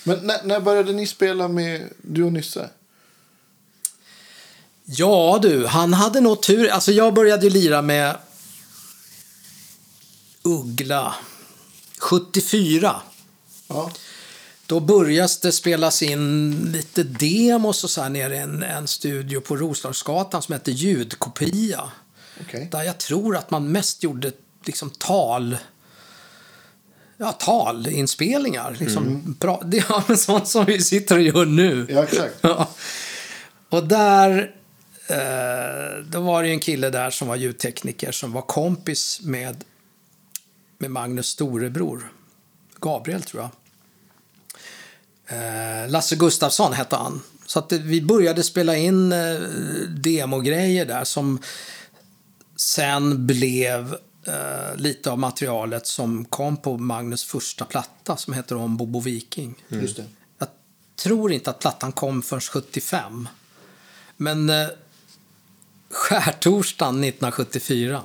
Men 0.03 0.19
när, 0.19 0.43
när 0.43 0.59
började 0.59 0.93
ni 0.93 1.07
spela 1.07 1.47
med 1.47 1.89
du 2.01 2.23
och 2.23 2.33
Nysse? 2.33 2.69
Ja 4.85 5.39
du, 5.41 5.65
han 5.65 5.93
hade 5.93 6.21
nog 6.21 6.41
tur. 6.41 6.69
Alltså 6.69 6.91
jag 6.91 7.13
började 7.13 7.43
ju 7.43 7.49
lira 7.49 7.81
med 7.81 8.17
Uggla 10.43 11.15
74. 11.97 13.01
Ja. 13.67 13.91
Då 14.65 14.79
började 14.79 15.33
det 15.41 15.51
spelas 15.51 16.01
in 16.01 16.51
lite 16.71 17.03
demos 17.03 17.83
och 17.83 17.89
så 17.89 18.01
här 18.01 18.09
nere 18.09 18.35
i 18.35 18.39
en, 18.39 18.63
en 18.63 18.87
studio 18.87 19.41
på 19.41 19.55
Roslagsgatan 19.55 20.41
som 20.41 20.53
hette 20.53 20.71
Ljudkopia. 20.71 21.91
Okej. 22.41 22.67
Där 22.71 22.83
jag 22.83 22.97
tror 22.97 23.37
att 23.37 23.51
man 23.51 23.71
mest 23.71 24.03
gjorde 24.03 24.31
liksom 24.65 24.89
tal... 24.89 25.57
Ja, 27.17 27.31
talinspelningar. 27.31 28.77
Liksom, 28.79 29.35
bra, 29.39 29.61
det 29.65 29.77
är 29.77 30.15
sånt 30.15 30.47
som 30.47 30.65
vi 30.65 30.81
sitter 30.81 31.15
och 31.15 31.21
gör 31.21 31.45
nu. 31.45 31.87
Ja, 31.89 32.03
exakt. 32.03 32.35
Ja. 32.41 32.69
Och 33.69 33.87
där... 33.87 34.55
Eh, 35.07 36.03
då 36.05 36.21
var 36.21 36.43
det 36.43 36.49
en 36.49 36.59
kille 36.59 36.89
där 36.89 37.09
som 37.09 37.27
var 37.27 37.35
ljudtekniker 37.35 38.11
som 38.11 38.31
var 38.31 38.41
kompis 38.41 39.21
med, 39.23 39.63
med 40.77 40.91
Magnus 40.91 41.27
storebror. 41.27 42.13
Gabriel, 42.79 43.21
tror 43.23 43.43
jag. 43.43 43.51
Eh, 45.27 45.89
Lasse 45.89 46.15
Gustafsson 46.15 46.73
hette 46.73 46.95
han. 46.95 47.21
Så 47.45 47.59
att 47.59 47.69
det, 47.69 47.77
vi 47.77 48.01
började 48.01 48.43
spela 48.43 48.77
in 48.77 49.11
eh, 49.11 49.39
demogrejer 49.89 50.85
där 50.85 51.03
som 51.03 51.39
sen 52.55 53.27
blev 53.27 53.97
eh, 54.27 54.75
lite 54.75 55.11
av 55.11 55.19
materialet 55.19 55.87
som 55.87 56.25
kom 56.25 56.57
på 56.57 56.77
Magnus 56.77 57.23
första 57.23 57.65
platta 57.65 58.17
som 58.17 58.33
heter 58.33 58.55
Om 58.55 58.77
Bobo 58.77 58.99
Viking. 58.99 59.63
Just 59.67 59.97
det. 59.97 60.05
Jag 60.37 60.47
tror 60.95 61.31
inte 61.31 61.49
att 61.49 61.59
plattan 61.59 61.91
kom 61.91 62.21
förrän 62.21 62.41
75. 62.41 63.27
Men 64.17 64.49
eh, 64.49 64.67
skärtorsdagen 65.89 67.03
1974 67.03 68.01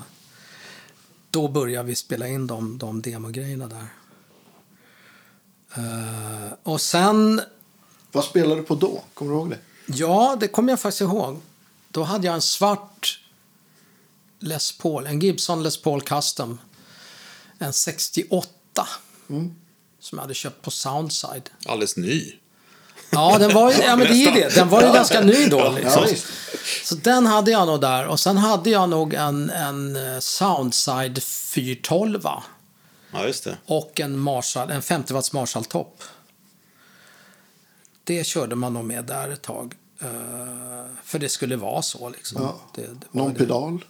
då 1.30 1.49
började 1.49 1.88
vi 1.88 1.94
spela 1.94 2.28
in 2.28 2.46
de, 2.46 2.78
de 2.78 3.03
demogrejerna 3.03 3.66
där. 3.66 3.86
Eh, 5.76 6.53
och 6.62 6.80
sen, 6.80 7.40
Vad 8.12 8.24
spelade 8.24 8.61
du 8.61 8.62
på 8.62 8.74
då? 8.74 9.03
Kommer 9.14 9.30
du 9.32 9.36
ihåg 9.38 9.51
det? 9.51 9.59
ja, 9.86 10.36
det 10.40 10.49
kommer 10.49 10.72
jag 10.72 10.80
faktiskt 10.80 11.01
ihåg. 11.01 11.40
Då 11.88 12.03
hade 12.03 12.26
jag 12.26 12.34
en 12.34 12.42
svart 12.42 13.20
Les 14.41 14.72
Paul, 14.72 15.07
en 15.07 15.18
Gibson 15.20 15.62
Les 15.62 15.82
Paul 15.82 16.03
Custom. 16.03 16.59
En 17.59 17.72
68. 17.72 18.49
Som 20.01 20.18
jag 20.18 20.20
hade 20.20 20.34
köpt 20.34 20.62
på 20.62 20.70
Soundside. 20.70 21.51
Alldeles 21.66 21.97
ny. 21.97 22.32
Ja, 23.11 23.39
den 23.39 23.55
var 23.55 23.72
ju, 23.72 23.78
ja 23.78 23.97
men 23.97 24.07
det 24.07 24.24
är 24.24 24.32
det. 24.34 24.55
Den 24.55 24.68
var 24.68 24.82
ju 24.82 24.93
ganska 24.93 25.20
ny 25.20 25.47
då. 25.47 25.72
Liksom. 25.76 26.07
Så 26.84 26.95
den 26.95 27.26
hade 27.26 27.51
jag 27.51 27.66
nog 27.66 27.80
där. 27.80 28.07
Och 28.07 28.20
sen 28.20 28.36
hade 28.36 28.70
jag 28.70 28.89
nog 28.89 29.14
en, 29.14 29.51
en 29.51 29.97
eh, 30.14 30.18
Soundside 30.18 31.22
412 31.22 32.20
Ja, 33.12 33.26
just 33.26 33.45
det. 33.45 33.57
och 33.66 34.01
en, 34.01 34.18
Marshall, 34.18 34.70
en 34.70 34.82
50 34.82 35.14
watts 35.14 35.32
Marshall-topp. 35.32 36.03
Det 38.05 38.24
körde 38.26 38.55
man 38.57 38.72
nog 38.74 38.84
med 38.84 39.05
där 39.05 39.28
ett 39.30 39.43
tag. 39.43 39.74
Eh, 40.01 40.09
för 41.05 41.18
det 41.18 41.28
skulle 41.28 41.57
vara 41.57 41.82
så 41.82 42.09
liksom. 42.09 42.43
Ja. 42.43 42.61
Det, 42.74 42.80
det 42.82 42.89
var 43.11 43.22
Någon 43.22 43.32
det. 43.32 43.39
pedal? 43.39 43.84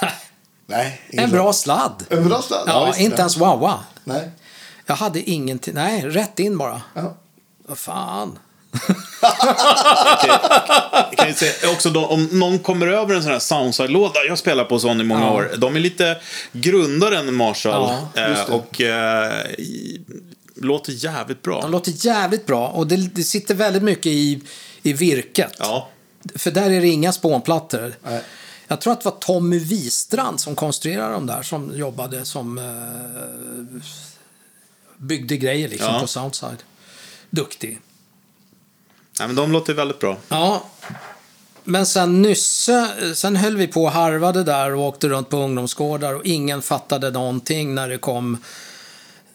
Nej. 0.66 1.00
En 1.08 1.30
bra 1.30 1.52
sladd. 1.52 2.04
En 2.10 2.28
bra 2.28 2.42
sladd? 2.42 2.64
Ja, 2.66 2.84
visst. 2.86 3.00
inte 3.00 3.20
ens 3.20 3.36
wowa. 3.36 3.78
Nej. 4.04 4.30
Jag 4.86 4.94
hade 4.96 5.30
ingenting. 5.30 5.74
Nej, 5.74 6.02
rätt 6.02 6.38
in 6.38 6.58
bara. 6.58 6.82
Ja. 6.94 7.16
Vad 7.68 7.78
fan. 7.78 8.38
Jag 10.26 11.16
kan 11.16 11.28
ju 11.28 11.34
säga 11.34 11.72
också 11.72 11.90
då, 11.90 12.06
om 12.06 12.24
någon 12.32 12.58
kommer 12.58 12.86
över 12.86 13.14
en 13.14 13.22
sån 13.22 13.32
här 13.32 13.38
Soundside-låda, 13.38 14.24
jag 14.28 14.38
spelar 14.38 14.64
på 14.64 14.78
sån 14.78 15.00
i 15.00 15.04
många 15.04 15.20
Ja. 15.24 15.32
år, 15.32 15.50
de 15.58 15.76
är 15.76 15.80
lite 15.80 16.16
grundare 16.52 17.18
än 17.18 17.34
Marshall. 17.34 17.94
Ja, 18.14 18.22
eh, 18.22 18.30
det. 18.30 18.44
och 18.52 18.80
eh, 18.80 19.32
låter 20.56 20.92
jävligt 20.92 21.42
bra. 21.42 21.60
De 21.60 21.70
låter 21.70 21.92
jävligt 22.06 22.46
bra. 22.46 22.68
Och 22.68 22.86
det, 22.86 22.96
det 22.96 23.22
sitter 23.22 23.54
väldigt 23.54 23.82
mycket 23.82 24.06
i, 24.06 24.40
i 24.82 24.92
virket. 24.92 25.52
Ja, 25.58 25.88
För 26.34 26.50
där 26.50 26.70
är 26.70 26.80
det 26.80 26.88
inga 26.88 27.12
spånplattor. 27.12 27.94
Nej. 28.02 28.22
Jag 28.68 28.80
tror 28.80 28.92
att 28.92 29.00
det 29.00 29.04
var 29.10 29.18
Tommy 29.18 29.58
Wistrand 29.58 30.40
som 30.40 30.54
konstruerade 30.54 31.12
dem 31.12 31.26
där, 31.26 31.42
som 31.42 31.76
jobbade 31.76 32.24
som... 32.24 32.58
Eh, 32.58 33.82
byggde 34.96 35.36
grejer 35.36 35.68
liksom 35.68 35.94
Ja. 35.94 36.00
på 36.00 36.06
Soundside. 36.06 36.62
Duktig. 37.30 37.80
Nej, 39.18 39.28
men 39.28 39.36
de 39.36 39.52
låter 39.52 39.74
väldigt 39.74 39.98
bra. 39.98 40.16
Ja. 40.28 40.64
Men 41.64 41.86
sen 41.86 42.22
Nysse, 42.22 42.88
sen 43.14 43.36
höll 43.36 43.56
vi 43.56 43.66
på 43.66 43.82
och 43.84 43.90
harvade 43.90 44.44
där 44.44 44.74
och 44.74 44.82
åkte 44.82 45.08
runt 45.08 45.28
på 45.28 45.36
ungdomsgårdar 45.36 46.14
och 46.14 46.24
ingen 46.24 46.62
fattade 46.62 47.10
någonting 47.10 47.74
när 47.74 47.88
det 47.88 47.98
kom 47.98 48.38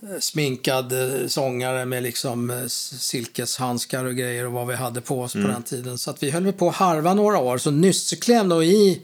eh, 0.01 0.19
sminkad 0.19 0.93
eh, 0.93 1.27
sångare 1.27 1.85
med 1.85 2.03
liksom 2.03 2.49
eh, 2.49 2.67
silkeshandskar 2.67 4.05
och 4.05 4.15
grejer 4.15 4.45
och 4.45 4.51
vad 4.51 4.67
vi 4.67 4.75
hade 4.75 5.01
på 5.01 5.21
oss 5.21 5.33
på 5.33 5.39
den 5.39 5.63
tiden. 5.63 5.97
Så 5.97 6.11
att 6.11 6.23
vi 6.23 6.31
höll 6.31 6.53
på 6.53 6.69
att 6.69 6.75
harva 6.75 7.13
några 7.13 7.37
år. 7.37 7.57
Så 7.57 7.71
Nysse 7.71 8.15
klev 8.15 8.47
nog 8.47 8.63
i 8.65 9.01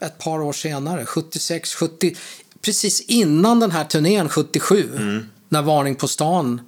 ett 0.00 0.18
par 0.18 0.42
år 0.42 0.52
senare, 0.52 1.06
76, 1.06 1.74
70, 1.74 2.16
precis 2.60 3.00
innan 3.00 3.60
den 3.60 3.70
här 3.70 3.84
turnén 3.84 4.28
77, 4.28 4.88
när 5.48 5.62
Varning 5.62 5.94
på 5.94 6.08
stan 6.08 6.60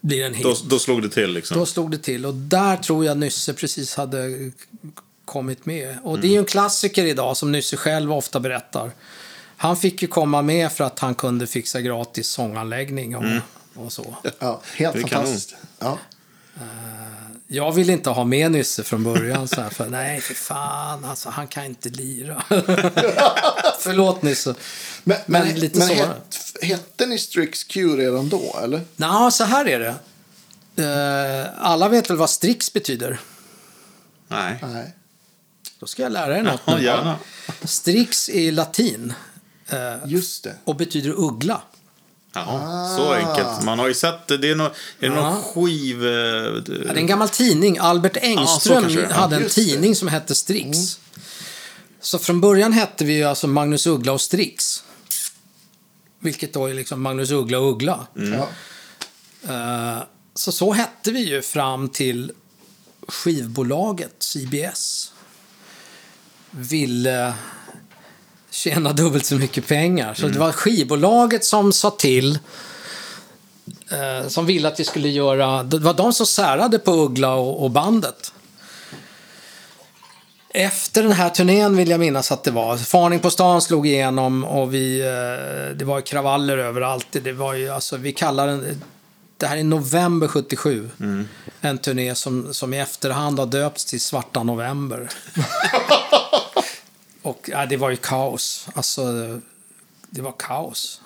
blir 0.00 0.24
en 0.24 0.34
hit. 0.34 0.44
Då, 0.44 0.56
då 0.64 0.78
slog 0.78 1.02
det 1.02 1.08
till 1.08 1.32
liksom. 1.32 1.58
Då 1.58 1.66
slog 1.66 1.90
det 1.90 1.98
till 1.98 2.26
och 2.26 2.34
där 2.34 2.76
tror 2.76 3.04
jag 3.04 3.18
Nysse 3.18 3.54
precis 3.54 3.94
hade 3.94 4.50
kommit 5.24 5.66
med. 5.66 5.98
Och 6.04 6.18
det 6.20 6.26
är 6.26 6.30
ju 6.32 6.38
en 6.38 6.44
klassiker 6.44 7.04
idag 7.04 7.36
som 7.36 7.52
Nysse 7.52 7.76
själv 7.76 8.12
ofta 8.12 8.40
berättar. 8.40 8.92
Han 9.56 9.76
fick 9.76 10.02
ju 10.02 10.08
komma 10.08 10.42
med 10.42 10.72
för 10.72 10.84
att 10.84 10.98
han 10.98 11.14
kunde 11.14 11.46
fixa 11.46 11.80
gratis 11.80 12.28
sånganläggning 12.28 13.16
och, 13.16 13.24
och 13.74 13.92
så. 13.92 14.16
Ja, 14.38 14.60
helt 14.76 14.94
Det 14.94 15.00
fantastiskt. 15.00 15.54
Ja. 15.78 15.98
Jag 17.52 17.72
ville 17.72 17.92
inte 17.92 18.10
ha 18.10 18.24
med 18.24 18.52
Nysse 18.52 18.84
från 18.84 19.04
början. 19.04 19.48
Så 19.48 19.60
här, 19.60 19.70
för 19.70 19.86
nej, 19.88 20.20
för 20.20 20.34
fan, 20.34 21.04
alltså, 21.04 21.28
han 21.28 21.48
kan 21.48 21.64
inte 21.64 21.88
lira. 21.88 22.42
Förlåt 23.80 24.22
Nysse. 24.22 24.54
Men, 25.04 25.16
men, 25.26 25.46
Men 25.48 25.58
lite 25.60 25.78
men 25.78 25.88
så 25.88 25.94
het, 25.94 26.38
hette 26.62 27.06
ni 27.06 27.18
Strix 27.18 27.64
Q 27.64 27.96
redan 27.96 28.28
då, 28.28 28.60
eller? 28.62 28.80
Nå, 28.96 29.30
så 29.30 29.44
här 29.44 29.68
är 29.68 29.78
det. 29.80 29.94
Eh, 30.84 31.46
alla 31.58 31.88
vet 31.88 32.10
väl 32.10 32.16
vad 32.16 32.30
Strix 32.30 32.72
betyder? 32.72 33.20
Nej. 34.28 34.58
Nej. 34.62 34.94
Då 35.78 35.86
ska 35.86 36.02
jag 36.02 36.12
lära 36.12 36.28
dig 36.28 36.42
något 36.42 36.60
Ja, 36.64 36.80
gärna. 36.80 37.18
Strix 37.64 38.28
är 38.28 38.52
latin 38.52 39.12
Just 40.04 40.44
det. 40.44 40.54
och 40.64 40.76
betyder 40.76 41.14
uggla. 41.16 41.62
Ja, 42.32 42.94
så 42.96 43.12
enkelt. 43.12 43.64
Man 43.64 43.78
har 43.78 43.88
ju 43.88 43.94
sett 43.94 44.26
det. 44.26 44.36
Det 44.38 44.50
är, 44.50 44.54
no, 44.54 44.62
är 44.62 44.70
det 44.98 45.08
någon 45.08 45.18
Ja. 45.24 45.42
skiv... 45.54 46.06
eh, 46.06 46.10
Ja, 46.12 46.60
det 46.66 46.88
är 46.90 46.94
en 46.94 47.06
gammal 47.06 47.28
tidning. 47.28 47.78
Albert 47.78 48.16
Engström 48.16 48.84
är. 48.84 49.06
hade 49.06 49.36
en 49.36 49.42
Just 49.42 49.54
det. 49.56 49.62
tidning 49.64 49.96
som 49.96 50.08
hette 50.08 50.34
Strix. 50.34 50.78
Så 52.00 52.18
från 52.18 52.40
början 52.40 52.72
hette 52.72 53.04
vi 53.04 53.12
ju 53.12 53.24
alltså 53.24 53.46
Magnus 53.46 53.86
Uggla 53.86 54.12
och 54.12 54.20
Strix. 54.20 54.82
Vilket 56.20 56.52
då 56.52 56.66
är 56.66 56.74
liksom 56.74 57.02
Magnus 57.02 57.30
Uggla 57.30 57.58
och 57.58 57.70
Uggla. 57.72 58.06
Ja. 58.14 58.48
Eh, 59.54 60.02
Så 60.34 60.52
så 60.52 60.72
hette 60.72 61.10
vi 61.12 61.20
ju 61.20 61.42
fram 61.42 61.88
till 61.88 62.32
skivbolaget 63.08 64.14
CBS 64.18 65.12
ville 66.50 67.34
tjäna 68.50 68.92
dubbelt 68.92 69.26
så 69.26 69.34
mycket 69.34 69.66
pengar. 69.68 70.14
Så 70.14 70.28
det 70.28 70.38
var 70.38 70.52
skivbolaget 70.52 71.44
som 71.44 71.72
sa 71.72 71.90
till 71.90 72.38
eh, 73.90 74.28
som 74.28 74.46
ville 74.46 74.68
att 74.68 74.80
vi 74.80 74.84
skulle 74.84 75.08
göra... 75.08 75.62
Det 75.62 75.78
var 75.78 75.94
de 75.94 76.12
som 76.12 76.26
särade 76.26 76.78
på 76.78 76.92
Uggla 76.92 77.34
och, 77.34 77.64
och 77.64 77.70
bandet. 77.70 78.32
Efter 80.54 81.02
den 81.02 81.12
här 81.12 81.30
turnén 81.30 81.76
vill 81.76 81.90
jag 81.90 82.00
minnas 82.00 82.32
att 82.32 82.44
det 82.44 82.50
var. 82.50 82.76
Farning 82.76 83.20
på 83.20 83.30
stan 83.30 83.62
slog 83.62 83.86
igenom 83.86 84.44
och 84.44 84.74
vi, 84.74 85.00
eh, 85.00 85.76
det 85.76 85.84
var 85.84 86.00
kravaller 86.00 86.58
överallt. 86.58 87.06
Det 87.10 87.32
var 87.32 87.54
ju, 87.54 87.68
alltså, 87.68 87.96
vi 87.96 88.12
kallar 88.12 88.46
den... 88.46 88.82
Det 89.36 89.46
här 89.46 89.56
är 89.56 89.64
november 89.64 90.28
77. 90.28 90.90
En 91.60 91.78
turné 91.78 92.14
som, 92.14 92.54
som 92.54 92.74
i 92.74 92.80
efterhand 92.80 93.38
har 93.38 93.46
döpts 93.46 93.84
till 93.84 94.00
Svarta 94.00 94.42
November. 94.42 95.10
och 97.22 97.48
ja, 97.52 97.66
det 97.66 97.76
var 97.76 97.90
ju 97.90 97.96
kaos. 97.96 98.68
Alltså, 98.74 99.02
det 100.10 100.22
var 100.22 100.34
kaos. 100.38 101.00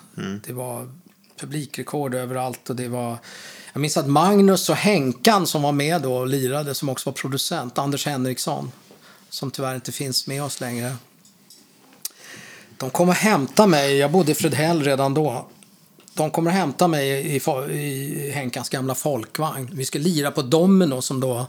Det 0.45 0.53
var 0.53 0.89
publikrekord 1.39 2.15
överallt 2.15 2.69
och 2.69 2.75
det 2.75 2.87
var... 2.87 3.17
Jag 3.73 3.81
minns 3.81 3.97
att 3.97 4.07
Magnus 4.07 4.69
och 4.69 4.75
Henkan 4.75 5.47
som 5.47 5.61
var 5.61 5.71
med 5.71 6.01
då 6.01 6.15
och 6.15 6.27
lirade, 6.27 6.75
som 6.75 6.89
också 6.89 7.09
var 7.09 7.15
producent, 7.15 7.77
Anders 7.77 8.05
Henriksson, 8.05 8.71
som 9.29 9.51
tyvärr 9.51 9.75
inte 9.75 9.91
finns 9.91 10.27
med 10.27 10.43
oss 10.43 10.61
längre. 10.61 10.95
De 12.77 12.89
kom 12.89 13.09
och 13.09 13.15
hämta 13.15 13.67
mig, 13.67 13.97
jag 13.97 14.11
bodde 14.11 14.31
i 14.31 14.35
Fredhäll 14.35 14.83
redan 14.83 15.13
då. 15.13 15.47
De 16.13 16.31
kommer 16.31 16.51
att 16.51 16.57
hämta 16.57 16.87
mig 16.87 17.35
i, 17.35 17.39
fo- 17.39 17.71
i 17.71 18.31
Henkans 18.31 18.69
gamla 18.69 18.95
folkvagn. 18.95 19.69
Vi 19.73 19.85
skulle 19.85 20.03
lira 20.03 20.31
på 20.31 20.41
Domino 20.41 21.01
som 21.01 21.19
då 21.19 21.47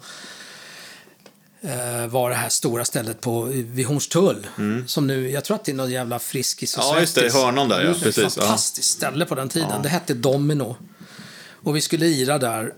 var 2.08 2.30
det 2.30 2.36
här 2.36 2.48
stora 2.48 2.84
stället 2.84 3.20
på, 3.20 3.42
vid 3.42 3.86
Hornstull. 3.86 4.46
Som 4.86 5.06
nu, 5.06 5.30
jag 5.30 5.44
tror 5.44 5.54
att 5.54 5.64
det 5.64 5.72
är 5.72 5.76
någon 5.76 5.90
jävla 5.90 6.18
Friskis 6.18 6.76
och 6.76 6.82
Ja, 6.84 7.00
just 7.00 7.14
det. 7.14 7.26
I 7.26 7.30
hörnan 7.30 7.68
där, 7.68 7.84
ja. 7.84 7.94
Precis. 8.02 8.36
Ja. 8.36 8.42
Fantastiskt 8.42 8.88
ställe 8.90 9.26
på 9.26 9.34
den 9.34 9.48
tiden. 9.48 9.82
Det 9.82 9.88
hette 9.88 10.14
Domino. 10.14 10.76
Och 11.62 11.76
vi 11.76 11.80
skulle 11.80 12.06
lira 12.06 12.38
där. 12.38 12.74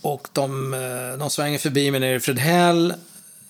Och 0.00 0.28
de, 0.32 0.74
eh, 0.74 1.18
de 1.18 1.30
svänger 1.30 1.58
förbi 1.58 1.90
mig 1.90 2.00
nere 2.00 2.14
i 2.14 2.20
Fredhäll. 2.20 2.94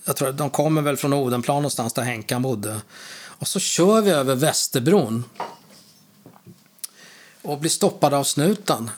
Jag 0.04 0.16
tror 0.16 0.28
att 0.28 0.38
de 0.38 0.50
kommer 0.50 0.82
väl 0.82 0.96
från 0.96 1.12
Odenplan 1.12 1.56
någonstans 1.56 1.92
där 1.92 2.02
Henkan 2.02 2.42
bodde. 2.42 2.80
Och 3.24 3.48
så 3.48 3.60
kör 3.60 4.00
vi 4.02 4.10
över 4.10 4.34
Västerbron. 4.34 5.24
Och 7.42 7.58
blir 7.58 7.70
stoppade 7.70 8.16
av 8.16 8.24
snuten. 8.24 8.90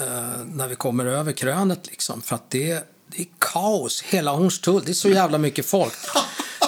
eh, 0.00 0.44
när 0.46 0.68
vi 0.68 0.74
kommer 0.74 1.06
över 1.06 1.32
krönet 1.32 1.86
liksom. 1.86 2.22
För 2.22 2.34
att 2.34 2.50
det, 2.50 2.84
det 3.16 3.22
är 3.22 3.26
kaos. 3.38 4.02
Hela 4.02 4.30
Hornstull. 4.30 4.82
Det 4.84 4.92
är 4.92 4.94
så 4.94 5.08
jävla 5.08 5.38
mycket 5.38 5.66
folk. 5.66 5.92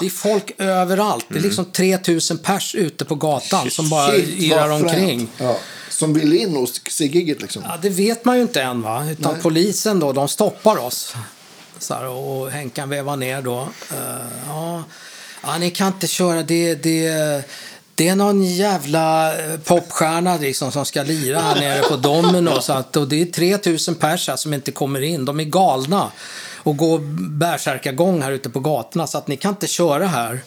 Det 0.00 0.06
är 0.06 0.10
folk 0.10 0.52
överallt. 0.58 1.26
Det 1.28 1.38
är 1.38 1.42
liksom 1.42 1.64
3000 1.64 2.38
pers 2.38 2.74
ute 2.74 3.04
på 3.04 3.14
gatan 3.14 3.70
som 3.70 3.88
bara 3.90 4.10
Shit, 4.12 4.28
irrar 4.42 4.68
vad 4.68 4.82
omkring. 4.82 5.18
fränt. 5.18 5.30
Ja. 5.38 5.58
Som 5.90 6.14
vill 6.14 6.32
in 6.32 6.56
och 6.56 6.68
se 6.90 7.06
gigget 7.06 7.42
liksom. 7.42 7.62
Ja, 7.66 7.78
det 7.82 7.88
vet 7.90 8.24
man 8.24 8.36
ju 8.36 8.42
inte 8.42 8.62
än 8.62 8.82
va. 8.82 9.10
Utan 9.10 9.32
Nej. 9.32 9.42
polisen 9.42 10.00
då, 10.00 10.12
de 10.12 10.28
stoppar 10.28 10.76
oss. 10.76 11.14
Så 11.78 11.94
här, 11.94 12.06
och 12.08 12.50
Henkan 12.50 12.88
vevar 12.88 13.16
ner 13.16 13.42
då. 13.42 13.68
Eh, 13.90 13.96
ja. 14.48 14.84
ja, 15.42 15.58
ni 15.58 15.70
kan 15.70 15.86
inte 15.86 16.06
köra. 16.06 16.42
Det, 16.42 16.74
det, 16.74 17.44
det 17.94 18.08
är 18.08 18.16
någon 18.16 18.44
jävla 18.44 19.38
eh, 19.38 19.58
popstjärna 19.58 20.36
liksom, 20.36 20.72
som 20.72 20.84
ska 20.84 21.02
lira 21.02 21.40
här 21.40 21.54
nere 21.60 21.82
på 21.82 21.96
Domino. 21.96 22.60
Så 22.60 22.72
att, 22.72 22.96
och 22.96 23.08
det 23.08 23.22
är 23.22 23.26
3000 23.26 23.94
pers 23.94 24.28
här 24.28 24.36
som 24.36 24.54
inte 24.54 24.72
kommer 24.72 25.00
in. 25.00 25.24
De 25.24 25.40
är 25.40 25.44
galna 25.44 26.12
och 26.56 26.76
går 26.76 26.98
bärsärkagång 27.30 28.22
här 28.22 28.32
ute 28.32 28.50
på 28.50 28.60
gatorna. 28.60 29.06
Så 29.06 29.18
att 29.18 29.28
ni 29.28 29.36
kan 29.36 29.50
inte 29.50 29.66
köra 29.66 30.06
här. 30.06 30.40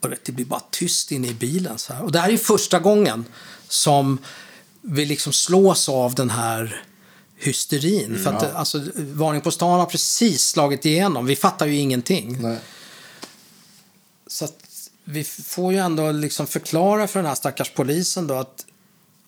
Och 0.00 0.08
det 0.24 0.32
blir 0.32 0.44
bara 0.44 0.62
tyst 0.70 1.12
inne 1.12 1.28
i 1.28 1.34
bilen. 1.34 1.78
Så 1.78 1.92
här. 1.92 2.02
Och 2.02 2.12
det 2.12 2.18
här 2.18 2.30
är 2.30 2.36
första 2.36 2.78
gången 2.78 3.24
som 3.68 4.18
vi 4.80 5.04
liksom 5.04 5.32
slås 5.32 5.88
av 5.88 6.14
den 6.14 6.30
här 6.30 6.84
hysterin. 7.36 8.18
För 8.24 8.32
att, 8.32 8.54
alltså, 8.54 8.80
Varning 8.96 9.40
på 9.40 9.50
stan 9.50 9.80
har 9.80 9.86
precis 9.86 10.42
slagit 10.48 10.86
igenom. 10.86 11.26
Vi 11.26 11.36
fattar 11.36 11.66
ju 11.66 11.76
ingenting. 11.76 12.42
Nej. 12.42 12.58
Så 14.26 14.44
att 14.44 14.61
vi 15.04 15.24
får 15.24 15.72
ju 15.72 15.78
ändå 15.78 16.12
liksom 16.12 16.46
förklara 16.46 17.06
för 17.06 17.18
den 17.18 17.28
här 17.28 17.34
stackars 17.34 17.70
polisen 17.70 18.26
då 18.26 18.34
att 18.34 18.66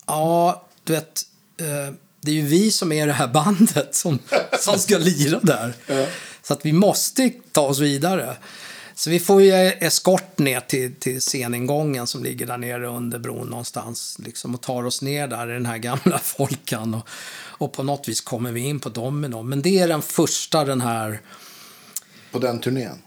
ja, 0.07 0.67
du 0.85 0.93
vet, 0.93 1.23
eh, 1.57 1.95
det 2.21 2.31
är 2.31 2.35
ju 2.35 2.47
vi 2.47 2.71
som 2.71 2.93
är 2.93 3.07
det 3.07 3.13
här 3.13 3.29
bandet 3.29 3.95
som, 3.95 4.19
som 4.61 4.79
ska 4.79 4.99
lira 4.99 5.41
där. 5.43 5.75
Så 6.43 6.53
att 6.53 6.67
vi 6.67 6.73
måste 6.73 7.31
ta 7.53 7.61
oss 7.61 7.79
vidare. 7.79 8.37
Så 8.95 9.11
vi 9.11 9.21
får 9.21 9.43
ju 9.43 9.53
eskort 9.53 10.39
ner 10.39 10.61
till, 10.61 10.95
till 10.95 11.21
sceningången 11.21 12.07
som 12.07 12.25
ligger 12.25 12.47
där 12.47 12.59
nere 12.59 12.87
under 12.87 13.19
bron 13.19 13.47
någonstans. 13.47 14.17
Liksom, 14.19 14.55
och 14.55 14.61
tar 14.61 14.85
oss 14.85 15.03
ner 15.03 15.29
där 15.29 15.51
i 15.51 15.53
den 15.53 15.67
här 15.67 15.79
gamla 15.79 16.19
folkan. 16.23 16.95
Och, 16.95 17.09
och 17.59 17.73
på 17.73 17.83
något 17.83 18.09
vis 18.09 18.21
kommer 18.21 18.53
vi 18.53 18.61
in 18.61 18.81
på 18.81 18.89
Domino. 18.89 19.43
Men 19.43 19.63
det 19.63 19.79
är 19.79 19.89
den 19.89 20.03
första 20.03 20.65
den 20.65 20.81
här... 20.81 21.21
På 22.31 22.39
den 22.39 22.61
turnén. 22.61 22.99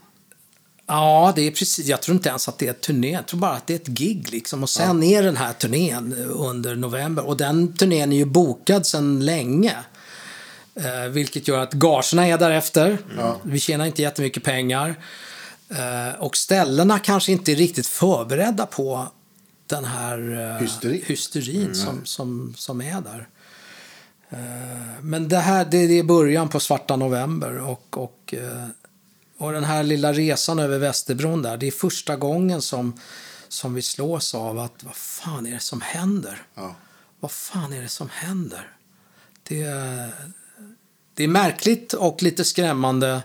Ja, 0.88 1.32
det 1.36 1.46
är 1.46 1.50
precis. 1.50 1.86
Jag 1.86 2.02
tror 2.02 2.16
inte 2.16 2.28
ens 2.28 2.48
att 2.48 2.58
det 2.58 2.66
är 2.66 2.70
ett 2.70 2.80
turné. 2.80 3.10
Jag 3.10 3.26
tror 3.26 3.40
bara 3.40 3.52
att 3.52 3.66
det 3.66 3.74
är 3.74 3.78
ett 3.78 3.86
gig. 3.86 4.32
Liksom. 4.32 4.62
Och 4.62 4.70
sen 4.70 5.02
är 5.02 5.22
den 5.22 5.36
här 5.36 5.52
turnén 5.52 6.14
under 6.28 6.76
november. 6.76 7.26
Och 7.26 7.36
den 7.36 7.76
turnén 7.76 8.12
är 8.12 8.16
ju 8.16 8.24
bokad 8.24 8.86
sedan 8.86 9.24
länge. 9.24 9.76
Eh, 10.74 11.10
vilket 11.10 11.48
gör 11.48 11.58
att 11.58 11.72
gagerna 11.72 12.26
är 12.26 12.38
därefter. 12.38 12.98
Vi 13.42 13.60
tjänar 13.60 13.86
inte 13.86 14.02
jättemycket 14.02 14.44
pengar. 14.44 14.94
Eh, 15.68 16.20
och 16.20 16.36
ställena 16.36 16.98
kanske 16.98 17.32
inte 17.32 17.52
är 17.52 17.56
riktigt 17.56 17.86
förberedda 17.86 18.66
på 18.66 19.08
den 19.66 19.84
här 19.84 20.50
eh, 20.54 20.60
Hysteri. 20.62 21.04
hysterin 21.06 21.74
som, 21.74 22.00
som, 22.04 22.54
som 22.56 22.80
är 22.80 23.00
där. 23.00 23.28
Eh, 24.30 25.02
men 25.02 25.28
det 25.28 25.38
här 25.38 25.64
det, 25.64 25.86
det 25.86 25.98
är 25.98 26.02
början 26.02 26.48
på 26.48 26.60
svarta 26.60 26.96
november. 26.96 27.58
Och, 27.58 27.98
och, 27.98 28.34
eh, 28.34 28.68
och 29.38 29.52
den 29.52 29.64
här 29.64 29.82
lilla 29.82 30.12
resan 30.12 30.58
över 30.58 30.78
Västerbron 30.78 31.42
där, 31.42 31.56
det 31.56 31.66
är 31.66 31.70
första 31.70 32.16
gången 32.16 32.62
som, 32.62 33.00
som 33.48 33.74
vi 33.74 33.82
slås 33.82 34.34
av 34.34 34.58
att 34.58 34.82
vad 34.84 34.94
fan 34.96 35.46
är 35.46 35.52
det 35.52 35.60
som 35.60 35.80
händer? 35.80 36.42
Ja. 36.54 36.74
Vad 37.20 37.30
fan 37.30 37.72
är 37.72 37.82
det 37.82 37.88
som 37.88 38.08
händer? 38.12 38.70
Det, 39.42 39.62
är- 39.62 40.12
det 41.14 41.24
är 41.24 41.28
märkligt 41.28 41.92
och 41.92 42.22
lite 42.22 42.44
skrämmande. 42.44 43.22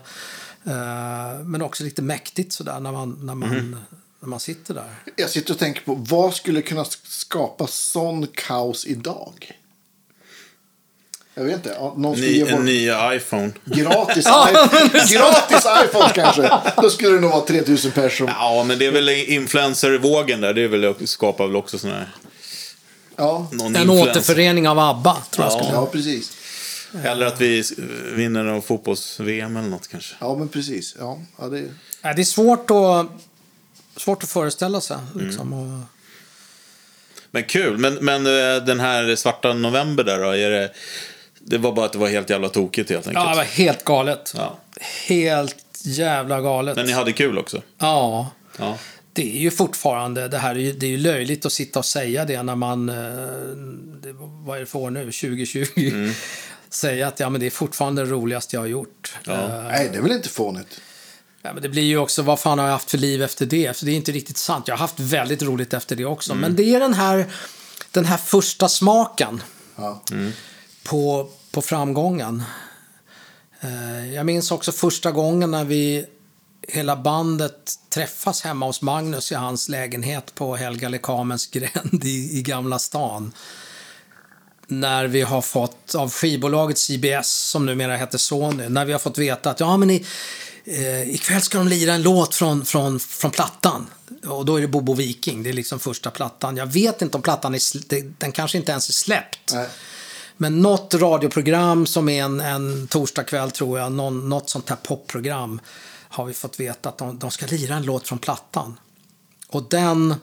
eh, 0.64 1.38
men 1.44 1.62
också 1.62 1.84
lite 1.84 2.02
mäktigt 2.02 2.52
sådär 2.52 2.80
när 2.80 2.92
man, 2.92 3.26
när 3.26 3.34
man, 3.34 3.76
när 4.20 4.28
man 4.28 4.40
sitter 4.40 4.74
där. 4.74 4.94
Jag 5.16 5.30
sitter 5.30 5.52
och 5.54 5.58
tänker 5.58 5.82
på 5.82 5.94
vad 5.94 6.34
skulle 6.34 6.62
kunna 6.62 6.84
skapa 7.04 7.66
sån 7.66 8.26
kaos 8.26 8.86
idag? 8.86 9.60
Jag 11.34 11.44
vet 11.44 11.54
inte. 11.56 11.78
Någon 11.96 12.16
skulle 12.16 12.30
Ny, 12.30 12.36
ge 12.36 12.42
en 12.48 12.56
bort 12.56 12.64
ny 12.64 12.90
iPhone. 13.16 13.50
gratis, 13.64 14.26
i- 15.10 15.14
gratis 15.14 15.66
iPhone 15.84 16.10
kanske. 16.14 16.50
Då 16.82 16.90
skulle 16.90 17.14
det 17.14 17.20
nog 17.20 17.30
vara 17.30 17.46
3000 17.46 17.90
personer. 17.92 18.32
Ja, 18.38 18.64
men 18.68 18.78
det 18.78 18.86
är 18.86 18.90
väl 18.92 19.08
influencervågen 19.08 20.40
där. 20.40 20.54
Det 20.54 20.62
är 20.62 20.68
väl, 20.68 20.94
skapar 21.06 21.46
väl 21.46 21.56
också 21.56 21.78
sån 21.78 21.90
här... 21.90 22.08
Ja, 23.16 23.48
Någon 23.52 23.76
En 23.76 23.82
influencer. 23.82 24.10
återförening 24.10 24.68
av 24.68 24.78
ABBA, 24.78 25.16
tror 25.30 25.44
jag 25.46 25.52
Ja. 25.52 25.58
skulle 25.58 25.74
ja 25.74 25.86
precis. 25.86 26.32
Eller 27.04 27.26
att 27.26 27.40
vi 27.40 27.62
vinner 28.12 28.42
någon 28.42 28.62
fotbolls-VM 28.62 29.56
eller 29.56 29.68
något 29.68 29.88
kanske. 29.88 30.14
Ja, 30.20 30.34
men 30.36 30.48
precis. 30.48 30.96
Ja, 30.98 31.18
ja, 31.38 31.44
det... 31.46 31.64
Ja, 32.02 32.12
det 32.12 32.22
är 32.22 32.24
svårt 32.24 32.70
att, 32.70 33.06
svårt 34.02 34.22
att 34.22 34.28
föreställa 34.28 34.80
sig. 34.80 34.96
Liksom, 35.14 35.52
och, 35.52 35.80
Men 37.30 37.44
kul. 37.44 37.78
Men, 37.78 37.94
men 37.94 38.26
eh, 38.26 38.64
den 38.64 38.80
här 38.80 39.16
svarta 39.16 39.52
november 39.52 40.04
där 40.04 40.18
då? 40.22 40.30
Är 40.30 40.50
det, 40.50 40.70
det 41.46 41.58
var 41.58 41.72
bara 41.72 41.86
att 41.86 41.92
det 41.92 41.98
var 41.98 42.08
helt 42.08 42.30
jävla 42.30 42.48
tokigt 42.48 42.90
helt 42.90 43.06
enkelt. 43.06 43.24
ja, 43.24 43.30
det 43.30 43.36
var 43.36 43.44
helt 43.44 43.84
galet. 43.84 44.32
Ja. 44.36 44.58
Helt 45.06 45.56
jävla 45.82 46.40
galet. 46.40 46.76
Men 46.76 46.86
ni 46.86 46.92
hade 46.92 47.12
kul 47.12 47.38
också? 47.38 47.62
Ja. 47.78 48.30
Ja. 48.58 48.78
Det 49.12 49.36
är 49.36 49.40
ju 49.40 49.50
fortfarande, 49.50 50.28
det 50.28 50.38
här 50.38 50.54
är 50.54 50.58
ju, 50.58 50.72
det 50.72 50.86
är 50.86 50.90
ju 50.90 50.96
löjligt 50.96 51.46
att 51.46 51.52
sitta 51.52 51.78
och 51.78 51.84
säga 51.84 52.24
det 52.24 52.42
när 52.42 52.56
man, 52.56 52.88
eh, 52.88 52.94
det, 54.02 54.12
vad 54.46 54.56
är 54.56 54.60
det 54.60 54.66
för 54.66 54.78
år 54.78 54.90
nu, 54.90 55.04
2020? 55.04 56.12
Säga 56.70 57.08
att 57.08 57.20
ja, 57.20 57.30
men 57.30 57.40
det 57.40 57.46
är 57.46 57.50
fortfarande 57.50 58.04
det 58.04 58.10
roligaste 58.10 58.56
jag 58.56 58.60
har 58.60 58.66
gjort. 58.66 59.16
Ja. 59.24 59.32
Eh, 59.32 59.62
Nej, 59.64 59.88
det 59.92 59.98
är 59.98 60.02
väl 60.02 60.12
inte 60.12 60.28
fånigt? 60.28 60.80
Ja, 61.42 61.52
men 61.52 61.62
det 61.62 61.68
blir 61.68 61.82
ju 61.82 61.98
också, 61.98 62.22
vad 62.22 62.40
fan 62.40 62.58
har 62.58 62.66
jag 62.66 62.72
haft 62.72 62.90
för 62.90 62.98
liv 62.98 63.22
efter 63.22 63.46
det? 63.46 63.76
För 63.76 63.86
det 63.86 63.92
är 63.92 63.96
inte 63.96 64.12
riktigt 64.12 64.36
sant. 64.36 64.68
Jag 64.68 64.74
har 64.74 64.78
haft 64.78 65.00
väldigt 65.00 65.42
roligt 65.42 65.74
efter 65.74 65.96
det 65.96 66.04
också. 66.04 66.34
Men 66.34 66.56
det 66.56 66.74
är 66.74 66.80
den 66.80 66.94
här, 66.94 67.26
den 67.90 68.04
här 68.04 68.16
första 68.16 68.68
smaken 68.68 69.42
Ja 69.76 70.02
på, 70.84 71.28
på 71.50 71.62
framgången. 71.62 72.42
Eh, 73.60 74.14
jag 74.14 74.26
minns 74.26 74.50
också 74.50 74.72
första 74.72 75.10
gången 75.10 75.50
när 75.50 75.64
vi, 75.64 76.06
hela 76.68 76.96
bandet, 76.96 77.72
träffas 77.90 78.42
hemma 78.42 78.66
hos 78.66 78.82
Magnus 78.82 79.32
i 79.32 79.34
hans 79.34 79.68
lägenhet 79.68 80.34
på 80.34 80.56
Helga 80.56 80.88
Lekamens 80.88 81.46
gränd 81.46 82.04
i, 82.04 82.38
i 82.38 82.42
Gamla 82.42 82.78
stan. 82.78 83.32
När 84.66 85.06
vi 85.06 85.22
har 85.22 85.42
fått, 85.42 85.94
av 85.94 86.10
skivbolaget 86.10 86.78
CBS, 86.78 87.28
som 87.28 87.66
numera 87.66 87.96
heter 87.96 88.18
Sony, 88.18 88.68
när 88.68 88.84
vi 88.84 88.92
har 88.92 88.98
fått 88.98 89.18
veta 89.18 89.50
att 89.50 89.60
ja, 89.60 89.76
men 89.76 89.90
i, 89.90 90.06
eh, 90.64 91.14
ikväll 91.14 91.42
ska 91.42 91.58
de 91.58 91.68
lira 91.68 91.92
en 91.92 92.02
låt 92.02 92.34
från, 92.34 92.64
från, 92.64 93.00
från 93.00 93.30
plattan. 93.30 93.86
Och 94.26 94.44
då 94.44 94.56
är 94.56 94.60
det 94.60 94.68
Bobo 94.68 94.94
Viking, 94.94 95.42
det 95.42 95.48
är 95.48 95.52
liksom 95.52 95.80
första 95.80 96.10
plattan. 96.10 96.56
Jag 96.56 96.66
vet 96.66 97.02
inte 97.02 97.16
om 97.16 97.22
plattan 97.22 97.54
är, 97.54 98.20
den 98.20 98.32
kanske 98.32 98.58
inte 98.58 98.70
ens 98.72 98.88
är 98.88 98.92
släppt. 98.92 99.52
Nej. 99.54 99.68
Men 100.36 100.62
något 100.62 100.94
radioprogram 100.94 101.86
som 101.86 102.08
är 102.08 102.24
en, 102.24 102.40
en 102.40 102.86
torsdagkväll 102.86 103.50
tror 103.50 103.78
jag, 103.78 103.92
någon, 103.92 104.28
något 104.28 104.50
sånt 104.50 104.68
här 104.68 104.76
popprogram 104.76 105.60
har 106.08 106.24
vi 106.24 106.32
fått 106.34 106.60
veta 106.60 106.88
att 106.88 106.98
de, 106.98 107.18
de 107.18 107.30
ska 107.30 107.46
lira 107.46 107.74
en 107.74 107.82
låt 107.82 108.08
från 108.08 108.18
plattan. 108.18 108.78
Och 109.48 109.68
den... 109.68 110.14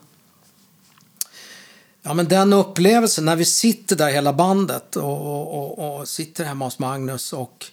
Ja, 2.04 2.14
men 2.14 2.28
den 2.28 2.54
upplevelsen 2.54 3.26
när 3.26 3.36
vi 3.36 3.46
sitter 3.46 3.96
där 3.96 4.10
hela 4.10 4.34
bandet 4.34 4.96
och, 4.96 5.22
och, 5.22 5.80
och, 5.80 6.00
och 6.00 6.08
sitter 6.08 6.46
hemma 6.46 6.66
hos 6.66 6.80
Magnus 6.80 7.34
och, 7.34 7.66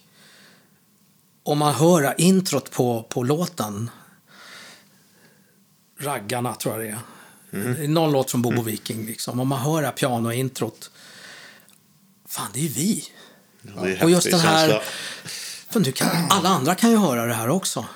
och 1.42 1.56
man 1.56 1.74
hör 1.74 2.14
introt 2.18 2.70
på, 2.70 3.02
på 3.08 3.22
låten. 3.22 3.90
Raggarna 5.98 6.54
tror 6.54 6.74
jag 6.74 6.84
det 6.84 6.90
är. 6.90 6.98
Det 7.74 7.84
är 7.84 7.88
någon 7.88 8.12
låt 8.12 8.30
från 8.30 8.42
Bobo 8.42 8.62
Viking 8.62 9.06
liksom. 9.06 9.40
Och 9.40 9.46
man 9.46 9.58
hör 9.58 9.90
pianointrot. 9.90 10.90
Fan, 12.28 12.50
det 12.52 12.58
är 12.58 12.62
ju 12.62 12.68
vi. 12.68 13.04
Ja, 13.62 13.82
det 13.82 13.96
är 13.96 14.04
Och 14.04 14.10
just 14.10 14.30
den 14.30 14.40
här-. 14.40 14.82
För 15.70 15.80
du 15.80 15.92
kan, 15.92 16.08
alla 16.30 16.48
andra 16.48 16.74
kan 16.74 16.90
ju 16.90 16.96
höra 16.96 17.26
det 17.26 17.34
här 17.34 17.48
också. 17.48 17.86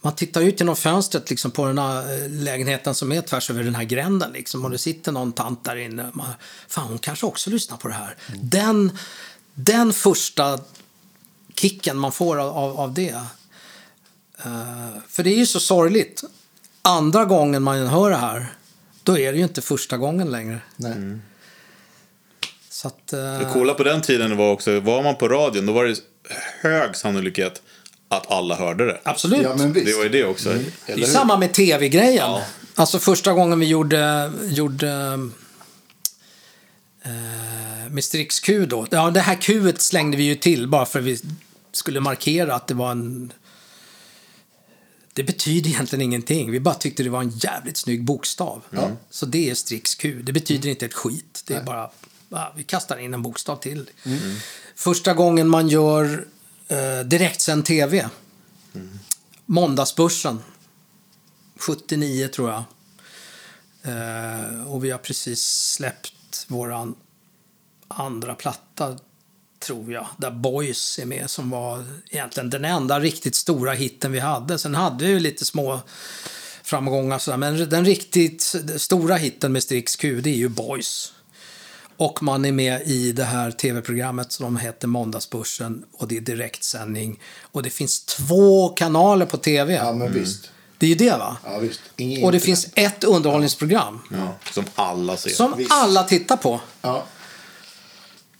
Man 0.00 0.14
tittar 0.14 0.40
ut 0.40 0.60
genom 0.60 0.76
fönstret 0.76 1.30
liksom, 1.30 1.50
på 1.50 1.66
den 1.66 1.78
här 1.78 2.22
eh, 2.22 2.30
lägenheten 2.30 2.94
som 2.94 3.12
är 3.12 3.20
tvärs 3.20 3.50
över 3.50 3.64
den 3.64 3.74
här 3.74 3.84
gränden. 3.84 4.32
Liksom, 4.32 4.64
och 4.64 4.70
det 4.70 4.78
sitter 4.78 5.12
någon 5.12 5.32
tant 5.32 5.64
där 5.64 5.76
inne. 5.76 6.10
Man, 6.12 6.26
fan, 6.68 6.88
hon 6.88 6.98
kanske 6.98 7.26
också 7.26 7.50
lyssnar 7.50 7.76
på 7.76 7.88
det 7.88 7.94
här. 7.94 8.16
Den, 8.42 8.98
den 9.54 9.92
första 9.92 10.58
kicken 11.54 11.98
man 11.98 12.12
får 12.12 12.36
av, 12.36 12.80
av, 12.80 12.94
det. 12.94 13.20
Eh, 14.44 14.88
för 15.08 15.22
det 15.22 15.30
är 15.30 15.38
ju 15.38 15.46
så 15.46 15.60
sorgligt. 15.60 16.24
Andra 16.82 17.24
gången 17.24 17.62
man 17.62 17.86
hör 17.86 18.10
det 18.10 18.16
här, 18.16 18.54
då 19.02 19.18
är 19.18 19.32
det 19.32 19.38
ju 19.38 19.44
inte 19.44 19.62
första 19.62 19.96
gången 19.96 20.30
längre. 20.30 20.60
Nej. 20.76 21.18
Så 22.84 22.88
att, 22.88 23.12
eh, 23.12 23.38
Det 23.38 23.48
coola 23.52 23.74
på 23.74 23.82
den 23.82 24.02
tiden 24.02 24.36
var 24.36 24.52
också, 24.52 24.80
var 24.80 25.02
man 25.02 25.16
på 25.16 25.28
radion, 25.28 25.66
då 25.66 25.72
var 25.72 25.84
det 25.84 25.96
hög 26.60 26.96
sannolikhet 26.96 27.62
att 28.08 28.30
alla 28.30 28.54
hörde 28.56 28.86
det. 28.86 29.00
Absolut. 29.02 29.42
Ja, 29.42 29.56
men 29.56 29.72
visst. 29.72 29.86
Det 29.86 29.96
var 29.96 30.02
ju 30.02 30.08
det 30.08 30.24
också. 30.24 30.52
Det 30.52 30.92
Eller 30.92 31.06
är 31.06 31.10
samma 31.10 31.36
med 31.36 31.52
tv-grejen. 31.52 32.14
Ja. 32.16 32.42
Alltså 32.74 32.98
första 32.98 33.32
gången 33.32 33.60
vi 33.60 33.66
gjorde, 33.66 34.32
gjorde 34.42 34.88
eh, 37.04 37.10
med 37.90 38.04
Strix 38.04 38.40
Q 38.40 38.66
då. 38.66 38.86
Ja, 38.90 39.10
det 39.10 39.20
här 39.20 39.40
Q 39.40 39.72
slängde 39.78 40.16
vi 40.16 40.22
ju 40.22 40.34
till 40.34 40.68
bara 40.68 40.86
för 40.86 40.98
att 40.98 41.04
vi 41.04 41.18
skulle 41.72 42.00
markera 42.00 42.54
att 42.54 42.66
det 42.66 42.74
var 42.74 42.90
en... 42.90 43.32
Det 45.12 45.22
betyder 45.22 45.70
egentligen 45.70 46.02
ingenting. 46.02 46.50
Vi 46.50 46.60
bara 46.60 46.74
tyckte 46.74 47.02
det 47.02 47.10
var 47.10 47.20
en 47.20 47.30
jävligt 47.30 47.76
snygg 47.76 48.04
bokstav. 48.04 48.62
Så 49.10 49.26
det 49.26 49.50
är 49.50 49.54
Strix 49.54 49.94
Q. 49.94 50.22
Det 50.22 50.32
betyder 50.32 50.68
inte 50.68 50.86
ett 50.86 50.94
skit. 50.94 51.42
Det 51.46 51.54
är 51.54 51.62
bara... 51.62 51.90
Vi 52.56 52.62
kastar 52.62 52.96
in 52.96 53.14
en 53.14 53.22
bokstav 53.22 53.56
till. 53.56 53.90
Första 54.74 55.14
gången 55.14 55.48
man 55.48 55.68
gör 55.68 56.26
eh, 56.68 57.00
direktsänd 57.06 57.64
tv. 57.64 58.08
Måndagsbörsen. 59.46 60.38
79 61.56 62.28
tror 62.28 62.50
jag. 62.50 62.64
Eh, 63.82 64.72
och 64.72 64.84
vi 64.84 64.90
har 64.90 64.98
precis 64.98 65.44
släppt 65.72 66.46
våran 66.48 66.94
andra 67.88 68.34
platta, 68.34 68.98
tror 69.58 69.92
jag, 69.92 70.06
där 70.16 70.30
Boys 70.30 70.98
är 70.98 71.06
med 71.06 71.30
som 71.30 71.50
var 71.50 71.84
egentligen 72.10 72.50
den 72.50 72.64
enda 72.64 73.00
riktigt 73.00 73.34
stora 73.34 73.72
hitten 73.72 74.12
vi 74.12 74.18
hade. 74.18 74.58
Sen 74.58 74.74
hade 74.74 75.04
vi 75.04 75.10
ju 75.10 75.20
lite 75.20 75.44
små 75.44 75.80
framgångar 76.62 77.18
sådär, 77.18 77.38
men 77.38 77.68
den 77.68 77.84
riktigt 77.84 78.54
stora 78.76 79.16
hitten 79.16 79.52
med 79.52 79.62
Strix 79.62 79.96
Q, 79.96 80.20
det 80.20 80.30
är 80.30 80.36
ju 80.36 80.48
Boys. 80.48 81.13
Och 81.96 82.22
man 82.22 82.44
är 82.44 82.52
med 82.52 82.82
i 82.86 83.12
det 83.12 83.24
här 83.24 83.50
tv-programmet 83.50 84.32
som 84.32 84.56
heter 84.56 84.88
Måndagsbörsen 84.88 85.84
och 85.92 86.08
det 86.08 86.16
är 86.16 86.20
direktsändning. 86.20 87.20
Och 87.42 87.62
det 87.62 87.70
finns 87.70 88.04
två 88.04 88.68
kanaler 88.68 89.26
på 89.26 89.36
tv. 89.36 89.74
Ja, 89.74 89.92
men 89.92 90.12
visst. 90.12 90.50
Det 90.78 90.86
är 90.86 90.90
ju 90.90 90.94
det 90.96 91.10
va? 91.10 91.36
Ja, 91.44 91.58
visst. 91.58 91.80
Ingen 91.96 92.24
Och 92.24 92.32
det 92.32 92.36
internet. 92.36 92.44
finns 92.44 92.68
ett 92.74 93.04
underhållningsprogram 93.04 94.00
Ja, 94.10 94.34
som 94.52 94.64
alla 94.74 95.16
ser. 95.16 95.30
som 95.30 95.54
Visst. 95.56 95.72
alla 95.72 96.02
tittar 96.04 96.36
på. 96.36 96.60
Ja, 96.82 97.04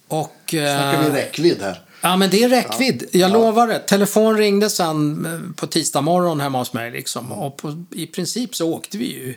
Och, 0.09 0.37
snackar 0.49 1.03
vi 1.03 1.09
eh, 1.09 1.13
räckvidd 1.13 1.63
här. 1.63 1.83
ja, 2.01 2.17
men 2.17 2.31
det 2.31 2.43
är 2.45 2.49
räckvidd. 2.49 3.05
Jag 3.13 3.31
lovar 3.33 3.67
det. 3.69 3.79
Telefon 3.79 4.37
ringde 4.37 4.71
sen 4.71 5.27
eh, 5.27 5.55
på 5.57 5.67
tisdag 5.67 6.01
morgon 6.01 6.41
hemma 6.41 6.59
hos 6.59 6.73
mig. 6.73 6.91
Liksom. 6.91 7.33
Och 7.33 7.57
på, 7.57 7.85
i 7.91 8.07
princip 8.07 8.55
så 8.57 8.73
åkte 8.75 8.99
vi 8.99 9.05
ju 9.13 9.35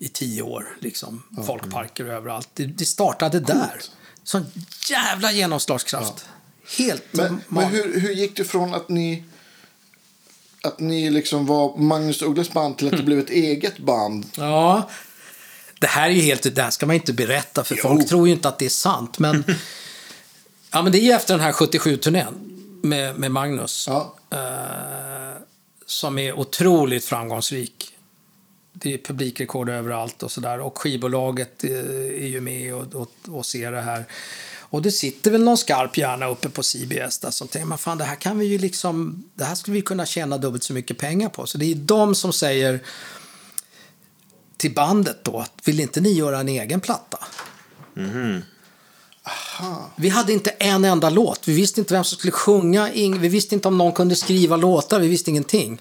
i 0.00 0.08
tio 0.08 0.42
år. 0.42 0.76
Liksom. 0.80 1.22
Folkparker 1.46 2.04
överallt. 2.04 2.48
Det, 2.54 2.66
det 2.66 2.84
startade 2.84 3.40
där. 3.40 3.80
Sån 4.24 4.46
jävla 4.90 5.32
genomslagskraft. 5.32 6.26
Helt 6.78 7.04
Men, 7.10 7.40
men 7.48 7.64
hur, 7.64 8.00
hur 8.00 8.12
gick 8.12 8.36
det 8.36 8.44
från 8.44 8.74
att 8.74 8.88
ni 8.88 9.24
att 10.62 10.80
ni 10.80 11.10
liksom 11.10 11.46
var 11.46 11.76
Magnus 11.76 12.22
Ugglas 12.22 12.52
band 12.52 12.78
till 12.78 12.86
att 12.86 12.96
det 12.96 13.02
blev 13.02 13.18
ett 13.18 13.30
eget 13.30 13.78
band? 13.78 14.26
Ja, 14.36 14.90
det 15.78 15.86
här 15.86 16.10
är 16.10 16.14
ju 16.14 16.20
helt, 16.22 16.54
det 16.54 16.62
här 16.62 16.70
ska 16.70 16.86
man 16.86 16.96
inte 16.96 17.12
berätta 17.12 17.64
för 17.64 17.74
Jo. 17.74 17.82
folk 17.82 18.08
tror 18.08 18.28
ju 18.28 18.34
inte 18.34 18.48
att 18.48 18.58
det 18.58 18.64
är 18.64 18.68
sant. 18.68 19.18
Men, 19.18 19.44
ja, 20.70 20.82
men 20.82 20.92
det 20.92 20.98
är 20.98 21.02
ju 21.02 21.12
efter 21.12 21.34
den 21.34 21.42
här 21.42 21.52
77-turnén 21.52 22.34
med, 22.82 23.18
med 23.18 23.30
Magnus. 23.30 23.86
Ja, 23.88 24.14
eh, 24.30 25.42
som 25.86 26.18
är 26.18 26.32
otroligt 26.32 27.04
framgångsrik. 27.04 27.96
Det 28.72 28.94
är 28.94 28.98
publikrekord 28.98 29.68
överallt 29.68 30.22
och 30.22 30.30
sådär. 30.30 30.60
Och 30.60 30.78
skivbolaget 30.78 31.64
eh, 31.64 31.70
är 32.24 32.26
ju 32.26 32.40
med 32.40 32.74
och, 32.74 32.94
och, 32.94 33.10
och 33.28 33.46
ser 33.46 33.72
det 33.72 33.80
här. 33.80 34.04
Och 34.70 34.82
det 34.82 34.90
sitter 34.90 35.30
väl 35.30 35.44
någon 35.44 35.58
skarp 35.58 35.96
hjärna 35.96 36.26
uppe 36.26 36.48
på 36.48 36.62
CBS 36.62 37.18
där 37.18 37.30
som 37.30 37.48
tänker, 37.48 37.66
men 37.66 37.78
fan 37.78 37.98
det 37.98 38.04
här 38.04 38.16
kan 38.16 38.38
vi 38.38 38.46
ju 38.46 38.58
liksom, 38.58 39.24
det 39.34 39.44
här 39.44 39.54
skulle 39.54 39.74
vi 39.74 39.82
kunna 39.82 40.06
tjäna 40.06 40.38
dubbelt 40.38 40.62
så 40.62 40.72
mycket 40.72 40.98
pengar 40.98 41.28
på. 41.28 41.46
Så 41.46 41.58
det 41.58 41.70
är 41.70 41.74
de 41.74 42.14
som 42.14 42.32
säger 42.32 42.80
till 44.56 44.74
bandet 44.74 45.24
då, 45.24 45.38
att 45.38 45.52
vill 45.64 45.80
inte 45.80 46.00
ni 46.00 46.12
göra 46.12 46.40
en 46.40 46.48
egen 46.48 46.80
platta? 46.80 47.18
Vi 49.96 50.08
hade 50.08 50.32
inte 50.32 50.50
en 50.50 50.84
enda 50.84 51.10
låt. 51.10 51.48
Vi 51.48 51.54
visste 51.54 51.80
inte 51.80 51.94
vem 51.94 52.04
som 52.04 52.18
skulle 52.18 52.32
sjunga. 52.32 52.88
Vi 52.94 53.28
visste 53.28 53.54
inte 53.54 53.68
om 53.68 53.78
någon 53.78 53.92
kunde 53.92 54.16
skriva 54.16 54.56
låtar. 54.56 55.00
Vi 55.00 55.08
visste 55.08 55.30
ingenting. 55.30 55.80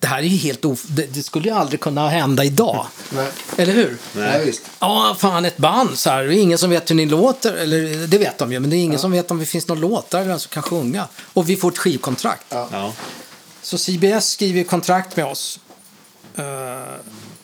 Det 0.00 0.06
här 0.06 0.18
är 0.18 0.22
ju 0.22 0.36
helt 0.36 0.64
of... 0.64 0.82
det, 0.82 1.14
det 1.14 1.22
skulle 1.22 1.48
ju 1.48 1.54
aldrig 1.54 1.80
kunna 1.80 2.08
hända 2.08 2.44
idag. 2.44 2.86
nej. 3.10 3.28
Eller 3.56 3.72
hur? 3.72 3.96
nej 4.12 4.44
visst. 4.46 4.62
Ja, 4.78 5.16
fan 5.18 5.44
ett 5.44 5.56
band 5.56 5.98
så 5.98 6.10
här. 6.10 6.24
Det 6.24 6.34
är 6.36 6.40
ingen 6.40 6.58
som 6.58 6.70
vet 6.70 6.90
hur 6.90 6.94
ni 6.94 7.06
låter. 7.06 7.52
Eller 7.52 8.06
det 8.06 8.18
vet 8.18 8.38
de 8.38 8.52
ju, 8.52 8.60
men 8.60 8.70
det 8.70 8.76
är 8.76 8.78
ingen 8.78 8.98
som 8.98 9.12
vet 9.12 9.30
om 9.30 9.38
det 9.38 9.46
finns 9.46 9.68
några 9.68 9.80
låtar 9.80 10.20
eller 10.20 10.38
som 10.38 10.50
kan 10.50 10.62
sjunga. 10.62 11.08
Och 11.18 11.48
vi 11.50 11.56
får 11.56 11.70
ett 11.70 11.78
skivkontrakt. 11.78 12.46
Ja. 12.48 12.92
Så 13.62 13.78
CBS 13.78 14.30
skriver 14.30 14.58
ju 14.58 14.64
kontrakt 14.64 15.16
med 15.16 15.26
oss. 15.26 15.60
Eh, 16.36 16.44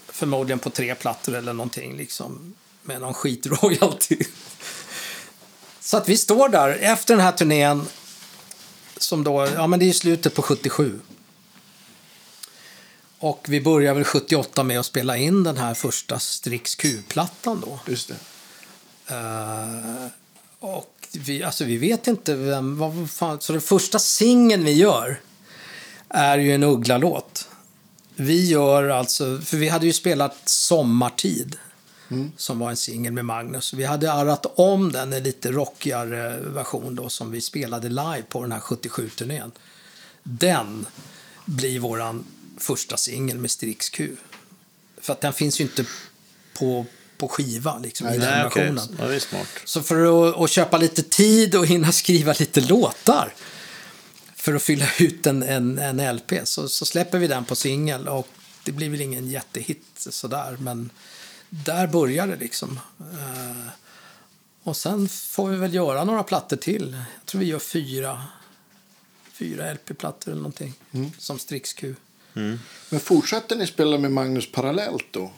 förmodligen 0.08 0.58
på 0.58 0.70
tre 0.70 0.94
plattor 0.94 1.34
eller 1.34 1.52
någonting 1.52 1.96
liksom. 1.96 2.54
Med 2.82 3.00
någon 3.00 3.14
skitroyalty. 3.14 4.18
Så 5.80 5.96
att 5.96 6.08
vi 6.08 6.16
står 6.16 6.48
där 6.48 6.78
efter 6.80 7.16
den 7.16 7.24
här 7.24 7.32
turnén. 7.32 7.86
Som 8.96 9.24
då, 9.24 9.48
ja 9.54 9.66
men 9.66 9.78
det 9.78 9.88
är 9.88 9.92
slutet 9.92 10.34
på 10.34 10.42
77. 10.42 11.00
Och 13.24 13.46
vi 13.48 13.60
börjar 13.60 13.94
väl 13.94 14.04
78 14.04 14.62
med 14.62 14.80
att 14.80 14.86
spela 14.86 15.16
in 15.16 15.44
den 15.44 15.56
här 15.56 15.74
första 15.74 16.18
Strix 16.18 16.74
Q-plattan 16.74 17.62
då. 17.66 17.80
Just 17.86 18.08
det. 18.08 18.14
Eh, 19.14 20.06
och 20.58 21.08
vi, 21.12 21.42
alltså 21.42 21.64
vi 21.64 21.76
vet 21.76 22.06
inte 22.06 22.34
vem, 22.34 22.78
vad 22.78 23.10
fan, 23.10 23.40
så 23.40 23.52
den 23.52 23.60
första 23.62 23.98
singeln 23.98 24.64
vi 24.64 24.72
gör 24.72 25.20
är 26.08 26.38
ju 26.38 26.54
en 26.54 26.62
Uggla-låt. 26.62 27.48
Vi 28.14 28.48
gör 28.48 28.88
alltså, 28.88 29.38
för 29.38 29.56
vi 29.56 29.68
hade 29.68 29.86
ju 29.86 29.92
spelat 29.92 30.48
Sommartid 30.48 31.56
som 32.36 32.58
var 32.58 32.70
en 32.70 32.76
singel 32.76 33.12
med 33.12 33.24
Magnus. 33.24 33.72
Vi 33.72 33.84
hade 33.84 34.12
arrat 34.12 34.46
om 34.54 34.92
den 34.92 35.12
en 35.12 35.22
lite 35.22 35.52
rockigare 35.52 36.40
version 36.40 36.94
då 36.94 37.08
som 37.08 37.30
vi 37.30 37.40
spelade 37.40 37.88
live 37.88 38.22
på 38.28 38.42
den 38.42 38.52
här 38.52 38.60
77-turnén. 38.60 39.52
Den 40.22 40.86
bli 41.44 41.78
våran 41.78 42.24
första 42.58 42.96
singel 42.96 43.38
med 43.38 43.50
Strix 43.50 43.90
Q. 43.90 44.16
För 45.00 45.12
att 45.12 45.20
den 45.20 45.32
finns 45.32 45.60
ju 45.60 45.64
inte 45.64 45.84
på, 46.58 46.86
på 47.16 47.28
skiva 47.28 47.78
liksom, 47.78 48.08
i 48.08 48.10
den 48.10 48.20
Nej, 48.20 48.42
versionen. 48.42 48.96
Ja, 48.98 49.06
det 49.06 49.14
är 49.14 49.20
smart. 49.20 49.48
Så 49.64 49.82
för 49.82 50.28
att, 50.28 50.36
att 50.36 50.50
köpa 50.50 50.78
lite 50.78 51.02
tid 51.02 51.54
och 51.54 51.66
hinna 51.66 51.92
skriva 51.92 52.34
lite 52.38 52.60
låtar 52.60 53.34
för 54.34 54.54
att 54.54 54.62
fylla 54.62 54.86
ut 55.00 55.26
en, 55.26 55.42
en, 55.42 55.78
en 55.78 56.16
LP 56.16 56.32
så, 56.44 56.68
så 56.68 56.84
släpper 56.84 57.18
vi 57.18 57.26
den 57.26 57.44
på 57.44 57.56
singel 57.56 58.08
och 58.08 58.28
det 58.64 58.72
blir 58.72 58.90
väl 58.90 59.00
ingen 59.00 59.28
jättehit 59.28 59.86
sådär 59.94 60.56
men 60.60 60.90
där 61.48 61.86
börjar 61.86 62.26
det 62.26 62.36
liksom. 62.36 62.80
Eh, 63.00 63.68
och 64.62 64.76
sen 64.76 65.08
får 65.08 65.48
vi 65.48 65.56
väl 65.56 65.74
göra 65.74 66.04
några 66.04 66.22
plattor 66.22 66.56
till. 66.56 66.92
Jag 66.92 67.26
tror 67.26 67.40
vi 67.40 67.46
gör 67.46 67.58
fyra, 67.58 68.22
fyra 69.32 69.72
LP-plattor 69.72 70.32
eller 70.32 70.42
någonting 70.42 70.74
som 71.18 71.38
Strix 71.38 71.72
Q. 71.72 71.94
Men 72.88 73.00
fortsätter 73.00 73.56
ni 73.56 73.66
spela 73.66 73.98
med 73.98 74.12
Magnus 74.12 74.52
parallellt 74.52 75.06
då? 75.10 75.32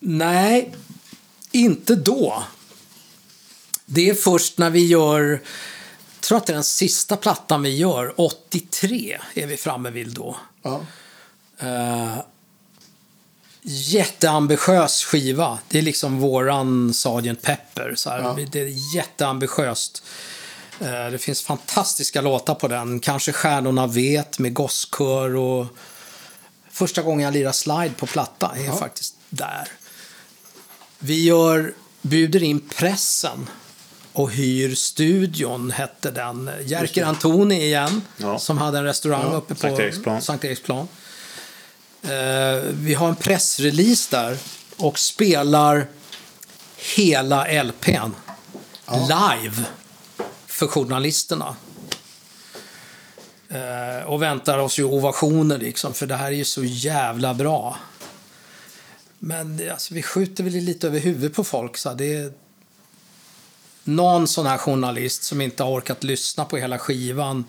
Nej, 0.00 0.74
inte 1.52 1.94
då. 1.94 2.44
Det 3.86 4.10
är 4.10 4.14
först 4.14 4.58
när 4.58 4.70
vi 4.70 4.86
gör, 4.86 5.30
jag 5.30 5.40
tror 6.20 6.38
att 6.38 6.46
det 6.46 6.52
är 6.52 6.54
den 6.54 6.64
sista 6.64 7.16
plattan 7.16 7.62
vi 7.62 7.76
gör, 7.76 8.20
83 8.20 9.18
är 9.34 9.46
vi 9.46 9.56
framme 9.56 9.90
vid 9.90 10.08
då. 10.08 10.36
Ja. 10.62 10.86
Uh, 11.62 12.18
jätteambitiös 13.62 15.04
skiva. 15.04 15.58
Det 15.68 15.78
är 15.78 15.82
liksom 15.82 16.20
våran 16.20 16.94
Sgt. 16.94 17.42
Pepper. 17.42 17.94
Så 17.96 18.10
här. 18.10 18.18
Ja. 18.18 18.38
Det 18.52 18.60
är 18.60 18.96
jätteambitiöst. 18.96 20.02
Eh, 20.04 20.10
det 20.90 21.18
finns 21.18 21.42
fantastiska 21.42 22.20
låtar 22.20 22.54
på 22.54 22.68
den. 22.68 23.00
Kanske 23.00 23.32
Stjärnorna 23.32 23.86
vet 23.86 24.38
med 24.38 24.54
gosskör 24.54 25.36
och 25.36 25.66
första 26.70 27.02
gången 27.02 27.24
jag 27.24 27.34
lirar 27.34 27.52
slide 27.52 27.90
på 27.96 28.06
platta 28.06 28.52
är 28.56 28.64
Ja. 28.64 28.76
faktiskt 28.76 29.14
där. 29.30 29.68
Vi 30.98 31.24
gör, 31.24 31.74
bjuder 32.02 32.42
in 32.42 32.60
pressen 32.60 33.48
och 34.12 34.30
hyr 34.30 34.74
studion, 34.74 35.70
hette 35.70 36.10
den. 36.10 36.50
Jerker 36.64 37.04
Antoni 37.04 37.64
igen, 37.64 38.02
Ja. 38.16 38.38
som 38.38 38.58
hade 38.58 38.78
en 38.78 38.84
restaurang 38.84 39.22
Ja, 39.30 39.36
uppe 39.36 39.54
på 39.54 39.60
Sankt 39.60 39.80
Eriksplan. 39.80 40.22
Sankt 40.22 40.44
Eriksplan. 40.44 40.88
Eh, 42.02 42.62
vi 42.72 42.94
har 42.94 43.08
en 43.08 43.16
pressrelease 43.16 44.16
där 44.16 44.38
och 44.76 44.98
spelar 44.98 45.86
hela 46.96 47.62
LPn 47.62 48.14
live 48.90 49.64
för 50.62 50.68
journalisterna. 50.68 51.56
Eh, 53.48 54.06
och 54.06 54.22
väntar 54.22 54.58
oss 54.58 54.78
ju 54.78 54.84
ovationer 54.84 55.58
liksom, 55.58 55.94
för 55.94 56.06
det 56.06 56.14
här 56.16 56.26
är 56.26 56.36
ju 56.36 56.44
så 56.44 56.64
jävla 56.64 57.34
bra. 57.34 57.76
Men 59.18 59.56
det- 59.56 59.70
alltså, 59.70 59.94
vi 59.94 60.02
skjuter 60.02 60.44
väl 60.44 60.52
lite 60.52 60.86
över 60.86 60.98
huvudet 60.98 61.36
på 61.36 61.44
folk. 61.44 61.76
Så 61.76 61.94
det 61.94 62.14
är 62.14 62.32
någon 63.84 64.28
sån 64.28 64.46
här 64.46 64.58
journalist 64.58 65.22
som 65.22 65.40
inte 65.40 65.62
har 65.62 65.70
orkat 65.70 66.04
lyssna 66.04 66.44
på 66.44 66.56
hela 66.56 66.78
skivan 66.78 67.44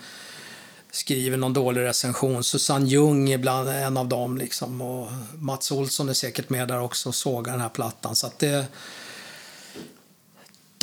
skriver 0.91 1.37
någon 1.37 1.53
dålig 1.53 1.81
recension. 1.81 2.43
Susanne 2.43 2.89
Ljung 2.89 3.29
är 3.29 3.37
bland 3.37 3.69
en 3.69 3.97
av 3.97 4.07
dem. 4.07 4.37
Liksom. 4.37 4.81
Och 4.81 5.09
Mats 5.35 5.71
Olsson 5.71 6.09
är 6.09 6.13
säkert 6.13 6.49
med 6.49 6.67
där 6.67 6.79
också 6.79 7.09
och 7.09 7.15
sågar 7.15 7.51
den 7.51 7.61
här 7.61 7.69
plattan. 7.69 8.15
Så 8.15 8.27
att 8.27 8.39
det, 8.39 8.65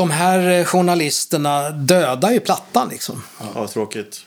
de 0.01 0.10
här 0.10 0.59
eh, 0.59 0.64
journalisterna 0.64 1.70
dödar 1.70 2.31
ju 2.31 2.40
plattan. 2.40 2.89
Liksom. 2.89 3.22
Ja, 3.55 3.68
tråkigt. 3.68 4.27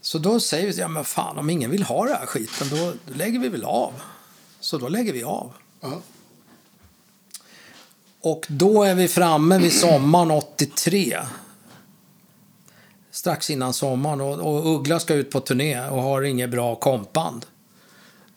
Så 0.00 0.18
då 0.18 0.40
säger 0.40 0.72
vi, 0.72 0.80
ja 0.80 0.88
men 0.88 1.04
fan 1.04 1.38
om 1.38 1.50
ingen 1.50 1.70
vill 1.70 1.82
ha 1.82 2.04
den 2.04 2.16
här 2.16 2.26
skiten 2.26 2.68
då, 2.70 2.92
då 3.06 3.14
lägger 3.14 3.38
vi 3.38 3.48
väl 3.48 3.64
av. 3.64 3.92
Så 4.60 4.78
då 4.78 4.88
lägger 4.88 5.12
vi 5.12 5.22
av. 5.22 5.52
Ja. 5.80 6.00
Och 8.20 8.46
då 8.48 8.82
är 8.82 8.94
vi 8.94 9.08
framme 9.08 9.58
vid 9.58 9.72
sommaren 9.72 10.30
83. 10.30 11.18
Strax 13.10 13.50
innan 13.50 13.72
sommaren. 13.72 14.20
Och, 14.20 14.38
och 14.38 14.74
Uggla 14.74 15.00
ska 15.00 15.14
ut 15.14 15.30
på 15.30 15.40
turné 15.40 15.88
och 15.88 16.02
har 16.02 16.22
inget 16.22 16.50
bra 16.50 16.76
kompband. 16.76 17.46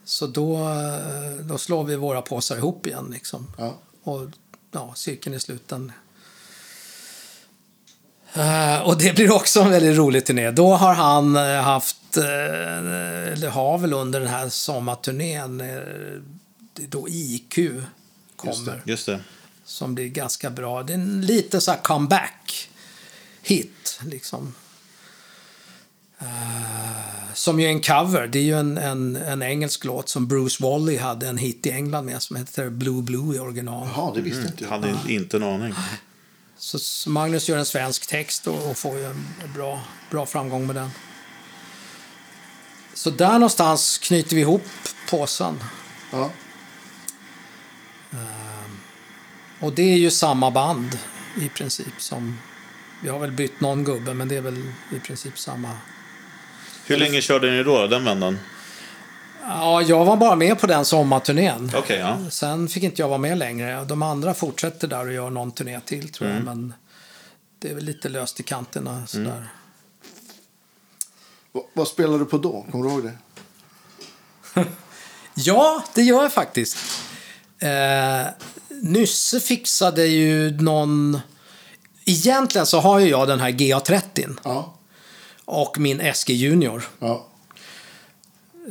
Så 0.05 0.27
då, 0.27 0.57
eh, 0.57 1.45
då 1.45 1.57
slår 1.57 1.83
vi 1.83 1.95
våra 1.95 2.21
påsar 2.21 2.57
ihop 2.57 2.87
igen. 2.87 3.07
Liksom. 3.11 3.47
Ja. 3.57 3.73
Och 4.03 4.27
ja, 4.71 4.93
cirkeln 4.95 5.35
är 5.35 5.39
sluten. 5.39 5.91
Eh, 8.33 8.81
och 8.81 8.97
det 8.97 9.15
blir 9.15 9.31
också 9.31 9.61
en 9.61 9.69
väldigt 9.69 9.97
rolig 9.97 10.25
turné. 10.25 10.51
Då 10.51 10.73
har 10.73 10.93
han 10.93 11.35
eh, 11.35 11.61
haft, 11.61 12.17
eh, 12.17 12.23
eller 13.33 13.49
har 13.49 13.77
väl 13.77 13.93
under 13.93 14.19
den 14.19 14.29
här 14.29 14.49
sommarturnén, 14.49 15.57
det 15.57 16.87
då 16.87 17.07
IQ 17.09 17.59
kommer 18.35 18.81
Just 18.85 19.05
det. 19.05 19.19
som 19.65 19.95
blir 19.95 20.07
ganska 20.07 20.49
bra. 20.49 20.83
Det 20.83 20.93
är 20.93 20.97
en 20.97 21.21
lite 21.21 21.61
så 21.61 21.71
här 21.71 21.79
comeback-hit. 21.79 22.89
Liksom. 24.05 24.53
Eh, 26.19 26.25
som 27.33 27.59
ju 27.59 27.65
är 27.65 27.69
en 27.69 27.81
cover. 27.81 28.27
Det 28.27 28.39
är 28.39 28.43
ju 28.43 28.59
en, 28.59 28.77
en, 28.77 29.15
en 29.15 29.41
engelsk 29.41 29.85
låt 29.85 30.09
som 30.09 30.27
Bruce 30.27 30.63
Wally 30.63 30.97
hade 30.97 31.27
en 31.27 31.37
hit 31.37 31.65
i 31.65 31.71
England 31.71 32.05
med 32.05 32.21
som 32.21 32.35
heter 32.35 32.69
Blue 32.69 33.01
Blue 33.01 33.35
i 33.35 33.39
original. 33.39 33.87
Jaha, 33.95 34.13
det 34.15 34.21
visste 34.21 34.47
inte 34.47 34.63
jag. 34.63 34.69
Hade 34.71 34.95
inte 35.07 35.37
en 35.37 35.43
aning. 35.43 35.73
Så, 36.63 37.09
Magnus 37.09 37.49
gör 37.49 37.57
en 37.57 37.65
svensk 37.65 38.07
text 38.07 38.47
och, 38.47 38.69
och 38.69 38.77
får 38.77 38.97
ju 38.97 39.05
en, 39.05 39.27
en 39.43 39.53
bra, 39.53 39.81
bra 40.09 40.25
framgång 40.25 40.67
med 40.67 40.75
den. 40.75 40.89
Så 42.93 43.09
där 43.09 43.33
någonstans 43.33 43.97
knyter 43.97 44.35
vi 44.35 44.41
ihop 44.41 44.67
påsen. 45.09 45.63
Ja. 46.11 46.31
Och 49.59 49.73
det 49.73 49.93
är 49.93 49.97
ju 49.97 50.11
samma 50.11 50.51
band 50.51 50.99
i 51.41 51.49
princip 51.49 51.93
som... 51.97 52.39
Vi 53.01 53.09
har 53.09 53.19
väl 53.19 53.31
bytt 53.31 53.61
någon 53.61 53.83
gubbe, 53.83 54.13
men 54.13 54.27
det 54.27 54.35
är 54.35 54.41
väl 54.41 54.71
i 54.91 54.99
princip 54.99 55.39
samma. 55.39 55.77
Hur 56.85 56.97
länge 56.97 57.21
körde 57.21 57.51
ni 57.51 57.63
då, 57.63 57.87
den 57.87 58.05
vändan? 58.05 58.39
Ja, 59.47 59.81
jag 59.81 60.05
var 60.05 60.17
bara 60.17 60.35
med 60.35 60.59
på 60.59 60.67
den 60.67 60.85
sommarturnén. 60.85 61.71
Okej, 61.75 61.97
ja. 61.99 62.17
Sen 62.29 62.67
fick 62.67 62.83
inte 62.83 63.01
jag 63.01 63.07
vara 63.09 63.17
med 63.17 63.37
längre. 63.37 63.85
De 63.85 64.01
andra 64.01 64.33
fortsätter 64.33 64.87
där 64.87 65.05
och 65.07 65.13
gör 65.13 65.29
någon 65.29 65.51
turné 65.51 65.79
till, 65.85 66.09
tror 66.11 66.29
jag. 66.29 66.43
Men 66.43 66.73
det 67.59 67.69
är 67.69 67.75
väl 67.75 67.83
lite 67.83 68.09
löst 68.09 68.39
i 68.39 68.43
kanterna 68.43 69.07
sådär. 69.07 69.47
Va- 71.51 71.61
vad 71.73 71.87
spelar 71.87 72.19
du 72.19 72.25
på 72.25 72.37
då? 72.37 72.65
Kommer 72.71 72.85
du 72.85 72.91
ihåg 72.91 73.03
det? 73.03 73.13
Ja, 75.35 75.83
det 75.95 76.01
gör 76.01 76.21
jag 76.23 76.33
faktiskt. 76.33 76.77
Eh, 77.59 78.27
Nysse 78.81 79.39
fixade 79.39 80.05
ju 80.05 80.51
någon... 80.61 81.19
Egentligen 82.05 82.65
så 82.67 82.79
har 82.79 82.99
ju 82.99 83.09
jag 83.09 83.27
den 83.27 83.39
här 83.39 83.49
GA30 83.51 84.37
Ja. 84.43 84.73
och 85.45 85.79
min 85.79 86.13
SG 86.13 86.29
Junior. 86.29 86.83
Ja. 86.99 87.27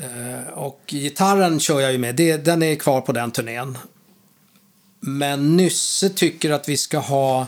Eh, 0.01 0.53
Och 0.53 0.81
gitarren 0.87 1.61
kör 1.61 1.81
jag 1.81 1.93
ju 1.93 1.99
med, 1.99 2.15
det, 2.17 2.37
den 2.37 2.63
är 2.63 2.75
kvar 2.77 3.01
på 3.01 3.13
den 3.13 3.31
turnén. 3.31 3.79
Men 5.01 5.57
Nysse 5.57 6.09
tycker 6.09 6.51
att 6.51 6.69
vi 6.69 6.77
ska 6.77 6.99
ha 6.99 7.47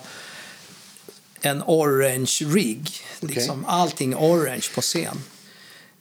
en 1.40 1.62
orange 1.66 2.38
rig. 2.40 2.90
Liksom 3.20 3.64
allting 3.64 4.16
orange 4.16 4.66
på 4.74 4.80
scen. 4.80 5.20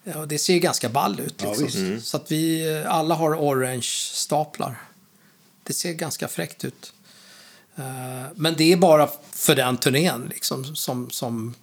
Ja, 0.03 0.17
och 0.19 0.27
det 0.27 0.37
ser 0.39 0.57
ganska 0.57 0.89
ball 0.89 1.19
ut. 1.19 1.35
Ja, 1.43 1.53
Liksom. 1.53 1.91
visst. 1.93 2.07
Så 2.07 2.17
att 2.17 2.31
vi 2.31 2.71
eh, 2.81 2.91
alla 2.95 3.15
har 3.15 3.35
orange 3.35 3.81
staplar. 4.13 4.81
Det 5.63 5.73
ser 5.73 5.93
ganska 5.93 6.27
fräckt 6.27 6.65
ut. 6.65 6.93
Eh, 7.75 7.83
Men 8.35 8.55
det 8.57 8.71
är 8.73 8.77
bara 8.77 9.09
för 9.31 9.55
den 9.55 9.77
turnén. 9.77 10.27
Liksom, 10.29 10.75
som, 10.75 11.09
som, 11.09 11.53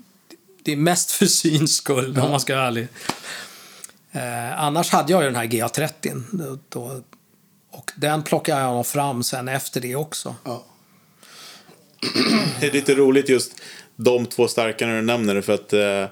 det 0.62 0.72
är 0.72 0.76
mest 0.76 1.10
för 1.10 1.26
syns 1.26 1.76
skull, 1.76 2.18
om 2.18 2.30
man 2.30 2.40
ska 2.40 2.54
vara 2.56 2.66
ärlig. 2.66 2.88
Eh, 4.12 4.62
annars 4.62 4.90
hade 4.90 5.12
jag 5.12 5.22
ju 5.22 5.26
den 5.26 5.36
här 5.36 5.46
GA30. 5.46 6.58
Då, 6.68 7.02
och 7.70 7.90
den 7.96 8.22
plockade 8.22 8.60
jag 8.60 8.86
fram 8.86 9.22
sen 9.22 9.48
efter 9.48 9.80
det 9.80 9.96
också. 9.96 10.34
Ja. 10.44 10.66
Det 12.60 12.66
är 12.66 12.72
lite 12.72 12.94
roligt 12.94 13.28
just 13.28 13.52
de 13.96 14.26
två 14.26 14.48
starka 14.48 14.86
när 14.86 14.96
du 14.96 15.02
nämner. 15.02 15.40
För 15.40 15.52
att 15.52 15.72
eh, 15.72 16.02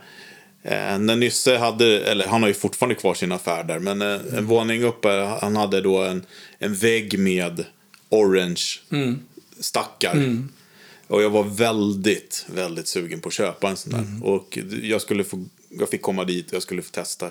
eh, 0.63 0.99
när 0.99 1.17
Nysse 1.17 1.59
hade, 1.59 2.01
eller 2.01 2.27
han 2.27 2.43
har 2.43 2.49
ju 2.49 2.55
fortfarande 2.55 2.95
kvar 2.95 3.15
sin 3.15 3.33
affär 3.33 3.65
där. 3.65 3.79
Men 3.79 4.03
eh, 4.03 4.39
en 4.39 4.47
våning 4.47 4.85
upp, 4.85 5.05
han 5.41 5.57
hade 5.57 5.81
då 5.81 6.03
en, 6.03 6.27
en 6.59 6.75
vägg 6.75 7.19
med 7.19 7.65
orange 8.09 8.63
stackar. 9.61 10.37
Och 11.07 11.23
jag 11.23 11.31
var 11.31 11.45
väldigt, 11.45 12.47
väldigt 12.55 12.89
sugen 12.89 13.21
på 13.21 13.29
att 13.29 13.35
köpa 13.35 13.69
en 13.69 13.77
sån 13.77 13.93
där. 13.93 14.29
Och 14.29 14.59
jag 14.83 15.01
skulle 15.01 15.25
få 15.25 15.45
jag 15.71 15.89
fick 15.89 16.03
komma 16.03 16.25
dit 16.25 16.49
och 16.49 16.55
jag 16.55 16.63
skulle 16.63 16.83
få 16.83 16.91
testa. 16.91 17.31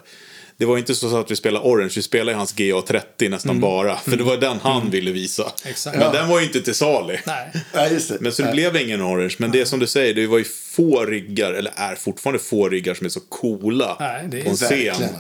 Det 0.60 0.66
var 0.66 0.78
inte 0.78 0.96
så 0.96 1.18
att 1.18 1.32
vi 1.32 1.36
spelade 1.36 1.66
Orange, 1.66 1.92
vi 1.96 2.02
spelade 2.02 2.38
hans 2.38 2.56
GA30 2.56 3.30
nästan 3.30 3.60
bara. 3.60 3.98
För 3.98 4.18
det 4.18 4.24
var 4.24 4.38
den 4.38 4.58
han 4.60 4.90
ville 4.90 5.12
visa. 5.12 5.52
Exakt. 5.66 5.98
Men 5.98 6.06
Ja. 6.06 6.12
den 6.12 6.30
var 6.30 6.40
ju 6.40 6.46
inte 6.46 6.62
till 6.62 6.76
salu. 6.76 7.18
Nej. 7.26 7.52
Nej, 7.74 7.94
just 7.94 8.10
det. 8.10 8.18
Men 8.22 8.32
så 8.32 8.42
det 8.42 8.46
Nej. 8.48 8.54
blev 8.72 8.76
ingen 8.88 9.02
Orange. 9.02 9.36
Men 9.38 9.52
det 9.52 9.62
är 9.62 9.66
som 9.66 9.80
du 9.80 9.88
säger, 9.88 10.14
det 10.14 10.28
var 10.28 10.38
ju 10.38 10.44
få 10.44 11.06
riggar, 11.06 11.54
eller 11.54 11.72
är 11.76 11.96
fortfarande 11.96 12.40
få 12.40 12.70
riggar 12.70 12.94
som 12.94 13.06
är 13.06 13.10
så 13.10 13.20
coola 13.20 13.98
Nej, 14.00 14.28
det 14.32 14.40
är 14.40 14.44
på 14.44 14.50
en 14.50 14.56
scen. 14.56 14.70
verkligen. 14.70 15.12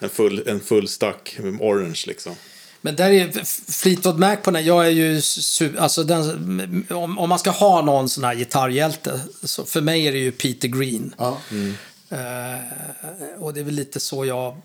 En 0.00 0.08
full, 0.08 0.42
en 0.46 0.60
full 0.60 0.88
stack 0.88 1.36
med 1.38 1.60
Orange 1.60 2.02
liksom. 2.06 2.34
Men 2.80 2.96
där 2.96 3.10
är 3.10 3.44
Fleetwood 3.72 4.18
Mac 4.18 4.36
på 4.36 4.50
den, 4.50 4.64
jag 4.64 4.86
är 4.86 4.90
ju 4.90 5.20
alltså 5.78 6.04
den, 6.04 6.86
om, 6.90 7.18
om 7.18 7.28
man 7.28 7.38
ska 7.38 7.50
ha 7.50 7.82
någon 7.82 8.08
sån 8.08 8.24
här 8.24 8.34
gitarrhjälte, 8.34 9.20
så 9.44 9.64
för 9.64 9.80
mig 9.80 10.06
är 10.06 10.12
det 10.12 10.18
ju 10.18 10.32
Peter 10.32 10.68
Green. 10.68 11.14
Ja. 11.18 11.38
Eh, 12.10 13.42
och 13.42 13.54
det 13.54 13.60
är 13.60 13.64
väl 13.64 13.74
lite 13.74 14.00
så 14.00 14.24
jag, 14.24 14.56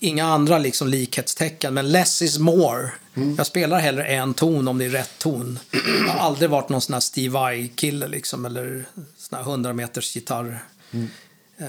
inga 0.00 0.24
andra 0.24 0.58
liksom 0.58 0.88
likhetstecken, 0.88 1.74
men 1.74 1.92
less 1.92 2.22
is 2.22 2.38
more. 2.38 2.90
Jag 3.36 3.46
spelar 3.46 3.78
hellre 3.78 4.04
en 4.04 4.34
ton 4.34 4.68
om 4.68 4.78
det 4.78 4.84
är 4.84 4.88
rätt 4.90 5.18
ton. 5.18 5.58
Jag 6.06 6.12
har 6.12 6.20
aldrig 6.20 6.50
varit 6.50 6.68
någon 6.68 6.80
sån 6.80 6.92
här 6.92 7.00
Steve 7.00 7.32
Vai-kille 7.32 8.08
liksom, 8.08 8.44
eller 8.44 8.84
sån 9.16 9.36
här 9.38 9.42
100 9.42 9.72
meters 9.72 10.16
gitarr. 10.16 10.64
Eh, 11.58 11.66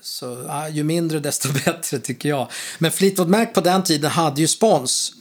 Så 0.00 0.44
ja, 0.48 0.68
ju 0.68 0.82
mindre 0.82 1.20
desto 1.20 1.48
bättre 1.64 1.98
tycker 1.98 2.28
jag. 2.28 2.48
Men 2.78 2.90
Fleetwood 2.92 3.28
Mac 3.28 3.46
på 3.46 3.60
den 3.60 3.82
tiden 3.84 4.10
hade 4.10 4.40
ju 4.40 4.48
spons 4.48 5.12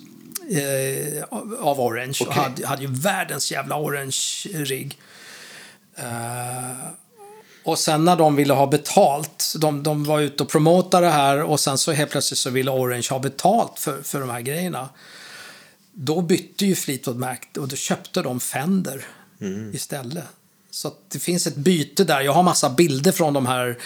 eh, 0.49 1.23
av 1.59 1.79
Orange. 1.81 2.17
Och 2.21 2.27
Okej. 2.27 2.43
hade, 2.43 2.67
hade 2.67 2.81
ju 2.81 2.87
världens 2.91 3.51
jävla 3.51 3.75
Orange-rigg. 3.75 4.97
Eh, 5.95 6.05
och 7.67 7.79
sen 7.79 8.05
när 8.05 8.15
de 8.15 8.35
ville 8.35 8.53
ha 8.53 8.67
betalt, 8.67 9.53
de, 9.57 9.83
de 9.83 10.03
var 10.03 10.19
ute 10.19 10.43
och 10.43 10.49
promotade 10.49 11.05
det 11.05 11.11
här 11.11 11.43
och 11.43 11.59
sen 11.59 11.77
så 11.77 11.91
helt 11.91 12.11
plötsligt 12.11 12.37
så 12.37 12.49
ville 12.49 12.71
Orange 12.71 13.07
ha 13.09 13.19
betalt 13.19 13.79
för, 13.79 14.01
för 14.01 14.19
de 14.19 14.29
här 14.29 14.41
grejerna. 14.41 14.89
Då 15.91 16.21
bytte 16.21 16.65
ju 16.65 16.75
Fleetwood 16.75 17.17
Mac 17.17 17.37
och 17.57 17.67
då 17.67 17.75
köpte 17.75 18.21
de 18.21 18.39
Fender 18.39 19.05
istället. 19.73 20.23
Så 20.71 20.93
det 21.07 21.19
finns 21.19 21.47
ett 21.47 21.55
byte 21.55 22.03
där. 22.03 22.21
Jag 22.21 22.33
har 22.33 22.43
massa 22.43 22.69
bilder 22.69 23.11
från 23.11 23.33
de 23.33 23.45
här. 23.45 23.77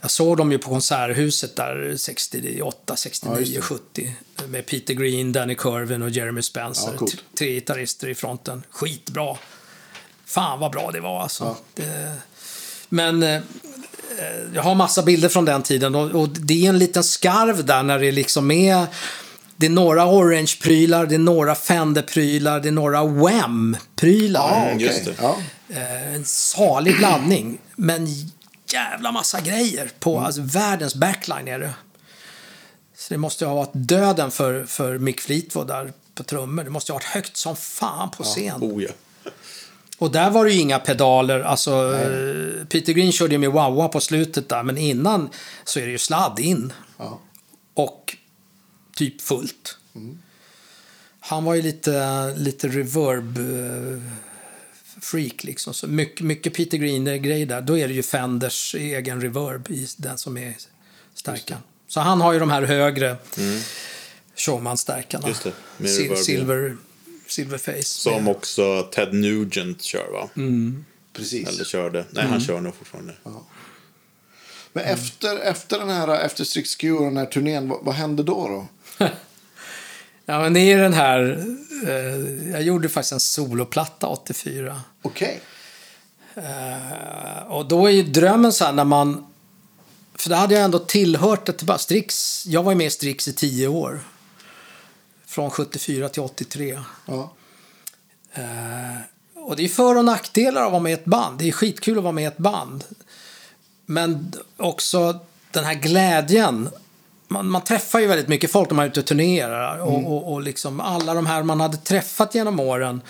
Jag 0.00 0.10
såg 0.10 0.36
dem 0.36 0.52
ju 0.52 0.58
på 0.58 0.68
Konserthuset 0.68 1.56
där 1.56 1.96
68, 1.96 2.96
69, 2.96 3.34
Ja, 3.34 3.40
just 3.40 3.54
det. 3.54 3.60
70. 3.60 4.16
Med 4.48 4.66
Peter 4.66 4.94
Green, 4.94 5.32
Danny 5.32 5.54
Curvin 5.54 6.02
och 6.02 6.10
Jeremy 6.10 6.42
Spencer. 6.42 6.96
Ja, 7.00 7.06
Tre 7.38 7.54
gitarrister 7.54 8.08
i 8.08 8.14
fronten. 8.14 8.62
Skitbra. 8.70 9.36
Fan 10.24 10.60
vad 10.60 10.72
bra 10.72 10.90
det 10.90 11.00
var 11.00 11.22
alltså. 11.22 11.44
Ja. 11.44 11.56
Det, 11.74 12.16
men 12.94 13.22
eh, 13.22 13.40
jag 14.54 14.62
har 14.62 14.74
massa 14.74 15.02
bilder 15.02 15.28
från 15.28 15.44
den 15.44 15.62
tiden 15.62 15.94
och, 15.94 16.10
och 16.10 16.28
det 16.28 16.64
är 16.66 16.68
en 16.68 16.78
liten 16.78 17.04
skarv 17.04 17.64
där 17.64 17.82
när 17.82 17.98
det 17.98 18.12
liksom 18.12 18.50
är 18.50 18.86
det 19.56 19.66
är 19.66 19.70
några 19.70 20.06
Orange-prylar, 20.06 21.06
det 21.06 21.14
är 21.14 21.18
några 21.18 21.54
Fender-prylar, 21.54 22.60
det 22.60 22.68
är 22.68 22.72
några 22.72 23.04
Wham-prylar. 23.04 24.50
Ja, 24.50 24.64
Mm, 24.64 24.80
just 24.80 25.04
det. 25.04 25.14
Ja. 25.20 25.36
Eh, 25.68 26.14
en 26.14 26.24
salig 26.24 26.98
blandning, 26.98 27.58
men 27.76 28.06
jävla 28.72 29.12
massa 29.12 29.40
grejer 29.40 29.90
på 29.98 30.20
alltså, 30.20 30.40
världens 30.42 30.94
backline 30.94 31.48
är 31.48 31.58
det. 31.58 31.74
Så 32.96 33.14
det 33.14 33.18
måste 33.18 33.44
ju 33.44 33.48
ha 33.48 33.54
varit 33.54 33.70
döden 33.74 34.30
för, 34.30 34.64
för 34.64 34.98
Mick 34.98 35.20
Fleetwood 35.20 35.66
där 35.66 35.92
på 36.14 36.22
trummor. 36.22 36.64
Det 36.64 36.70
måste 36.70 36.92
ju 36.92 36.94
ha 36.94 36.98
varit 36.98 37.04
högt 37.04 37.36
som 37.36 37.56
fan 37.56 38.10
på 38.10 38.22
scen. 38.22 38.60
Oh 38.60 38.82
ja. 38.82 38.90
Och 39.98 40.10
där 40.10 40.30
var 40.30 40.44
det 40.44 40.52
ju 40.52 40.60
inga 40.60 40.78
pedaler. 40.78 41.40
Alltså, 41.40 41.70
eh, 41.70 42.66
Peter 42.66 42.92
Green 42.92 43.12
körde 43.12 43.34
ju 43.34 43.38
med 43.38 43.50
wah 43.50 43.88
på 43.88 44.00
slutet 44.00 44.48
där, 44.48 44.62
men 44.62 44.78
innan 44.78 45.30
så 45.64 45.80
är 45.80 45.86
det 45.86 45.92
ju 45.92 45.98
sladd 45.98 46.40
in. 46.40 46.72
Ja. 46.98 47.20
Och 47.74 48.16
typ 48.96 49.20
fullt. 49.20 49.78
Han 51.20 51.44
var 51.44 51.54
ju 51.54 51.62
lite, 51.62 52.34
lite 52.36 52.68
reverb 52.68 53.38
eh, 53.38 54.02
liksom. 55.44 55.74
Så 55.74 55.86
mycket, 55.86 56.26
mycket 56.26 56.54
Peter 56.54 56.78
Green-grej 56.78 57.46
där. 57.46 57.60
Då 57.60 57.78
är 57.78 57.88
det 57.88 57.94
ju 57.94 58.02
Fenders 58.02 58.74
egen 58.74 59.20
reverb 59.20 59.70
i 59.70 59.88
den 59.96 60.18
som 60.18 60.36
är 60.36 60.54
stärkan. 61.14 61.58
Så 61.88 62.00
han 62.00 62.20
har 62.20 62.32
ju 62.32 62.38
de 62.38 62.50
här 62.50 62.62
högre 62.62 63.16
reverb, 65.76 66.08
ja. 66.10 66.16
silver, 66.16 66.76
Silverface. 67.34 67.82
Som 67.82 68.28
också 68.28 68.82
Ted 68.82 69.14
Nugent 69.14 69.82
kör 69.82 70.12
va? 70.12 70.28
Precis. 71.12 71.48
Eller 71.48 71.64
körde. 71.64 72.04
Nej, 72.10 72.24
han 72.26 72.40
kör 72.40 72.60
nog 72.60 72.74
fortfarande. 72.74 73.14
Men 74.72 74.84
efter, 74.84 75.38
efter 75.38 75.78
den 75.78 75.90
här, 75.90 76.08
efter 76.24 76.44
Strix 76.44 76.76
Q 76.76 76.92
och 76.92 77.04
den 77.04 77.16
här 77.16 77.26
turnén, 77.26 77.68
vad, 77.68 77.84
vad 77.84 77.94
hände 77.94 78.22
då? 78.22 78.48
då? 78.48 78.66
Ja, 80.26 80.40
men 80.40 80.52
det 80.54 80.60
är 80.60 80.78
den 80.78 80.92
här... 80.92 81.44
Eh, 81.86 82.50
jag 82.52 82.62
gjorde 82.62 82.88
faktiskt 82.88 83.12
en 83.12 83.20
soloplatta 83.20 84.06
84. 84.06 84.80
Okej. 85.02 85.40
Eh, 86.34 87.46
och 87.46 87.68
då 87.68 87.86
är 87.86 87.90
ju 87.90 88.02
drömmen 88.02 88.52
så 88.52 88.64
här 88.64 88.72
när 88.72 88.84
man... 88.84 89.26
För 90.14 90.30
det 90.30 90.36
hade 90.36 90.54
jag 90.54 90.64
ändå 90.64 90.78
tillhört 90.78 91.48
ett 91.48 91.62
bara 91.62 91.78
Strix. 91.78 92.44
Jag 92.46 92.62
var 92.62 92.72
ju 92.72 92.78
med 92.78 92.86
i 92.86 92.90
Strix 92.90 93.28
i 93.28 93.32
tio 93.32 93.68
år. 93.68 94.00
Från 95.34 95.50
74 95.50 96.08
till 96.08 96.22
83. 96.22 96.80
Ja. 97.06 97.32
Eh, 98.32 98.42
och 99.34 99.56
det 99.56 99.64
är 99.64 99.68
för 99.68 99.96
och 99.96 100.04
nackdelar 100.04 100.60
av 100.60 100.66
att 100.66 100.72
vara 100.72 100.82
med 100.82 100.90
i 100.90 100.94
ett 100.94 101.04
band. 101.04 101.38
Det 101.38 101.48
är 101.48 101.52
skitkul 101.52 101.98
att 101.98 102.04
vara 102.04 102.12
med 102.12 102.24
i 102.24 102.26
ett 102.26 102.36
band. 102.36 102.84
Men 103.86 104.32
också 104.56 105.20
den 105.50 105.64
här 105.64 105.74
glädjen. 105.74 106.68
Man, 107.28 107.50
man 107.50 107.64
träffar 107.64 108.00
ju 108.00 108.06
väldigt 108.06 108.28
mycket 108.28 108.52
folk 108.52 108.70
när 108.70 108.76
man 108.76 108.84
är 108.84 108.88
ute 108.88 109.00
och 109.00 109.06
turnerar. 109.06 109.78
Och, 109.78 110.12
och, 110.12 110.32
och 110.32 110.42
liksom 110.42 110.80
alla 110.80 111.14
de 111.14 111.26
här 111.26 111.42
man 111.42 111.60
hade 111.60 111.76
träffat 111.76 112.34
genom 112.34 112.60
åren. 112.60 113.00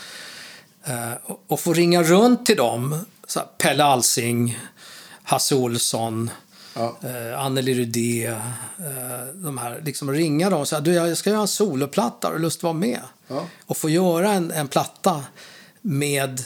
Eh, 0.84 1.12
och, 1.24 1.44
och 1.46 1.60
få 1.60 1.72
ringa 1.72 2.02
runt 2.02 2.46
till 2.46 2.56
dem. 2.56 3.06
Så 3.26 3.40
Pelle 3.58 3.84
Alsing, 3.84 4.58
Hasse 5.22 5.54
Olsson. 5.54 6.30
Ja. 6.74 6.96
Eh, 7.02 7.40
Anneli 7.40 7.74
Rydé, 7.74 8.26
eh, 8.26 8.34
de 9.34 9.58
här, 9.58 9.82
liksom 9.84 10.10
ringa 10.12 10.50
dem 10.50 10.60
och 10.60 10.68
säga 10.68 10.80
du 10.80 10.92
jag 10.92 11.16
ska 11.16 11.30
göra 11.30 11.40
en 11.40 11.48
soloplatta, 11.48 12.28
har 12.28 12.34
du 12.34 12.40
lust 12.40 12.58
att 12.58 12.62
vara 12.62 12.72
med? 12.72 13.00
Ja. 13.28 13.46
Och 13.66 13.76
få 13.76 13.90
göra 13.90 14.32
en, 14.32 14.50
en 14.50 14.68
platta 14.68 15.24
med 15.80 16.42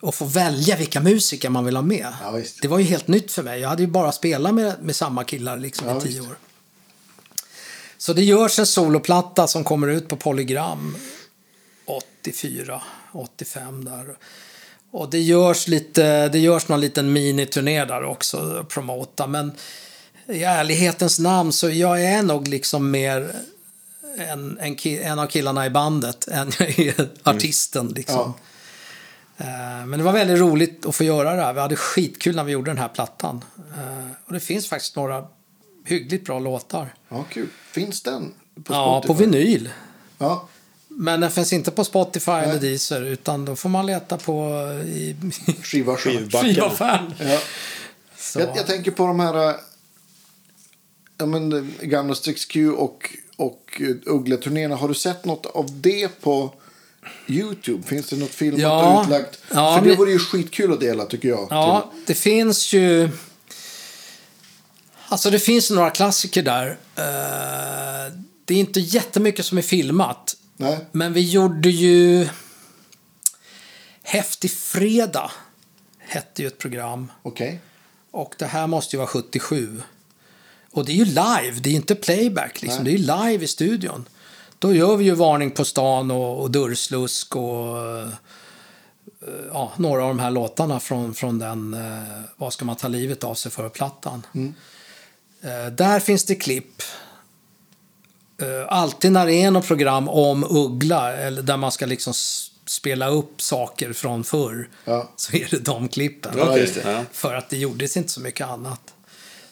och 0.00 0.14
få 0.14 0.24
välja 0.24 0.76
vilka 0.76 1.00
musiker 1.00 1.48
man 1.50 1.64
vill 1.64 1.76
ha 1.76 1.82
med. 1.82 2.12
Ja, 2.22 2.40
det 2.62 2.68
var 2.68 2.78
ju 2.78 2.84
helt 2.84 3.08
nytt 3.08 3.32
för 3.32 3.42
mig. 3.42 3.60
Jag 3.60 3.68
hade 3.68 3.82
ju 3.82 3.88
bara 3.88 4.12
spelat 4.12 4.54
med, 4.54 4.74
med 4.82 4.96
samma 4.96 5.24
killar 5.24 5.56
liksom 5.58 5.88
Ja, 5.88 5.98
i 5.98 6.00
tio 6.00 6.20
visst. 6.20 6.30
år. 6.30 6.36
Så 7.98 8.12
det 8.12 8.22
görs 8.22 8.58
en 8.58 8.66
soloplatta 8.66 9.46
som 9.46 9.64
kommer 9.64 9.88
ut 9.88 10.08
på 10.08 10.16
Polygram 10.16 10.96
84, 11.86 12.82
85 13.12 13.84
där. 13.84 14.16
Och 14.96 15.10
det 15.10 15.20
görs, 15.20 15.68
lite, 15.68 16.28
det 16.28 16.38
görs 16.38 16.68
någon 16.68 16.80
liten 16.80 17.12
miniturné 17.12 17.84
där 17.84 18.04
också, 18.04 18.66
promota. 18.68 19.26
Men 19.26 19.52
i 20.28 20.42
ärlighetens 20.42 21.18
namn 21.18 21.52
så 21.52 21.70
jag 21.70 22.04
är 22.04 22.22
nog 22.22 22.48
liksom 22.48 22.90
mer 22.90 23.30
en, 24.18 24.58
en, 24.58 24.76
en 24.86 25.18
av 25.18 25.26
killarna 25.26 25.66
i 25.66 25.70
bandet 25.70 26.28
än 26.28 26.52
jag 26.58 26.78
är 26.78 27.08
artisten. 27.22 27.88
Liksom. 27.88 28.34
Eh, 29.36 29.86
Men 29.86 29.90
det 29.98 30.02
var 30.02 30.12
väldigt 30.12 30.38
roligt 30.38 30.86
att 30.86 30.94
få 30.94 31.04
göra 31.04 31.34
det 31.36 31.42
här. 31.42 31.52
Vi 31.52 31.60
hade 31.60 31.76
skitkul 31.76 32.36
när 32.36 32.44
vi 32.44 32.52
gjorde 32.52 32.70
den 32.70 32.78
här 32.78 32.88
plattan. 32.88 33.44
Eh, 33.76 34.06
Och 34.26 34.32
det 34.32 34.40
finns 34.40 34.68
faktiskt 34.68 34.96
några 34.96 35.24
hyggligt 35.86 36.24
bra 36.26 36.38
låtar. 36.38 36.94
ja, 37.08 37.24
kul. 37.32 37.48
Finns 37.72 38.02
den 38.02 38.34
på 38.64 38.74
Ja, 38.74 39.02
på 39.06 39.12
vinyl. 39.12 39.70
Ja. 40.18 40.48
Men 40.96 41.20
den 41.20 41.30
finns 41.30 41.52
inte 41.52 41.70
på 41.70 41.84
Spotify 41.84 42.30
eller 42.32 42.60
Deezer 42.60 43.02
utan 43.02 43.44
då 43.44 43.56
får 43.56 43.68
man 43.68 43.86
leta 43.86 44.16
på 44.16 44.48
i 44.86 45.16
Skiva 45.62 45.96
Skivbackarna. 45.96 46.54
skivaffären. 46.54 47.14
Ja. 47.18 47.40
Jag, 48.40 48.56
jag 48.56 48.66
tänker 48.66 48.90
på 48.90 49.06
de 49.06 49.20
här 49.20 49.48
äh, 49.48 49.54
ja, 51.18 51.26
men, 51.26 51.52
äh, 51.52 51.86
gamla 51.86 52.14
Strix 52.14 52.44
Q 52.44 52.70
och, 52.70 53.10
och 53.36 53.80
Uggla-turnéerna. 54.06 54.76
Har 54.76 54.88
du 54.88 54.94
sett 54.94 55.24
något 55.24 55.46
av 55.46 55.66
det 55.80 56.20
på 56.20 56.54
YouTube? 57.28 57.82
Finns 57.82 58.06
det 58.08 58.16
något 58.16 58.30
filmat 58.30 58.60
Ja. 58.60 59.02
utlagt? 59.04 59.38
Ja, 59.52 59.78
För 59.78 59.88
det 59.90 59.96
vore 59.96 60.10
ju 60.10 60.18
skitkul 60.18 60.72
att 60.72 60.80
dela 60.80 61.04
tycker 61.04 61.28
jag. 61.28 61.46
Ja, 61.50 61.92
det 62.06 62.14
finns 62.14 62.72
ju... 62.72 63.08
Alltså 65.08 65.30
det 65.30 65.38
finns 65.38 65.70
några 65.70 65.90
klassiker 65.90 66.42
där. 66.42 66.66
Eh, 66.96 68.12
Det 68.44 68.54
är 68.54 68.58
inte 68.58 68.80
jättemycket 68.80 69.46
som 69.46 69.58
är 69.58 69.62
filmat. 69.62 70.36
Nej? 70.56 70.78
Men 70.92 71.12
vi 71.12 71.30
gjorde 71.30 71.70
ju... 71.70 72.28
Häftig 74.02 74.50
fredag 74.50 75.30
hette 75.98 76.42
ju 76.42 76.48
ett 76.48 76.58
program. 76.58 77.12
Okej. 77.22 77.60
Och 78.10 78.34
det 78.38 78.46
här 78.46 78.66
måste 78.66 78.96
ju 78.96 78.98
vara 78.98 79.08
77. 79.08 79.82
Och 80.70 80.84
det 80.84 80.92
är 80.92 80.96
ju 80.96 81.04
live, 81.04 81.60
det 81.60 81.70
är 81.70 81.74
inte 81.74 81.94
playback. 81.94 82.62
Liksom. 82.62 82.84
Det 82.84 82.90
Nej. 82.90 82.94
är 82.94 82.98
ju 82.98 83.30
live 83.32 83.44
i 83.44 83.48
studion. 83.48 84.04
Då 84.58 84.74
gör 84.74 84.96
vi 84.96 85.04
ju 85.04 85.14
Varning 85.14 85.50
på 85.50 85.64
stan 85.64 86.10
och, 86.10 86.42
och 86.42 86.50
Dörrslusk 86.50 87.36
och 87.36 87.78
eh, 87.78 88.08
ja, 89.52 89.72
några 89.76 90.02
av 90.02 90.08
de 90.08 90.18
här 90.18 90.30
låtarna 90.30 90.80
från, 90.80 91.14
från 91.14 91.38
den 91.38 91.74
eh, 91.74 92.20
Vad 92.36 92.52
ska 92.52 92.64
man 92.64 92.76
ta 92.76 92.88
livet 92.88 93.24
av 93.24 93.34
sig 93.34 93.52
för-plattan. 93.52 94.26
Eh, 95.40 95.72
där 95.72 96.00
finns 96.00 96.24
det 96.24 96.34
klipp. 96.34 96.82
Eh, 98.38 98.64
alltid 98.68 99.12
när 99.12 99.26
det 99.26 99.34
är 99.34 99.50
något 99.50 99.66
program 99.66 100.08
om 100.08 100.44
Uggla, 100.50 101.12
eller 101.12 101.42
där 101.42 101.56
man 101.56 101.72
ska 101.72 101.86
liksom 101.86 102.14
spela 102.66 103.08
upp 103.08 103.42
saker 103.42 103.92
från 103.92 104.24
förr, 104.24 104.68
Ja. 104.84 105.08
så 105.16 105.36
är 105.36 105.48
det 105.50 105.58
de 105.58 105.88
klippen. 105.88 106.34
Ja, 106.38 106.44
det. 106.44 107.04
För 107.12 107.34
att 107.34 107.50
det 107.50 107.56
gjordes 107.56 107.96
inte 107.96 108.08
så 108.12 108.20
mycket 108.20 108.46
annat. 108.46 108.94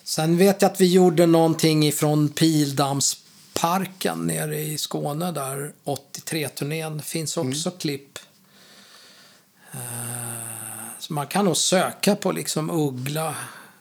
Sen 0.05 0.37
vet 0.39 0.63
jag 0.63 0.71
att 0.73 0.81
vi 0.81 0.87
gjorde 0.93 1.27
någonting 1.27 1.87
ifrån 1.87 2.29
Pildammsparken 2.29 4.19
nere 4.27 4.61
i 4.61 4.79
Skåne 4.79 5.33
där. 5.33 5.73
83-turnén 5.85 7.03
finns 7.03 7.37
också 7.37 7.71
klipp. 7.71 8.19
Eh, 9.73 9.79
Så 10.99 11.13
man 11.13 11.27
kan 11.27 11.45
nog 11.45 11.57
söka 11.57 12.17
på 12.17 12.33
liksom 12.33 12.71
Uggla 12.71 13.35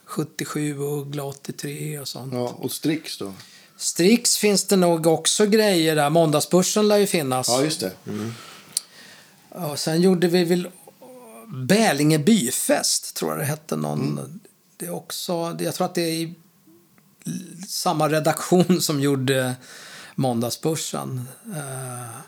77 0.05 0.79
och 0.79 0.97
Uggla 1.01 1.23
83 1.23 1.99
och 1.99 2.07
sånt. 2.07 2.33
Ja, 2.33 2.55
och 2.59 2.71
Strix 2.71 3.17
då. 3.17 3.33
Strix 3.81 4.37
finns 4.37 4.63
det 4.63 4.75
nog 4.75 5.07
också 5.07 5.45
grejer 5.45 5.95
där. 5.95 6.09
Måndagsbörsen 6.09 6.87
lär 6.87 6.97
ju 6.97 7.07
finnas. 7.07 7.47
Ja, 7.49 7.63
just 7.63 7.79
det. 7.79 7.91
Och 9.49 9.79
sen 9.79 10.01
gjorde 10.01 10.27
vi 10.27 10.43
väl 10.43 10.67
Bälinge 11.47 12.19
byfest, 12.19 13.15
tror 13.15 13.31
jag 13.31 13.39
det 13.39 13.45
hette. 13.45 13.75
Någon, 13.75 14.39
det 14.77 14.85
är 14.85 14.95
också, 14.95 15.57
jag 15.59 15.75
tror 15.75 15.85
att 15.85 15.95
det 15.95 16.01
är 16.01 16.33
samma 17.67 18.09
redaktion 18.09 18.81
som 18.81 19.01
gjorde 19.01 19.55
Måndagsbörsen. 20.15 21.27
Eh, 21.45 22.19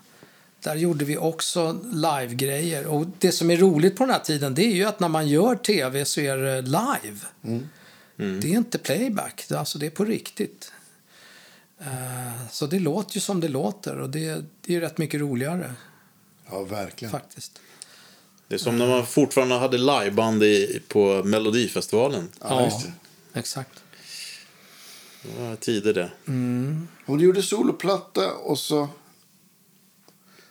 där 0.60 0.76
gjorde 0.76 1.06
vi 1.06 1.18
också 1.18 1.80
live-grejer. 1.94 2.88
Och 2.88 3.06
det 3.20 3.32
som 3.32 3.52
är 3.52 3.58
roligt 3.58 3.98
på 3.98 4.04
den 4.04 4.14
här 4.14 4.24
tiden 4.24 4.56
det 4.56 4.66
är 4.66 4.76
ju 4.76 4.86
att 4.86 5.00
när 5.00 5.10
man 5.10 5.28
gör 5.28 5.56
tv 5.56 6.06
så 6.06 6.20
är 6.20 6.38
det 6.38 6.62
live. 6.62 7.20
Det 8.42 8.48
är 8.48 8.58
inte 8.58 8.78
playback, 8.78 9.52
alltså 9.52 9.80
det 9.80 9.86
är 9.86 9.90
på 9.90 10.06
riktigt. 10.06 10.72
Eh, 11.86 12.48
så 12.52 12.66
det 12.68 12.80
låter 12.80 13.16
ju 13.16 13.22
som 13.22 13.40
det 13.40 13.48
låter 13.48 14.00
och 14.00 14.10
det, 14.10 14.20
det 14.62 14.72
är 14.72 14.74
ju 14.74 14.80
rätt 14.80 14.98
mycket 14.98 15.20
roligare 15.22 15.74
Ja, 16.52 16.64
verkligen. 16.64 17.12
faktiskt. 17.12 17.60
Det 18.48 18.56
är 18.56 18.60
som 18.60 18.78
när 18.78 18.88
man 18.88 19.06
fortfarande 19.06 19.56
hade 19.56 19.78
liveband 19.78 20.44
i, 20.44 20.82
på 20.88 21.24
Melodifestivalen. 21.24 22.30
Ja, 22.42 22.64
just 22.64 22.82
det. 22.86 23.40
exakt. 23.40 23.80
Det 25.22 25.42
var 25.42 25.56
tider 25.56 25.94
det. 25.94 26.10
Och 27.06 27.18
du 27.18 27.24
gjorde 27.24 27.44
soloplatta 27.44 28.32
och 28.32 28.60
så... 28.60 28.88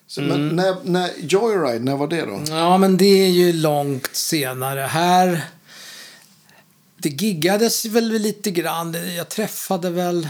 så 0.07 0.23
Men 0.23 0.49
när, 0.49 0.77
när 0.85 1.11
Joyride, 1.19 1.85
när 1.85 1.97
var 1.97 2.07
det 2.07 2.25
då? 2.25 2.43
Ja, 2.49 2.79
men 2.79 2.97
det 2.97 3.05
är 3.25 3.31
ju 3.31 3.53
långt 3.53 4.17
senare. 4.17 4.81
Här... 4.81 5.45
Det 6.97 7.09
giggades 7.09 7.85
väl 7.85 8.09
lite 8.09 8.51
grann. 8.51 8.97
Jag 9.17 9.29
träffade 9.29 9.91
väl... 9.91 10.29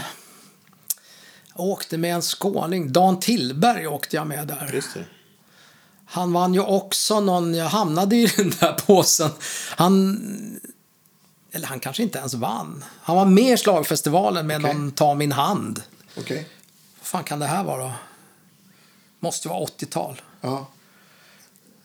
Jag 1.55 1.65
åkte 1.65 1.97
med 1.97 2.15
en 2.15 2.21
skåning. 2.21 2.91
Dan 2.93 3.19
Tillberg 3.19 3.87
åkte 3.87 4.15
jag 4.15 4.27
med 4.27 4.47
där. 4.47 4.83
Han 6.05 6.33
vann 6.33 6.53
ju 6.53 6.59
också 6.59 7.19
någon... 7.19 7.53
Jag 7.53 7.65
hamnade 7.65 8.15
i 8.15 8.25
den 8.37 8.49
där 8.59 8.73
påsen. 8.73 9.29
Han... 9.75 10.59
Eller 11.51 11.67
han 11.67 11.79
kanske 11.79 12.03
inte 12.03 12.19
ens 12.19 12.33
vann. 12.33 12.85
Han 13.01 13.15
var 13.15 13.25
med 13.25 13.53
i 13.53 13.57
slagfestivalen 13.57 14.47
med 14.47 14.61
Okej. 14.61 14.73
någon 14.73 14.91
Ta 14.91 15.13
min 15.15 15.31
hand. 15.31 15.81
Okej. 16.17 16.47
Vad 16.99 17.07
fan 17.07 17.23
kan 17.23 17.39
det 17.39 17.45
här 17.45 17.63
vara 17.63 17.83
då? 17.83 17.91
Måste 19.19 19.47
vara 19.47 19.65
80-tal. 19.65 20.21
Ja. 20.41 20.67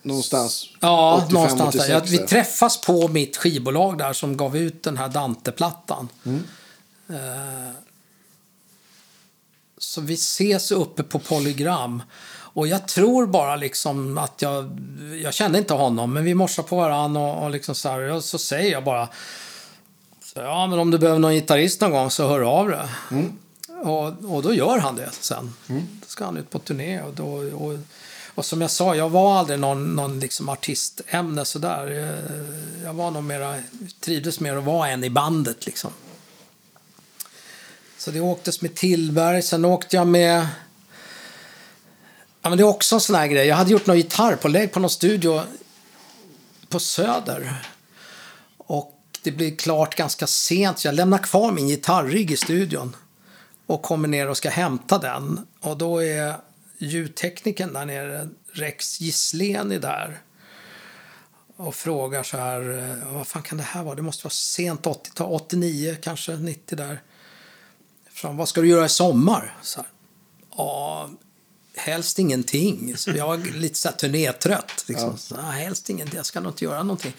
Någonstans. 0.02 0.66
Ja, 0.80 1.16
85, 1.16 1.34
någonstans 1.34 1.74
där. 1.74 1.80
86 1.80 1.88
Ja, 1.90 2.00
vi 2.10 2.16
där. 2.16 2.26
träffas 2.26 2.80
på 2.80 3.08
mitt 3.08 3.36
skivbolag 3.36 3.98
där 3.98 4.12
som 4.12 4.36
gav 4.36 4.56
ut 4.56 4.82
den 4.82 4.96
här 4.96 5.08
Dante-plattan. 5.08 6.08
Eh, 7.08 7.16
så 9.78 10.00
vi 10.00 10.14
ses 10.14 10.70
uppe 10.70 11.02
på 11.02 11.18
Polygram. 11.18 12.02
Och 12.30 12.68
jag 12.68 12.88
tror 12.88 13.26
bara 13.26 13.56
liksom 13.56 14.18
att 14.18 14.42
jag... 14.42 14.80
Jag 15.22 15.34
kände 15.34 15.58
inte 15.58 15.74
honom, 15.74 16.12
men 16.12 16.24
vi 16.24 16.34
morsar 16.34 16.62
på 16.62 16.76
varandra 16.76 17.20
och, 17.22 17.44
och 17.44 17.50
liksom 17.50 17.74
så, 17.74 17.88
här, 17.88 18.00
och 18.00 18.24
så 18.24 18.38
säger 18.38 18.72
jag 18.72 18.84
bara... 18.84 19.08
Så, 20.24 20.40
ja, 20.40 20.66
men 20.66 20.78
om 20.78 20.90
du 20.90 20.98
behöver 20.98 21.18
någon 21.20 21.34
gitarrist 21.34 21.80
någon 21.80 21.90
gång 21.90 22.10
så 22.10 22.28
hör 22.28 22.40
av 22.40 22.68
dig. 22.68 22.78
Och, 23.84 24.34
och 24.34 24.42
då 24.42 24.54
gör 24.54 24.78
han 24.78 24.96
det 24.96 25.10
sen. 25.20 25.54
Då 25.66 26.06
ska 26.06 26.24
han 26.24 26.36
ut 26.36 26.50
på 26.50 26.58
turné. 26.58 27.00
Och, 27.02 27.14
då, 27.14 27.26
och, 27.36 27.78
och 28.34 28.44
som 28.44 28.60
jag 28.60 28.70
sa, 28.70 28.94
jag 28.94 29.08
var 29.08 29.38
aldrig 29.38 29.58
någon, 29.58 29.96
någon 29.96 30.20
liksom 30.20 30.48
artistämne 30.48 31.44
sådär. 31.44 31.86
Eh, 31.90 32.84
Jag 32.84 32.94
var 32.94 33.10
nog 33.10 33.24
mera, 33.24 33.54
trivdes 34.00 34.40
mer 34.40 34.56
att 34.56 34.64
vara 34.64 34.88
en 34.88 35.04
i 35.04 35.10
bandet 35.10 35.66
liksom. 35.66 35.90
Så 37.98 38.10
det 38.10 38.20
åktes 38.20 38.60
med 38.60 38.74
Tillberg, 38.74 39.42
sen 39.42 39.64
åkte 39.64 39.96
jag 39.96 40.06
med... 40.06 40.46
Ja, 42.42 42.48
men 42.48 42.58
det 42.58 42.64
är 42.64 42.68
också 42.68 42.94
en 42.94 43.00
sån 43.00 43.16
här 43.16 43.26
grej. 43.26 43.46
Jag 43.46 43.56
hade 43.56 43.70
gjort 43.70 43.86
något 43.86 43.96
gitarrpålägg 43.96 44.72
på 44.72 44.80
någon 44.80 44.90
studio 44.90 45.42
på 46.68 46.80
Söder. 46.80 47.54
Och 48.56 49.02
det 49.22 49.30
blev 49.30 49.56
klart 49.56 49.94
ganska 49.94 50.26
sent, 50.26 50.78
så 50.78 50.88
jag 50.88 50.94
lämnar 50.94 51.18
kvar 51.18 51.52
min 51.52 51.68
gitarrrigg 51.68 52.30
i 52.30 52.36
studion 52.36 52.96
och 53.66 53.82
kommer 53.82 54.08
ner 54.08 54.28
och 54.28 54.36
ska 54.36 54.50
hämta 54.50 54.98
den. 54.98 55.46
Och 55.60 55.78
då 55.78 56.02
är 56.02 56.34
ljudteknikern 56.78 57.72
där 57.72 57.86
nere, 57.86 58.28
Rex 58.52 59.00
Gisslén, 59.00 59.68
där 59.68 60.20
och 61.56 61.74
frågar 61.74 62.22
så 62.22 62.36
här, 62.36 62.78
eh, 62.78 63.12
vad 63.12 63.26
fan 63.26 63.42
kan 63.42 63.58
det 63.58 63.64
här 63.64 63.82
vara? 63.82 63.94
Det 63.94 64.02
måste 64.02 64.24
vara 64.24 64.30
sent 64.30 64.86
80-tal, 64.86 65.32
89 65.32 65.96
kanske, 66.02 66.36
90 66.36 66.76
där. 66.76 67.02
Från, 68.20 68.36
vad 68.36 68.48
ska 68.48 68.60
du 68.60 68.68
göra 68.68 68.84
i 68.86 68.88
sommar? 68.88 69.54
Så 69.62 69.80
här, 69.80 69.88
ja, 70.56 71.10
helst 71.76 72.18
ingenting. 72.18 72.96
Så 72.96 73.10
jag 73.10 73.26
var 73.26 73.36
lite 73.58 73.74
så 73.78 73.88
här 73.88 73.96
turnétrött. 73.96 74.84
Liksom. 74.88 75.18
Så, 75.18 75.36
"Nej, 75.36 75.64
helst 75.64 75.90
ingenting, 75.90 76.16
jag 76.16 76.26
ska 76.26 76.40
nog 76.40 76.52
inte 76.52 76.64
göra 76.64 76.82
någonting. 76.82 77.12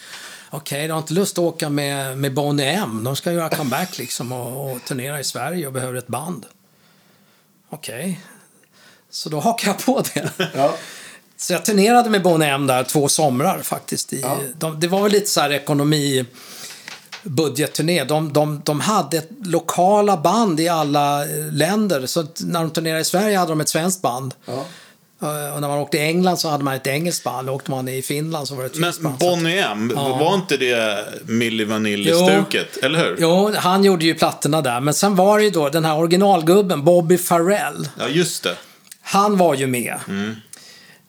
Okej, 0.49 0.87
du 0.87 0.93
har 0.93 0.99
inte 0.99 1.13
lust 1.13 1.37
att 1.37 1.43
åka 1.43 1.69
med, 1.69 2.17
med 2.17 2.33
Boney 2.33 2.65
M. 2.65 3.03
De 3.03 3.15
ska 3.15 3.31
göra 3.31 3.49
comeback 3.49 3.97
liksom 3.97 4.31
och, 4.31 4.71
och 4.71 4.83
turnera 4.85 5.19
i 5.19 5.23
Sverige 5.23 5.67
och 5.67 5.73
behöver 5.73 5.93
ett 5.95 6.07
band. 6.07 6.45
Okej. 7.69 8.19
Så 9.09 9.29
då 9.29 9.39
hakar 9.39 9.67
jag 9.67 9.85
på 9.85 10.03
det. 10.13 10.31
Ja. 10.55 10.75
Så 11.37 11.53
jag 11.53 11.65
turnerade 11.65 12.09
med 12.09 12.23
Boney 12.23 12.49
M 12.49 12.67
där 12.67 12.83
två 12.83 13.09
somrar 13.09 13.61
faktiskt. 13.61 14.13
I, 14.13 14.21
Ja. 14.21 14.37
de, 14.57 14.79
det 14.79 14.87
var 14.87 15.03
väl 15.03 15.11
lite 15.11 15.27
så 15.29 15.41
här 15.41 15.51
ekonomi 15.51 16.25
budgetturné. 17.23 18.03
De, 18.03 18.33
de, 18.33 18.61
de 18.65 18.79
hade 18.79 19.17
ett 19.17 19.29
lokala 19.45 20.17
band 20.17 20.59
i 20.59 20.67
alla 20.67 21.23
länder. 21.51 22.05
Så 22.05 22.25
när 22.39 22.59
de 22.59 22.69
turnerade 22.69 23.01
i 23.01 23.05
Sverige 23.05 23.37
hade 23.37 23.51
de 23.51 23.61
ett 23.61 23.69
svenskt 23.69 24.01
band. 24.01 24.33
Ja. 24.45 24.65
Eh, 25.21 25.53
Och 25.55 25.61
när 25.61 25.67
man 25.67 25.77
åkte 25.79 25.97
i 25.97 26.01
England 26.01 26.37
så 26.37 26.49
hade 26.49 26.63
man 26.63 26.73
ett 26.73 26.87
engelskt 26.87 27.23
band. 27.23 27.49
Och 27.49 27.55
åkte 27.55 27.71
man 27.71 27.87
i 27.87 28.01
Finland 28.01 28.47
så 28.47 28.55
var 28.55 28.63
det 28.63 28.67
ett 28.69 28.77
Men 28.77 28.91
tyskt 28.91 29.03
band. 29.03 29.17
Bonnie 29.17 29.59
M, 29.59 29.91
Ja. 29.95 30.17
var 30.17 30.35
inte 30.35 30.57
det 30.57 31.05
Milli 31.25 31.63
Vanilli-stuket? 31.65 32.77
Eller 32.83 32.99
hur? 32.99 33.15
Jo, 33.19 33.51
han 33.57 33.83
gjorde 33.83 34.05
ju 34.05 34.13
plattorna 34.15 34.61
där. 34.61 34.79
Men 34.79 34.93
sen 34.93 35.15
var 35.15 35.37
det 35.37 35.43
ju 35.43 35.49
då 35.49 35.69
den 35.69 35.85
här 35.85 35.97
originalgubben, 35.97 36.83
Bobby 36.83 37.17
Farrell. 37.17 37.89
Ja, 37.99 38.07
just 38.07 38.43
det. 38.43 38.55
Han 39.01 39.37
var 39.37 39.55
ju 39.55 39.67
med. 39.67 39.95
Mm. 40.07 40.35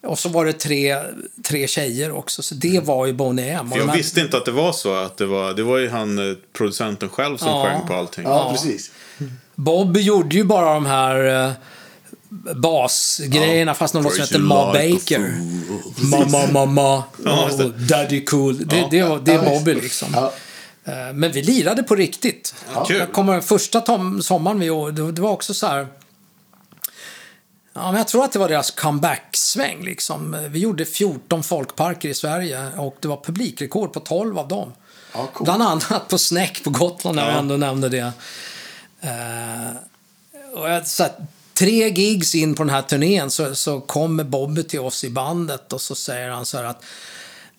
Och 0.06 0.18
så 0.18 0.28
var 0.28 0.44
det 0.44 0.52
tre, 0.52 0.96
tre 1.44 1.66
tjejer 1.66 2.12
också, 2.12 2.42
så 2.42 2.54
det 2.54 2.80
var 2.84 3.06
ju 3.06 3.12
Boney 3.12 3.48
M. 3.48 3.72
Jag 3.76 3.92
visste 3.92 4.20
inte 4.20 4.36
att 4.36 4.44
det 4.44 4.50
var 4.50 4.72
så. 4.72 4.94
Att 4.94 5.16
det, 5.16 5.26
var, 5.26 5.54
det 5.54 5.62
var 5.62 5.78
ju 5.78 5.88
han, 5.90 6.30
eh, 6.30 6.36
producenten 6.52 7.08
själv, 7.08 7.36
som 7.36 7.48
Ja. 7.48 7.64
sjöng 7.64 7.86
på 7.88 7.94
allting. 7.94 8.24
Ja, 8.24 8.50
precis. 8.52 8.90
Bob 9.54 9.96
gjorde 9.96 10.36
ju 10.36 10.44
bara 10.44 10.74
de 10.74 10.86
här 10.86 11.46
uh, 11.46 11.52
basgrejerna, 12.56 13.74
fast 13.74 13.94
någon 13.94 14.10
som 14.10 14.20
heter 14.20 14.38
Ma 14.38 14.72
like 14.72 14.94
Baker. 15.18 15.34
Ma, 16.10 16.26
ma, 16.26 16.46
ma, 16.52 16.64
ma. 16.66 17.02
Ja, 17.24 17.48
det. 17.58 17.64
och 17.64 17.70
Daddy 17.70 18.24
Cool. 18.24 18.66
Det, 18.66 18.86
det, 18.90 19.02
var- 19.02 19.18
det 19.18 19.32
är 19.32 19.44
Ja. 19.44 19.50
Bobby 19.50 19.74
liksom. 19.74 20.08
Ja. 20.14 20.32
Eh, 20.84 21.12
Men 21.14 21.32
vi 21.32 21.42
lirade 21.42 21.82
på 21.82 21.94
riktigt. 21.94 22.54
Kul. 22.86 22.96
Jag 22.96 23.12
kommer 23.12 23.40
första 23.40 23.80
tom, 23.80 24.22
sommaren 24.22 24.60
vi 24.60 24.70
år, 24.70 24.92
det, 24.92 25.12
det 25.12 25.22
var 25.22 25.30
också 25.30 25.54
så 25.54 25.66
här... 25.66 25.86
Ja, 27.72 27.86
men 27.92 27.94
jag 27.98 28.08
tror 28.08 28.24
att 28.24 28.32
det 28.32 28.38
var 28.38 28.48
deras 28.48 28.70
comeback-sväng. 28.70 29.84
Liksom. 29.84 30.46
Vi 30.50 30.58
gjorde 30.58 30.84
14 30.84 31.42
folkparker 31.42 32.08
i 32.08 32.14
Sverige 32.14 32.68
och 32.76 32.96
det 33.00 33.08
var 33.08 33.16
publikrekord 33.24 33.92
på 33.92 34.00
12 34.00 34.38
av 34.38 34.48
dem. 34.48 34.72
Ja, 35.12 35.26
coolt. 35.26 35.44
Bland 35.44 35.62
annat 35.62 36.08
på 36.08 36.18
Snäck 36.18 36.64
på 36.64 36.70
Gotland, 36.70 37.16
när 37.16 37.22
Ja. 37.22 37.30
jag 37.30 37.38
ändå 37.38 37.56
nämnde 37.56 37.88
det. 37.88 38.12
Eh, 39.00 39.70
och 40.54 40.70
jag, 40.70 40.86
så 40.86 41.02
här, 41.02 41.12
tre 41.54 41.88
gigs 41.88 42.34
in 42.34 42.54
på 42.54 42.62
den 42.62 42.70
här 42.74 42.82
turnén 42.82 43.30
så, 43.30 43.54
så 43.54 43.80
kommer 43.80 44.24
Bobby 44.24 44.62
till 44.62 44.80
oss 44.80 45.04
i 45.04 45.10
bandet 45.10 45.72
och 45.72 45.80
så 45.80 45.94
säger 45.94 46.28
han 46.30 46.46
så 46.46 46.56
här 46.56 46.64
att 46.64 46.84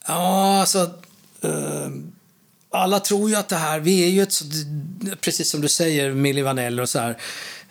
Ja, 0.08 0.60
alltså... 0.60 0.80
eh, 1.42 1.90
alla 2.74 3.00
tror 3.00 3.30
ju 3.30 3.36
att 3.36 3.50
det 3.50 3.56
här, 3.56 3.80
vi 3.80 4.04
är 4.04 4.08
ju 4.10 4.22
ett, 4.24 4.34
precis 5.22 5.50
som 5.52 5.62
du 5.62 5.68
säger, 5.68 6.12
Milli 6.14 6.42
Vanilli 6.42 6.82
och 6.82 6.90
så 6.90 7.00
här. 7.00 7.18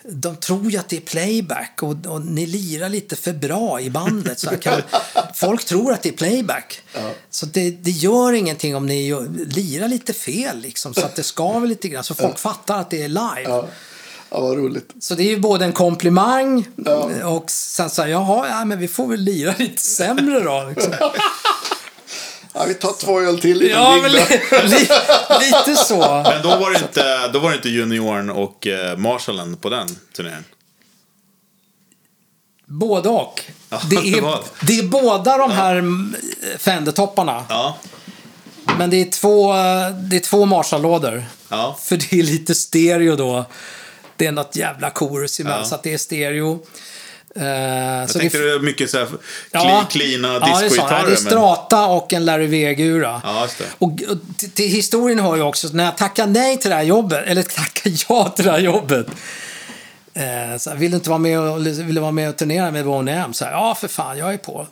De 0.05 0.36
tror 0.36 0.70
ju 0.70 0.78
att 0.78 0.89
det 0.89 0.97
är 0.97 1.01
playback 1.01 1.82
och, 1.82 2.06
och 2.06 2.22
ni 2.22 2.47
lirar 2.47 2.89
lite 2.89 3.16
för 3.16 3.32
bra 3.32 3.81
i 3.81 3.90
bandet. 3.90 4.39
Så 4.39 4.56
kan, 4.56 4.82
folk 5.35 5.64
tror 5.64 5.93
att 5.93 6.02
det 6.02 6.09
är 6.09 6.12
playback. 6.12 6.82
Så 7.31 7.47
det, 7.47 7.70
det 7.70 7.90
gör 7.90 8.32
ingenting 8.32 8.77
om 8.77 8.86
ni 8.86 9.14
lirar 9.47 9.89
lite 9.89 10.12
fel 10.12 10.60
liksom, 10.60 10.94
så 10.94 11.01
att 11.01 11.16
det 11.16 11.22
skaver 11.22 11.66
lite 11.66 11.89
grann. 11.89 12.05
Så 12.05 12.14
folk 12.14 12.39
fattar 12.39 12.81
att 12.81 12.90
det 12.90 13.02
är 13.02 13.09
live. 13.09 13.43
Ja. 13.44 13.68
ja, 14.31 14.40
vad 14.40 14.56
roligt. 14.56 14.90
Så 15.01 15.14
det 15.14 15.22
är 15.22 15.31
ju 15.31 15.39
både 15.39 15.64
en 15.64 15.72
komplimang 15.72 16.66
och 17.24 17.51
sen 17.51 17.90
så 17.90 18.02
här, 18.02 18.09
jaha, 18.09 18.48
ja, 18.48 18.64
men 18.64 18.78
vi 18.78 18.89
får 18.89 19.06
väl 19.06 19.20
lira 19.20 19.55
lite 19.59 19.82
sämre 19.82 20.40
då. 20.40 20.66
Liksom. 20.68 20.93
Ja, 22.55 22.64
vi 22.68 22.74
tar 22.74 22.93
två 22.93 23.20
öl 23.20 23.40
till 23.40 23.62
innan 23.62 23.82
Ja, 23.82 23.98
men 24.02 24.12
li, 24.12 24.18
li, 24.64 24.89
lite 25.40 25.77
så. 25.85 25.98
Men 26.24 26.43
då 26.43 26.48
var 26.56 26.70
det 26.70 26.78
inte, 26.78 27.28
då 27.28 27.39
var 27.39 27.51
det 27.51 27.56
inte 27.56 27.68
juniorn 27.68 28.31
och 28.31 28.66
eh, 28.66 28.97
Marshallen 28.97 29.56
på 29.56 29.68
den 29.70 29.89
turnén. 30.16 30.44
Både 32.66 33.09
och. 33.09 33.43
Ja, 33.68 33.81
Det 33.90 33.97
det 34.14 34.20
var 34.20 34.32
är, 34.32 34.36
det. 34.60 34.66
det 34.66 34.78
är 34.78 34.82
båda 34.82 35.39
de 35.39 35.51
här 35.51 35.77
mm, 35.77 36.16
Fender-topparna. 36.59 37.44
Ja. 37.48 37.77
Men 38.78 38.90
det 38.90 38.97
är 38.97 39.10
två, 39.10 39.52
det 40.09 40.16
är 40.16 40.20
två 40.20 40.47
Marshall-lådor. 40.47 41.24
Ja. 41.48 41.77
För 41.82 41.97
det 41.97 42.12
är 42.12 42.22
lite 42.22 42.55
stereo 42.55 43.16
då. 43.16 43.44
Det 44.16 44.27
är 44.27 44.32
något 44.32 44.56
jävla 44.56 44.90
chorus 44.90 45.40
emellan, 45.40 45.59
Ja. 45.59 45.64
så 45.64 45.74
att 45.74 45.82
det 45.82 45.94
är 45.94 45.98
stereo. 45.98 46.66
Eh, 47.36 47.44
Jag 47.47 48.11
så 48.11 48.19
tänkte 48.19 48.39
det, 48.39 48.44
det 48.44 48.55
är 48.55 48.59
mycket 48.59 48.90
så 48.90 48.98
här 48.98 49.09
Ja. 49.52 49.86
cleana 49.90 50.28
ja, 50.35 50.61
discogitarrer. 50.61 50.97
Ja, 50.98 51.02
det 51.02 51.07
är 51.07 51.09
men- 51.11 51.16
Strata 51.16 51.86
och 51.86 52.12
en 52.12 52.24
Larry 52.24 52.47
V-gura. 52.47 53.20
Ja. 53.24 53.48
Och, 53.78 53.90
och 54.09 54.16
till, 54.36 54.51
till 54.51 54.69
historien 54.70 55.19
hör 55.19 55.36
ju 55.36 55.43
också, 55.43 55.69
när 55.73 55.85
jag 55.85 55.97
tackade 55.97 56.32
nej 56.32 56.57
till 56.59 56.70
det 56.70 56.77
här 56.77 56.82
jobbet, 56.82 57.24
eller 57.27 57.43
tackade 57.43 57.97
ja 58.09 58.28
till 58.28 58.44
det 58.44 58.51
här 58.51 58.59
jobbet. 58.59 59.07
Eh, 60.15 60.59
så 60.59 60.70
här, 60.70 60.77
vill 60.77 60.90
du 60.90 60.97
inte 60.97 61.11
vara 61.11 61.19
med 61.19 61.39
och, 61.40 61.66
vill 61.66 61.94
du 61.94 62.01
vara 62.01 62.12
med 62.12 62.28
och 62.28 62.36
turnera 62.36 62.70
med 62.70 62.85
Boney 62.85 63.15
M? 63.15 63.32
Så 63.35 63.44
här, 63.44 63.52
ja, 63.52 63.74
för 63.74 63.89
fan, 63.89 64.19
jag 64.19 64.35
är 64.35 64.39
på. 64.39 64.66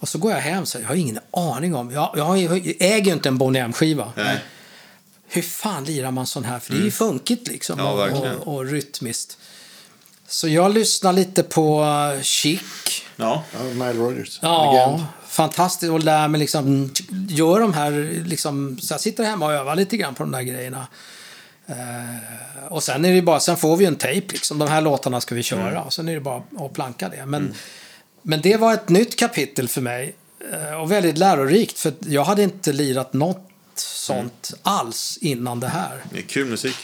Och 0.00 0.08
så 0.08 0.18
går 0.18 0.32
jag 0.32 0.40
hem 0.40 0.66
så 0.66 0.78
här, 0.78 0.82
jag 0.82 0.88
har 0.88 0.94
ingen 0.96 1.18
aning 1.30 1.74
om, 1.74 1.90
jag, 1.90 2.10
jag, 2.16 2.24
har 2.24 2.36
jag 2.36 2.56
äger 2.78 3.04
ju 3.06 3.12
inte 3.12 3.28
en 3.28 3.38
Boney 3.38 3.62
M-skiva. 3.62 4.12
Nej. 4.16 4.38
Hur 5.28 5.42
fan 5.42 5.84
lirar 5.84 6.10
man 6.10 6.26
sån 6.26 6.44
här? 6.44 6.58
För 6.58 6.72
det 6.72 6.80
är 6.80 6.84
ju 6.84 6.90
funkigt 6.90 7.48
liksom. 7.48 7.80
Mm. 7.80 7.92
Ja, 7.98 8.08
och, 8.10 8.26
och, 8.46 8.54
och 8.54 8.64
rytmiskt. 8.66 9.38
Så 10.28 10.48
jag 10.48 10.74
lyssnar 10.74 11.12
lite 11.12 11.42
på 11.42 11.82
uh, 12.16 12.22
Chic. 12.22 12.60
Ja. 13.16 13.42
Ja, 13.52 13.62
Nile 13.62 13.92
Rodgers. 13.92 14.38
Ja, 14.42 15.06
fantastiskt. 15.28 15.92
Och 15.92 16.00
lär 16.00 16.28
mig 16.28 16.40
liksom, 16.40 16.90
gör 17.28 17.60
de 17.60 17.72
här, 17.74 18.22
liksom, 18.26 18.78
så 18.78 18.94
jag 18.94 19.00
sitter 19.00 19.24
hemma 19.24 19.46
och 19.46 19.52
övar 19.52 19.76
lite 19.76 19.96
grann 19.96 20.14
på 20.14 20.22
de 20.22 20.32
där 20.32 20.42
grejerna. 20.42 20.86
Eh, 21.66 22.64
och 22.68 22.82
sen 22.82 23.04
är 23.04 23.12
det 23.14 23.22
bara, 23.22 23.40
sen 23.40 23.56
får 23.56 23.76
vi 23.76 23.84
ju 23.84 23.88
en 23.88 23.96
tejp 23.96 24.32
liksom. 24.32 24.58
De 24.58 24.68
här 24.68 24.80
låtarna 24.80 25.20
ska 25.20 25.34
vi 25.34 25.42
köra. 25.42 25.82
Och 25.82 25.92
sen 25.92 26.08
är 26.08 26.14
det 26.14 26.20
bara 26.20 26.42
att 26.58 26.72
planka 26.72 27.08
det. 27.08 27.26
Men, 27.26 27.54
men 28.22 28.40
det 28.40 28.56
var 28.56 28.74
ett 28.74 28.88
nytt 28.88 29.18
kapitel 29.18 29.68
för 29.68 29.80
mig. 29.80 30.14
eh, 30.52 30.80
Och 30.80 30.92
väldigt 30.92 31.18
lärorikt. 31.18 31.78
För 31.78 31.92
jag 32.00 32.24
hade 32.24 32.42
inte 32.42 32.72
lirat 32.72 33.12
något 33.12 33.48
sånt 33.74 34.52
alls 34.62 35.18
innan 35.20 35.60
det 35.60 35.68
här. 35.68 36.02
Det 36.12 36.18
är 36.18 36.22
kul 36.22 36.46
musik. 36.46 36.76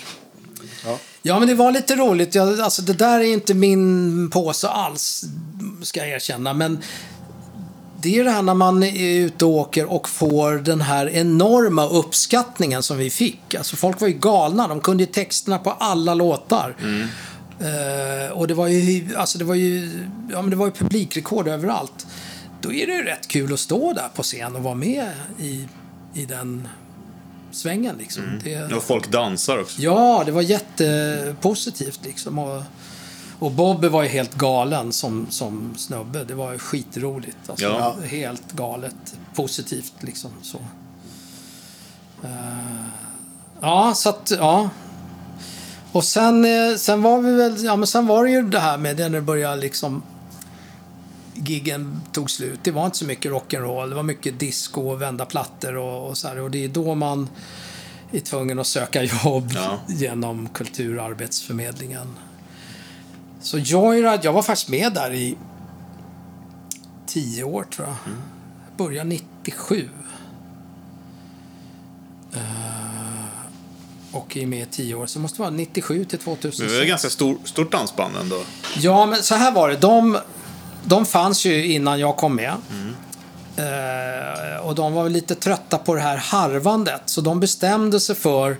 Ja, 0.84 0.98
men 1.38 1.48
det 1.48 1.55
var 1.55 1.72
lite 1.72 1.96
roligt. 1.96 2.34
Jag, 2.34 2.60
alltså, 2.60 2.82
det 2.82 2.92
där 2.92 3.20
är 3.20 3.32
inte 3.32 3.55
min 3.55 4.30
påse 4.30 4.68
alls, 4.68 5.24
ska 5.82 6.01
jag 6.01 6.09
erkänna. 6.09 6.55
Men 6.55 6.78
det 8.02 8.18
är 8.18 8.24
det 8.24 8.30
här 8.30 8.42
när 8.42 8.55
man 8.55 8.82
är 8.82 9.18
ute 9.18 9.44
och 9.44 9.51
åker 9.51 9.92
och 9.92 10.09
får 10.09 10.52
den 10.52 10.80
här 10.80 11.09
enorma 11.09 11.88
uppskattningen 11.88 12.82
som 12.82 12.96
vi 12.98 13.10
fick. 13.10 13.55
Alltså, 13.55 13.76
folk 13.76 14.01
var 14.01 14.09
ju 14.09 14.14
galna. 14.14 14.68
De 14.68 14.80
kunde 14.80 15.02
ju 15.02 15.06
texterna 15.06 15.59
på 15.59 15.70
alla 15.70 16.14
låtar. 16.14 16.76
Eh, 17.60 18.32
och 18.32 18.48
det 18.48 18.55
var 18.55 18.66
ju, 18.66 19.16
alltså, 19.16 19.38
det 19.38 19.44
var 19.44 19.55
ju, 19.55 19.90
ja, 20.32 20.42
men 20.42 20.51
det 20.51 20.56
var 20.56 20.66
ju 20.66 20.72
publikrekord 20.72 21.48
överallt. 21.48 22.06
Då 22.60 22.72
är 22.72 22.86
det 22.86 22.92
ju 22.92 23.02
rätt 23.02 23.28
kul 23.28 23.52
att 23.52 23.60
stå 23.60 23.92
där 23.92 24.09
på 24.14 24.22
scen 24.22 24.56
och 24.56 24.62
vara 24.62 24.74
med 24.74 25.10
i, 25.38 25.68
i 26.14 26.24
den 26.24 26.68
svängen. 27.55 27.97
Liksom. 27.98 28.40
Det, 28.44 28.74
Och 28.74 28.82
folk 28.82 29.10
dansar 29.10 29.59
också. 29.59 29.82
Ja, 29.82 30.22
det 30.26 30.32
var 30.32 30.43
jättepositivt 30.43 32.01
liksom. 32.05 32.39
Och, 32.39 32.62
och 33.39 33.51
Bobby 33.51 33.89
var 33.89 34.02
ju 34.02 34.09
helt 34.09 34.35
galen 34.35 34.93
som, 34.93 35.26
som 35.31 35.74
snubbe. 35.76 36.24
Det 36.24 36.35
var 36.35 36.52
ju 36.52 36.59
skitroligt. 36.59 37.36
Alltså, 37.51 37.64
Ja. 37.64 37.97
Helt 38.05 38.52
galet 38.52 39.14
positivt 39.35 39.93
liksom. 40.01 40.31
Så. 40.43 40.59
Eh, 42.22 42.31
ja, 43.60 43.93
så 43.94 44.09
att, 44.09 44.32
ja. 44.39 44.70
Och 45.93 46.05
sen, 46.05 46.44
eh, 46.44 46.76
sen 46.76 47.02
var 47.02 47.20
vi 47.20 47.32
väl, 47.35 47.64
ja 47.64 47.76
men 47.76 47.86
sen 47.86 48.06
var 48.06 48.24
det 48.24 48.31
ju 48.31 48.43
det 48.43 48.59
här 48.60 48.78
med 48.78 48.97
det 48.97 49.09
när 49.09 49.18
det 49.18 49.24
började 49.24 49.56
liksom 49.56 50.02
giggen 51.35 52.01
tog 52.12 52.31
slut. 52.31 52.61
Det 52.62 52.70
var 52.70 52.86
inte 52.86 52.98
så 52.98 53.05
mycket 53.05 53.32
rock'n'roll. 53.32 53.89
Det 53.89 53.94
var 53.94 54.02
mycket 54.02 54.39
disco 54.40 54.81
och 54.90 55.02
vända 55.02 55.24
plattor 55.27 55.77
och, 55.77 56.09
och 56.09 56.19
så 56.19 56.28
här. 56.28 56.40
Och 56.40 56.51
det 56.51 56.65
är 56.65 56.69
då 56.69 56.94
man 56.94 57.28
är 58.12 58.20
tvungen 58.20 58.59
att 58.59 58.66
söka 58.66 59.02
jobb 59.02 59.51
Ja. 59.55 59.78
genom 59.89 60.48
Kulturarbetsförmedlingen. 60.48 62.06
Så 63.40 63.59
Joyride, 63.59 64.20
jag 64.23 64.32
var 64.32 64.43
faktiskt 64.43 64.69
med 64.69 64.93
där 64.93 65.12
i 65.12 65.36
tio 67.06 67.44
år 67.44 67.65
tror 67.65 67.89
jag. 67.89 67.97
Mm. 68.12 68.23
Jag 68.69 68.77
började 68.86 69.09
97. 69.09 69.89
Eh, 72.32 72.40
och 74.12 74.36
är 74.36 74.47
med 74.47 74.62
i 74.62 74.66
tio 74.70 74.94
år. 74.94 75.06
Så 75.06 75.19
det 75.19 75.23
måste 75.23 75.40
vara 75.40 75.51
97 75.51 76.05
till 76.05 76.19
Men 76.19 76.36
2006. 76.36 76.73
det 76.73 76.78
är 76.78 76.82
ett 76.82 76.89
ganska 76.89 77.11
stor, 77.11 77.39
stort 77.44 77.73
dansband 77.73 78.16
ändå. 78.16 78.43
Ja, 78.77 79.06
men 79.06 79.23
så 79.23 79.35
här 79.35 79.52
var 79.52 79.69
det. 79.69 79.77
De, 79.77 80.19
de 80.85 81.06
fanns 81.06 81.44
ju 81.44 81.73
innan 81.73 82.01
jag 82.01 82.16
kom 82.16 82.36
med. 82.36 82.55
Eh, 83.56 84.66
och 84.66 84.74
de 84.74 84.93
var 84.93 85.09
lite 85.09 85.35
trötta 85.35 85.78
på 85.78 85.94
det 85.94 86.01
här 86.01 86.16
harvandet. 86.16 87.02
Så 87.05 87.20
de 87.20 87.40
bestämde 87.40 88.01
sig 88.01 88.15
för 88.15 88.56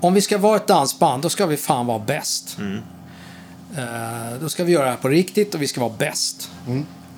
om 0.00 0.14
vi 0.14 0.20
ska 0.20 0.38
vara 0.38 0.56
ett 0.56 0.66
dansband, 0.66 1.22
då 1.22 1.28
ska 1.28 1.46
vi 1.46 1.56
fan 1.56 1.86
vara 1.86 1.98
bäst. 1.98 2.56
Eh, 3.76 4.40
då 4.40 4.48
ska 4.48 4.64
vi 4.64 4.72
göra 4.72 4.84
det 4.84 4.90
här 4.90 4.96
på 4.96 5.08
riktigt 5.08 5.54
och 5.54 5.62
vi 5.62 5.66
ska 5.66 5.80
vara 5.80 5.92
bäst. 5.98 6.50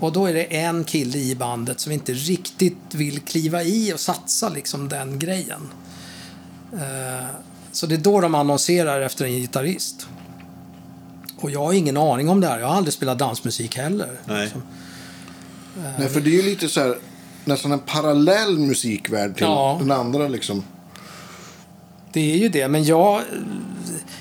Och 0.01 0.13
då 0.13 0.27
är 0.27 0.35
det 0.35 0.57
en 0.57 0.85
kille 0.85 1.19
i 1.19 1.35
bandet 1.35 1.81
som 1.81 1.93
inte 1.93 2.13
riktigt 2.13 2.95
vill 2.95 3.21
kliva 3.21 3.63
i 3.63 3.93
och 3.95 4.01
satsa 4.01 4.49
liksom 4.49 4.89
den 4.89 5.19
grejen. 5.19 5.69
Eh, 6.73 7.27
så 7.73 7.87
det 7.87 7.95
är 7.95 7.99
då 7.99 8.21
de 8.21 8.35
annonserar 8.35 9.01
efter 9.01 9.25
en 9.25 9.33
gitarrist. 9.33 10.09
Och 11.41 11.51
jag 11.51 11.61
har 11.65 11.73
ingen 11.73 11.97
aning 11.97 12.29
om 12.29 12.41
det 12.41 12.47
här. 12.47 12.59
Jag 12.59 12.67
har 12.67 12.75
aldrig 12.75 12.95
spelat 12.95 13.19
dansmusik 13.19 13.77
heller. 13.77 14.11
Nej. 14.25 14.43
Liksom. 14.45 14.63
Nej, 15.99 16.09
för 16.09 16.21
det 16.21 16.31
är 16.31 16.43
ju 16.43 16.43
lite 16.43 16.69
så 16.69 16.81
här, 16.81 16.97
nästan 17.45 17.73
en 17.73 17.79
parallell 17.79 18.59
musikvärld 18.59 19.35
till 19.37 19.45
Ja. 19.45 19.77
den 19.81 19.91
andra 19.91 20.29
liksom. 20.29 20.65
Det 22.13 22.33
är 22.33 22.37
ju 22.37 22.49
det, 22.49 22.69
men 22.69 22.85
jag... 22.85 23.21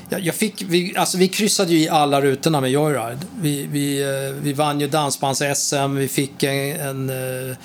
Jag, 0.10 0.22
jag 0.22 0.36
fick, 0.36 0.62
vi, 0.68 0.94
alltså 0.98 1.18
vi 1.18 1.28
kryssade 1.28 1.72
ju 1.72 1.80
i 1.80 1.90
alla 1.90 2.22
rutorna 2.22 2.62
med 2.62 2.72
Joyride. 2.72 3.18
Vi, 3.42 3.68
vi, 3.72 4.02
eh, 4.02 4.36
vi 4.44 4.54
vann 4.54 4.80
ju 4.80 4.88
dansbands-SM, 4.88 5.96
vi 5.96 6.08
fick 6.08 6.44
en, 6.44 6.80
en 6.80 7.10
eh, 7.10 7.50
eh, 7.52 7.56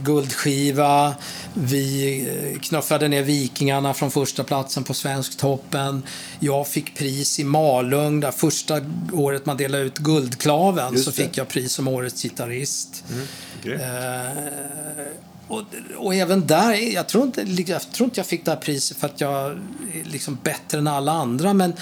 guldskiva. 0.00 1.14
Vi 1.54 2.20
eh, 2.54 2.60
knuffade 2.60 3.08
ner 3.08 3.22
Vikingarna 3.22 3.94
från 3.94 4.10
första 4.10 4.44
platsen 4.44 4.84
på 4.84 4.94
Svensktoppen. 4.94 6.02
Jag 6.40 6.68
fick 6.68 6.94
pris 6.98 7.38
i 7.40 7.44
Malung, 7.44 8.20
där 8.20 8.30
första 8.30 8.80
året 9.12 9.46
man 9.46 9.56
delade 9.56 9.84
ut 9.84 9.98
Guldklaven 9.98 10.98
så 10.98 11.12
fick 11.12 11.36
jag 11.36 11.48
pris 11.48 11.72
som 11.72 11.88
årets 11.88 12.22
gitarrist. 12.22 13.04
Grymt. 13.62 13.82
Eh, 13.82 13.88
och, 15.48 15.62
och 15.96 16.14
även 16.14 16.46
där, 16.46 16.72
jag 16.94 17.08
tror, 17.08 17.24
inte, 17.24 17.42
jag 17.42 17.92
tror 17.92 18.04
inte 18.04 18.20
jag 18.20 18.26
fick 18.26 18.44
det 18.44 18.50
här 18.50 18.58
priset 18.58 18.96
för 18.96 19.06
att 19.06 19.20
jag 19.20 19.44
är 19.50 19.58
liksom 20.04 20.38
bättre 20.42 20.78
än 20.78 20.86
alla 20.86 21.12
andra, 21.12 21.52
men 21.54 21.72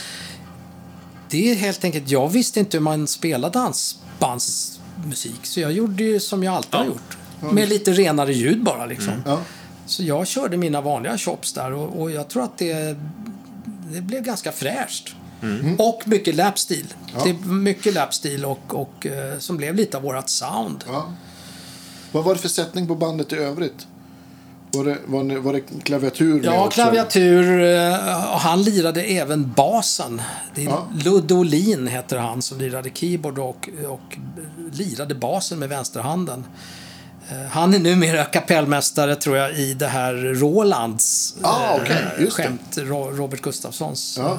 det 1.31 1.51
är 1.51 1.55
helt 1.55 1.85
enkelt, 1.85 2.11
jag 2.11 2.29
visste 2.29 2.61
inte 2.61 2.77
hur 2.77 2.83
man 2.83 3.07
spelar 3.07 3.51
dansbandsmusik, 3.51 5.41
så 5.43 5.61
jag 5.61 5.73
gjorde 5.73 6.05
ju 6.05 6.21
som 6.21 6.43
jag 6.43 6.55
alltid 6.55 6.75
har 6.75 6.81
Ja. 6.85 6.87
gjort. 6.87 7.17
Med 7.53 7.69
lite 7.69 7.93
renare 7.93 8.33
ljud 8.33 8.63
bara 8.65 8.87
liksom. 8.87 9.13
Ja. 9.27 9.39
Så 9.87 10.03
jag 10.03 10.27
körde 10.27 10.57
mina 10.57 10.81
vanliga 10.81 11.19
chops 11.19 11.53
där 11.53 11.73
och, 11.73 12.01
och 12.03 12.11
jag 12.11 12.29
tror 12.29 12.43
att 12.45 12.59
det, 12.59 12.97
det 13.93 14.01
blev 14.01 14.23
ganska 14.23 14.53
fräscht. 14.53 15.15
Och 15.79 16.03
mycket 16.05 16.35
lapstil. 16.35 16.95
Det 17.25 17.31
är 17.31 17.35
mycket 17.49 17.95
lapstil 17.95 18.45
och, 18.45 18.75
och 18.75 19.07
eh, 19.07 19.39
som 19.39 19.57
blev 19.57 19.75
lite 19.75 19.97
av 19.97 20.03
vårat 20.03 20.31
sound. 20.31 20.85
Ja. 20.87 21.13
Vad 22.13 22.25
var 22.25 22.35
det 22.35 22.41
för 22.41 22.49
sättning 22.49 22.87
på 22.87 22.95
bandet 22.95 23.33
i 23.33 23.37
övrigt? 23.37 23.87
Var 24.73 24.85
det, 24.85 24.99
var 25.07 25.25
det, 25.25 25.39
var 25.41 25.53
det 25.53 25.61
klaviatur 25.83 26.41
Ja, 26.45 26.65
också? 26.67 26.71
klaviatur. 26.83 27.61
eh, 27.63 28.33
och 28.33 28.41
Han 28.41 28.63
lirade 28.63 29.03
även 29.03 29.53
basen. 29.57 30.23
Det 30.55 30.61
är 30.65 30.69
Ja. 30.69 30.87
Ludde 31.05 31.35
Olin 31.35 31.87
heter 31.87 32.19
han 32.19 32.43
som 32.43 32.59
lirade 32.59 32.91
keyboard 32.95 33.39
och, 33.39 33.69
och 33.89 34.19
lirade 34.73 35.15
basen 35.15 35.59
med 35.59 35.69
vänsterhanden. 35.69 36.45
Eh, 37.31 37.47
Han 37.51 37.75
är 37.75 37.79
numera 37.79 38.25
kapellmästare 38.25 39.17
tror 39.17 39.37
jag 39.37 39.53
i 39.59 39.75
det 39.75 39.87
här 39.87 40.15
Rolands 40.15 41.37
Ah, 41.43 41.77
eh, 41.77 41.97
just 42.21 42.37
det. 42.37 42.43
skämt. 42.43 42.79
Ro- 42.79 43.11
Robert 43.11 43.41
Gustafssons. 43.43 44.17
Ja. 44.19 44.33
eh, 44.33 44.39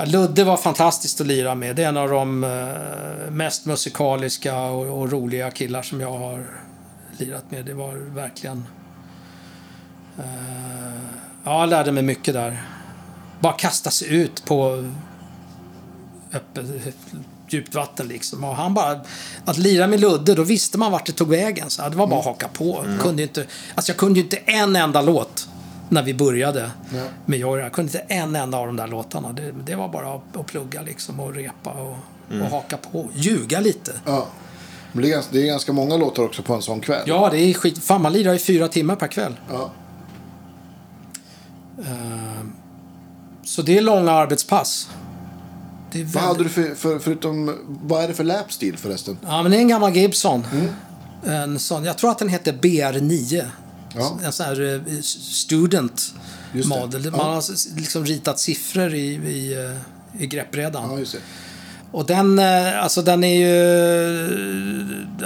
Ja, 0.00 0.04
Ludde 0.04 0.44
var 0.44 0.56
fantastiskt 0.56 1.20
att 1.20 1.26
lira 1.26 1.54
med. 1.54 1.76
Det 1.76 1.84
är 1.84 1.88
en 1.88 1.96
av 1.96 2.08
de 2.08 2.44
eh, 2.44 3.30
mest 3.30 3.66
musikaliska 3.66 4.60
och, 4.60 4.98
och 5.00 5.12
roliga 5.12 5.50
killar 5.50 5.82
som 5.82 6.00
jag 6.00 6.18
har 6.18 6.46
lirat 7.16 7.50
med. 7.50 7.64
Det 7.64 7.74
var 7.74 7.94
verkligen... 8.14 8.64
eh, 10.18 10.24
ja, 11.44 11.60
jag 11.60 11.68
lärde 11.68 11.92
mig 11.92 12.02
mycket 12.02 12.34
där. 12.34 12.62
Bara 13.40 13.52
kasta 13.52 13.90
sig 13.90 14.14
ut 14.14 14.44
på 14.44 14.84
öppet, 16.32 16.66
djupt 17.52 17.74
vatten 17.74 18.08
liksom. 18.08 18.44
Och 18.44 18.56
han 18.56 18.74
bara... 18.74 19.00
Att 19.44 19.58
lira 19.58 19.86
med 19.86 20.00
Ludde, 20.00 20.34
då 20.34 20.42
visste 20.42 20.78
man 20.78 20.92
vart 20.92 21.06
det 21.06 21.12
tog 21.12 21.28
vägen. 21.28 21.70
Så 21.70 21.88
det 21.88 21.96
var 21.96 22.06
bara 22.06 22.20
att 22.20 22.26
haka 22.26 22.48
på. 22.48 22.84
Kunde 23.00 23.22
inte, 23.22 23.46
alltså 23.74 23.92
jag 23.92 23.96
kunde 23.96 24.18
ju 24.18 24.24
inte 24.24 24.36
en 24.36 24.76
enda 24.76 25.02
låt 25.02 25.48
när 25.88 26.02
vi 26.02 26.14
började 26.14 26.70
Ja. 26.94 27.02
med 27.26 27.38
Joyra. 27.38 27.62
Jag 27.62 27.72
kunde 27.72 27.92
inte 27.98 28.14
en 28.14 28.36
enda 28.36 28.58
av 28.58 28.66
de 28.66 28.76
där 28.76 28.86
låtarna. 28.86 29.32
Det, 29.32 29.52
det 29.66 29.74
var 29.74 29.88
bara 29.88 30.14
att, 30.14 30.36
att 30.36 30.46
plugga 30.46 30.82
liksom 30.82 31.20
och 31.20 31.34
repa 31.34 31.70
och, 31.70 31.96
och 32.42 32.50
haka 32.50 32.76
på. 32.76 33.08
Ljuga 33.14 33.60
lite. 33.60 33.92
Ja. 34.04 34.26
Men 34.92 35.02
det 35.02 35.08
är, 35.08 35.12
ganska, 35.12 35.32
det 35.32 35.42
är 35.42 35.46
ganska 35.46 35.72
många 35.72 35.96
låtar 35.96 36.22
också 36.22 36.42
på 36.42 36.54
en 36.54 36.62
sån 36.62 36.80
kväll. 36.80 37.02
Ja, 37.06 37.28
det 37.32 37.38
är 37.38 37.54
skit. 37.54 37.84
Fan, 37.84 38.02
man 38.02 38.12
lirar 38.12 38.34
i 38.34 38.38
fyra 38.38 38.68
timmar 38.68 38.96
per 38.96 39.06
kväll. 39.08 39.36
Ja. 39.50 39.70
Så 43.44 43.62
det 43.62 43.78
är 43.78 43.82
långa 43.82 44.12
arbetspass. 44.12 44.88
Är 45.92 46.04
Vad 46.04 46.12
väldigt- 46.12 46.20
hade 46.22 46.42
du 46.44 46.48
för, 46.48 46.74
för, 46.74 46.98
förutom, 46.98 47.58
vad 47.82 48.04
är 48.04 48.08
det 48.08 48.14
för 48.14 48.24
lapstil 48.24 48.76
förresten? 48.76 49.18
Ja, 49.22 49.42
men 49.42 49.50
det 49.50 49.56
är 49.58 49.60
en 49.60 49.68
gammal 49.68 49.96
Gibson. 49.96 50.46
En 51.26 51.58
sån, 51.58 51.84
jag 51.84 51.98
tror 51.98 52.10
att 52.10 52.18
den 52.18 52.28
heter 52.28 52.52
BR9. 52.52 53.44
Ja. 53.94 54.18
En 54.24 54.32
sån 54.32 54.46
här 54.46 54.84
eh, 54.86 55.00
student 55.02 56.14
model. 56.52 57.04
Ja. 57.04 57.10
Man 57.10 57.20
har 57.34 57.76
liksom 57.76 58.04
ritat 58.04 58.38
siffror 58.38 58.94
i, 58.94 59.14
i, 59.14 59.52
eh, 60.14 60.22
i 60.22 60.26
greppbrädan. 60.26 61.04
Ja. 61.04 61.18
Och 61.92 62.06
den, 62.06 62.38
eh, 62.38 62.82
alltså 62.82 63.02
den 63.02 63.24
är 63.24 63.34
ju... 63.38 64.28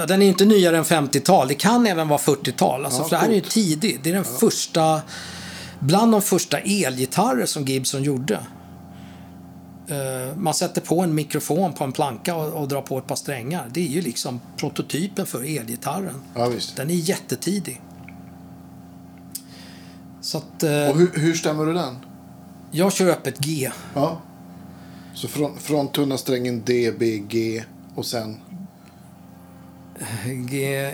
Den 0.07 0.21
är 0.21 0.27
inte 0.27 0.45
nyare 0.45 0.77
än 0.77 0.83
50-tal. 0.83 1.47
Det 1.47 1.53
kan 1.53 1.87
även 1.87 2.07
vara 2.07 2.19
40-tal. 2.19 2.85
Alltså, 2.85 3.03
för 3.03 3.09
det 3.09 3.17
här 3.17 3.29
är 3.29 3.33
ju 3.33 3.41
coolt. 3.41 3.51
tidig. 3.53 3.99
Det 4.03 4.09
är 4.09 4.13
den 4.13 4.23
första... 4.23 5.01
Bland 5.79 6.11
de 6.11 6.21
första 6.21 6.57
elgitarrer 6.59 7.45
som 7.45 7.65
Gibson 7.65 8.03
gjorde. 8.03 8.39
Eh, 9.87 10.37
Man 10.37 10.53
sätter 10.53 10.81
på 10.81 11.01
en 11.01 11.15
mikrofon 11.15 11.73
på 11.73 11.83
en 11.83 11.91
planka 11.91 12.35
och, 12.35 12.61
och 12.61 12.67
drar 12.67 12.81
på 12.81 12.97
ett 12.97 13.07
par 13.07 13.15
strängar. 13.15 13.69
Det 13.73 13.79
är 13.81 13.87
ju 13.89 14.01
liksom 14.01 14.39
prototypen 14.57 15.25
för 15.25 15.57
elgitarren. 15.59 16.15
Ja, 16.35 16.47
visst. 16.47 16.75
Den 16.75 16.89
är 16.89 16.93
jättetidig. 16.93 17.81
Så 20.21 20.37
att 20.37 20.63
eh, 20.63 20.89
Och 20.89 20.97
hur, 20.97 21.11
hur 21.13 21.33
stämmer 21.33 21.65
du 21.65 21.73
den? 21.73 21.95
jag 22.71 22.93
kör 22.93 23.09
öppet 23.09 23.39
G. 23.39 23.71
Ja. 23.95 24.21
Så 25.13 25.27
från, 25.27 25.57
från 25.59 25.87
tunna 25.87 26.17
strängen 26.17 26.61
D, 26.65 26.91
B, 26.99 27.17
G 27.27 27.63
och 27.95 28.05
sen... 28.05 28.37
G, 30.49 30.91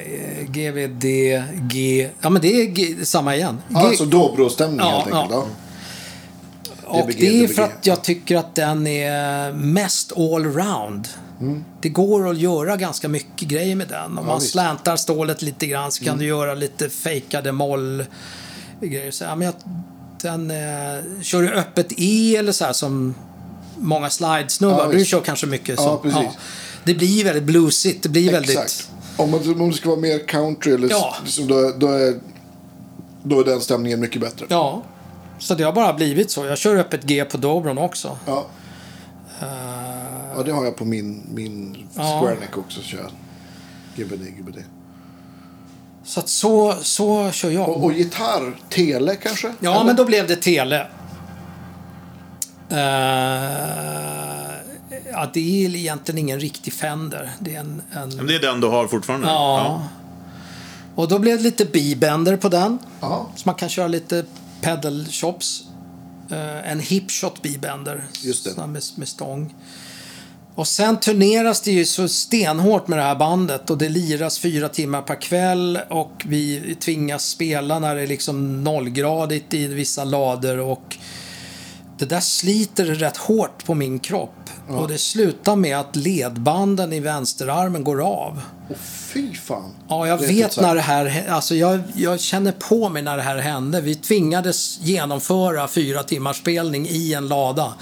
G, 0.50 0.72
V, 0.72 0.88
D, 0.88 1.44
G. 1.62 2.10
Ja, 2.22 2.30
men 2.30 2.42
det 2.42 2.62
är 2.62 2.66
G, 2.66 3.06
samma 3.06 3.36
igen. 3.36 3.58
G, 3.70 3.76
alltså 3.76 4.06
dobro-stämning 4.06 4.80
Ja, 4.80 4.86
helt 4.92 5.14
enkelt. 5.16 5.32
ja. 5.32 5.46
Ja. 5.48 5.69
Och 6.90 7.08
DBG, 7.08 7.20
det 7.20 7.28
är 7.28 7.44
DBG. 7.44 7.56
för 7.56 7.62
att 7.64 7.86
jag 7.86 8.04
tycker 8.04 8.36
att 8.38 8.56
den 8.56 8.88
är 8.88 9.52
mest 9.54 10.18
allround. 10.18 11.08
Det 11.82 11.90
går 11.90 12.30
att 12.30 12.38
göra 12.38 12.78
ganska 12.78 13.08
mycket 13.08 13.48
grejer 13.48 13.76
med 13.76 13.88
den. 13.88 14.06
Om 14.06 14.16
man 14.16 14.24
Mm. 14.24 14.40
visst. 14.40 14.56
Mm. 14.56 14.66
slantar 14.66 14.96
stålet 14.96 15.42
lite 15.42 15.66
grann 15.68 15.92
så 15.92 16.06
kan 16.06 16.18
du 16.18 16.26
göra 16.26 16.54
lite 16.54 16.90
fejkade 16.90 17.52
moll 17.52 18.06
grejer. 18.82 19.12
Så, 19.12 19.24
ja, 19.24 19.36
men 19.36 19.46
jag, 19.46 19.54
den, 20.22 20.52
eh, 20.52 21.22
kör 21.22 21.42
du 21.42 21.50
öppet 21.54 21.88
E 21.98 22.36
eller 22.36 22.52
så 22.52 22.66
här 22.66 22.74
som 22.74 23.16
många 23.78 24.10
slidesnubbar. 24.10 24.86
Ja, 24.86 25.00
du 25.00 25.06
kör 25.06 25.22
kanske 25.22 25.48
mycket 25.48 25.70
Ja, 25.78 25.84
så. 25.84 25.98
precis. 25.98 26.38
Det 26.84 26.94
blir 26.94 27.24
väldigt 27.24 27.44
bluesigt. 27.44 28.04
Det 28.04 28.10
blir 28.10 28.32
väldigt... 28.32 28.58
Exakt. 28.60 28.90
Om, 29.18 29.32
man, 29.32 29.62
om 29.62 29.70
det 29.70 29.76
ska 29.78 29.90
vara 29.90 30.00
mer 30.00 30.28
country 30.28 30.74
eller 30.74 30.90
Ja. 30.90 31.16
så, 31.26 31.42
då, 31.42 31.74
då, 31.78 31.88
är, 31.88 32.14
då 33.24 33.40
är 33.40 33.44
den 33.46 33.62
stämningen 33.62 34.00
mycket 34.00 34.22
bättre. 34.22 34.46
Ja. 34.50 34.84
Så 35.40 35.56
det 35.56 35.64
har 35.64 35.74
bara 35.74 35.94
blivit 35.94 36.32
så. 36.32 36.46
Jag 36.46 36.58
kör 36.58 36.76
öppet 36.76 37.04
G 37.04 37.26
på 37.26 37.38
Dobron 37.38 37.78
också. 37.78 38.18
Ja. 38.26 38.46
Ja, 40.36 40.44
det 40.46 40.52
har 40.52 40.66
jag 40.66 40.76
på 40.76 40.86
min, 40.86 41.24
min 41.34 41.88
Ja. 41.96 42.20
Square 42.22 42.36
Neck 42.40 42.58
också. 42.58 42.82
Kör. 42.82 42.98
jag. 42.98 44.08
GBD, 44.08 44.24
GBD. 44.38 44.58
Så 46.04 46.20
att 46.20 46.30
så, 46.30 46.76
så 46.82 47.32
kör 47.32 47.50
jag. 47.50 47.70
Och, 47.70 47.84
och 47.84 47.94
gitarr, 47.94 48.56
tele 48.70 49.16
kanske? 49.16 49.54
Ja, 49.60 49.76
Eller? 49.76 49.86
men 49.86 49.96
då 49.96 50.06
blev 50.06 50.28
det 50.28 50.36
tele. 50.36 50.88
Uh, 52.72 52.78
ja, 55.12 55.30
det 55.34 55.66
är 55.66 55.76
egentligen 55.76 56.18
ingen 56.18 56.40
riktig 56.40 56.74
Fender. 56.74 57.32
Det 57.40 57.56
är 57.56 57.60
en... 57.60 57.82
en 57.92 58.10
Men 58.16 58.28
det 58.28 58.36
är 58.36 58.40
den 58.40 58.62
du 58.62 58.68
har 58.68 58.88
fortfarande? 58.88 59.28
ja. 59.28 59.84
Och 60.96 61.08
då 61.08 61.20
blev 61.20 61.38
det 61.38 61.44
lite 61.44 61.66
B-bender 61.66 62.38
på 62.38 62.50
den. 62.50 62.80
Ja, 63.02 63.28
Så 63.36 63.42
man 63.46 63.56
kan 63.56 63.70
köra 63.70 63.88
lite 63.88 64.26
pedal 64.62 65.06
chops. 65.06 65.64
Eh, 66.32 66.72
en 66.72 66.80
hipshot 66.80 67.42
här 68.62 68.68
Med, 68.68 68.84
med 68.96 69.08
stång. 69.08 69.54
Och 70.56 70.68
sen 70.68 71.00
turneras 71.00 71.62
det 71.62 71.72
ju 71.72 71.86
så 71.86 72.08
stenhårt 72.08 72.88
med 72.88 73.00
det 73.00 73.04
här 73.04 73.16
bandet 73.16 73.70
och 73.70 73.78
det 73.78 73.90
liras 73.90 74.40
fyra 74.40 74.70
timmar 74.70 75.02
per 75.02 75.22
kväll 75.22 75.80
och 75.90 76.24
vi 76.26 76.76
tvingas 76.80 77.26
spela 77.30 77.80
när 77.80 77.96
det 77.96 78.02
är 78.02 78.08
liksom 78.08 78.64
nollgradigt 78.64 79.54
i 79.54 79.68
vissa 79.68 80.04
lader 80.04 80.60
och 80.60 80.98
det 82.00 82.06
där 82.06 82.20
sliter 82.20 82.86
rätt 82.86 83.18
hårt 83.18 83.66
på 83.66 83.74
min 83.74 84.00
kropp. 84.00 84.50
Och 84.70 84.88
det 84.88 84.98
slutar 84.98 85.56
med 85.56 85.78
att 85.80 85.96
ledbanden 85.96 86.94
i 86.94 87.00
vänsterarmen 87.00 87.84
går 87.84 88.02
av. 88.02 88.42
och 88.70 88.78
fy 89.14 89.34
fan. 89.36 89.72
Ja, 89.88 90.08
jag 90.08 90.18
vet 90.18 90.32
helt 90.32 90.60
när 90.62 90.76
det 90.76 90.82
här 90.82 91.26
alltså 91.30 91.56
jag, 91.56 91.82
jag 91.96 92.20
känner 92.20 92.52
på 92.52 92.90
mig 92.90 93.02
när 93.02 93.18
det 93.18 93.24
här 93.24 93.38
hände. 93.38 93.82
Vi 93.82 93.96
tvingades 93.96 94.80
genomföra 94.82 95.68
fyra 95.68 96.04
timmars 96.04 96.38
spelning 96.38 96.88
i 96.90 97.14
en 97.14 97.28
lada 97.28 97.74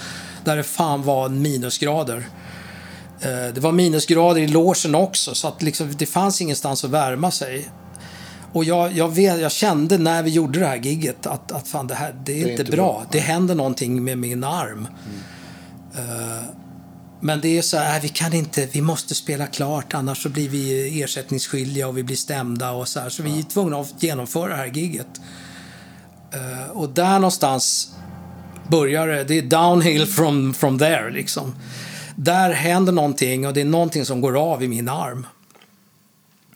där 0.43 0.57
det 0.57 0.63
fan 0.63 1.03
var 1.03 1.29
minusgrader. 1.29 2.27
Eh, 3.21 3.53
Det 3.53 3.59
var 3.59 3.71
minusgrader 3.71 4.41
i 4.41 4.47
logen 4.47 4.95
också, 4.95 5.35
så 5.35 5.47
att 5.47 5.61
liksom, 5.61 5.93
det 5.97 6.05
fanns 6.05 6.41
ingenstans 6.41 6.83
att 6.83 6.89
värma 6.91 7.31
sig. 7.31 7.69
Och 8.57 8.63
jag, 8.63 8.91
jag, 8.91 9.15
vet, 9.15 9.41
jag 9.41 9.51
kände 9.51 9.97
när 9.97 10.23
vi 10.23 10.29
gjorde 10.29 10.59
det 10.59 10.67
här 10.67 10.75
gigget 10.75 11.25
att, 11.25 11.51
att 11.51 11.67
fan, 11.67 11.87
det 11.87 11.95
här 11.95 12.15
det 12.25 12.31
är, 12.31 12.37
inte, 12.37 12.51
inte 12.51 12.63
bra. 12.63 12.93
bra. 12.93 13.05
Det 13.11 13.19
händer 13.19 13.55
någonting 13.55 14.03
med 14.03 14.17
min 14.17 14.43
arm. 14.43 14.87
Eh, 15.95 16.49
men 17.19 17.41
det 17.41 17.57
är 17.57 17.61
så 17.61 17.77
här, 17.77 17.99
vi 17.99 18.09
kan 18.09 18.33
inte, 18.33 18.65
vi 18.71 18.81
måste 18.81 19.15
spela 19.15 19.47
klart 19.47 19.93
annars 19.93 20.23
så 20.23 20.29
blir 20.29 20.49
vi 20.49 21.01
ersättningsskyldiga 21.03 21.87
och 21.87 21.97
vi 21.97 22.03
blir 22.03 22.15
stämda 22.15 22.71
och 22.71 22.87
så 22.87 22.99
här. 22.99 23.09
Så 23.09 23.23
vi 23.23 23.39
är 23.39 23.43
tvungna 23.43 23.79
att 23.79 24.03
genomföra 24.03 24.47
det 24.47 24.55
här 24.55 24.65
gigget. 24.65 25.21
Eh, 26.33 26.71
och 26.71 26.89
där 26.89 27.19
någonstans 27.19 27.91
börjar 28.67 29.07
det, 29.07 29.23
det 29.23 29.37
är 29.37 29.41
downhill 29.41 30.05
from, 30.05 30.53
from 30.53 30.79
there 30.79 31.09
liksom. 31.09 31.55
Där 32.15 32.53
händer 32.53 32.93
någonting 32.93 33.47
och 33.47 33.53
det 33.53 33.61
är 33.61 33.65
någonting 33.65 34.05
som 34.05 34.21
går 34.21 34.51
av 34.51 34.63
i 34.63 34.67
min 34.67 34.89
arm. 34.89 35.27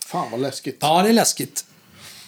Fan 0.06 0.32
vad 0.32 0.40
läskigt. 0.40 0.78
Ja, 0.82 1.04
det 1.04 1.10
är 1.10 1.14
läskigt. 1.14 1.66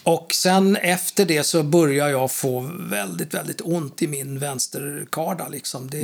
Och 0.04 0.34
sen 0.34 0.76
efter 0.76 1.26
det 1.26 1.44
så 1.44 1.64
börjar 1.64 2.10
jag 2.10 2.32
få 2.32 2.70
väldigt, 2.80 3.34
väldigt 3.34 3.62
ont 3.64 4.02
i 4.02 4.08
min 4.08 4.40
vänsterkarda 4.40 5.48
liksom. 5.48 5.90
Det, 5.90 5.98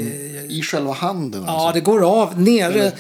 I 0.49 0.61
själva 0.63 0.93
handen 0.93 1.41
alltså. 1.41 1.53
Ja, 1.67 1.71
det 1.73 1.80
går 1.81 2.21
av 2.21 2.41
nere 2.41 2.91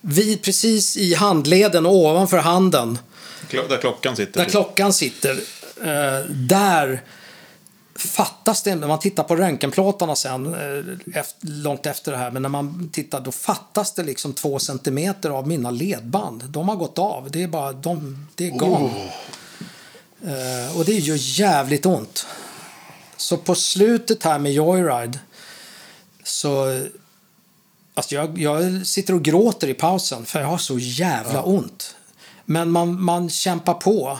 vid, 0.00 0.42
precis 0.42 0.96
i 0.96 1.14
handleden 1.14 1.86
och 1.86 1.94
ovanför 1.94 2.38
handen. 2.38 2.98
Klo- 3.50 3.68
Där 3.68 3.76
klockan 3.78 4.16
sitter. 4.16 4.40
Där 4.44 4.50
klockan 4.50 4.92
sitter. 4.92 5.30
Eh, 5.84 6.24
där 6.30 7.02
fattas 7.96 8.62
det, 8.62 8.74
när 8.74 8.88
man 8.88 8.98
tittar 8.98 9.22
på 9.22 9.36
röntgenplåtarna 9.36 10.16
sen, 10.16 10.46
eh, 10.54 11.18
efter, 11.20 11.46
långt 11.48 11.86
efter 11.86 12.12
det 12.12 12.18
här, 12.18 12.30
men 12.30 12.42
när 12.42 12.48
man 12.48 12.90
tittar 12.92 13.20
då 13.20 13.32
fattas 13.32 13.94
det 13.94 14.02
liksom 14.02 14.32
två 14.32 14.58
centimeter 14.58 15.30
av 15.30 15.48
mina 15.48 15.70
ledband. 15.70 16.44
De 16.48 16.68
har 16.68 16.76
gått 16.76 16.98
av. 16.98 17.30
Det 17.30 17.42
är 17.42 17.48
bara, 17.48 17.72
de, 17.72 18.26
det 18.34 18.46
är 18.46 18.50
gone. 18.50 18.84
Eh, 19.04 19.10
och 20.76 20.84
det 20.84 20.92
gör 20.98 21.16
jävligt 21.40 21.86
ont. 21.86 22.26
Så 23.16 23.36
på 23.36 23.54
slutet 23.54 24.24
här 24.24 24.38
med 24.38 24.52
Joyride 24.52 25.18
så 26.24 26.80
Alltså 27.94 28.14
jag, 28.14 28.38
jag 28.38 28.86
sitter 28.86 29.14
och 29.14 29.22
gråter 29.22 29.68
i 29.68 29.74
pausen 29.74 30.24
för 30.26 30.40
jag 30.40 30.46
har 30.46 30.58
så 30.58 30.78
jävla 30.78 31.42
ont. 31.42 31.96
Men 32.44 32.70
man, 32.70 33.02
man 33.02 33.30
kämpar 33.30 33.74
på 33.74 34.18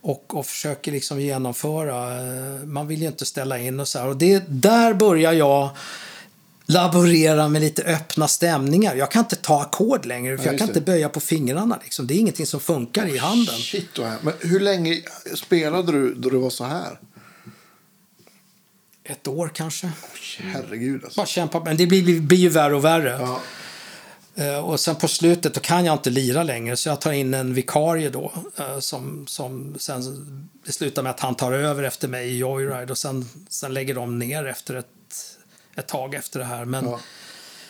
och, 0.00 0.34
och 0.34 0.46
försöker 0.46 0.92
liksom 0.92 1.20
genomföra. 1.20 2.14
eh, 2.16 2.64
Man 2.64 2.86
vill 2.86 3.02
ju 3.02 3.08
inte 3.08 3.24
ställa 3.26 3.58
in 3.58 3.80
och 3.80 3.88
så 3.88 3.98
här. 3.98 4.08
Och 4.08 4.16
det, 4.16 4.44
där 4.48 4.94
börjar 4.94 5.32
jag 5.32 5.68
laborera 6.66 7.48
med 7.48 7.62
lite 7.62 7.82
öppna 7.82 8.28
stämningar. 8.28 8.94
Jag 8.94 9.10
kan 9.10 9.20
inte 9.20 9.36
ta 9.36 9.62
ackord 9.62 10.06
längre 10.06 10.38
för 10.38 10.44
Ja, 10.44 10.50
jag 10.52 10.58
kan 10.58 10.66
det. 10.66 10.70
inte 10.70 10.80
böja 10.80 11.08
på 11.08 11.20
fingrarna. 11.20 11.78
Liksom. 11.82 12.06
Det 12.06 12.14
är 12.14 12.18
ingenting 12.18 12.46
som 12.46 12.60
funkar 12.60 13.06
i 13.14 13.18
handen. 13.18 13.54
Shit 13.54 13.98
vad 13.98 14.08
här. 14.08 14.18
Men 14.22 14.34
hur 14.40 14.60
länge 14.60 15.02
spelade 15.34 15.92
du 15.92 16.14
då 16.14 16.30
det 16.30 16.38
var 16.38 16.50
så 16.50 16.64
här? 16.64 16.98
ett 19.06 19.28
år 19.28 19.50
kanske. 19.54 19.92
Herregud 20.38 21.04
alltså. 21.04 21.20
Bara 21.20 21.26
kämpa. 21.26 21.60
Men 21.64 21.76
det 21.76 21.86
blir, 21.86 22.04
blir, 22.04 22.20
blir 22.20 22.38
ju 22.38 22.48
värre 22.48 22.74
och 22.74 22.84
värre. 22.84 23.18
Ja. 23.20 23.40
Eh, 24.44 24.58
och 24.58 24.80
sen 24.80 24.96
på 24.96 25.08
slutet 25.08 25.54
då 25.54 25.60
kan 25.60 25.84
jag 25.84 25.92
inte 25.92 26.10
lira 26.10 26.42
längre 26.42 26.76
så 26.76 26.88
jag 26.88 27.00
tar 27.00 27.12
in 27.12 27.34
en 27.34 27.54
vikarie 27.54 28.10
då. 28.10 28.32
eh, 28.56 28.78
som, 28.78 29.26
som 29.26 29.74
sen 29.78 30.02
det 30.66 30.72
slutar 30.72 31.02
med 31.02 31.10
att 31.10 31.20
han 31.20 31.34
tar 31.34 31.52
över 31.52 31.82
efter 31.82 32.08
mig 32.08 32.28
i 32.30 32.36
Joyride 32.38 32.90
och 32.90 32.98
sen, 32.98 33.28
sen 33.48 33.74
lägger 33.74 33.94
de 33.94 34.18
ner 34.18 34.46
efter 34.46 34.74
ett, 34.74 34.88
ett 35.76 35.88
tag 35.88 36.14
efter 36.14 36.38
det 36.38 36.44
här. 36.44 36.64
Men, 36.64 36.84
Ja. 36.84 37.00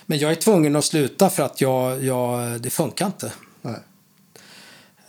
men 0.06 0.18
jag 0.18 0.31
är 0.31 0.35
tvungen 0.35 0.76
att 0.76 0.85
sluta 0.85 1.31
för 1.31 1.43
att 1.43 1.60
jag, 1.60 2.05
jag, 2.05 2.60
det 2.60 2.70
funkar 2.70 3.06
inte. 3.06 3.32
Nej. 3.62 3.78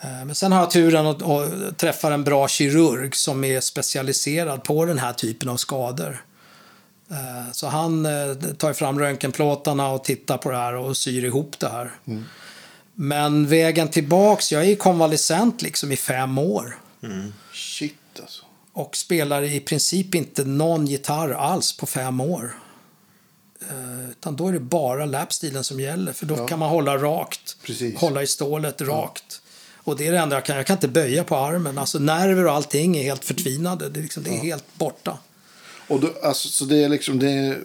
Eh, 0.01 0.25
Men 0.25 0.35
sen 0.35 0.51
har 0.51 0.59
jag 0.59 0.71
turen 0.71 1.07
att, 1.07 1.21
att 1.23 1.77
träffa 1.77 2.13
en 2.13 2.23
bra 2.23 2.47
kirurg 2.47 3.15
som 3.15 3.43
är 3.43 3.59
specialiserad 3.61 4.63
på 4.63 4.85
den 4.85 4.97
här 4.97 5.13
typen 5.13 5.49
av 5.49 5.57
skador. 5.57 6.23
Eh, 7.11 7.51
Så 7.51 7.67
han 7.67 8.05
eh, 8.05 8.35
tar 8.57 8.73
fram 8.73 8.99
röntgenplåtarna 8.99 9.89
och 9.89 10.03
tittar 10.03 10.37
på 10.37 10.51
det 10.51 10.57
här 10.57 10.75
och 10.75 10.97
syr 10.97 11.25
ihop 11.25 11.59
det 11.59 11.69
här. 11.69 11.91
Men 12.97 13.47
vägen 13.47 13.87
tillbaks, 13.87 14.51
jag 14.51 14.65
är 14.65 14.75
konvalescent 14.75 15.61
liksom 15.61 15.91
i 15.91 15.95
fem 15.97 16.37
år. 16.37 16.77
Shit 17.53 17.95
alltså. 18.21 18.43
Och 18.73 18.95
spelar 18.97 19.41
i 19.43 19.59
princip 19.59 20.15
inte 20.15 20.43
någon 20.45 20.85
gitarr 20.87 21.29
alls 21.31 21.77
på 21.77 21.85
fem 21.85 22.19
år. 22.21 22.55
Eh, 23.69 24.09
Utan 24.09 24.35
då 24.35 24.47
är 24.47 24.53
det 24.53 24.59
bara 24.59 25.05
lapstilen 25.05 25.63
som 25.63 25.79
gäller. 25.79 26.13
För 26.13 26.25
då 26.25 26.35
Ja. 26.37 26.47
kan 26.47 26.59
man 26.59 26.69
hålla 26.69 26.97
rakt. 26.97 27.57
Precis. 27.63 27.99
Hålla 27.99 28.23
i 28.23 28.27
stålet 28.27 28.81
rakt. 28.81 29.41
Och 29.75 29.97
det 29.97 30.07
är 30.07 30.11
det 30.11 30.17
enda 30.19 30.35
jag 30.35 30.45
kan. 30.45 30.55
Jag 30.57 30.65
kan 30.67 30.75
inte 30.75 30.87
böja 30.87 31.23
på 31.23 31.35
armen. 31.35 31.77
Alltså 31.77 31.99
nerver 31.99 32.45
och 32.45 32.53
allting 32.53 32.97
är 32.97 33.03
helt 33.03 33.25
förtvinade. 33.25 33.89
Det 33.89 33.99
är, 33.99 34.03
liksom, 34.03 34.23
det 34.23 34.29
är 34.29 34.37
helt 34.37 34.65
borta. 34.77 35.17
Och 35.87 35.99
då, 35.99 36.09
alltså, 36.23 36.47
så 36.47 36.65
det 36.65 36.83
är 36.83 36.89
liksom 36.89 37.19
det 37.19 37.29
är 37.31 37.57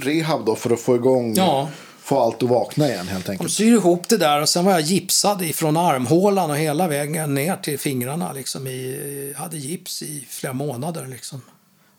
rehab 0.00 0.44
då 0.46 0.54
för 0.56 0.70
att 0.70 0.80
få 0.80 0.96
igång, 0.96 1.34
Ja. 1.36 1.68
få 2.02 2.20
allt 2.20 2.42
att 2.42 2.48
vakna 2.48 2.88
igen 2.88 3.08
helt 3.08 3.26
De 3.26 3.32
enkelt. 3.32 3.52
syr 3.52 3.72
ihop 3.72 4.08
det 4.08 4.16
där 4.16 4.40
och 4.42 4.48
sen 4.48 4.64
var 4.64 4.72
jag 4.72 4.80
gipsad 4.80 5.42
ifrån 5.42 5.76
armhålan 5.76 6.50
och 6.50 6.56
hela 6.56 6.88
vägen 6.88 7.34
ner 7.34 7.56
till 7.56 7.78
fingrarna. 7.78 8.32
Liksom 8.32 8.66
i, 8.66 9.34
hade 9.36 9.56
gips 9.58 10.02
i 10.02 10.26
flera 10.30 10.52
månader. 10.52 11.06
Liksom. 11.06 11.42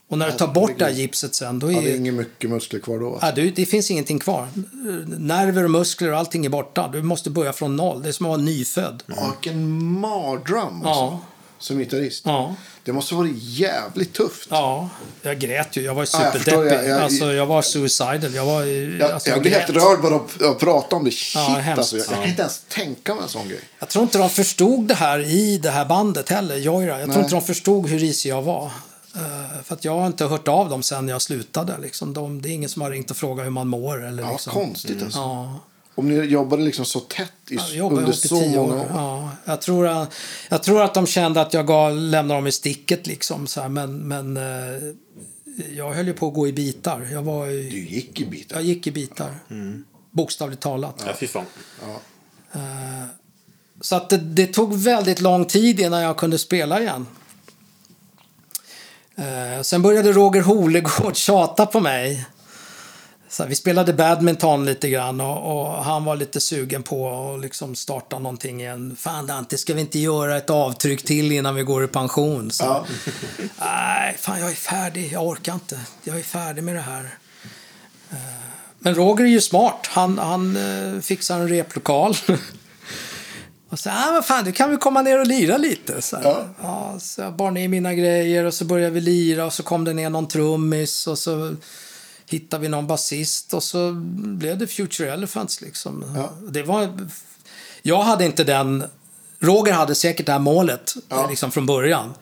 Och 0.08 0.18
när 0.18 0.32
du 0.32 0.38
tar 0.38 0.48
bort 0.48 0.72
det 0.78 0.86
här 0.86 0.92
gipset 0.92 1.36
sen, 1.36 1.60
då 1.60 1.72
Ja, 1.72 1.82
det 1.82 1.88
är 1.90 1.92
är... 1.94 1.98
inget 1.98 2.14
mycket 2.14 2.50
muskler 2.50 2.80
kvar 2.80 3.00
då. 3.00 3.20
Ja, 3.22 3.32
du, 3.32 3.50
det 3.52 3.66
finns 3.66 3.92
ingenting 3.92 4.20
kvar. 4.20 4.48
Nerver 5.18 5.64
och 5.64 5.72
muskler 5.72 6.12
och 6.12 6.18
allting 6.20 6.46
är 6.46 6.50
borta. 6.50 6.90
Du 6.94 7.02
måste 7.02 7.30
börja 7.30 7.54
från 7.54 7.76
noll. 7.76 8.02
Det 8.04 8.08
är 8.10 8.14
som 8.14 8.26
att 8.26 8.30
vara 8.30 8.42
nyfödd. 8.42 9.04
Ja, 9.08 9.32
vilken 9.42 9.84
mardröm 10.00 10.66
alltså. 10.76 10.90
Ja. 11.04 11.20
Som 11.60 11.78
gitarrist. 11.80 12.24
Ja. 12.26 12.56
Det 12.84 12.94
måste 12.94 13.16
vara 13.16 13.28
jävligt 13.38 14.14
tufft. 14.14 14.48
Ja, 14.52 14.90
jag 15.22 15.40
grät 15.40 15.78
ju. 15.78 15.82
Jag 15.82 15.96
var 15.96 16.02
ju 16.04 16.08
Ja, 16.14 16.24
jag 16.24 16.34
superdeppig. 16.34 16.76
Jag- 16.78 16.88
jag- 16.90 17.02
alltså, 17.02 17.34
jag 17.34 17.46
var 17.46 17.62
suicidal. 17.62 18.34
Jag 18.36 18.46
var 18.46 18.64
Jag, 18.64 19.12
alltså, 19.12 19.30
jag 19.30 19.42
blir 19.42 19.52
helt 19.52 19.70
rörd 19.70 20.02
bara 20.02 20.16
att, 20.52 20.60
prata 20.60 20.96
om 20.96 21.04
det. 21.06 21.12
Shit 21.12 21.36
Ja, 21.36 21.74
alltså. 21.78 21.98
Jag, 21.98 22.06
jag 22.08 22.14
kan 22.16 22.24
inte 22.30 22.42
ens 22.42 22.62
tänka 22.70 23.14
mig 23.14 23.24
en 23.24 23.30
sån 23.30 23.48
grej. 23.48 23.60
Jag 23.80 23.90
tror 23.90 24.04
inte 24.04 24.18
de 24.18 24.30
förstod 24.30 24.88
det 24.88 24.94
här 24.94 25.20
i 25.20 25.58
det 25.58 25.70
här 25.72 25.86
bandet 25.86 26.30
heller, 26.30 26.56
Joyra. 26.56 27.00
Jag 27.00 27.08
Nej. 27.08 27.14
tror 27.14 27.24
inte 27.24 27.36
de 27.36 27.42
förstod 27.42 27.88
hur 27.90 28.00
risig 28.00 28.30
jag 28.30 28.42
var. 28.42 28.72
Eh, 29.16 29.62
för 29.64 29.76
att 29.76 29.86
jag 29.86 30.00
har 30.00 30.08
inte 30.08 30.26
hört 30.26 30.48
av 30.48 30.70
dem 30.70 30.84
sen 30.84 31.08
jag 31.08 31.22
slutade. 31.22 31.78
Liksom. 31.82 32.14
De, 32.14 32.42
det 32.42 32.50
är 32.50 32.54
ingen 32.54 32.70
som 32.70 32.82
har 32.82 32.92
ringt 32.92 33.12
och 33.12 33.18
frågat 33.18 33.46
hur 33.46 33.50
man 33.52 33.68
mår. 33.68 34.06
Eller 34.06 34.24
Ja, 34.24 34.32
liksom. 34.32 34.54
konstigt 34.54 35.04
alltså. 35.04 35.20
Ja, 35.20 35.60
Om 35.96 36.10
ni 36.10 36.16
jobbade 36.16 36.64
liksom 36.64 36.86
så 36.86 37.00
tätt 37.00 37.32
i, 37.50 37.58
jobbade 37.78 38.02
under 38.02 38.14
så 38.14 38.40
tio 38.40 38.58
många 38.58 38.74
år. 38.74 38.80
år. 38.80 38.88
Ja, 38.94 39.30
jag, 39.46 39.62
tror, 39.62 39.88
att- 39.88 40.14
jag 40.50 40.64
tror 40.64 40.82
att 40.84 40.94
de 40.94 41.08
kände 41.08 41.42
att 41.42 41.54
jag 41.54 41.68
gav, 41.68 41.96
lämnade 41.98 42.38
dem 42.38 42.48
i 42.48 42.52
sticket. 42.52 43.08
Liksom, 43.08 43.48
så 43.48 43.62
här, 43.62 43.70
men 43.70 43.98
men 44.08 44.38
eh, 44.38 44.44
jag 45.76 45.94
höll 45.94 46.08
ju 46.08 46.14
på 46.14 46.28
att 46.28 46.34
gå 46.34 46.48
i 46.48 46.54
bitar. 46.54 47.08
Jag, 47.12 47.22
var 47.22 47.48
Du 47.48 47.86
gick 47.86 48.22
i 48.22 48.26
bitar. 48.26 48.56
jag 48.56 48.66
gick 48.66 48.88
i 48.88 48.92
bitar. 48.92 49.36
Bokstavligt 50.12 50.62
talat. 50.62 51.04
Ja, 51.08 51.14
fy 51.20 51.28
fan. 51.28 51.46
Så 53.82 53.96
att 53.96 54.10
det, 54.10 54.18
det 54.18 54.48
tog 54.48 54.74
väldigt 54.74 55.22
lång 55.22 55.46
tid 55.46 55.80
innan 55.80 56.02
jag 56.02 56.18
kunde 56.18 56.38
spela 56.38 56.82
igen. 56.82 57.08
Eh, 59.18 59.62
sen 59.62 59.82
började 59.82 60.12
Roger 60.12 60.42
Holegård 60.42 61.16
tjata 61.16 61.66
på 61.66 61.80
mig. 61.80 62.26
Så 63.30 63.46
vi 63.46 63.56
spelade 63.56 63.94
badminton 63.94 64.66
lite 64.66 64.90
grann 64.90 65.22
och, 65.22 65.62
och 65.62 65.84
han 65.84 66.06
var 66.06 66.16
lite 66.16 66.40
sugen 66.42 66.84
på 66.84 67.32
att 67.34 67.42
liksom 67.42 67.76
starta 67.76 68.20
någonting 68.20 68.62
igen. 68.62 68.96
Fan 69.00 69.28
Dante, 69.28 69.58
ska 69.58 69.74
vi 69.74 69.82
inte 69.82 70.00
göra 70.00 70.38
ett 70.38 70.50
avtryck 70.50 71.04
till 71.06 71.32
innan 71.32 71.56
vi 71.56 71.64
går 71.64 71.84
i 71.84 71.88
pension? 71.88 72.52
Så, 72.52 72.64
Ja. 72.64 72.86
Nej, 73.60 74.16
fan 74.20 74.40
jag 74.40 74.52
är 74.52 74.56
färdig. 74.56 75.12
Jag 75.14 75.28
orkar 75.28 75.54
inte. 75.54 75.80
Jag 76.04 76.20
är 76.20 76.24
färdig 76.24 76.64
med 76.64 76.76
det 76.76 76.82
här. 76.82 77.10
Eh, 78.12 78.18
Men 78.80 78.96
Roger 78.96 79.24
är 79.26 79.30
ju 79.30 79.42
smart. 79.42 79.88
Han, 79.92 80.18
han 80.20 80.58
eh, 80.58 81.02
fixar 81.02 81.40
en 81.40 81.48
replokal. 81.50 82.16
Och 83.76 83.80
så, 83.80 83.90
ah, 83.90 84.12
vad 84.12 84.26
fan, 84.26 84.44
du 84.46 84.52
kan 84.52 84.70
väl 84.70 84.80
komma 84.80 85.02
ner 85.02 85.20
och 85.20 85.28
lira 85.28 85.58
lite. 85.58 86.02
Så. 86.02 86.20
Ja. 86.24 86.48
Ja, 86.62 86.96
så 87.00 87.22
jag 87.22 87.34
bar 87.36 87.52
ner 87.52 87.68
mina 87.68 87.94
grejer 87.94 88.44
och 88.46 88.54
så 88.54 88.66
började 88.66 88.92
vi 88.92 89.02
lira 89.02 89.46
och 89.46 89.54
så 89.54 89.64
kom 89.64 89.84
det 89.84 89.94
ner 89.94 90.10
någon 90.10 90.28
trummis 90.28 91.08
och 91.08 91.18
så 91.20 91.56
hittade 92.30 92.62
vi 92.62 92.70
någon 92.70 92.88
basist 92.88 93.54
och 93.54 93.64
så 93.64 93.92
blev 94.16 94.58
det 94.58 94.68
Future 94.68 95.14
Elephants 95.14 95.62
liksom. 95.62 96.06
Ja. 96.16 96.30
Det 96.50 96.64
var, 96.64 97.08
jag 97.82 98.02
hade 98.04 98.26
inte 98.26 98.44
den, 98.44 98.84
Roger 99.40 99.74
hade 99.74 99.96
säkert 99.96 100.26
det 100.26 100.32
här 100.32 100.40
målet 100.40 100.94
Ja. 101.10 101.28
liksom 101.30 101.52
från 101.52 101.66
början. 101.66 102.14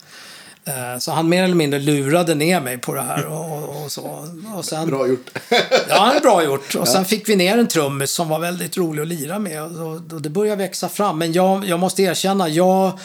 Eh, 0.65 0.99
Så 0.99 1.11
han 1.11 1.30
mer 1.30 1.44
eller 1.44 1.56
mindre 1.56 1.80
lurade 1.80 2.35
ner 2.35 2.61
mig 2.61 2.77
på 2.77 2.94
det 2.94 3.02
här. 3.02 3.26
Och, 3.26 3.84
och 3.84 3.91
så. 3.91 4.27
Och 4.56 4.65
sen, 4.65 4.88
Bra 4.88 5.07
gjort. 5.07 5.30
Ja, 5.90 6.14
bra 6.22 6.44
gjort. 6.44 6.76
Och 6.76 6.88
sen 6.88 7.06
fick 7.06 7.30
vi 7.30 7.35
ner 7.35 7.57
en 7.57 7.68
trummis 7.68 8.11
som 8.11 8.30
var 8.30 8.40
väldigt 8.40 8.77
rolig 8.77 9.02
att 9.02 9.07
lira 9.07 9.40
med. 9.40 9.64
Och, 9.64 9.94
och 9.95 10.22
det 10.22 10.30
började 10.30 10.64
växa 10.64 10.90
fram. 10.90 11.19
Men 11.19 11.34
jag, 11.34 11.65
jag 11.65 11.80
måste 11.80 12.03
erkänna, 12.03 12.49
jag 12.49 12.99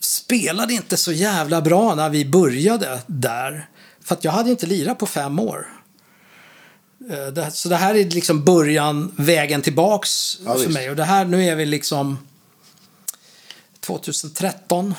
spelade 0.00 0.72
inte 0.74 0.96
så 0.96 1.12
jävla 1.12 1.60
bra 1.60 1.94
när 1.94 2.08
vi 2.10 2.24
började 2.24 2.98
där. 3.06 3.68
För 4.04 4.14
att 4.14 4.24
jag 4.24 4.32
hade 4.32 4.50
inte 4.50 4.66
lirat 4.66 4.98
på 4.98 5.06
fem 5.06 5.38
år. 5.38 5.66
Eh, 7.10 7.48
så 7.48 7.68
det 7.68 7.76
här 7.76 7.94
är 7.94 8.04
liksom 8.04 8.44
början, 8.44 9.12
vägen 9.16 9.62
tillbaks 9.62 10.38
Ja, 10.44 10.54
för 10.54 10.70
mig. 10.70 10.90
Och 10.90 10.96
det 10.96 11.04
här, 11.04 11.24
nu 11.24 11.44
är 11.44 11.56
vi 11.56 11.66
liksom 11.66 12.18
2013. 13.98 14.94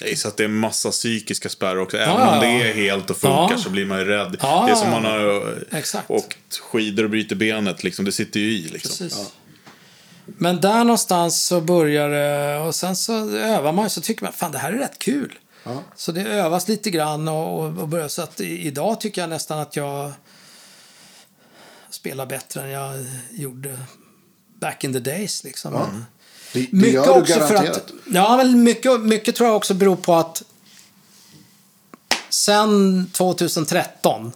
Jag 0.00 0.08
gissar 0.08 0.28
att 0.28 0.36
det 0.36 0.44
är 0.44 0.48
massa 0.48 0.90
psykiska 0.90 1.48
spärrar 1.48 1.76
också. 1.76 1.96
Även 1.96 2.14
Ja, 2.14 2.34
om 2.34 2.40
det 2.40 2.46
är 2.46 2.74
helt 2.74 3.10
och 3.10 3.16
funkar 3.16 3.48
Ja. 3.50 3.58
så 3.58 3.70
blir 3.70 3.86
man 3.86 3.98
ju 3.98 4.04
rädd. 4.04 4.36
Ja, 4.40 4.64
det 4.66 4.72
är 4.72 4.76
som 4.76 4.90
man 4.90 5.04
har 5.04 5.58
Exakt. 5.70 6.10
åkt 6.10 6.56
skidor 6.60 7.04
och 7.04 7.10
bryter 7.10 7.36
benet. 7.36 7.84
Liksom. 7.84 8.04
Det 8.04 8.12
sitter 8.12 8.40
ju 8.40 8.46
i. 8.52 8.68
Liksom. 8.68 9.08
Men 10.26 10.60
där 10.60 10.84
någonstans 10.84 11.42
så 11.42 11.60
börjar 11.60 12.08
det 12.08 12.58
och 12.58 12.74
sen 12.74 12.96
så 12.96 13.30
övar 13.36 13.72
man 13.72 13.90
så 13.90 14.00
tycker 14.00 14.24
man 14.24 14.32
fan 14.32 14.52
det 14.52 14.58
här 14.58 14.72
är 14.72 14.78
rätt 14.78 14.98
kul. 14.98 15.38
Så 15.96 16.12
det 16.12 16.22
övas 16.22 16.68
lite 16.68 16.90
grann 16.90 17.28
och, 17.28 17.64
och, 17.64 17.88
börjar, 17.88 18.08
så 18.08 18.22
att 18.22 18.40
idag 18.40 19.00
tycker 19.00 19.20
jag 19.20 19.30
nästan 19.30 19.58
att 19.58 19.76
jag 19.76 20.12
spelar 21.90 22.26
bättre 22.26 22.62
än 22.62 22.70
jag 22.70 23.06
gjorde 23.30 23.78
back 24.60 24.84
in 24.84 24.92
the 24.92 24.98
days 25.00 25.44
liksom. 25.44 26.04
Det, 26.52 26.60
det 26.60 26.68
Mycket 26.72 26.94
gör 26.94 27.04
du 27.04 27.10
också 27.20 27.32
för 27.32 27.54
garanterat. 27.54 27.76
att, 27.76 27.92
ja, 28.06 28.36
men 28.36 28.62
mycket, 28.62 29.00
mycket 29.00 29.36
tror 29.36 29.48
jag 29.48 29.56
också 29.56 29.74
beror 29.74 29.96
på 29.96 30.14
att 30.14 30.42
sen 32.28 33.10
2013 33.12 34.32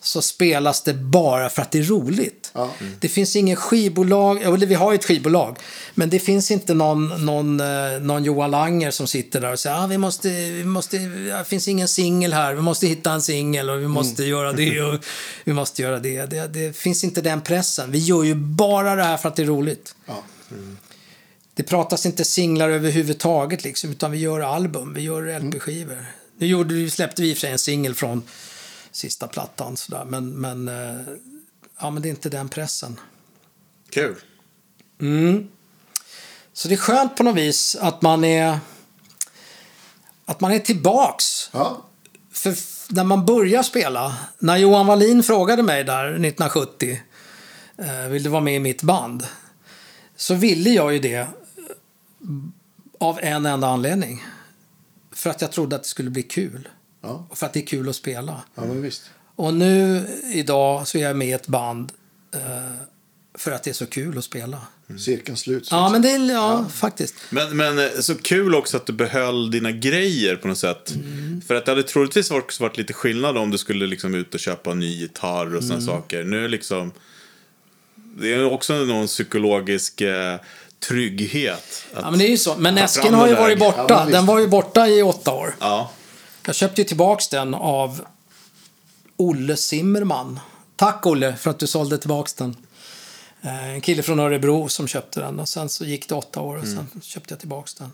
så 0.00 0.22
spelas 0.22 0.82
det 0.82 0.94
bara 0.94 1.48
för 1.48 1.62
att 1.62 1.70
det 1.70 1.78
är 1.78 1.82
roligt. 1.82 2.50
Ja. 2.54 2.70
Det 3.00 3.08
finns 3.08 3.36
ingen 3.36 3.56
skivbolag, 3.56 4.42
eller 4.42 4.66
vi 4.66 4.74
har 4.74 4.92
ju 4.92 4.94
ett 4.94 5.04
skivbolag, 5.04 5.58
men 5.94 6.10
det 6.10 6.18
finns 6.18 6.50
inte 6.50 6.74
någon, 6.74 7.24
någon, 7.26 7.60
eh, 7.60 8.00
någon 8.00 8.24
Johan 8.24 8.50
Langer 8.50 8.90
som 8.90 9.06
sitter 9.06 9.40
där 9.40 9.52
och 9.52 9.58
säger 9.58 9.84
ah, 9.84 9.86
vi 9.86 9.98
måste, 9.98 10.28
vi 10.28 10.64
måste, 10.64 10.98
det 10.98 11.44
finns 11.46 11.68
ingen 11.68 11.88
singel 11.88 12.32
här, 12.32 12.54
vi 12.54 12.62
måste 12.62 12.86
hitta 12.86 13.12
en 13.12 13.22
singel 13.22 13.70
och 13.70 13.80
vi 13.80 13.88
måste 13.88 14.24
göra 14.24 14.52
det 14.52 14.82
och 14.82 15.04
vi 15.44 15.52
måste 15.52 15.82
göra 15.82 15.98
det. 15.98 16.26
det. 16.26 16.46
Det 16.46 16.76
finns 16.76 17.04
inte 17.04 17.20
den 17.20 17.40
pressen. 17.40 17.90
Vi 17.90 17.98
gör 17.98 18.22
ju 18.22 18.34
bara 18.34 18.94
det 18.94 19.04
här 19.04 19.16
för 19.16 19.28
att 19.28 19.36
det 19.36 19.42
är 19.42 19.46
roligt. 19.46 19.94
Ja. 20.06 20.22
Det 21.56 21.62
pratas 21.62 22.06
inte 22.06 22.24
singlar 22.24 22.68
överhuvudtaget 22.68 23.64
liksom, 23.64 23.90
utan 23.90 24.10
vi 24.10 24.18
gör 24.18 24.40
album, 24.40 24.94
vi 24.94 25.00
gör 25.00 25.40
LP-skivor. 25.40 26.06
Nu 26.38 26.46
gjorde, 26.46 26.90
släppte 26.90 27.22
vi 27.22 27.30
i 27.30 27.32
och 27.32 27.36
för 27.36 27.40
sig 27.40 27.52
en 27.52 27.58
singel 27.58 27.94
från 27.94 28.22
sista 28.90 29.28
plattan 29.28 29.76
sådär, 29.76 30.04
men, 30.04 30.30
men, 30.30 30.68
eh, 30.68 31.00
ja, 31.80 31.90
men 31.90 32.02
det 32.02 32.08
är 32.08 32.10
inte 32.10 32.28
den 32.28 32.48
pressen. 32.48 33.00
Kul. 33.90 34.16
Så 36.52 36.68
det 36.68 36.74
är 36.74 36.78
skönt 36.78 37.16
på 37.16 37.22
något 37.22 37.36
vis 37.36 37.76
att 37.76 38.02
man 38.02 38.24
är 38.24 38.58
att 40.24 40.40
man 40.40 40.52
är 40.52 40.58
tillbaks. 40.58 41.50
Ja. 41.52 41.84
För 42.32 42.54
när 42.88 43.04
man 43.04 43.26
börjar 43.26 43.62
spela, 43.62 44.16
när 44.38 44.56
Johan 44.56 44.86
Wallin 44.86 45.22
frågade 45.22 45.62
mig 45.62 45.84
där 45.84 46.04
1970, 46.04 47.00
eh, 47.78 48.08
vill 48.08 48.22
du 48.22 48.30
vara 48.30 48.42
med 48.42 48.56
i 48.56 48.58
mitt 48.58 48.82
band? 48.82 49.26
Så 50.16 50.34
ville 50.34 50.70
jag 50.70 50.92
ju 50.92 50.98
det 50.98 51.26
av 53.00 53.18
en 53.22 53.46
enda 53.46 53.66
anledning. 53.66 54.24
för 55.12 55.30
att 55.30 55.40
jag 55.40 55.52
trodde 55.52 55.76
att 55.76 55.82
det 55.82 55.88
skulle 55.88 56.10
bli 56.10 56.22
kul. 56.22 56.68
Ja, 57.02 57.26
Och 57.30 57.38
för 57.38 57.46
att 57.46 57.52
det 57.52 57.60
är 57.62 57.66
kul 57.66 57.88
att 57.88 57.96
spela. 57.96 58.42
ja 58.54 58.64
men 58.64 58.82
visst. 58.82 59.10
Och 59.36 59.54
nu 59.54 60.06
idag 60.34 60.88
så 60.88 60.98
är 60.98 61.02
jag 61.02 61.16
med 61.16 61.28
i 61.28 61.32
ett 61.32 61.46
band 61.48 61.92
eh, 62.34 62.40
för 63.38 63.52
att 63.52 63.62
det 63.62 63.70
är 63.70 63.74
så 63.74 63.86
kul 63.86 64.18
att 64.18 64.24
spela. 64.24 64.58
Cirkeln 64.98 65.36
slut. 65.36 65.68
Ja, 65.70 65.88
men 65.90 66.02
det 66.02 66.10
är 66.10 66.32
ja, 66.32 66.64
faktiskt. 66.72 67.14
Men, 67.30 67.56
men 67.56 67.78
eh, 67.78 67.90
så 68.00 68.14
kul 68.14 68.54
också 68.54 68.76
att 68.76 68.86
du 68.86 68.92
behöll 68.92 69.50
dina 69.50 69.72
grejer 69.72 70.36
på 70.36 70.48
något 70.48 70.58
sätt. 70.58 70.94
Mm. 70.94 71.40
För 71.40 71.54
att 71.54 71.64
det 71.64 71.70
hade 71.72 71.82
troligtvis 71.82 72.30
varit, 72.30 72.60
varit 72.60 72.76
lite 72.76 72.92
skillnad 72.92 73.36
om 73.38 73.50
du 73.50 73.58
skulle 73.58 73.86
liksom 73.86 74.14
ut 74.14 74.34
och 74.34 74.40
köpa 74.40 74.70
en 74.70 74.78
ny 74.78 74.96
gitarr 75.00 75.56
och 75.56 75.62
sådana 75.62 75.82
Mm. 75.82 75.86
saker. 75.86 76.24
Nu 76.24 76.44
är 76.44 76.48
liksom... 76.48 76.92
Det 78.18 78.34
är 78.34 78.44
också 78.52 78.74
någon 78.84 79.06
psykologisk 79.06 80.00
eh, 80.00 80.36
trygghet. 80.88 81.84
Att, 81.94 82.02
Ja, 82.02 82.10
men 82.10 82.18
det 82.18 82.26
är 82.26 82.30
ju 82.30 82.38
så. 82.38 82.56
Men 82.56 82.78
Esken 82.78 83.14
har 83.14 83.26
ju 83.28 83.34
varit 83.34 83.58
Ja, 83.60 83.64
borta. 83.72 83.94
men 83.96 84.06
visst. 84.06 84.12
den 84.12 84.26
var 84.26 84.38
ju 84.40 84.46
borta 84.48 84.88
i 84.88 85.02
åtta 85.02 85.30
år. 85.32 85.56
ja. 85.60 85.90
Jag 86.46 86.54
köpte 86.54 86.80
ju 86.80 86.84
tillbaks 86.88 87.28
den 87.28 87.54
av 87.54 88.00
Olle 89.16 89.56
Zimmerman. 89.56 90.40
Tack 90.76 91.06
Olle 91.06 91.36
för 91.36 91.50
att 91.50 91.58
du 91.58 91.66
sålde 91.66 91.98
tillbaks 91.98 92.34
den. 92.34 92.56
Eh, 93.42 93.68
En 93.74 93.80
kille 93.80 94.02
från 94.02 94.20
Örebro 94.20 94.68
som 94.68 94.88
köpte 94.88 95.20
den 95.20 95.40
och 95.40 95.48
sen 95.48 95.68
så 95.68 95.84
gick 95.84 96.08
det 96.08 96.14
åtta 96.14 96.40
år 96.40 96.56
och 96.56 96.64
sen 96.64 96.72
Mm. 96.72 97.00
köpte 97.02 97.32
jag 97.32 97.38
tillbaks 97.40 97.74
den. 97.74 97.92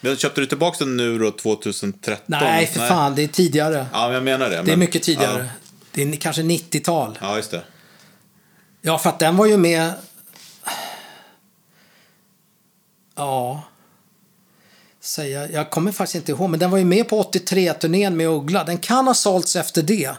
Men 0.00 0.16
köpte 0.16 0.40
du 0.40 0.46
tillbaka 0.46 0.84
den 0.84 0.96
nu 0.96 1.18
då 1.18 1.30
2013? 1.30 2.24
Nej, 2.26 2.66
för 2.66 2.88
fan, 2.88 3.14
det 3.14 3.22
är 3.22 3.28
tidigare. 3.28 3.86
Ja, 3.92 4.04
men 4.06 4.14
jag 4.14 4.22
menar 4.24 4.44
det. 4.50 4.54
Det 4.54 4.58
är 4.60 4.64
men- 4.64 4.78
mycket 4.78 5.02
tidigare. 5.02 5.48
Det 5.92 6.02
är 6.02 6.16
kanske 6.16 6.42
90-tal. 6.42 7.18
Ja, 7.20 7.28
ja 7.30 7.36
just 7.36 7.50
det. 7.50 7.62
Ja, 8.82 8.98
för 8.98 9.10
att 9.10 9.18
den 9.18 9.36
var 9.36 9.46
ju 9.46 9.56
med... 9.56 9.92
Ja. 13.20 13.62
Säga, 15.00 15.48
jag 15.50 15.70
kommer 15.70 15.92
faktiskt 15.92 16.14
inte 16.14 16.32
ihåg, 16.32 16.50
men 16.50 16.60
den 16.60 16.70
var 16.70 16.78
ju 16.78 16.84
med 16.84 17.08
på 17.08 17.22
83-turnén 17.22 18.16
med 18.16 18.28
Uggla. 18.28 18.64
Den 18.64 18.78
kan 18.78 19.06
ha 19.06 19.14
sålts 19.14 19.56
efter 19.56 19.82
det. 19.82 20.10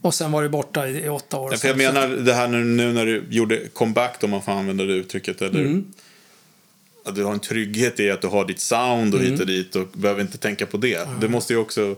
Och 0.00 0.14
sen 0.14 0.32
var 0.32 0.42
det 0.42 0.48
borta 0.48 0.88
i, 0.88 1.04
i 1.04 1.08
åtta 1.08 1.36
år. 1.36 1.52
Ja, 1.52 1.58
för 1.58 1.68
jag 1.68 1.76
menar 1.76 2.08
det 2.08 2.34
här 2.34 2.48
nu, 2.48 2.64
nu 2.64 2.92
när 2.92 3.06
du 3.06 3.24
gjorde 3.30 3.58
comeback, 3.74 4.22
om 4.24 4.30
man 4.30 4.42
får 4.42 4.52
använda 4.52 4.84
det 4.84 4.92
uttrycket. 4.92 5.42
Eller, 5.42 5.60
Mm. 5.60 5.84
Att 7.04 7.14
du 7.14 7.24
har 7.24 7.32
en 7.32 7.40
trygghet 7.40 8.00
i 8.00 8.10
att 8.10 8.20
du 8.22 8.26
har 8.28 8.44
ditt 8.44 8.60
sound 8.60 9.14
och 9.14 9.20
Mm. 9.20 9.32
hit 9.32 9.40
och 9.40 9.46
dit 9.46 9.76
och 9.76 9.86
behöver 9.92 10.20
inte 10.20 10.38
tänka 10.38 10.66
på 10.66 10.76
det. 10.76 11.08
Det 11.20 11.28
måste 11.28 11.52
ju 11.52 11.58
också 11.58 11.96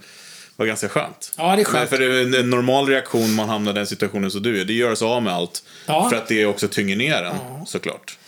vara 0.56 0.66
ganska 0.68 0.88
skönt. 0.88 1.32
Ja, 1.36 1.56
det 1.56 1.62
är 1.62 1.64
skönt. 1.64 1.90
Men 1.90 1.98
För 1.98 2.34
en, 2.40 2.50
normal 2.50 2.86
reaktion 2.88 3.34
man 3.34 3.48
hamnar 3.48 3.72
i 3.72 3.74
den 3.74 3.86
situationen 3.86 4.30
som 4.30 4.42
du 4.42 4.60
är. 4.60 4.64
Det 4.64 4.72
gör 4.72 4.94
sig 4.94 5.08
av 5.08 5.22
med 5.22 5.32
allt. 5.32 5.62
Ja. 5.86 6.08
För 6.10 6.16
att 6.16 6.28
det 6.28 6.46
också 6.46 6.68
tynger 6.68 6.96
ner 6.96 7.22
en, 7.22 7.66
såklart. 7.66 8.18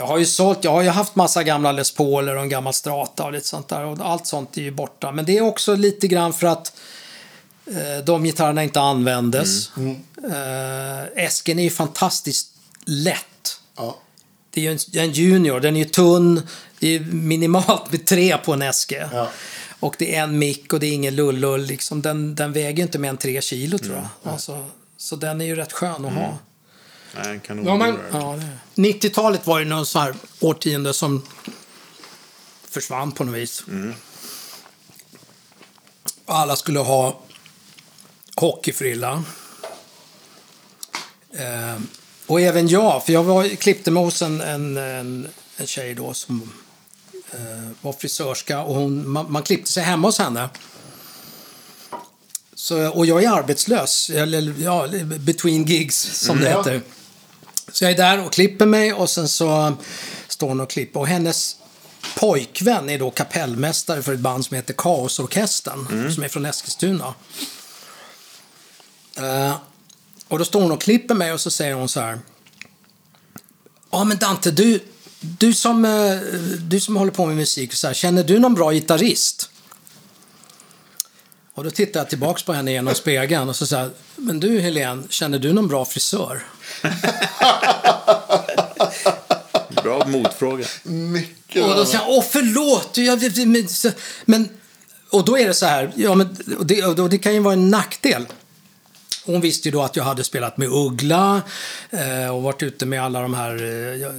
Jag 0.00 0.06
har 0.06 0.18
ju 0.18 0.26
sålt, 0.26 0.64
jag 0.64 0.70
har 0.70 0.82
ju 0.82 0.88
haft 0.88 1.14
massa 1.14 1.42
gamla 1.42 1.72
Les 1.72 1.94
Pauler 1.94 2.36
och 2.36 2.42
en 2.42 2.48
gammal 2.48 2.74
Strata 2.74 3.24
och 3.24 3.32
lite 3.32 3.48
sånt 3.48 3.68
där. 3.68 3.84
Och 3.84 3.98
allt 4.00 4.26
sånt 4.26 4.56
är 4.56 4.62
ju 4.62 4.70
borta. 4.70 5.12
Men 5.12 5.24
det 5.24 5.38
är 5.38 5.42
också 5.42 5.74
lite 5.74 6.08
grann 6.08 6.32
för 6.32 6.46
att 6.46 6.76
eh, 7.66 8.04
de 8.04 8.24
gitarrerna 8.24 8.62
inte 8.62 8.80
användes. 8.80 9.70
Eh, 9.76 11.24
Esken 11.24 11.58
är 11.58 11.62
ju 11.62 11.70
fantastiskt 11.70 12.52
lätt. 12.84 13.60
Ja. 13.76 13.98
Det 14.50 14.60
är 14.60 14.64
ju 14.64 14.72
en, 14.72 15.02
en 15.02 15.12
junior, 15.12 15.60
den 15.60 15.76
är 15.76 15.80
ju 15.80 15.88
tunn. 15.88 16.42
Det 16.78 16.96
är 16.96 17.00
minimalt 17.00 17.92
med 17.92 18.06
tre 18.06 18.36
på 18.38 18.52
en 18.52 18.62
Eske. 18.62 19.08
Ja. 19.12 19.28
Och 19.80 19.94
det 19.98 20.16
är 20.16 20.22
en 20.22 20.38
mick 20.38 20.72
och 20.72 20.80
det 20.80 20.86
är 20.86 20.92
ingen 20.92 21.14
lullull. 21.14 21.62
Liksom. 21.62 22.02
Den, 22.02 22.34
den 22.34 22.52
väger 22.52 22.76
ju 22.76 22.82
inte 22.82 22.98
mer 22.98 23.08
än 23.08 23.16
tre 23.16 23.42
kilo 23.42 23.78
tror 23.78 23.96
jag. 23.96 24.32
Alltså, 24.32 24.66
så 24.96 25.16
den 25.16 25.40
är 25.40 25.44
ju 25.44 25.56
rätt 25.56 25.72
skön 25.72 26.04
att 26.04 26.12
ha. 26.12 26.38
Nej, 27.16 27.28
en 27.32 27.40
kanon. 27.40 27.66
Ja, 27.66 27.76
men, 27.76 27.98
ja, 28.12 28.38
det 28.76 28.82
är. 28.82 28.92
90-talet 28.92 29.46
var 29.46 29.58
ju 29.58 29.64
någon 29.64 29.86
så 29.86 29.98
här 29.98 30.14
årtionde 30.40 30.94
som 30.94 31.22
försvann 32.70 33.12
på 33.12 33.24
något 33.24 33.34
vis. 33.34 33.64
Och 36.24 36.36
alla 36.36 36.56
skulle 36.56 36.78
ha 36.78 37.20
hockeyfrilla. 38.36 39.24
Eh, 41.32 41.80
och 42.26 42.40
även 42.40 42.68
jag, 42.68 43.04
för 43.06 43.12
jag 43.12 43.24
var, 43.24 43.48
klippte 43.56 43.90
mig 43.90 44.02
hos 44.04 44.22
en, 44.22 44.40
en, 44.40 44.76
en, 44.76 45.28
en 45.56 45.66
tjej 45.66 45.94
då 45.94 46.14
som 46.14 46.52
eh, 47.32 47.38
var 47.80 47.92
frisörska 47.92 48.60
och 48.60 48.74
hon, 48.74 49.08
man, 49.10 49.32
man 49.32 49.42
klippte 49.42 49.70
sig 49.72 49.82
hemma 49.82 50.08
hos 50.08 50.18
henne. 50.18 50.48
Så, 52.54 52.88
och 52.90 53.06
jag 53.06 53.24
är 53.24 53.30
arbetslös, 53.30 54.10
eller 54.10 54.54
ja, 54.58 54.88
between 55.04 55.64
gigs 55.64 55.98
som 56.24 56.38
det 56.40 56.50
Ja. 56.50 56.58
heter. 56.58 56.80
Så 57.72 57.84
jag 57.84 57.92
är 57.92 57.96
där 57.96 58.26
och 58.26 58.32
klipper 58.32 58.66
mig 58.66 58.92
och 58.92 59.10
sen 59.10 59.28
så 59.28 59.76
står 60.28 60.48
hon 60.48 60.60
och 60.60 60.70
klipper. 60.70 61.00
Och 61.00 61.06
hennes 61.06 61.56
pojkvän 62.16 62.90
är 62.90 62.98
då 62.98 63.10
kapellmästare 63.10 64.02
för 64.02 64.14
ett 64.14 64.20
band 64.20 64.44
som 64.44 64.56
heter 64.56 64.74
Kaosorkestern, 64.74 66.12
som 66.14 66.22
är 66.22 66.28
från 66.28 66.46
Eskilstuna. 66.46 67.14
Eh, 69.16 69.56
och 70.28 70.38
då 70.38 70.44
står 70.44 70.62
hon 70.62 70.72
och 70.72 70.80
klipper 70.80 71.14
mig 71.14 71.32
och 71.32 71.40
så 71.40 71.50
säger 71.50 71.74
hon 71.74 71.88
så 71.88 72.00
här. 72.00 72.18
Ja 73.90 74.04
men 74.04 74.18
Dante, 74.18 74.50
du, 74.50 74.80
du, 75.20 75.54
som, 75.54 75.84
eh, 75.84 76.16
du 76.60 76.80
som 76.80 76.96
håller 76.96 77.12
på 77.12 77.26
med 77.26 77.36
musik, 77.36 77.74
så 77.74 77.86
här, 77.86 77.94
känner 77.94 78.24
du 78.24 78.38
någon 78.38 78.54
bra 78.54 78.72
gitarrist? 78.72 79.49
Och 81.60 81.64
då 81.64 81.70
tittar 81.70 82.00
jag 82.00 82.08
tillbaks 82.08 82.42
på 82.42 82.52
henne 82.52 82.72
genom 82.72 82.94
spegeln 82.94 83.48
och 83.48 83.56
så 83.56 83.66
säger 83.66 83.82
jag, 83.82 83.92
men 84.16 84.40
du 84.40 84.60
Helene, 84.60 85.02
känner 85.08 85.38
du 85.38 85.52
någon 85.52 85.68
bra 85.68 85.84
frisör? 85.84 86.42
Bra 89.82 90.06
motfråga. 90.06 90.66
Mycket. 90.82 91.64
Och 91.64 91.76
då 91.76 91.84
säger 91.84 91.98
han, 91.98 92.08
åh 92.08 92.24
förlåt, 92.30 92.96
jag, 92.96 93.20
men. 94.24 94.48
Och 95.10 95.24
då 95.24 95.38
är 95.38 95.46
det 95.46 95.54
så 95.54 95.66
här, 95.66 95.92
ja, 95.96 96.14
men, 96.14 96.36
och 96.58 96.66
det, 96.66 96.84
och 96.84 97.10
det 97.10 97.18
kan 97.18 97.34
ju 97.34 97.40
vara 97.40 97.54
en 97.54 97.70
nackdel. 97.70 98.26
Hon 99.24 99.40
visste 99.40 99.68
ju 99.68 99.72
då 99.72 99.82
att 99.82 99.96
jag 99.96 100.04
hade 100.04 100.24
spelat 100.24 100.56
med 100.56 100.68
Uggla 100.68 101.42
eh, 101.90 102.36
och 102.36 102.42
varit 102.42 102.62
ute 102.62 102.86
med 102.86 103.02
alla 103.02 103.22
de 103.22 103.34
här... 103.34 103.62
Eh, 103.62 103.96
ja, 103.96 104.10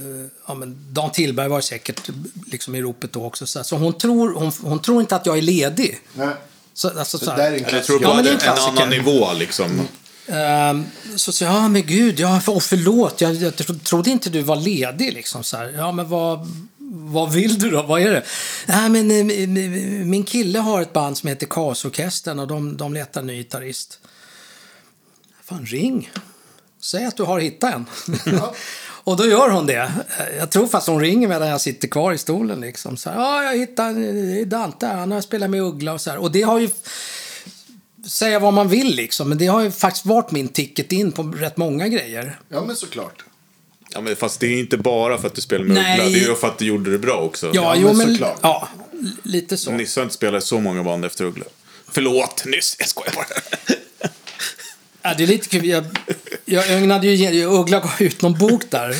ja, 0.48 0.54
men 0.54 0.92
Dan 0.92 1.10
Tillberg 1.10 1.48
var 1.48 1.60
säkert 1.60 2.10
liksom 2.46 2.74
i 2.74 2.82
ropet 2.82 3.12
då 3.12 3.24
också. 3.24 3.46
Så, 3.46 3.58
här. 3.58 3.64
så 3.64 3.76
hon, 3.76 3.98
tror, 3.98 4.34
hon, 4.34 4.52
hon 4.62 4.78
tror 4.78 5.00
inte 5.00 5.16
att 5.16 5.26
jag 5.26 5.38
är 5.38 5.42
ledig. 5.42 6.00
Nej. 6.14 6.34
Så, 6.74 6.98
alltså, 6.98 7.18
så 7.18 7.24
Det 7.24 7.30
här. 7.30 7.38
där 7.38 7.44
är 7.44 7.52
en 7.56 7.58
Jag 7.58 7.68
tror 7.68 7.70
klassiker. 7.70 7.98
på 7.98 8.04
Ja, 8.04 8.14
men 8.14 8.24
det 8.24 8.30
är 8.30 8.34
en 8.34 8.40
en, 8.40 8.48
en 8.48 8.54
klassiker. 8.54 8.76
annan 8.82 8.90
nivå 8.90 9.32
liksom. 9.32 9.88
Ehm, 10.28 10.84
så 11.16 11.32
säger 11.32 11.52
jag, 11.52 11.62
ja 11.62 11.68
men 11.68 11.86
gud, 11.86 12.20
ja, 12.20 12.40
för, 12.40 12.54
och 12.56 12.62
förlåt, 12.62 13.20
jag, 13.20 13.34
jag 13.34 13.56
tro- 13.56 13.78
trodde 13.78 14.10
inte 14.10 14.30
du 14.30 14.42
var 14.42 14.56
ledig 14.56 15.12
liksom 15.12 15.44
så 15.44 15.56
här. 15.56 15.68
Ja 15.76 15.92
men 15.92 16.08
vad, 16.08 16.48
vad 16.94 17.32
vill 17.32 17.58
du 17.58 17.70
då? 17.70 17.82
Vad 17.82 18.02
är 18.02 18.10
det? 18.10 18.22
Nej 18.66 18.88
men 18.88 19.10
eh, 19.10 19.24
min- 19.24 20.10
min 20.10 20.24
kille 20.24 20.58
har 20.58 20.82
ett 20.82 20.92
band 20.92 21.18
som 21.18 21.28
heter 21.28 21.46
Kaosorkestern 21.46 22.38
och 22.38 22.46
de, 22.46 22.76
de 22.76 22.94
letar 22.94 23.22
ny 23.22 23.36
gitarrist. 23.36 23.98
Fan, 25.44 25.66
ring. 25.66 26.10
Säg 26.82 27.04
att 27.04 27.16
du 27.16 27.22
har 27.22 27.40
hittat 27.40 27.74
en. 27.74 27.86
och 29.04 29.16
då 29.16 29.26
gör 29.26 29.50
hon 29.50 29.66
det. 29.66 29.92
Jag 30.38 30.50
tror 30.50 30.66
fast 30.66 30.86
hon 30.86 31.00
ringer 31.00 31.28
medan 31.28 31.48
jag 31.48 31.60
sitter 31.60 31.88
kvar 31.88 32.12
i 32.12 32.18
stolen 32.18 32.60
liksom. 32.60 32.96
Så 32.96 33.10
här, 33.10 33.16
ja, 33.16 33.42
jag 33.44 33.58
hittade 33.58 34.44
Dante, 34.44 34.86
han 34.86 35.12
har 35.12 35.20
spelat 35.20 35.50
med 35.50 35.62
Uggla 35.62 35.92
och 35.92 36.00
så 36.00 36.10
här. 36.10 36.18
Och 36.18 36.32
det 36.32 36.42
har 36.42 36.58
ju 36.58 36.68
säga 38.06 38.38
vad 38.38 38.52
man 38.52 38.68
vill 38.68 38.94
liksom, 38.96 39.28
men 39.28 39.38
det 39.38 39.46
har 39.46 39.60
ju 39.62 39.70
faktiskt 39.70 40.06
varit 40.06 40.30
min 40.30 40.48
ticket 40.48 40.92
in 40.92 41.12
på 41.12 41.22
rätt 41.22 41.56
många 41.56 41.88
grejer. 41.88 42.38
Ja, 42.48 42.64
men 42.66 42.76
såklart. 42.76 43.24
Ja, 43.94 44.00
men 44.00 44.16
fast 44.16 44.40
det 44.40 44.46
är 44.46 44.58
inte 44.58 44.76
bara 44.76 45.18
för 45.18 45.26
att 45.26 45.34
du 45.34 45.40
spelar 45.40 45.64
med 45.64 45.74
Nej. 45.74 46.00
Uggla. 46.00 46.10
Det 46.10 46.24
är 46.24 46.28
ju 46.28 46.34
för 46.34 46.48
att 46.48 46.58
du 46.58 46.64
gjorde 46.64 46.90
det 46.90 46.98
bra 46.98 47.14
också. 47.14 47.46
Ja, 47.46 47.52
Ja, 47.54 47.74
jo 47.76 47.88
men 47.88 47.96
men... 47.96 48.08
såklart. 48.08 48.38
Ja, 48.42 48.68
lite 49.22 49.56
så. 49.56 49.70
Nisse 49.70 50.00
har 50.00 50.02
inte 50.02 50.14
spelat 50.14 50.44
så 50.44 50.60
många 50.60 50.82
band 50.82 51.04
efter 51.04 51.24
Uggla. 51.24 51.44
Förlåt, 51.88 52.44
nyss. 52.46 52.76
Jag 52.78 52.88
skojar 52.88 53.12
bara. 53.14 53.26
Ja, 55.02 55.14
det 55.16 55.22
är 55.22 55.26
lite 55.26 55.48
kul. 55.48 55.66
Jag, 55.66 55.84
jag 56.44 56.70
ögnade 56.70 57.06
ju... 57.06 57.46
Uggla 57.46 57.80
gav 57.80 57.92
ut 57.98 58.22
någon 58.22 58.38
bok 58.38 58.62
där. 58.70 58.96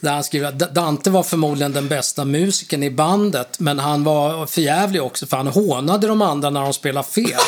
Där 0.00 0.12
han 0.12 0.24
skriver 0.24 0.48
att 0.48 0.74
Dante 0.74 1.10
var 1.10 1.22
förmodligen 1.22 1.72
den 1.72 1.88
bästa 1.88 2.24
musikern 2.24 2.82
i 2.82 2.90
bandet. 2.90 3.60
Men 3.60 3.78
han 3.78 4.04
var 4.04 4.46
förjävlig 4.46 5.02
också 5.02 5.26
för 5.26 5.36
han 5.36 5.46
hånade 5.46 6.06
de 6.06 6.22
andra 6.22 6.50
när 6.50 6.60
de 6.60 6.72
spelade 6.72 7.08
fel. 7.08 7.40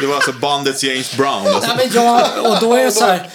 Det 0.00 0.06
var 0.06 0.14
alltså 0.14 0.32
bandets 0.32 0.84
James 0.84 1.16
Brown. 1.16 1.46
Alltså. 1.46 1.74
Nej, 1.76 1.90
men 1.92 2.04
jag, 2.04 2.22
och 2.52 2.60
då 2.60 2.74
är 2.74 2.84
det 2.84 2.90
så 2.90 3.04
här. 3.04 3.30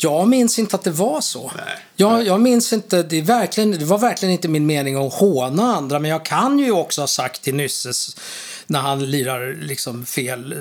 Jag 0.00 0.28
minns 0.28 0.58
inte 0.58 0.76
att 0.76 0.84
det 0.84 0.90
var 0.90 1.20
så. 1.20 1.52
Nej. 1.56 1.78
Jag, 1.96 2.26
jag 2.26 2.40
minns 2.40 2.72
inte, 2.72 3.02
det, 3.02 3.18
är 3.18 3.22
verkligen, 3.22 3.70
det 3.70 3.84
var 3.84 3.98
verkligen 3.98 4.32
inte 4.32 4.48
min 4.48 4.66
mening 4.66 5.06
att 5.06 5.14
håna 5.14 5.76
andra, 5.76 5.98
men 5.98 6.10
jag 6.10 6.24
kan 6.24 6.58
ju 6.58 6.72
också 6.72 7.00
ha 7.00 7.08
sagt 7.08 7.42
till 7.42 7.54
Nysses 7.54 8.16
när 8.70 8.80
han 8.80 9.10
lirar 9.10 9.54
liksom 9.60 10.06
fel 10.06 10.52
eh, 10.52 10.58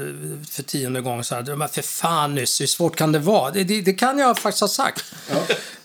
för 0.51 0.63
tionde 0.63 1.01
gången 1.01 1.23
så 1.23 1.35
här, 1.35 1.55
men 1.55 1.69
för 1.69 1.81
fan 1.81 2.35
Nysse, 2.35 2.63
hur 2.63 2.67
svårt 2.67 2.95
kan 2.95 3.11
det 3.11 3.19
vara? 3.19 3.51
Det, 3.51 3.63
det, 3.63 3.81
det 3.81 3.93
kan 3.93 4.19
jag 4.19 4.37
faktiskt 4.37 4.61
ha 4.61 4.67
sagt. 4.67 5.05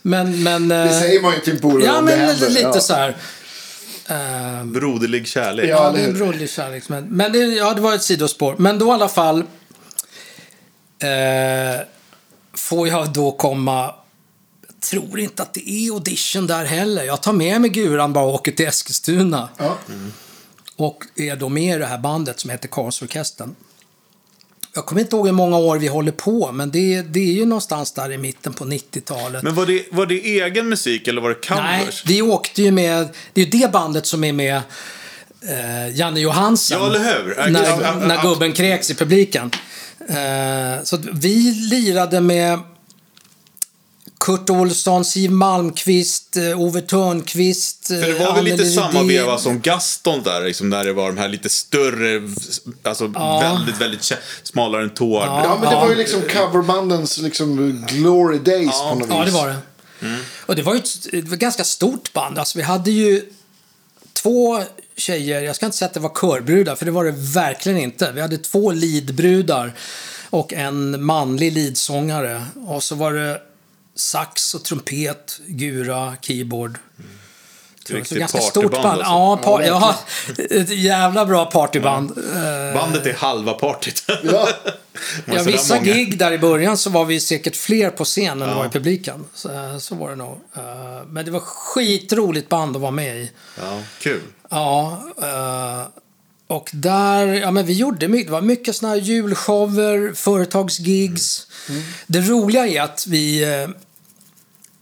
Men, 0.02 0.42
men... 0.42 0.68
Det 0.68 0.76
eh, 0.76 1.00
säger 1.00 1.22
man 1.22 1.34
ju 1.34 1.40
till 1.40 1.52
en 1.52 1.60
polare 1.60 1.84
Ja, 1.86 1.98
om 1.98 2.06
det 2.06 2.16
men 2.16 2.26
händer. 2.26 2.48
lite 2.48 2.60
ja. 2.60 2.80
så 2.80 2.94
här. 2.94 3.16
eh, 4.08 4.64
Broderlig 4.64 5.26
kärlek. 5.28 5.64
Ja. 5.70 5.84
Ja, 5.84 5.92
det 5.92 6.00
är 6.04 6.12
broderlig 6.12 6.50
kärlek. 6.50 6.88
Men, 6.88 7.04
men 7.04 7.32
det, 7.32 7.38
ja, 7.38 7.74
det 7.74 7.80
var 7.80 7.94
ett 7.94 8.02
sidospår. 8.02 8.54
Men 8.58 8.78
då 8.78 8.86
i 8.86 8.90
alla 8.90 9.08
fall 9.08 9.38
eh, 10.98 11.80
får 12.54 12.88
jag 12.88 13.12
då 13.12 13.32
komma... 13.32 13.94
Jag 14.68 14.80
tror 14.90 15.20
inte 15.20 15.42
att 15.42 15.54
det 15.54 15.70
är 15.70 15.90
audition 15.92 16.46
där 16.46 16.64
heller. 16.64 17.04
Jag 17.04 17.22
tar 17.22 17.32
med 17.32 17.60
mig 17.60 17.70
guran 17.70 18.12
bara 18.12 18.24
och 18.24 18.34
åker 18.34 18.52
till 18.52 18.66
Eskilstuna. 18.66 19.48
Ja. 19.58 19.78
Och 20.82 21.04
är 21.16 21.36
då 21.36 21.48
med 21.48 21.76
i 21.76 21.78
det 21.78 21.86
här 21.86 21.98
bandet 21.98 22.40
som 22.40 22.50
heter 22.50 22.68
Karlsorkestern. 22.68 23.54
Jag 24.74 24.86
kommer 24.86 25.00
inte 25.00 25.16
ihåg 25.16 25.26
hur 25.26 25.32
många 25.32 25.56
år 25.56 25.78
vi 25.78 25.88
håller 25.88 26.12
på, 26.12 26.52
men 26.52 26.70
det, 26.70 27.02
det 27.02 27.20
är 27.20 27.32
ju 27.32 27.46
någonstans 27.46 27.92
där 27.92 28.12
i 28.12 28.18
mitten 28.18 28.52
på 28.52 28.64
90-talet. 28.64 29.42
Men 29.42 29.54
var 29.54 29.66
det, 29.66 29.84
var 29.90 30.06
det 30.06 30.14
egen 30.14 30.68
musik 30.68 31.08
eller 31.08 31.22
var 31.22 31.28
det 31.28 31.50
Nej, 31.50 31.80
covers? 31.80 32.06
vi 32.06 32.22
åkte 32.22 32.62
ju 32.62 32.70
med, 32.70 33.08
det 33.32 33.40
är 33.40 33.44
ju 33.44 33.50
det 33.50 33.72
bandet 33.72 34.06
som 34.06 34.24
är 34.24 34.32
med 34.32 34.56
eh, 35.48 35.96
Janne 35.96 36.20
Johansen. 36.20 36.78
Ja, 36.80 36.86
eller 36.86 36.98
hur? 36.98 37.50
När, 37.50 38.06
när 38.06 38.22
gubben 38.22 38.52
kräks 38.52 38.90
i 38.90 38.94
publiken. 38.94 39.50
Eh, 40.08 40.84
så 40.84 40.98
vi 41.12 41.52
lirade 41.70 42.20
med 42.20 42.58
Kurt 44.22 44.50
Olsson, 44.50 45.04
Siw 45.04 45.34
Malmqvist, 45.34 46.36
eh, 46.36 46.60
Ove 46.60 46.80
Törnqvist. 46.80 47.86
För 47.86 47.94
det 47.94 48.18
var 48.18 48.34
väl 48.34 48.44
lite 48.44 48.66
samma 48.66 49.02
veva 49.02 49.38
som 49.38 49.60
Gaston 49.60 50.22
där, 50.22 50.44
liksom, 50.44 50.68
när 50.70 50.84
det 50.84 50.92
var 50.92 51.06
de 51.06 51.18
här 51.18 51.28
lite 51.28 51.48
större, 51.48 52.22
alltså 52.82 53.06
väldigt, 53.06 53.80
väldigt 53.80 54.00
kä- 54.00 54.16
smalare 54.42 54.82
än 54.82 54.90
tår. 54.90 55.22
Ja, 55.22 55.58
men 55.60 55.70
det 55.70 55.76
var 55.76 55.88
ju 55.88 55.94
liksom 55.94 56.22
coverbandens 56.22 57.18
liksom 57.18 57.84
glory 57.88 58.38
days 58.38 58.80
på 58.80 58.94
något 58.94 59.08
vis. 59.08 59.14
Ja, 59.16 59.24
det 59.24 59.30
var 59.30 59.48
det. 59.48 59.56
Och 60.46 60.56
det 60.56 60.62
var 60.62 60.74
ju 60.74 60.78
ett, 60.80 61.06
ett 61.14 61.38
ganska 61.38 61.64
stort 61.64 62.12
band. 62.12 62.38
Alltså, 62.38 62.58
vi 62.58 62.64
hade 62.64 62.90
ju 62.90 63.22
två 64.12 64.62
tjejer, 64.96 65.40
jag 65.40 65.56
ska 65.56 65.66
inte 65.66 65.78
säga 65.78 65.86
att 65.86 65.94
det 65.94 66.00
var 66.00 66.12
körbrudar, 66.20 66.74
för 66.76 66.84
det 66.84 66.90
var 66.90 67.04
det 67.04 67.14
verkligen 67.16 67.78
inte. 67.78 68.12
Vi 68.12 68.20
hade 68.20 68.38
två 68.38 68.72
leadbrudar 68.72 69.72
och 70.30 70.52
en 70.52 71.04
manlig 71.04 71.52
leadsångare. 71.52 72.44
Och 72.66 72.82
så 72.82 72.94
var 72.94 73.12
det 73.12 73.40
sax 73.96 74.54
och 74.54 74.62
trumpet, 74.64 75.40
gura, 75.46 76.16
keyboard. 76.20 76.78
Så 77.88 77.94
Riktigt 77.94 78.18
ganska 78.18 78.38
partyband 78.38 78.50
stort 78.70 78.82
band. 78.82 78.86
alltså. 78.86 79.12
Ja, 79.12 79.36
par, 79.42 79.62
ja, 79.62 79.94
ett 80.50 80.70
jävla 80.70 81.24
bra 81.26 81.46
partyband. 81.46 82.10
Eh, 82.10 82.80
Bandet 82.80 83.06
är 83.06 83.14
halva 83.14 83.52
partyt. 83.52 84.04
Ja. 84.22 84.48
Ja, 85.24 85.42
vissa 85.42 85.74
många. 85.74 85.86
gig 85.86 86.18
där 86.18 86.32
i 86.32 86.38
början 86.38 86.76
så 86.76 86.90
var 86.90 87.04
vi 87.04 87.20
säkert 87.20 87.56
fler 87.56 87.90
på 87.90 88.04
scen 88.04 88.42
än 88.42 88.48
Ja. 88.48 88.54
var 88.54 88.66
i 88.66 88.68
publiken. 88.68 89.24
Så, 89.34 89.48
så 89.80 89.94
var 89.94 90.10
det 90.10 90.16
nog. 90.16 90.40
Eh, 90.56 90.62
Men 91.08 91.24
det 91.24 91.30
var 91.30 91.40
skitroligt 91.40 92.48
band 92.48 92.76
att 92.76 92.82
vara 92.82 92.90
med 92.90 93.16
i. 93.16 93.30
Ja, 93.60 93.78
kul. 94.00 94.20
Ja, 94.50 95.02
eh, 95.22 95.82
och 96.52 96.70
där, 96.72 97.26
ja 97.26 97.50
men 97.50 97.66
vi 97.66 97.72
gjorde 97.72 98.08
mycket, 98.08 98.26
det 98.26 98.32
var 98.32 98.40
mycket 98.40 98.76
sådana 98.76 98.94
här 98.94 99.02
julshower, 99.02 100.14
företagsgigs. 100.14 101.46
Det 102.06 102.20
roliga 102.20 102.66
är 102.66 102.80
att 102.82 103.06
vi, 103.06 103.42
eh, 103.62 103.68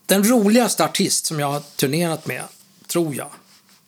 den 0.07 0.25
roligaste 0.25 0.85
artist 0.85 1.27
som 1.27 1.41
jag 1.41 1.53
har 1.53 1.61
turnerat 1.77 2.27
med, 2.27 2.43
tror 2.87 3.15
jag, 3.15 3.31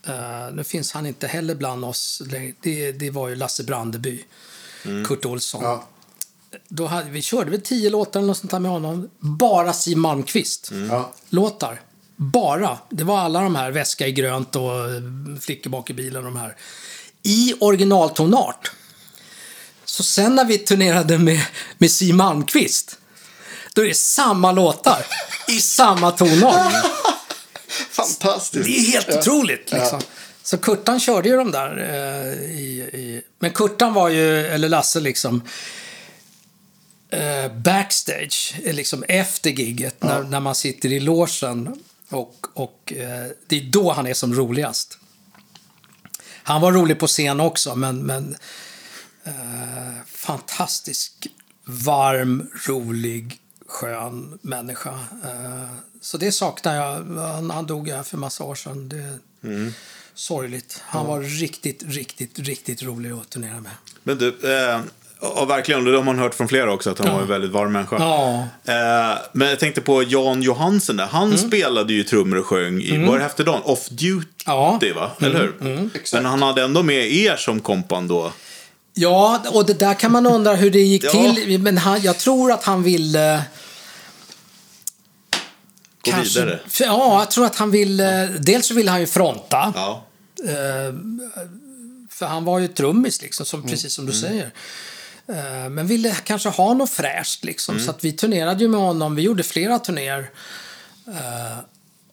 eh, 0.07 0.55
nu 0.55 0.65
finns 0.65 0.93
han 0.93 1.07
inte 1.07 1.27
heller 1.27 1.55
bland 1.55 1.85
oss, 1.85 2.23
det, 2.63 2.93
det 2.93 3.11
var 3.11 3.29
ju 3.29 3.35
Lasse 3.37 3.65
Brandeby, 3.65 4.25
Kurt 5.09 5.25
Olsson. 5.25 5.65
Ja. 5.65 5.89
Då 6.69 6.87
hade, 6.87 7.11
vi 7.11 7.23
körde 7.23 7.51
väl 7.51 7.61
tio 7.61 7.91
låtar 7.91 8.21
eller 8.21 8.27
något 8.27 8.39
sånt 8.39 8.51
där 8.51 8.59
med 8.59 8.71
honom. 8.71 9.11
Bara 9.19 9.73
Siw 9.73 10.01
Malmkvist 10.01 10.71
Ja. 10.91 11.13
låtar. 11.29 11.81
Bara. 12.17 12.79
Det 12.91 13.05
var 13.05 13.19
alla 13.19 13.41
de 13.41 13.55
här 13.55 13.71
Väska 13.71 14.07
i 14.07 14.13
grönt 14.13 14.57
och 14.57 14.71
Flickor 15.41 15.71
bak 15.71 15.91
i 15.91 15.95
bilen. 15.95 16.25
De 16.25 16.37
här. 16.37 16.57
I 17.23 17.55
originaltonart. 17.61 18.71
Så 19.85 20.03
sen 20.03 20.35
när 20.35 20.45
vi 20.45 20.59
turnerade 20.59 21.19
med, 21.19 21.41
med 21.79 21.91
Siw 21.91 22.17
Malmkvist. 22.17 22.99
Då 23.75 23.83
är 23.83 23.87
det 23.87 23.95
samma 23.95 24.53
låtar. 24.53 25.07
I 25.49 25.61
samma 25.61 26.11
tonart. 26.11 26.75
Fantastiskt. 27.91 28.65
Det 28.65 28.79
är 28.79 28.93
helt 28.93 29.09
otroligt. 29.09 29.73
Liksom. 29.73 30.01
Så 30.43 30.59
Kurtan 30.59 31.01
körde 31.01 31.29
ju 31.29 31.37
de 31.37 31.51
där. 31.51 31.79
Eh, 31.79 32.51
i, 32.51 32.81
i... 32.93 33.23
Men 33.39 33.51
Kurtan 33.51 33.95
var 33.95 34.09
ju, 34.09 34.47
eller 34.47 34.69
Lasse 34.69 35.01
liksom, 35.01 35.43
eh, 37.11 37.53
backstage, 37.53 38.55
eh, 38.65 38.75
liksom 38.75 39.05
efter 39.09 39.51
gigget, 39.51 40.03
när, 40.03 40.23
när 40.23 40.41
man 40.41 40.55
sitter 40.55 40.93
i 40.93 41.01
logen. 41.01 41.83
Och, 42.09 42.47
och 42.55 42.93
eh, 42.97 43.31
det 43.47 43.57
är 43.57 43.65
då 43.65 43.93
han 43.93 44.07
är 44.07 44.15
som 44.15 44.35
roligast. 44.35 44.99
Han 46.43 46.61
var 46.61 46.73
rolig 46.73 46.99
på 46.99 47.07
scen 47.07 47.41
också, 47.41 47.77
men, 47.77 48.03
men 48.03 48.37
eh, 49.25 50.05
fantastisk, 50.07 51.27
varm, 51.65 52.51
rolig, 52.67 53.41
skön 53.67 54.39
människa. 54.43 54.95
Eh, 55.25 55.75
så 56.01 56.19
det 56.19 56.33
saknar 56.33 56.75
jag. 56.75 57.17
Han, 57.17 57.51
han 57.51 57.67
dog 57.67 57.89
här 57.89 58.03
för 58.03 58.17
massa 58.17 58.45
år 58.45 58.55
sedan. 58.55 58.89
Det 58.89 58.97
är 58.97 59.19
sorgligt. 60.15 60.83
Han 60.85 61.07
var 61.07 61.21
riktigt, 61.21 61.83
riktigt, 61.87 62.39
riktigt 62.39 62.83
rolig 62.83 63.11
att 63.11 63.31
turnera 63.31 63.61
med. 63.61 63.73
Men 64.03 64.19
du, 64.19 64.29
eh, 64.29 64.81
och 65.23 65.51
verkligen, 65.51 65.85
det 65.85 65.97
har 65.97 66.03
man 66.05 66.19
hört 66.19 66.35
från 66.35 66.49
flera 66.49 66.73
också, 66.73 66.91
att 66.91 66.99
han 66.99 67.15
var 67.15 67.21
en 67.23 67.29
väldigt 67.29 67.51
varm 67.51 67.73
människa. 67.73 67.97
Ja. 67.99 68.39
Eh, 68.65 69.19
men 69.33 69.49
jag 69.49 69.59
tänkte 69.59 69.81
på 69.81 70.03
Jan 70.03 70.43
Johansen 70.43 70.97
där. 70.97 71.07
Han 71.07 71.39
spelade 71.39 71.93
ju 71.93 72.05
trummor 72.05 72.39
och 72.39 72.47
sjöng 72.47 72.81
i, 72.83 73.07
var 73.07 73.19
det 73.19 73.25
efter 73.25 73.45
dagen? 73.45 73.61
Off 73.65 73.89
Duty 73.89 74.27
Ja. 74.47 74.81
va? 74.95 75.11
Eller 75.21 75.41
hur? 75.41 75.91
Men 76.15 76.25
han 76.25 76.43
hade 76.43 76.63
ändå 76.63 76.83
med 76.83 77.13
er 77.13 77.37
som 77.37 77.61
kompan 77.61 78.09
då. 78.09 78.33
Ja, 78.95 79.43
och 79.53 79.67
det 79.67 79.75
där 79.79 79.95
kan 79.95 80.13
man 80.13 80.27
undra 80.27 80.55
hur 80.55 80.71
det 80.71 80.81
gick 80.81 81.05
Ja. 81.15 81.35
till. 81.35 81.59
Men 81.59 81.79
han, 81.79 82.03
jag 82.03 82.19
tror 82.19 82.53
att 82.53 82.65
han 82.65 82.83
ville... 82.83 83.43
Gå 86.05 86.13
vidare. 86.23 86.61
Ja, 86.81 87.19
jag 87.19 87.31
tror 87.31 87.45
att 87.47 87.57
han 87.57 87.71
ville... 87.71 88.27
Dels 88.39 88.67
så 88.67 88.75
ville 88.75 88.91
han 88.91 89.01
ju 89.01 89.07
fronta. 89.07 89.73
Ja. 89.77 90.05
Eh, 90.45 90.95
för 92.11 92.27
han 92.27 92.45
var 92.45 92.59
ju 92.59 92.69
trummis, 92.69 93.23
liksom, 93.23 93.47
som, 93.47 93.63
precis 93.63 93.93
som 93.93 94.07
du 94.07 94.13
säger. 94.13 94.51
Eh, 95.29 95.69
men 95.71 95.87
ville 95.87 96.15
kanske 96.25 96.49
ha 96.49 96.75
något 96.75 96.91
fräscht, 96.91 97.45
liksom. 97.45 97.81
Så 97.81 97.91
att 97.91 98.05
vi 98.05 98.13
turnerade 98.13 98.63
ju 98.63 98.69
med 98.69 98.81
honom. 98.81 99.15
Vi 99.15 99.23
gjorde 99.23 99.43
flera 99.43 99.79
turnéer. 99.79 100.31
Eh, 101.07 101.59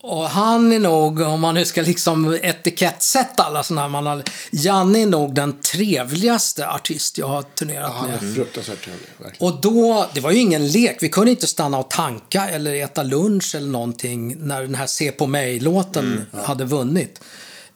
och 0.02 0.24
han 0.28 0.72
är 0.72 0.78
nog, 0.78 1.20
om 1.20 1.40
man 1.40 1.54
nu 1.54 1.64
ska 1.64 1.82
liksom 1.82 2.38
etiketsätta 2.42 3.42
alla 3.42 3.62
sådana 3.62 3.82
här, 3.82 3.88
man 3.88 4.06
har, 4.06 4.22
Janne 4.50 5.02
är 5.02 5.06
nog 5.06 5.34
den 5.34 5.60
trevligaste 5.60 6.68
artist 6.68 7.18
jag 7.18 7.26
har 7.28 7.42
turnerat 7.42 7.92
Han 7.92 8.10
med. 8.10 8.22
är 8.22 8.34
fruktansvärt 8.34 8.84
trevlig. 8.84 9.06
Verkligen. 9.18 9.54
Och 9.54 9.60
då, 9.60 10.06
det 10.14 10.20
var 10.20 10.30
ju 10.30 10.38
ingen 10.38 10.68
lek. 10.68 10.96
Vi 11.00 11.08
kunde 11.08 11.30
inte 11.30 11.46
stanna 11.46 11.78
och 11.78 11.90
tanka 11.90 12.48
eller 12.48 12.74
äta 12.74 13.02
lunch 13.02 13.54
eller 13.54 13.68
någonting 13.68 14.36
när 14.38 14.62
den 14.62 14.74
här 14.74 14.86
Se 14.86 15.12
på 15.12 15.26
mig-låten 15.26 16.26
hade 16.44 16.64
vunnit. 16.64 17.20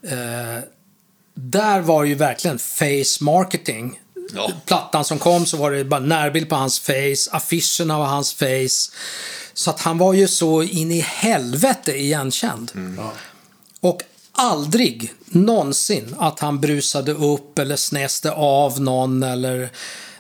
Eh, 0.03 0.65
där 1.35 1.81
var 1.81 2.05
ju 2.05 2.15
verkligen 2.15 2.59
face 2.59 3.25
marketing. 3.25 4.01
Ja. 4.33 4.53
Plattan 4.67 5.05
som 5.05 5.19
kom 5.19 5.47
så 5.47 5.57
var 5.57 5.71
det 5.71 5.85
bara 5.85 6.01
närbild 6.01 6.49
på 6.49 6.55
hans 6.55 6.81
face, 6.81 7.31
affischerna 7.31 7.99
var 7.99 8.07
hans 8.07 8.35
face. 8.35 8.93
Så 9.55 9.71
att 9.71 9.81
han 9.81 9.99
var 9.99 10.13
ju 10.13 10.29
så 10.29 10.63
in 10.63 10.91
i 10.91 11.01
helvete 11.01 11.93
igenkänd. 11.93 12.73
Och 13.81 14.03
aldrig 14.33 15.13
någonsin 15.27 16.17
att 16.19 16.41
han 16.41 16.61
brusade 16.61 17.13
upp 17.13 17.59
eller 17.59 17.77
snäste 17.77 18.33
av 18.33 18.81
någon 18.81 19.23
eller 19.23 19.71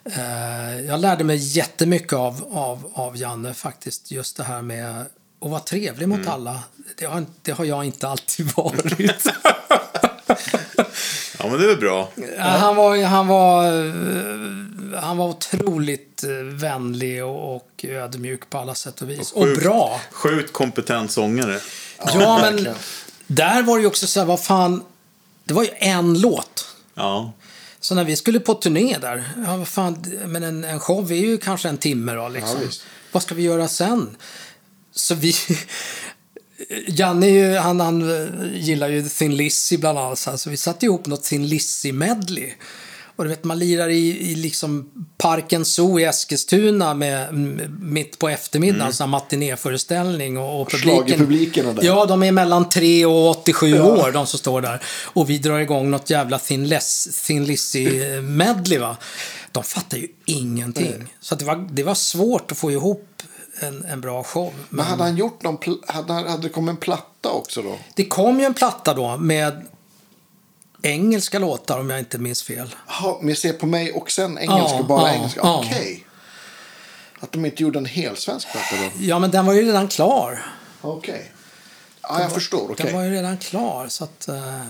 eh, 0.04 0.80
jag 0.86 1.00
lärde 1.00 1.24
mig 1.24 1.36
jättemycket 1.36 2.12
av, 2.12 2.48
av, 2.50 2.90
av 2.94 3.16
Janne 3.16 3.54
faktiskt. 3.54 4.10
Just 4.10 4.36
det 4.36 4.44
här 4.44 4.62
med 4.62 5.00
att 5.40 5.50
vara 5.50 5.60
trevlig 5.60 6.08
mot 6.08 6.26
alla. 6.26 6.62
Det 6.96 7.04
har, 7.04 7.26
det 7.42 7.52
har 7.52 7.64
jag 7.64 7.84
inte 7.84 8.08
alltid 8.08 8.52
varit. 8.56 9.26
ja, 11.44 11.50
men 11.50 11.58
det 11.58 11.64
är 11.64 11.68
väl 11.68 11.78
bra. 11.78 12.10
Ja, 12.36 12.42
han, 12.42 12.76
var, 12.76 13.02
han, 13.04 13.26
var, 13.28 13.64
eh, 13.64 15.00
han 15.02 15.16
var 15.16 15.28
otroligt 15.28 16.24
eh, 16.24 16.30
vänlig 16.44 17.24
och, 17.24 17.56
och 17.56 17.84
ödmjuk 17.88 18.50
på 18.50 18.58
alla 18.58 18.74
sätt 18.74 19.02
och 19.02 19.10
vis. 19.10 19.32
Och, 19.32 19.44
Sjukt- 19.44 19.62
bra. 19.62 20.00
Sjukt 20.10 20.52
kompetent 20.52 21.10
sångare. 21.10 21.60
Ja, 21.98 22.14
men 22.16 22.40
verkligen. 22.42 22.76
där 23.26 23.62
var 23.62 23.76
det 23.76 23.80
ju 23.80 23.86
också 23.86 24.06
så 24.06 24.20
här, 24.20 24.26
vad 24.26 24.44
fan. 24.44 24.82
Det 25.44 25.54
var 25.54 25.62
ju 25.62 25.70
en 25.78 26.20
låt. 26.20 26.66
Ja. 26.94 27.32
Så 27.80 27.94
när 27.94 28.04
vi 28.04 28.16
skulle 28.16 28.40
på 28.40 28.54
turné 28.54 28.98
där, 29.00 29.24
ja 29.46 29.56
vad 29.56 29.68
fan, 29.68 30.04
men 30.26 30.42
en, 30.42 30.64
en 30.64 30.80
show 30.80 31.12
är 31.12 31.16
ju 31.16 31.38
kanske 31.38 31.68
en 31.68 31.78
timme 31.78 32.12
då 32.12 32.28
liksom. 32.28 32.58
Ja, 32.62 32.68
vad 33.12 33.22
ska 33.22 33.34
vi 33.34 33.42
göra 33.42 33.68
sen? 33.68 34.16
Så 34.92 35.14
vi... 35.14 35.34
Janne 36.86 37.28
ju, 37.28 37.56
han, 37.56 37.80
han 37.80 38.22
eh, 38.22 38.28
gillar 38.54 38.88
ju 38.88 39.02
Thin 39.02 39.36
Lizzy 39.36 39.76
bland 39.76 39.98
annat, 39.98 40.18
så 40.18 40.30
här, 40.30 40.36
så 40.36 40.50
vi 40.50 40.56
satte 40.56 40.86
ihop 40.86 41.06
något 41.06 41.24
Thin 41.24 41.46
Lizzy-medley. 41.46 42.52
Och 43.16 43.24
du 43.24 43.30
vet, 43.30 43.44
man 43.44 43.58
lirar 43.58 43.88
i, 43.88 44.30
i 44.30 44.34
liksom 44.34 44.90
Parken 45.18 45.64
Zoo 45.64 46.00
i 46.00 46.04
Eskilstuna 46.04 46.94
med, 46.94 47.28
m- 47.28 47.78
mitt 47.80 48.18
på 48.18 48.28
eftermiddagen, 48.28 48.92
mm. 49.00 49.10
matinéföreställning. 49.10 50.38
Och, 50.38 50.62
och 50.62 50.72
Schlagerpublikerna 50.72 51.72
där. 51.72 51.84
Ja, 51.84 52.06
de 52.06 52.22
är 52.22 52.32
mellan 52.32 52.68
3 52.68 53.06
och 53.06 53.30
87 53.30 53.80
år, 53.80 54.12
de 54.12 54.26
som 54.26 54.38
står 54.38 54.60
där. 54.60 54.82
Och 55.04 55.30
vi 55.30 55.38
drar 55.38 55.58
igång 55.58 55.90
något 55.90 56.10
jävla 56.10 56.38
Thin, 56.38 56.68
Lizzy-medley, 57.46 58.78
va. 58.78 58.96
De 59.52 59.64
fattar 59.64 59.98
ju 59.98 60.08
ingenting. 60.26 61.04
Så 61.20 61.34
att 61.34 61.40
det, 61.40 61.46
var, 61.46 61.68
det 61.72 61.82
var 61.82 61.94
svårt 61.94 62.52
att 62.52 62.58
få 62.58 62.72
ihop 62.72 63.08
en, 63.60 63.84
en 63.84 64.00
bra 64.00 64.24
show. 64.24 64.52
Men 64.70 64.84
hade 64.86 65.02
han 65.02 65.16
gjort 65.16 65.42
någon... 65.42 65.58
Hade, 65.86 66.12
hade 66.12 66.42
det 66.42 66.48
kommit 66.48 66.70
en 66.70 66.76
platta 66.76 67.30
också 67.30 67.62
då? 67.62 67.78
Det 67.94 68.04
kom 68.04 68.40
ju 68.40 68.46
en 68.46 68.54
platta 68.54 68.94
då 68.94 69.16
med 69.16 69.66
engelska 70.82 71.38
låtar 71.38 71.78
om 71.80 71.90
jag 71.90 71.98
inte 71.98 72.18
minns 72.18 72.42
fel. 72.42 72.74
Ha, 72.86 73.18
men 73.22 73.36
se 73.36 73.52
på 73.52 73.66
mig 73.66 73.92
och 73.92 74.10
sen 74.10 74.38
engelska, 74.38 74.76
Ja, 74.76 74.82
bara 74.82 75.08
ja, 75.08 75.14
engelska. 75.14 75.40
ja. 75.42 75.64
Okej. 75.66 76.06
Att 77.20 77.32
de 77.32 77.44
inte 77.44 77.62
gjorde 77.62 77.78
en 77.78 77.84
hel 77.86 78.16
svensk 78.16 78.52
platta 78.52 78.76
då. 78.76 78.90
Ja, 79.00 79.18
men 79.18 79.30
den 79.30 79.46
var 79.46 79.52
ju 79.54 79.62
redan 79.62 79.88
klar. 79.88 80.46
Okej. 80.80 81.30
Ja, 82.02 82.20
jag 82.20 82.32
förstår. 82.32 82.70
Okej. 82.70 82.86
Den 82.86 82.94
var 82.94 83.02
ju 83.02 83.10
redan 83.10 83.38
klar. 83.38 83.88
Så 83.88 84.04
att, 84.04 84.28
eh, 84.28 84.60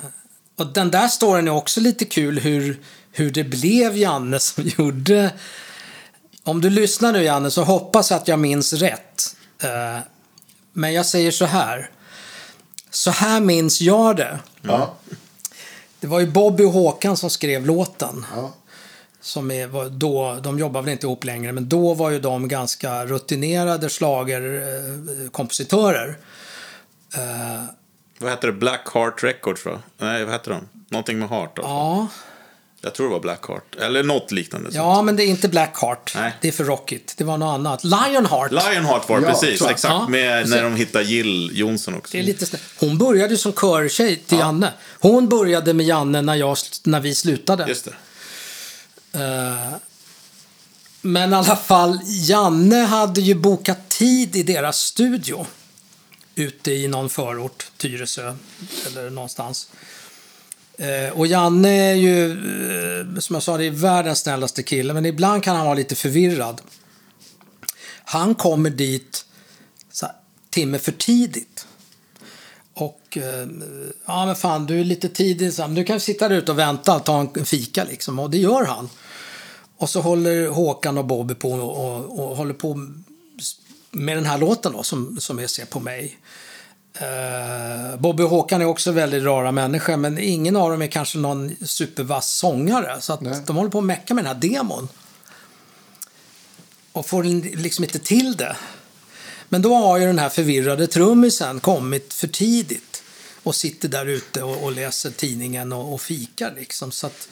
och 0.56 0.66
den 0.66 0.90
där 0.90 1.08
storyn 1.08 1.48
är 1.48 1.52
också 1.52 1.80
lite 1.80 2.04
kul 2.04 2.38
hur, 2.40 2.80
hur 3.12 3.30
det 3.30 3.44
blev 3.44 3.96
Janne 3.96 4.38
som 4.40 4.64
gjorde... 4.78 5.30
Om 6.44 6.60
du 6.60 6.70
lyssnar 6.70 7.12
nu 7.12 7.22
Janne 7.22 7.50
så 7.50 7.62
hoppas 7.64 8.10
jag 8.10 8.18
att 8.20 8.28
jag 8.28 8.38
minns 8.38 8.72
rätt. 8.72 9.36
Eh, 9.62 9.98
men 10.72 10.92
jag 10.92 11.06
säger 11.06 11.30
så 11.30 11.44
här. 11.44 11.90
Så 12.90 13.10
här 13.10 13.40
minns 13.40 13.80
jag 13.80 14.16
det. 14.16 14.38
Ja. 14.62 14.94
Det 16.00 16.06
var 16.06 16.20
ju 16.20 16.26
Bobby 16.26 16.64
och 16.64 16.72
Håkan 16.72 17.16
som 17.16 17.30
skrev 17.30 17.66
låten. 17.66 18.26
Ja. 18.34 18.52
Som 19.20 19.50
är, 19.50 19.90
då, 19.90 20.38
de 20.42 20.58
jobbar 20.58 20.82
väl 20.82 20.92
inte 20.92 21.06
ihop 21.06 21.24
längre, 21.24 21.52
men 21.52 21.68
då 21.68 21.94
var 21.94 22.10
ju 22.10 22.20
de 22.20 22.48
ganska 22.48 23.06
rutinerade 23.06 23.88
schlagerkompositörer. 23.88 26.16
Eh, 27.14 27.62
Vad 28.18 28.30
heter 28.30 28.46
det? 28.48 28.52
Black 28.52 28.88
Heart 28.94 29.22
Records 29.24 29.66
va? 29.66 29.78
Nej, 29.98 30.24
vad 30.24 30.32
heter 30.32 30.50
de? 30.50 30.68
Någonting 30.88 31.18
med 31.18 31.28
Heart. 31.28 31.58
Alltså. 31.58 31.70
ja, 31.70 32.06
Jag 32.84 32.94
tror 32.94 33.06
det 33.06 33.12
var 33.12 33.20
Black 33.20 33.46
Heart. 33.48 33.74
Eller 33.80 34.02
något 34.02 34.32
liknande. 34.32 34.70
ja, 34.72 35.02
men 35.02 35.16
det 35.16 35.22
är 35.24 35.26
inte 35.26 35.48
Blackheart. 35.48 36.12
Nej. 36.16 36.32
Det 36.40 36.48
är 36.48 36.52
för 36.52 36.64
rockigt. 36.64 37.14
Det 37.16 37.24
var 37.24 37.38
något 37.38 37.54
annat. 37.54 37.84
Lionheart. 37.84 38.52
Lionheart 38.52 39.08
var 39.08 39.20
det 39.20 39.26
Ja, 39.26 39.32
precis. 39.32 39.62
Exakt. 39.62 39.84
Ja. 39.84 40.08
Med, 40.08 40.48
när 40.48 40.62
de 40.62 40.76
hittade 40.76 41.04
Jill 41.04 41.50
Johnson 41.54 41.94
också. 41.94 42.12
Det 42.12 42.18
är 42.18 42.22
lite 42.22 42.44
snä- 42.44 42.58
Hon 42.78 42.98
började 42.98 43.30
ju 43.30 43.36
som 43.38 43.52
körtjej 43.52 44.16
till 44.26 44.38
Janne. 44.38 44.72
Hon 45.00 45.28
började 45.28 45.72
med 45.74 45.86
Janne 45.86 46.22
när, 46.22 46.34
jag, 46.34 46.56
när 46.84 47.00
vi 47.00 47.14
slutade. 47.14 47.64
Just 47.68 47.84
det. 47.84 47.94
Eh, 49.24 49.76
Men 51.00 51.32
i 51.32 51.36
alla 51.36 51.56
fall, 51.56 51.98
Janne 52.04 52.76
hade 52.76 53.20
ju 53.20 53.34
bokat 53.34 53.88
tid 53.88 54.36
i 54.36 54.42
deras 54.42 54.78
studio. 54.78 55.46
Ute 56.34 56.72
i 56.72 56.88
någon 56.88 57.10
förort, 57.10 57.66
Tyresö 57.76 58.34
eller 58.86 59.10
någonstans. 59.10 59.68
Eh, 60.78 61.18
och 61.18 61.26
Janne 61.26 61.68
är 61.68 61.94
ju, 61.94 62.30
eh, 62.30 63.18
som 63.18 63.34
jag 63.34 63.42
sa, 63.42 63.56
det 63.56 63.64
är 63.64 63.70
världens 63.70 64.18
snällaste 64.18 64.62
kille. 64.62 64.94
Men 64.94 65.06
ibland 65.06 65.42
kan 65.42 65.56
han 65.56 65.64
vara 65.64 65.74
lite 65.74 65.94
förvirrad. 65.94 66.62
Han 68.04 68.34
kommer 68.34 68.70
dit 68.70 69.24
så 69.92 70.06
här, 70.06 70.14
timme 70.50 70.78
för 70.78 70.92
tidigt. 70.92 71.66
Och 72.74 73.18
eh, 73.18 73.48
ja 74.06 74.26
men 74.26 74.36
fan 74.36 74.66
du 74.66 74.80
är 74.80 74.84
lite 74.84 75.08
tidig, 75.08 75.52
så 75.52 75.66
du 75.66 75.84
kan 75.84 76.00
sitta 76.00 76.28
där 76.28 76.36
ute 76.36 76.52
och 76.52 76.58
vänta 76.58 76.96
och 76.96 77.04
ta 77.04 77.20
en 77.34 77.44
fika 77.44 77.84
liksom. 77.84 78.18
Och 78.18 78.30
det 78.30 78.38
gör 78.38 78.64
han. 78.64 78.88
Och 79.76 79.90
så 79.90 80.00
håller 80.00 80.48
Håkan 80.48 80.98
och 80.98 81.04
Bobby 81.04 81.34
på 81.34 81.52
och, 81.52 81.94
och, 81.94 82.30
och 82.30 82.36
håller 82.36 82.54
på 82.54 82.88
med 83.90 84.16
den 84.16 84.26
här 84.26 84.38
låten 84.38 84.72
då, 84.72 84.82
som, 84.82 85.16
som 85.20 85.38
är 85.38 85.46
Se 85.46 85.66
på 85.66 85.80
mig. 85.80 86.18
Eh, 86.98 87.96
Bobby 87.98 88.22
och 88.22 88.30
Håkan 88.30 88.62
är 88.62 88.64
också 88.64 88.92
väldigt 88.92 89.22
rara 89.22 89.52
människor, 89.52 89.96
men 89.96 90.18
ingen 90.18 90.56
av 90.56 90.70
dem 90.70 90.82
är 90.82 90.86
kanske 90.86 91.18
någon 91.18 91.56
supervass 91.66 92.30
sångare. 92.30 93.00
Så 93.00 93.18
Nej. 93.20 93.32
att 93.32 93.46
de 93.46 93.56
håller 93.56 93.70
på 93.70 93.78
att 93.78 93.84
mecka 93.84 94.14
med 94.14 94.24
den 94.24 94.34
här 94.34 94.40
demon. 94.40 94.88
Och 96.92 97.06
får 97.06 97.22
liksom 97.56 97.84
inte 97.84 97.98
till 97.98 98.36
det. 98.36 98.56
Men 99.48 99.62
då 99.62 99.74
har 99.74 99.98
ju 99.98 100.06
den 100.06 100.18
här 100.18 100.28
förvirrade 100.28 100.86
trummisen 100.86 101.60
kommit 101.60 102.14
för 102.14 102.28
tidigt 102.28 103.02
och 103.42 103.54
sitter 103.54 103.88
där 103.88 104.06
ute 104.06 104.42
och, 104.42 104.62
och 104.64 104.72
läser 104.72 105.10
tidningen 105.10 105.72
och, 105.72 105.94
och 105.94 106.00
fikar 106.00 106.54
liksom. 106.56 106.92
Så 106.92 107.06
att, 107.06 107.28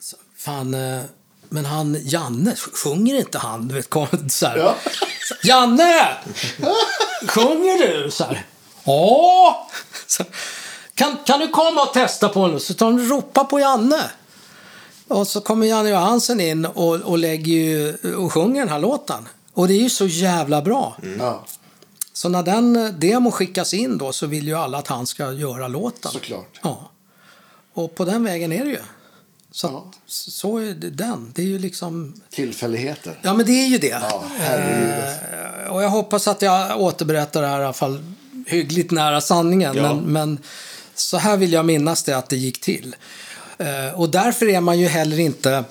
så, 0.00 0.16
fan, 0.36 0.74
eh, 0.74 1.02
men 1.48 1.64
han, 1.64 1.96
Janne, 2.04 2.56
sjunger 2.56 3.14
inte 3.14 3.38
han? 3.38 3.68
Du 3.68 3.74
vet, 3.74 3.90
kom, 3.90 4.06
så 4.28 4.46
här. 4.46 4.56
Ja. 4.56 4.76
Janne! 5.42 6.08
Sjunger 7.28 8.02
du? 8.04 8.10
Så 8.10 8.24
här. 8.24 8.46
Ja! 8.84 9.70
Så, 10.06 10.24
kan, 10.94 11.16
kan 11.26 11.40
du 11.40 11.48
komma 11.48 11.82
och 11.82 11.92
testa 11.94 12.28
på 12.28 12.40
en 12.40 12.60
Så 12.60 12.74
tar 12.74 12.86
de 12.86 13.08
ropa 13.08 13.44
på 13.44 13.60
Janne. 13.60 14.10
Och 15.08 15.28
så 15.28 15.40
kommer 15.40 15.66
Janne 15.66 15.90
Johansen 15.90 16.40
in 16.40 16.66
och, 16.66 16.94
och, 16.94 17.18
lägger 17.18 17.52
ju, 17.52 17.94
och 18.16 18.32
sjunger 18.32 18.60
den 18.60 18.68
här 18.68 18.78
låten. 18.78 19.28
Och 19.52 19.68
det 19.68 19.74
är 19.74 19.82
ju 19.82 19.90
så 19.90 20.06
jävla 20.06 20.62
bra. 20.62 20.96
Ja, 21.18 21.44
Så 22.12 22.28
när 22.28 22.42
den 22.42 22.94
demon 23.00 23.32
skickas 23.32 23.74
in 23.74 23.98
då 23.98 24.12
så 24.12 24.26
vill 24.26 24.46
ju 24.48 24.54
alla 24.54 24.78
att 24.78 24.88
han 24.88 25.06
ska 25.06 25.32
göra 25.32 25.68
låten. 25.68 26.12
såklart. 26.12 26.60
Ja. 26.62 26.90
Och 27.74 27.94
på 27.94 28.04
den 28.04 28.24
vägen 28.24 28.52
är 28.52 28.64
det 28.64 28.70
ju. 28.70 28.80
Så, 29.60 29.66
Ja. 29.66 29.90
så 30.06 30.58
är 30.58 30.74
det 30.74 30.90
den. 30.90 31.32
Det 31.34 31.42
är 31.42 31.46
ju 31.46 31.58
liksom... 31.58 32.14
Tillfälligheter. 32.30 33.18
Ja, 33.22 33.34
men 33.34 33.46
det 33.46 33.52
är 33.52 33.66
ju 33.66 33.78
det. 33.78 34.02
Ja. 34.10 34.24
Eh, 34.44 35.72
och 35.72 35.82
jag 35.82 35.88
hoppas 35.88 36.28
att 36.28 36.42
jag 36.42 36.80
återberättar 36.80 37.42
det 37.42 37.48
här 37.48 37.60
i 37.60 37.64
alla 37.64 37.72
fall 37.72 38.04
hyggligt 38.46 38.90
nära 38.90 39.20
sanningen. 39.20 39.76
Ja. 39.76 39.82
Men, 39.82 40.12
men 40.12 40.38
så 40.94 41.16
här 41.16 41.36
vill 41.36 41.52
jag 41.52 41.64
minnas 41.64 42.02
det 42.02 42.16
att 42.16 42.28
det 42.28 42.36
gick 42.36 42.60
till. 42.60 42.96
Eh, 43.58 44.00
och 44.00 44.08
därför 44.10 44.48
är 44.48 44.60
man 44.60 44.78
ju 44.78 44.86
heller 44.86 45.18
inte... 45.20 45.64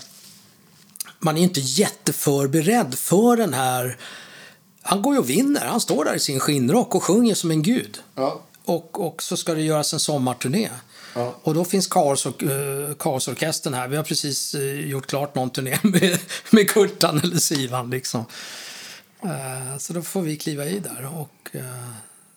Man 1.20 1.38
är 1.38 1.42
inte 1.42 1.60
jätteförberedd 1.60 2.96
för 2.96 3.38
den 3.38 3.54
här... 3.54 3.98
Han 4.82 5.02
går 5.02 5.14
ju 5.14 5.20
och 5.20 5.30
vinner. 5.30 5.66
Han 5.66 5.82
står 5.82 6.06
där 6.06 6.16
i 6.16 6.20
sin 6.20 6.40
skinnrock 6.40 6.96
och 6.96 7.04
sjunger 7.04 7.36
som 7.36 7.52
en 7.52 7.64
gud. 7.64 7.98
Ja. 8.16 8.42
Och, 8.66 9.08
och 9.08 9.24
så 9.24 9.38
ska 9.38 9.54
det 9.54 9.62
göras 9.62 9.94
en 9.94 10.00
sommarturné. 10.00 10.70
Ja. 11.14 11.36
Och 11.44 11.54
då 11.54 11.66
finns 11.66 11.90
Kaos- 11.90 12.26
eh, 12.90 12.96
Kaosorkestern 12.96 13.74
här. 13.74 13.88
Vi 13.88 13.96
har 13.98 14.04
precis 14.04 14.56
eh, 14.56 14.62
gjort 14.90 15.08
klart 15.08 15.36
någon 15.36 15.50
turné 15.50 15.78
med, 15.84 16.20
med 16.50 16.70
Kurtan 16.70 17.20
eller 17.24 17.38
Sivan. 17.38 17.90
Liksom. 17.90 18.26
Eh, 19.24 19.78
så 19.78 19.94
då 19.94 20.02
får 20.02 20.22
vi 20.22 20.38
kliva 20.38 20.66
i 20.66 20.80
där. 20.80 21.10
Och, 21.16 21.50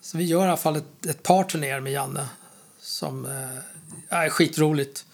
så 0.00 0.18
vi 0.18 0.24
gör 0.24 0.40
i 0.44 0.48
alla 0.48 0.56
fall 0.56 0.76
ett, 0.76 1.06
ett 1.06 1.22
par 1.22 1.44
turnéer 1.44 1.80
med 1.80 1.92
Janne. 1.92 2.26
Som 2.80 3.24
är 4.08 4.28
skitroligt. 4.28 5.04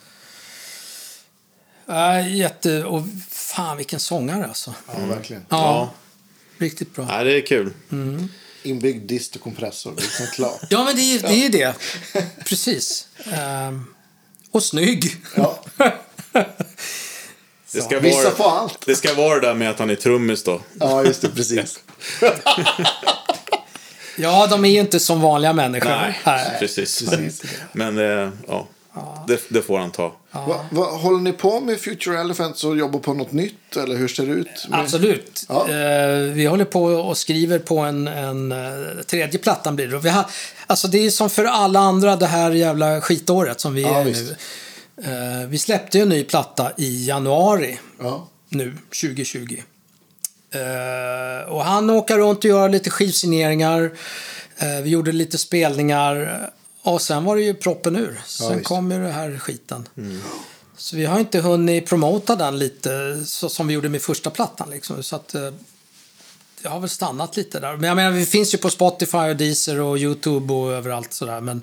Äh, 1.88 2.36
jätte... 2.36 2.84
Och 2.84 3.02
fan 3.28 3.76
vilken 3.76 4.00
sångare 4.00 4.46
alltså. 4.46 4.74
ja, 4.86 5.06
verkligen. 5.06 5.46
Ja, 5.48 5.56
Ja. 5.58 5.90
Riktigt 6.58 6.94
bra. 6.94 7.06
Ja, 7.08 7.24
det 7.24 7.32
är 7.32 7.46
kul. 7.46 7.72
Inbyggd 8.66 9.08
dist 9.08 9.34
och 9.36 9.42
kompressor. 9.42 9.94
Liksom 9.96 10.26
klart. 10.26 10.60
Ja, 10.70 10.84
men 10.84 10.96
det 10.96 11.02
är 11.02 11.18
det. 11.22 11.28
Är 11.28 11.32
ju 11.34 11.48
det. 11.48 11.74
Precis. 12.44 13.08
Ehm, 13.32 13.84
och 14.50 14.62
snygg. 14.62 15.16
Ja. 15.36 15.60
Det 17.72 17.82
ska, 17.82 18.00
Vissa 18.00 18.30
vara, 18.34 18.50
allt. 18.50 18.86
det 18.86 18.96
ska 18.96 19.14
vara 19.14 19.40
det 19.40 19.46
där 19.46 19.54
med 19.54 19.70
att 19.70 19.78
han 19.78 19.90
är 19.90 19.94
trummis 19.94 20.42
då. 20.42 20.60
ja, 20.80 21.04
just 21.04 21.22
det. 21.22 21.28
Precis. 21.28 21.78
Ja, 24.18 24.46
de 24.46 24.64
är 24.64 24.68
ju 24.68 24.80
inte 24.80 25.00
som 25.00 25.20
vanliga 25.20 25.52
människor. 25.52 25.90
Nej, 26.24 26.56
precis. 26.58 27.04
Men 27.72 27.98
eh, 27.98 28.30
ja, 28.48 28.68
det, 29.28 29.40
det 29.48 29.62
får 29.62 29.78
han 29.78 29.90
ta. 29.90 30.16
Va, 30.48 30.66
va, 30.70 30.84
håller 30.84 31.18
ni 31.20 31.32
på 31.32 31.60
med 31.60 31.80
Future 31.80 32.20
Elephants 32.20 32.64
och 32.64 32.76
jobbar 32.76 33.00
på 33.00 33.14
något 33.14 33.32
nytt? 33.32 33.76
Eller 33.76 33.96
hur 33.96 34.08
ser 34.08 34.26
det 34.26 34.32
ut? 34.32 34.66
Med... 34.68 34.80
Absolut. 34.80 35.44
Ja. 35.48 35.68
Eh, 35.70 36.18
vi 36.32 36.46
håller 36.46 36.64
på 36.64 36.84
och 36.84 37.18
skriver 37.18 37.58
på 37.58 37.78
en, 37.78 38.08
en 38.08 38.52
eh, 38.52 39.02
tredje 39.06 39.38
plattan 39.38 39.76
blir 39.76 39.88
det. 39.88 39.98
Vi 39.98 40.08
har, 40.08 40.24
alltså 40.66 40.88
det 40.88 40.98
är 41.06 41.10
som 41.10 41.30
för 41.30 41.44
alla 41.44 41.80
andra 41.80 42.16
det 42.16 42.26
här 42.26 42.50
jävla 42.50 43.00
skitåret 43.00 43.60
som 43.60 43.74
vi 43.74 43.82
Ja, 43.82 44.00
är 44.00 44.04
visst. 44.04 44.22
nu. 44.22 44.36
Eh, 45.42 45.48
vi 45.48 45.58
släppte 45.58 45.98
ju 45.98 46.02
en 46.02 46.08
ny 46.08 46.24
platta 46.24 46.72
i 46.76 47.06
januari 47.06 47.78
Ja. 48.00 48.28
nu, 48.48 48.72
2020. 49.02 49.56
Eh, 50.54 51.48
och 51.52 51.64
han 51.64 51.90
åker 51.90 52.16
runt 52.18 52.38
och 52.38 52.44
gör 52.44 52.68
lite 52.68 52.90
skivsigneringar. 52.90 53.90
Eh, 54.58 54.82
vi 54.82 54.90
gjorde 54.90 55.12
lite 55.12 55.38
spelningar. 55.38 56.40
Och 56.86 57.02
sen 57.02 57.24
var 57.24 57.36
det 57.36 57.42
ju 57.42 57.54
proppen 57.54 57.96
ur. 57.96 58.20
Sen 58.26 58.56
visst. 58.56 58.68
kom 58.68 58.90
ju 58.90 59.02
det 59.02 59.12
här 59.12 59.38
skiten. 59.38 59.88
Så 60.76 60.96
vi 60.96 61.04
har 61.04 61.20
inte 61.20 61.40
hunnit 61.40 61.86
promota 61.86 62.36
den 62.36 62.58
lite 62.58 63.22
så 63.24 63.48
som 63.48 63.66
vi 63.66 63.74
gjorde 63.74 63.88
med 63.88 64.02
första 64.02 64.30
plattan. 64.30 64.70
Liksom. 64.70 65.02
Så 65.02 65.16
att, 65.16 65.34
eh, 65.34 65.50
det 66.62 66.68
har 66.68 66.80
väl 66.80 66.88
stannat 66.88 67.36
lite 67.36 67.60
där. 67.60 67.76
Men 67.76 67.88
jag 67.88 67.96
menar, 67.96 68.10
vi 68.10 68.26
finns 68.26 68.54
ju 68.54 68.58
på 68.58 68.70
Spotify 68.70 69.18
och 69.18 69.36
Deezer 69.36 69.80
och 69.80 69.98
YouTube 69.98 70.52
och 70.52 70.72
överallt 70.72 71.12
sådär. 71.12 71.40
Men 71.40 71.62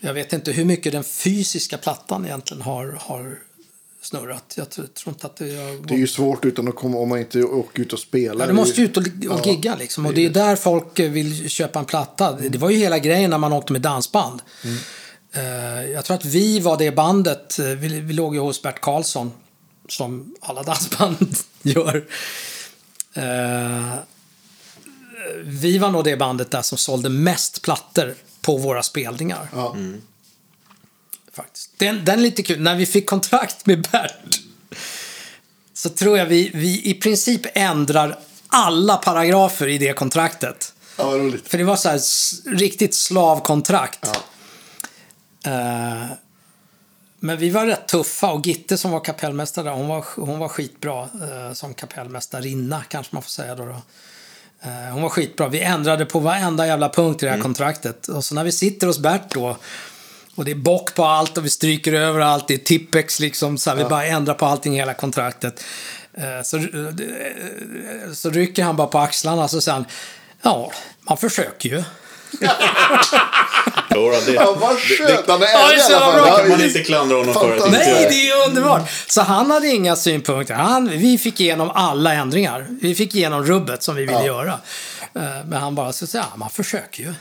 jag 0.00 0.14
vet 0.14 0.32
inte 0.32 0.52
hur 0.52 0.64
mycket 0.64 0.92
den 0.92 1.04
fysiska 1.04 1.78
plattan 1.78 2.24
egentligen 2.24 2.62
har, 2.62 2.98
har 3.00 3.38
snurrat. 4.06 4.54
Jag 4.56 4.70
tror, 4.70 4.86
inte 5.08 5.26
att 5.26 5.36
det 5.36 5.44
har 5.44 5.86
Det 5.86 5.94
är 5.94 5.98
ju 5.98 6.06
svårt 6.06 6.44
utan 6.44 6.68
att 6.68 6.74
komma, 6.74 6.98
om 6.98 7.08
man 7.08 7.18
inte 7.18 7.42
åker 7.42 7.82
ut 7.82 7.92
och 7.92 7.98
spelar. 7.98 8.40
Ja, 8.40 8.46
du 8.46 8.52
måste 8.52 8.80
är 8.80 8.84
ut 8.84 8.96
och, 8.96 9.04
och 9.30 9.46
gigga 9.46 9.76
liksom. 9.76 10.06
Och 10.06 10.14
det 10.14 10.24
är 10.26 10.30
där 10.30 10.56
folk 10.56 10.98
vill 10.98 11.48
köpa 11.50 11.78
en 11.78 11.84
platta. 11.84 12.32
Det 12.32 12.58
var 12.58 12.70
ju 12.70 12.76
hela 12.76 12.98
grejen 12.98 13.30
när 13.30 13.38
man 13.38 13.52
åkte 13.52 13.72
med 13.72 13.82
dansband. 13.82 14.42
Eh, 15.32 15.90
jag 15.90 16.04
tror 16.04 16.14
att 16.16 16.24
vi 16.24 16.60
var 16.60 16.76
det 16.78 16.90
bandet. 16.90 17.58
eh, 17.58 17.64
Vi, 17.66 18.00
vi 18.00 18.12
låg 18.12 18.34
ju 18.34 18.40
hos 18.40 18.62
Bert 18.62 18.80
Karlsson. 18.80 19.32
Som 19.88 20.34
alla 20.40 20.62
dansband 20.72 21.36
gör. 21.62 22.04
Eh, 23.14 23.94
vi 25.44 25.78
var 25.78 25.90
nog 25.90 26.04
det 26.04 26.16
bandet 26.16 26.50
där 26.50 26.62
som 26.62 26.78
sålde 26.78 27.08
mest 27.08 27.62
plattor 27.62 28.14
på 28.40 28.56
våra 28.56 28.82
spelningar. 28.82 29.48
Ja. 29.54 29.66
faktiskt. 29.66 30.02
Den, 31.76 32.04
den 32.04 32.18
är 32.18 32.22
lite 32.22 32.42
kul. 32.42 32.60
När 32.60 32.76
vi 32.76 32.86
fick 32.86 33.06
kontrakt 33.06 33.66
med 33.66 33.82
Bert 33.92 34.40
så 35.74 35.88
tror 35.88 36.18
jag 36.18 36.26
vi, 36.26 36.50
vi 36.54 36.90
i 36.90 36.94
princip 36.94 37.40
ändrar 37.54 38.18
alla 38.48 38.96
paragrafer 38.96 39.66
i 39.66 39.78
det 39.78 39.92
kontraktet. 39.92 40.72
Ja, 40.96 41.04
vad 41.04 41.20
roligt. 41.20 41.48
För 41.48 41.58
det 41.58 41.64
var 41.64 41.76
så 41.76 41.88
här 41.88 42.00
riktigt 42.56 42.94
slavkontrakt. 42.94 44.10
Ja. 45.42 45.50
Eh, 45.50 46.06
men 47.20 47.38
vi 47.38 47.50
var 47.50 47.66
rätt 47.66 47.88
tuffa 47.88 48.32
och 48.32 48.46
Gitte 48.46 48.78
som 48.78 48.90
var 48.90 49.00
kapellmästare 49.00 49.68
hon 49.68 49.88
var, 49.88 50.04
hon 50.16 50.38
var 50.38 50.48
skitbra 50.48 51.02
eh, 51.02 51.52
som 51.52 51.74
kapellmästarinna 51.74 52.82
kanske 52.88 53.14
man 53.14 53.22
får 53.22 53.30
säga 53.30 53.54
då. 53.54 53.64
då. 53.64 53.82
Eh, 54.60 54.92
hon 54.92 55.02
var 55.02 55.08
skitbra. 55.08 55.48
Vi 55.48 55.60
ändrade 55.60 56.06
på 56.06 56.18
varenda 56.18 56.66
jävla 56.66 56.88
punkt 56.88 57.22
i 57.22 57.26
det 57.26 57.32
här 57.32 57.40
kontraktet. 57.40 58.08
Och 58.08 58.24
så 58.24 58.34
när 58.34 58.44
vi 58.44 58.52
sitter 58.52 58.86
hos 58.86 58.98
Bert 58.98 59.34
då 59.34 59.56
och 60.36 60.44
det 60.44 60.50
är 60.50 60.54
bock 60.54 60.94
på 60.94 61.04
allt 61.04 61.38
och 61.38 61.44
vi 61.44 61.50
stryker 61.50 61.92
över 61.92 62.20
allt. 62.20 62.48
Det 62.48 62.54
är 62.54 62.58
tippex 62.58 63.20
liksom. 63.20 63.58
Så 63.58 63.70
här, 63.70 63.76
Vi 63.76 63.84
bara 63.84 64.04
ändrar 64.06 64.34
på 64.34 64.46
allting 64.46 64.74
i 64.74 64.78
hela 64.78 64.94
kontraktet. 64.94 65.64
Eh, 66.14 66.42
Så, 66.44 66.56
eh, 66.56 66.64
så 68.14 68.30
rycker 68.30 68.62
han 68.64 68.76
bara 68.76 68.86
på 68.86 68.98
axlarna 68.98 69.44
och 69.44 69.50
så 69.50 69.60
säger 69.60 69.74
han 69.76 69.86
Ja, 70.42 70.70
man 71.08 71.16
försöker 71.16 71.68
ju. 71.68 71.82
Jodå, 73.94 74.16
det, 74.26 74.32
Ja, 74.32 74.56
vad 74.60 74.78
skönt. 74.78 75.28
Han 75.28 75.42
är 75.42 75.46
Ja, 75.46 75.70
ärlig 75.70 75.90
i 75.90 75.94
alla 75.94 76.26
fall. 76.26 76.38
kan 76.40 76.48
man 76.48 76.60
inte 76.64 76.82
klandra 76.82 77.16
honom 77.16 77.34
för 77.34 77.56
att 77.56 77.72
Nej, 77.72 78.06
det 78.10 78.28
är 78.30 78.48
underbart! 78.48 78.90
Så 79.08 79.22
han 79.22 79.50
hade 79.50 79.68
inga 79.68 79.96
synpunkter. 79.96 80.54
Han, 80.54 80.88
vi 80.88 81.18
fick 81.18 81.40
igenom 81.40 81.70
alla 81.70 82.12
ändringar. 82.12 82.66
Vi 82.82 82.94
fick 82.94 83.14
igenom 83.14 83.44
rubbet 83.44 83.82
som 83.82 83.94
vi 83.96 84.00
ville 84.02 84.12
Ja. 84.12 84.26
göra. 84.26 84.52
Eh, 85.14 85.44
Men 85.46 85.52
han 85.60 85.74
bara 85.74 85.92
så 85.92 86.06
säger, 86.06 86.24
ja, 86.30 86.36
man 86.36 86.50
försöker 86.50 87.02
ju. 87.02 87.14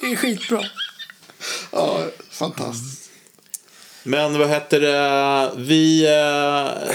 Det 0.00 0.06
är 0.12 0.16
skitbra. 0.16 0.60
Ja, 1.72 1.98
fantastiskt. 2.30 3.00
Men 4.06 4.38
vad 4.38 4.48
heter 4.48 4.80
det? 4.80 5.50
Vi, 5.56 6.04
eh, 6.06 6.88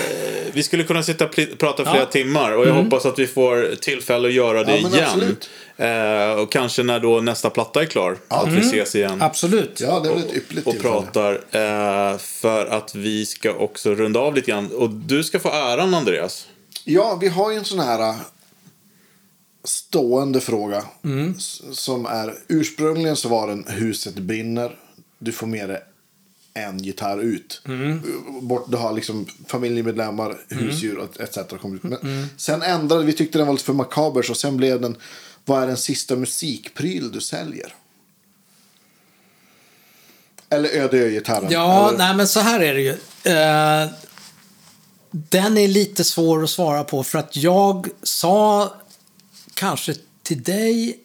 vi 0.54 0.64
skulle 0.64 0.84
kunna 0.84 1.04
sitta 1.04 1.26
och 1.26 1.40
prata 1.58 1.84
flera 1.84 1.98
Ja. 2.00 2.06
timmar 2.06 2.52
och 2.52 2.68
jag 2.68 2.74
hoppas 2.74 3.06
att 3.06 3.20
vi 3.20 3.28
får 3.28 3.76
tillfälle 3.76 4.28
att 4.28 4.34
göra 4.34 4.64
det 4.64 4.72
Ja, 4.72 4.78
igen. 4.88 5.04
absolut. 5.06 5.50
Eh, 5.78 6.32
och 6.42 6.52
kanske 6.52 6.84
när 6.84 7.00
då 7.00 7.22
nästa 7.22 7.50
platta 7.50 7.82
är 7.82 7.86
klar. 7.86 8.18
Att 8.28 8.48
vi 8.48 8.60
ses 8.60 8.96
igen. 8.96 9.22
Absolut. 9.22 9.80
Ja, 9.82 10.00
det 10.00 10.10
är 10.10 10.18
ett 10.18 10.36
ypperligt 10.36 10.68
och 10.68 10.74
tillfälle. 10.74 10.94
pratar. 10.94 11.34
Eh, 12.12 12.18
för 12.18 12.66
att 12.66 12.96
vi 12.96 13.26
ska 13.26 13.54
också 13.54 13.96
runda 13.96 14.20
av 14.20 14.36
lite 14.36 14.52
grann. 14.52 14.72
Och 14.72 14.90
du 14.90 15.24
ska 15.24 15.40
få 15.40 15.50
äran 15.52 15.94
Andreas. 15.94 16.48
Ja, 16.84 17.18
vi 17.22 17.28
har 17.28 17.52
ju 17.52 17.58
en 17.58 17.66
sån 17.66 17.80
här 17.80 18.16
stående 19.64 20.42
fråga. 20.42 20.84
Mm. 21.04 21.40
Som 21.74 22.06
är 22.06 22.36
ursprungligen 22.48 23.16
så 23.16 23.30
var 23.30 23.48
den 23.48 23.66
huset 23.68 24.16
brinner. 24.16 24.76
Du 25.20 25.32
får 25.32 25.48
med 25.48 25.70
dig 25.70 25.84
en 26.54 26.78
gitarr 26.84 27.18
ut. 27.20 27.62
Mm. 27.66 28.02
Bort, 28.42 28.66
du 28.72 28.78
har 28.78 28.94
liksom 28.94 29.28
familjemedlemmar, 29.48 30.38
husdjur 30.50 30.98
och 30.98 31.20
etc. 31.20 31.38
Men 31.62 31.94
Mm. 32.02 32.28
Sen 32.38 32.62
ändrade 32.62 33.04
vi, 33.04 33.14
tyckte 33.14 33.38
den 33.38 33.48
var 33.48 33.54
lite 33.54 33.66
för 33.66 33.74
makaber 33.74 34.22
så 34.22 34.36
sen 34.36 34.58
blev 34.58 34.82
den 34.82 34.98
vad 35.46 35.64
är 35.64 35.68
den 35.68 35.78
sista 35.78 36.16
musikpryl 36.16 37.12
du 37.12 37.22
säljer? 37.22 37.76
Eller 40.50 40.70
öde 40.70 40.98
ö-gitarren. 40.98 41.52
Ja, 41.52 41.88
Eller- 41.90 41.98
nej 41.98 42.16
men 42.16 42.28
så 42.28 42.40
här 42.40 42.60
är 42.60 42.74
det 42.74 42.82
ju. 42.82 42.92
Eh, 43.34 43.90
den 45.12 45.58
är 45.58 45.68
lite 45.68 46.04
svår 46.04 46.44
att 46.44 46.50
svara 46.50 46.84
på 46.84 47.04
för 47.04 47.20
att 47.20 47.36
jag 47.36 47.88
sa 48.04 48.74
kanske 49.60 49.96
till 50.24 50.44
dig, 50.44 51.00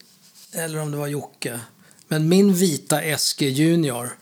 eller 0.52 0.78
om 0.78 0.90
det 0.90 0.96
var 0.96 1.06
Jocke, 1.06 1.60
men 2.08 2.28
min 2.28 2.54
vita 2.54 3.02
Eske 3.02 3.48
Junior, 3.48 4.18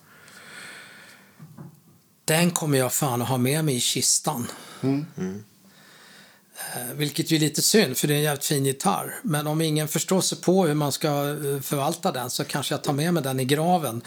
den 2.25 2.51
kommer 2.51 2.79
jag 2.79 2.93
fan 2.93 3.23
att 3.23 3.29
ha 3.29 3.39
med 3.39 3.65
mig 3.65 3.75
i 3.77 3.81
kistan. 3.81 4.47
Eh, 6.75 6.95
Vilket 6.95 7.31
ju 7.31 7.37
är 7.37 7.41
lite 7.41 7.63
synd, 7.63 7.97
för 7.97 8.09
det 8.09 8.15
är 8.15 8.19
en 8.19 8.23
jävligt 8.23 8.45
fin 8.45 8.67
gitarr. 8.67 9.15
Men 9.23 9.47
om 9.47 9.61
ingen 9.61 9.89
förstår 9.89 10.21
sig 10.21 10.41
på 10.41 10.67
hur 10.67 10.75
man 10.75 10.93
ska 10.93 11.09
eh, 11.09 11.61
förvalta 11.61 12.13
den 12.13 12.31
så 12.31 12.45
kanske 12.45 12.75
jag 12.75 12.85
tar 12.85 12.93
med 12.93 13.15
mig 13.15 13.23
den 13.23 13.41
i 13.41 13.45
graven. 13.45 14.03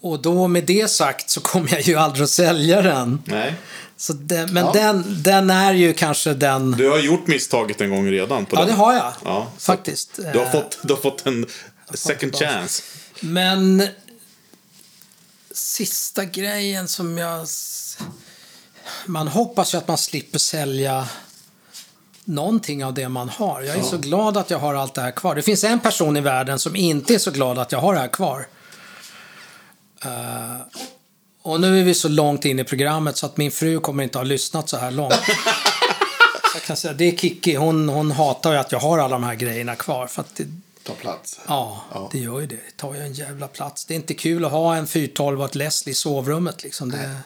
Och 0.00 0.22
då 0.22 0.48
med 0.48 0.64
det 0.64 0.90
sagt 0.90 1.30
så 1.30 1.40
kommer 1.40 1.72
jag 1.72 1.80
ju 1.82 1.96
aldrig 1.96 2.24
att 2.24 2.30
sälja 2.30 2.82
den. 2.82 3.22
Nej. 3.24 3.54
Så 3.96 4.12
den, 4.12 4.52
men 4.54 4.64
Ja. 4.66 4.72
den, 4.72 5.22
den 5.22 5.50
är 5.50 5.72
ju 5.74 5.92
kanske 5.94 6.34
den... 6.34 6.70
Du 6.70 6.90
har 6.90 6.98
gjort 6.98 7.26
misstaget 7.26 7.80
en 7.80 7.90
gång 7.90 8.10
redan. 8.10 8.46
På 8.46 8.56
Ja, 8.56 8.60
den. 8.60 8.68
det 8.68 8.74
har 8.74 8.92
jag. 8.94 9.12
Ja, 9.24 9.46
Faktiskt. 9.58 10.16
Du 10.32 10.38
har 10.38 10.46
fått, 10.50 10.78
du 10.82 10.92
har 10.94 11.00
fått 11.00 11.26
en 11.26 11.46
second 11.94 12.36
chance. 12.36 12.82
Men 13.20 13.88
sista 15.50 16.24
grejen 16.24 16.88
som 16.88 17.18
jag... 17.18 17.46
Man 19.06 19.28
hoppas 19.28 19.74
ju 19.74 19.78
att 19.78 19.88
man 19.88 19.98
slipper 19.98 20.38
sälja 20.38 21.08
någonting 22.24 22.84
av 22.84 22.94
det 22.94 23.08
man 23.08 23.28
har. 23.28 23.62
Jag 23.62 23.76
är 23.76 23.82
så 23.82 23.98
glad 23.98 24.36
att 24.36 24.50
jag 24.50 24.58
har 24.58 24.74
allt 24.74 24.94
det 24.94 25.00
här 25.00 25.10
kvar. 25.10 25.34
Det 25.34 25.42
finns 25.42 25.64
en 25.64 25.80
person 25.80 26.16
i 26.16 26.20
världen 26.20 26.58
som 26.58 26.76
inte 26.76 27.14
är 27.14 27.18
så 27.18 27.30
glad 27.30 27.58
att 27.58 27.72
jag 27.72 27.78
har 27.78 27.94
det 27.94 28.00
här 28.00 28.08
kvar. 28.08 28.46
Eh, 30.04 30.56
och 31.42 31.60
nu 31.60 31.80
är 31.80 31.84
vi 31.84 31.94
så 31.94 32.08
långt 32.08 32.44
in 32.44 32.58
i 32.58 32.64
programmet 32.64 33.16
så 33.16 33.26
att 33.26 33.36
min 33.36 33.50
fru 33.50 33.80
kommer 33.80 34.02
inte 34.02 34.18
ha 34.18 34.22
lyssnat 34.22 34.68
så 34.68 34.76
här 34.76 34.90
långt. 34.90 35.14
jag 36.54 36.62
kan 36.62 36.76
säga, 36.76 36.92
det 36.94 37.04
är 37.04 37.16
Kiki. 37.16 37.54
Hon, 37.54 37.88
hon 37.88 38.10
hatar 38.10 38.52
ju 38.52 38.58
att 38.58 38.72
jag 38.72 38.78
har 38.78 38.98
alla 38.98 39.08
de 39.08 39.22
här 39.24 39.34
grejerna 39.34 39.74
kvar. 39.74 40.06
För 40.06 40.20
att 40.20 40.36
det, 40.36 40.46
Ta 40.84 40.94
plats. 40.94 41.40
Ja, 41.46 41.84
Ja. 41.94 42.08
det 42.12 42.18
gör 42.18 42.40
ju 42.40 42.46
det. 42.46 42.54
Det 42.54 42.76
tar 42.76 42.94
ju 42.94 43.00
en 43.00 43.12
jävla 43.12 43.48
plats. 43.48 43.84
Det 43.84 43.94
är 43.94 43.96
inte 43.96 44.14
kul 44.14 44.44
att 44.44 44.50
ha 44.50 44.76
en 44.76 44.86
412 44.86 45.40
och 45.40 45.46
ett 45.46 45.54
Leslie 45.54 45.92
i 45.92 45.94
sovrummet. 45.94 46.62
Liksom. 46.62 46.90
Det... 46.90 47.16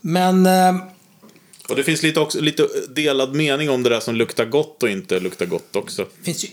Men 0.00 0.46
eh, 0.46 0.74
Och 1.70 1.76
det 1.76 1.84
finns 1.84 2.02
lite, 2.02 2.20
också, 2.20 2.40
lite 2.40 2.68
delad 2.88 3.34
mening 3.34 3.70
om 3.70 3.82
det 3.82 3.90
där 3.90 4.00
som 4.00 4.14
luktar 4.14 4.44
gott 4.44 4.82
och 4.82 4.88
inte 4.88 5.20
luktar 5.20 5.46
gott 5.46 5.76
också. 5.76 6.06
det 6.18 6.24
finns 6.24 6.44
ju 6.44 6.48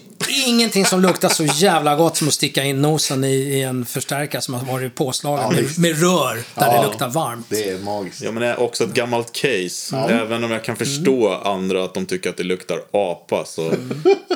ingenting 0.46 0.86
som 0.86 1.02
luktar 1.02 1.30
så 1.30 1.46
jävla 1.46 1.96
gott 1.96 2.18
som 2.18 2.28
att 2.28 2.34
sticka 2.34 2.64
in 2.64 2.82
nosen 2.82 3.24
i, 3.24 3.36
i 3.36 3.62
en 3.62 3.86
förstärkare 3.86 4.42
som 4.42 4.54
har 4.54 4.66
varit 4.74 4.96
påslagen 4.96 5.44
Ja, 5.44 5.52
med, 5.62 5.80
med 5.80 6.02
rör 6.02 6.36
där 6.36 6.44
Ja. 6.56 6.82
det 6.82 6.88
luktar 6.88 7.10
varmt. 7.10 7.46
Det 7.50 7.70
är 7.70 7.80
magiskt. 7.80 8.22
Ja, 8.22 8.32
men 8.32 8.42
det 8.42 8.48
är 8.48 8.60
också 8.60 8.84
ett 8.84 8.94
gammalt 8.94 9.32
case. 9.34 9.98
Även 10.10 10.44
om 10.44 10.52
jag 10.52 10.64
kan 10.64 10.76
förstå 10.76 11.30
andra 11.34 11.84
att 11.84 11.94
de 11.94 12.06
tycker 12.06 12.30
att 12.30 12.38
det 12.38 12.44
luktar 12.44 12.82
apa. 12.92 13.46
Så 13.46 13.74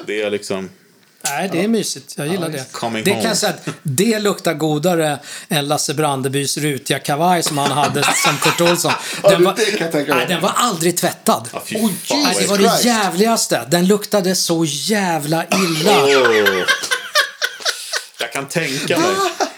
det 0.07 0.21
är 0.21 0.29
liksom... 0.29 0.69
Nej, 1.23 1.49
det 1.51 1.63
är 1.63 1.67
mysigt. 1.67 2.13
Jag 2.17 2.27
gillar 2.27 2.49
det. 2.49 2.71
Coming 2.71 3.03
Det 3.03 3.09
kan 3.09 3.17
home. 3.17 3.29
jag 3.29 3.37
säga 3.37 3.53
att 3.53 3.73
det 3.83 4.19
luktar 4.19 4.53
godare 4.53 5.19
än 5.49 5.67
Lasse 5.67 5.93
Brandebys 5.93 6.57
rutiga 6.57 6.99
kavaj 6.99 7.43
som 7.43 7.57
han 7.57 7.71
hade 7.71 8.03
som 8.25 8.37
Kurt 8.37 8.61
Olsson. 8.61 8.91
Den 9.23 9.43
var, 9.43 9.77
kan 9.77 10.17
nej, 10.17 10.25
den 10.27 10.41
var 10.41 10.51
aldrig 10.55 10.97
tvättad. 10.97 11.47
Fan. 11.51 11.61
Nej, 12.09 12.35
det 12.39 12.47
var 12.47 12.57
det 12.57 12.83
jävligaste. 12.83 13.67
Den 13.67 13.87
luktade 13.87 14.35
så 14.35 14.65
jävla 14.65 15.45
illa. 15.45 16.09
Jag 18.19 18.33
kan 18.33 18.47
tänka 18.47 18.97
mig. 18.99 19.09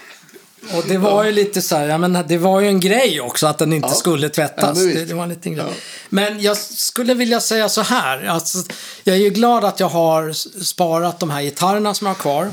Och 0.73 0.83
det 0.87 0.97
var 0.97 1.23
ju 1.23 1.31
lite 1.31 1.61
så 1.61 1.75
här, 1.75 1.97
menar, 1.97 2.23
det 2.23 2.37
var 2.37 2.59
ju 2.61 2.67
en 2.67 2.79
grej 2.79 3.21
också 3.21 3.47
att 3.47 3.57
den 3.57 3.73
inte 3.73 3.87
Ja. 3.87 3.93
skulle 3.93 4.25
Ja, 4.25 4.29
tvättas. 4.29 4.77
men 4.77 4.87
visst. 4.87 4.99
det, 4.99 5.05
det 5.05 5.13
var 5.13 5.23
en 5.23 5.29
liten 5.29 5.53
grej. 5.53 5.65
Ja. 5.67 5.73
Men 6.09 6.41
jag 6.41 6.57
skulle 6.57 7.13
vilja 7.13 7.39
säga 7.39 7.69
så 7.69 7.81
här. 7.81 8.25
Alltså, 8.25 8.57
jag 9.03 9.15
är 9.15 9.19
ju 9.19 9.29
glad 9.29 9.65
att 9.65 9.79
jag 9.79 9.89
har 9.89 10.33
sparat 10.63 11.19
de 11.19 11.29
här 11.29 11.41
gitarrerna 11.41 11.93
som 11.93 12.07
jag 12.07 12.13
har 12.13 12.21
kvar. 12.21 12.51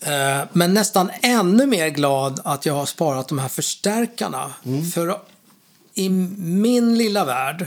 Eh, 0.00 0.46
Men 0.52 0.74
nästan 0.74 1.10
ännu 1.22 1.66
mer 1.66 1.88
glad 1.88 2.40
att 2.44 2.66
jag 2.66 2.74
har 2.74 2.86
sparat 2.86 3.28
de 3.28 3.38
här 3.38 3.48
förstärkarna. 3.48 4.52
För 4.94 5.18
i 5.94 6.08
min 6.08 6.98
lilla 6.98 7.24
värld 7.24 7.66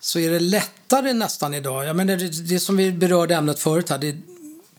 så 0.00 0.18
är 0.18 0.30
det 0.30 0.40
lättare 0.40 1.12
nästan 1.12 1.54
idag. 1.54 1.84
Jag 1.84 1.96
menar, 1.96 2.16
det, 2.16 2.28
det 2.48 2.60
som 2.60 2.76
vi 2.76 2.92
berörde 2.92 3.34
ämnet 3.34 3.58
förut 3.58 3.90
här. 3.90 3.98
Det, 3.98 4.16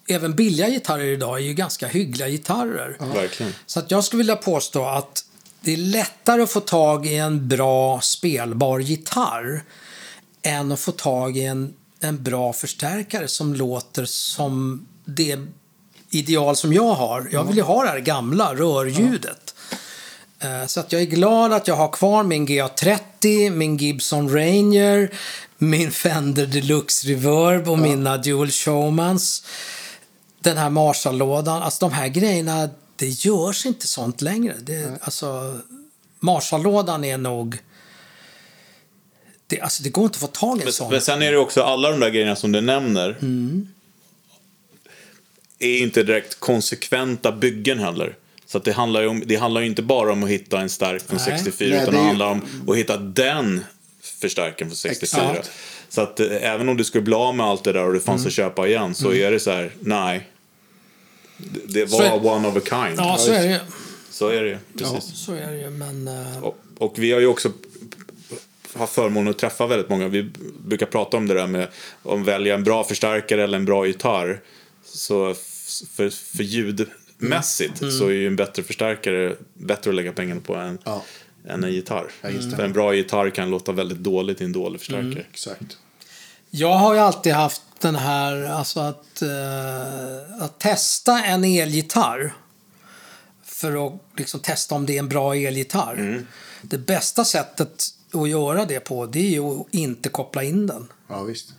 även 0.07 0.35
billiga 0.35 0.69
gitarrer 0.69 1.05
idag 1.05 1.37
är 1.37 1.43
ju 1.43 1.53
ganska 1.53 1.87
hyggliga 1.87 2.29
gitarrer. 2.29 2.97
Verkligen. 2.99 3.53
Så 3.65 3.79
att 3.79 3.91
jag 3.91 4.03
skulle 4.03 4.17
vilja 4.17 4.35
påstå 4.35 4.85
att 4.85 5.25
det 5.61 5.73
är 5.73 5.77
lättare 5.77 6.41
att 6.41 6.49
få 6.51 6.59
tag 6.59 7.05
i 7.07 7.15
en 7.15 7.47
bra 7.47 8.01
spelbar 8.01 8.79
gitarr 8.79 9.63
än 10.41 10.71
att 10.71 10.79
få 10.79 10.91
tag 10.91 11.37
i 11.37 11.43
en, 11.43 11.73
en 11.99 12.23
bra 12.23 12.53
förstärkare 12.53 13.27
som 13.27 13.53
låter 13.53 14.05
som 14.05 14.85
det 15.05 15.39
ideal 16.09 16.55
som 16.55 16.73
jag 16.73 16.93
har. 16.93 17.29
Jag 17.31 17.43
vill 17.43 17.55
ju 17.55 17.61
ha 17.63 17.83
det 17.83 17.89
här 17.89 17.99
gamla 17.99 18.55
rörljudet. 18.55 19.55
Eh, 20.39 20.65
Så 20.67 20.79
att 20.79 20.91
jag 20.91 21.01
är 21.01 21.05
glad 21.05 21.53
att 21.53 21.67
jag 21.67 21.75
har 21.75 21.87
kvar 21.91 22.23
min 22.23 22.47
GA30, 22.47 23.49
min 23.49 23.77
Gibson 23.77 24.29
Ranger, 24.29 25.09
min 25.57 25.91
Fender 25.91 26.45
Deluxe 26.45 27.07
Reverb 27.07 27.69
och 27.69 27.79
mina 27.79 28.17
Dual 28.17 28.51
Showmans. 28.51 29.43
Den 30.45 30.57
här 30.57 30.69
Marshall-lådan. 30.69 31.63
Alltså 31.63 31.89
de 31.89 31.93
här 31.93 32.07
grejerna, 32.07 32.69
det 32.95 33.07
görs 33.07 33.65
inte 33.65 33.87
sånt 33.87 34.21
längre. 34.21 34.53
Det, 34.61 34.91
alltså, 35.01 35.59
Marshall-lådan 36.19 37.03
är 37.03 37.17
nog... 37.17 37.57
Det, 39.47 39.61
alltså, 39.61 39.83
det 39.83 39.89
går 39.89 40.03
inte 40.03 40.15
att 40.15 40.21
få 40.21 40.27
tag 40.27 40.59
i 40.61 40.63
en 40.65 40.73
sån. 40.73 40.91
Men 40.91 41.01
sen 41.01 41.21
är 41.21 41.31
det 41.31 41.37
också 41.37 41.61
alla 41.61 41.91
de 41.91 41.99
där 41.99 42.09
grejerna 42.09 42.35
som 42.35 42.51
du 42.51 42.61
nämner. 42.61 43.17
är 45.59 45.77
inte 45.77 46.03
direkt 46.03 46.39
konsekventa 46.39 47.31
byggen 47.31 47.79
heller. 47.79 48.15
Så 48.45 48.57
att 48.57 48.63
det, 48.63 48.71
handlar 48.71 49.01
ju 49.01 49.07
om, 49.07 49.23
det 49.25 49.35
handlar 49.35 49.61
ju 49.61 49.67
inte 49.67 49.81
bara 49.81 50.11
om 50.11 50.23
att 50.23 50.29
hitta 50.29 50.59
en 50.61 50.69
stark 50.69 51.03
från 51.03 51.19
Nej. 51.27 51.39
64 51.39 51.69
Nej, 51.69 51.81
utan 51.81 51.93
det 51.93 51.99
det 51.99 52.05
handlar 52.05 52.31
om 52.31 52.41
att 52.67 52.77
hitta 52.77 52.97
den 52.97 53.63
förstärkaren 54.01 54.69
från 54.71 54.75
64. 54.75 55.21
Exakt. 55.31 55.51
Så 55.89 56.01
att 56.01 56.19
eh, 56.19 56.27
även 56.41 56.69
om 56.69 56.77
du 56.77 56.83
skulle 56.83 57.01
bli 57.01 57.13
av 57.13 57.35
med 57.35 57.45
allt 57.45 57.63
det 57.63 57.73
där 57.73 57.83
och 57.87 57.93
det 57.93 57.99
fanns 57.99 58.21
Mm. 58.21 58.27
att 58.27 58.33
köpa 58.33 58.67
igen 58.67 58.95
så 58.95 59.13
är 59.13 59.31
det 59.31 59.39
så 59.39 59.51
här, 59.51 59.71
nej. 59.79 60.29
Det, 61.65 61.85
var 61.85 62.03
är- 62.03 62.25
one 62.25 62.47
of 62.47 62.57
a 62.57 62.61
kind. 62.69 62.99
Ja, 62.99 63.17
så 63.19 63.31
är 63.31 63.39
det 63.43 63.51
ju. 63.53 63.59
Så 64.09 64.27
är 64.27 64.43
det 64.43 64.49
ju. 64.49 64.57
Precis. 64.77 65.17
Så 65.17 65.33
är 65.33 65.51
det 65.51 65.57
ju, 65.59 65.69
men... 65.69 66.07
eh, 66.07 66.43
Och, 66.43 66.57
och 66.77 66.93
vi 66.99 67.11
har 67.11 67.19
ju 67.19 67.27
också 67.27 67.51
haft 68.73 68.93
förmånen 68.93 69.29
att 69.31 69.37
träffa 69.39 69.67
väldigt 69.67 69.89
många. 69.89 70.07
Vi 70.07 70.29
brukar 70.65 70.85
prata 70.85 71.17
om 71.17 71.27
det 71.27 71.33
där 71.33 71.47
med 71.47 71.67
om 72.03 72.23
välja 72.23 72.55
en 72.55 72.63
bra 72.63 72.83
förstärkare 72.83 73.43
eller 73.43 73.57
en 73.57 73.65
bra 73.65 73.85
gitarr. 73.87 74.41
Så 74.85 75.33
för, 75.95 76.09
för 76.09 76.43
ljudmässigt 76.43 77.81
Mm. 77.81 77.93
så 77.93 78.05
är 78.07 78.11
ju 78.11 78.27
en 78.27 78.35
bättre 78.35 78.63
förstärkare 78.63 79.35
bättre 79.53 79.89
att 79.91 79.95
lägga 79.95 80.11
pengarna 80.13 80.41
på 80.41 80.55
än, 80.55 80.77
Ja. 80.83 81.03
än 81.47 81.63
en 81.63 81.73
gitarr. 81.73 82.11
det. 82.21 82.55
För 82.55 82.63
en 82.63 82.73
bra 82.73 82.93
gitarr 82.95 83.29
kan 83.29 83.49
låta 83.49 83.71
väldigt 83.71 83.97
dåligt 83.97 84.41
i 84.41 84.43
en 84.43 84.51
dålig 84.53 84.79
förstärkare. 84.79 85.05
Mm. 85.11 85.23
Exakt. 85.31 85.77
Jag 86.49 86.73
har 86.75 86.93
ju 86.93 86.99
alltid 86.99 87.33
haft 87.33 87.61
den 87.79 87.95
här, 87.95 88.43
alltså 88.45 88.79
att, 88.79 89.21
eh, 89.21 90.43
att 90.43 90.59
testa 90.59 91.25
en 91.25 91.43
elgitarr. 91.43 92.33
För 93.43 93.87
att 93.87 94.01
liksom 94.17 94.39
testa 94.39 94.75
om 94.75 94.85
det 94.85 94.95
är 94.95 94.99
en 94.99 95.09
bra 95.09 95.35
elgitarr. 95.35 96.25
Det 96.61 96.77
bästa 96.77 97.25
sättet 97.25 97.83
att 98.13 98.29
göra 98.29 98.65
det 98.65 98.79
på, 98.79 99.05
det 99.05 99.19
är 99.19 99.29
ju 99.29 99.43
att 99.45 99.67
inte 99.71 100.09
koppla 100.09 100.43
in 100.43 100.67
den. 100.67 100.87
Ja, 101.07 101.23
visst. 101.23 101.53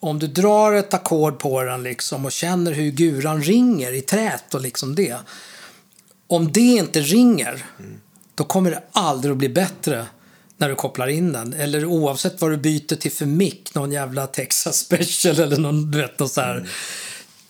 Om 0.00 0.18
du 0.18 0.26
drar 0.26 0.72
ett 0.72 0.94
ackord 0.94 1.38
på 1.38 1.62
den 1.62 1.82
liksom 1.82 2.24
och 2.24 2.32
känner 2.32 2.72
hur 2.72 2.90
guran 2.90 3.42
ringer 3.42 3.92
i 3.92 4.00
trät 4.00 4.54
och 4.54 4.60
liksom 4.60 4.94
det. 4.94 5.16
Om 6.26 6.52
det 6.52 6.60
inte 6.60 7.00
ringer, 7.00 7.64
då 8.34 8.44
kommer 8.44 8.70
det 8.70 8.82
aldrig 8.92 9.32
att 9.32 9.38
bli 9.38 9.48
bättre 9.48 10.06
när 10.56 10.68
du 10.68 10.74
kopplar 10.74 11.06
in 11.06 11.32
den. 11.32 11.52
Eller 11.52 11.84
oavsett 11.84 12.40
vad 12.40 12.50
du 12.50 12.56
byter 12.56 12.96
till 12.96 13.12
för 13.12 13.26
mick, 13.26 13.74
någon 13.74 13.92
jävla 13.92 14.26
Texas 14.26 14.78
special 14.78 15.40
eller 15.40 15.56
någon, 15.56 15.90
du 15.90 15.98
vet, 15.98 16.18
någon 16.18 16.28
så 16.28 16.40
här. 16.40 16.56
Mm. 16.56 16.68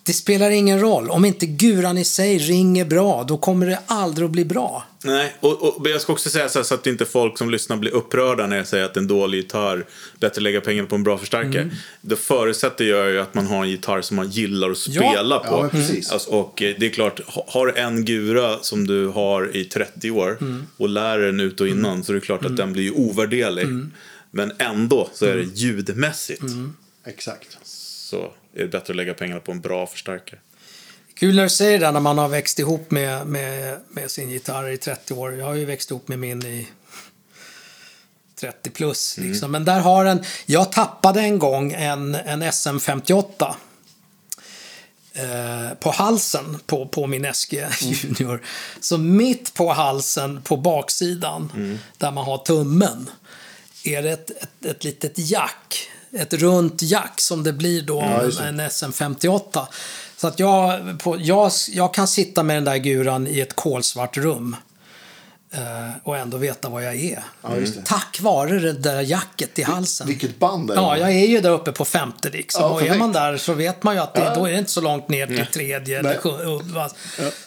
Det 0.07 0.13
spelar 0.13 0.51
ingen 0.51 0.81
roll. 0.81 1.11
Om 1.11 1.25
inte 1.25 1.47
guran 1.47 1.99
i 1.99 2.05
sig 2.05 2.39
ringer 2.39 2.85
bra, 2.85 3.25
då 3.29 3.37
kommer 3.39 3.67
det 3.67 3.79
aldrig 3.87 4.25
att 4.25 4.31
bli 4.31 4.45
bra. 4.45 4.85
Nej, 5.05 5.35
och, 5.41 5.63
och 5.81 5.89
jag 5.89 6.01
ska 6.01 6.13
också 6.13 6.31
säga 6.31 6.49
så, 6.49 6.59
här, 6.59 6.65
så 6.65 6.75
att 6.75 6.87
inte 6.87 7.05
folk 7.05 7.39
som 7.39 7.51
lyssnar 7.51 7.77
blir 7.77 7.91
upprörda 7.95 8.47
när 8.47 8.57
jag 8.57 8.67
säger 8.67 8.85
att 8.85 8.97
en 8.97 9.07
dålig 9.07 9.39
gitarr 9.39 9.87
bättre 10.21 10.43
lägga 10.43 10.61
pengar 10.61 10.85
på 10.85 10.95
en 10.95 11.03
bra 11.03 11.19
förstärkare. 11.19 11.63
Mm. 11.63 11.75
Då 12.01 12.17
förutsätter 12.17 12.85
jag 12.85 13.11
ju 13.11 13.21
att 13.21 13.35
man 13.35 13.47
har 13.47 13.63
en 13.65 13.71
gitarr 13.71 14.01
som 14.03 14.17
man 14.17 14.31
gillar 14.31 14.71
att 14.71 14.89
Ja. 14.89 15.11
spela 15.11 15.43
Ja, 15.45 15.51
på. 15.51 15.61
men 15.63 15.71
precis. 15.71 16.11
Alltså, 16.11 16.31
och 16.31 16.63
eh, 16.63 16.75
det 16.79 16.87
är 16.87 16.91
klart, 16.91 17.21
ha- 17.27 17.45
har 17.49 17.67
du 17.67 17.73
en 17.75 18.05
gura 18.05 18.59
som 18.63 18.87
du 18.87 19.07
har 19.09 19.57
i 19.57 19.65
30 19.65 20.11
år 20.11 20.39
Mm. 20.41 20.67
och 20.77 20.89
lär 20.89 21.19
den 21.19 21.41
ut 21.41 21.61
och 21.61 21.69
innan 21.69 22.05
så 22.05 22.13
är 22.13 22.15
det 22.15 22.21
klart 22.21 22.45
att 22.45 22.57
den 22.57 22.73
blir 22.73 22.83
ju 22.83 22.91
ovärderlig. 22.93 23.63
Mm. 23.65 23.93
Men 24.31 24.53
ändå 24.59 25.09
så 25.15 25.27
är 25.27 25.37
det 25.37 25.43
ljudmässigt 25.43 26.43
Exakt. 27.07 27.59
så 27.65 28.33
är 28.57 28.63
det 28.63 28.69
bättre 28.69 28.93
att 28.93 28.97
lägga 28.97 29.15
pengarna 29.15 29.41
på 29.41 29.53
en 29.53 29.61
bra 29.61 29.87
förstärkare. 29.87 30.41
Kul 31.15 31.37
när 31.37 31.43
du 31.43 31.49
säger 31.49 31.79
det 31.79 31.91
när 31.91 32.01
man 32.01 32.19
har 32.19 32.29
växt 32.29 32.59
ihop 32.59 32.91
med, 32.91 33.27
med, 33.27 33.81
med 33.89 34.11
sin 34.11 34.31
gitarr 34.31 34.69
i 34.69 34.77
30 34.77 35.15
år. 35.15 35.35
Jag 35.35 35.47
har 35.47 35.55
ju 35.55 35.65
växt 35.65 35.91
ihop 35.91 36.09
med 36.09 36.19
min 36.19 36.47
i 36.47 36.69
30 38.41 38.71
plus. 38.71 39.19
Liksom. 39.19 39.53
Men 39.53 39.65
där 39.65 39.81
har 39.81 40.05
en... 40.05 40.25
Jag 40.47 40.73
tappade 40.73 41.21
en 41.21 41.39
gång 41.39 41.73
en, 41.73 42.15
en 42.15 42.43
SM58 42.43 43.55
eh, 45.13 45.75
på 45.81 45.91
halsen 45.91 46.59
på, 46.67 46.89
på 46.89 47.07
min 47.07 47.35
SG 47.35 47.67
Junior. 47.81 48.43
Så 48.81 48.99
mitt 48.99 49.55
på 49.55 49.73
halsen 49.73 50.43
på 50.43 50.57
baksidan, 50.57 51.79
där 51.99 52.11
man 52.11 52.25
har 52.25 52.39
tummen, 52.39 53.11
är 53.85 54.03
det 54.03 54.11
ett, 54.11 54.31
ett, 54.31 54.67
ett 54.67 54.85
litet 54.85 55.19
jack. 55.19 55.91
Ett 56.19 56.33
runt 56.33 56.83
jack 56.83 57.21
som 57.21 57.43
det 57.43 57.53
blir 57.53 57.83
då 57.83 58.01
Ja, 58.39 58.45
en, 58.47 58.61
en 58.61 58.69
SM58. 58.71 59.67
Så 60.17 60.27
att 60.27 60.39
jag, 60.39 60.81
på, 61.03 61.17
jag, 61.21 61.53
jag 61.71 61.95
kan 61.95 62.09
sitta 62.09 62.43
med 62.43 62.57
den 62.57 62.65
där 62.65 62.77
guran 62.77 63.27
i 63.27 63.41
ett 63.41 63.57
kolsvart 63.57 64.17
rum. 64.17 64.57
eh, 65.53 65.91
och 66.03 66.17
ändå 66.17 66.37
veta 66.37 66.69
vad 66.69 66.85
jag 66.85 66.95
är. 66.97 67.23
Ja. 67.43 67.49
Tack 67.85 68.19
vare 68.21 68.59
det 68.59 68.73
där 68.73 69.01
jacket 69.01 69.59
i 69.59 69.63
halsen. 69.63 70.07
Vilket 70.07 70.39
band 70.39 70.71
är 70.71 70.75
det? 70.75 70.81
Ja, 70.81 70.99
jag 70.99 71.11
är 71.13 71.27
ju 71.27 71.41
där 71.41 71.51
uppe 71.51 71.73
på 71.73 71.85
femte 71.85 72.31
liksom. 72.31 72.63
Ja, 72.63 72.69
och 72.71 72.83
är 72.83 72.99
man 72.99 73.13
där 73.13 73.37
så 73.37 73.53
vet 73.53 73.83
man 73.83 73.95
ju 73.95 74.01
att 74.01 74.15
det, 74.15 74.21
Ja. 74.21 74.35
då 74.35 74.47
är 74.47 74.53
det 74.53 74.59
inte 74.59 74.71
så 74.71 74.81
långt 74.81 75.09
ner 75.09 75.27
till 75.27 75.47
tredje 75.53 75.99
eller 75.99 76.19
sjunde. 76.19 76.89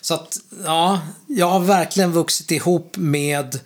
Så 0.02 0.14
att, 0.14 0.38
ja, 0.66 1.00
jag 1.28 1.50
har 1.50 1.60
verkligen 1.60 2.12
vuxit 2.12 2.52
ihop 2.52 2.94
med 2.98 3.60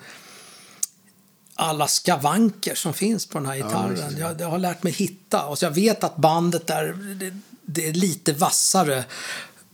alla 1.55 1.87
skavanker 1.87 2.75
som 2.75 2.93
finns 2.93 3.25
på 3.25 3.37
den 3.37 3.47
här 3.47 3.55
gitarren. 3.55 4.15
jag, 4.19 4.41
jag 4.41 4.47
har 4.47 4.57
lärt 4.57 4.83
mig 4.83 4.93
hitta. 4.93 5.45
Och 5.45 5.59
så 5.59 5.65
jag 5.65 5.71
vet 5.71 6.03
att 6.03 6.15
bandet 6.15 6.67
där, 6.67 6.93
det, 7.19 7.37
det 7.65 7.87
är 7.87 7.93
lite 7.93 8.33
vassare 8.33 9.03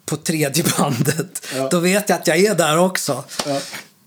på 0.06 0.18
tredje 0.18 0.64
bandet. 0.77 1.45
Ja. 1.56 1.68
Då 1.72 1.80
vet 1.80 2.10
jag 2.10 2.19
att 2.19 2.27
jag 2.27 2.38
är 2.38 2.56
där 2.56 2.77
också. 2.77 3.23
Ja. 3.45 3.61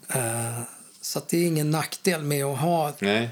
Eh, 0.09 0.61
så 1.01 1.19
att 1.19 1.29
det 1.29 1.37
är 1.37 1.47
ingen 1.47 1.71
nackdel 1.71 2.23
med 2.23 2.45
att 2.45 2.59
ha 2.59 2.93
Nej, 2.99 3.31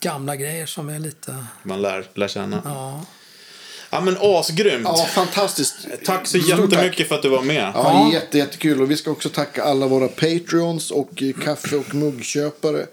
gamla 0.00 0.36
grejer 0.36 0.66
som 0.66 0.88
är 0.88 0.98
lite... 0.98 1.46
man 1.62 1.82
lär, 1.82 2.06
lär 2.14 2.28
känna. 2.28 2.62
Ja. 2.64 3.04
Ja 3.90 4.00
men 4.00 4.16
asgrymt! 4.20 4.84
Ja, 4.84 5.06
fantastiskt. 5.14 5.74
Tack 6.04 6.26
så 6.26 6.38
jättemycket 6.38 6.96
tack. 6.98 7.06
för 7.08 7.14
att 7.14 7.22
du 7.22 7.28
var 7.28 7.42
med. 7.42 7.72
Ja, 7.74 7.82
Ja. 7.84 8.12
jätte, 8.12 8.38
jättekul. 8.38 8.82
Och 8.82 8.90
vi 8.90 8.96
ska 8.96 9.10
också 9.10 9.28
tacka 9.28 9.64
alla 9.64 9.86
våra 9.86 10.08
Patreons 10.08 10.90
och 10.90 11.22
kaffe 11.44 11.76
och 11.76 11.94
muggköpare. 11.94 12.86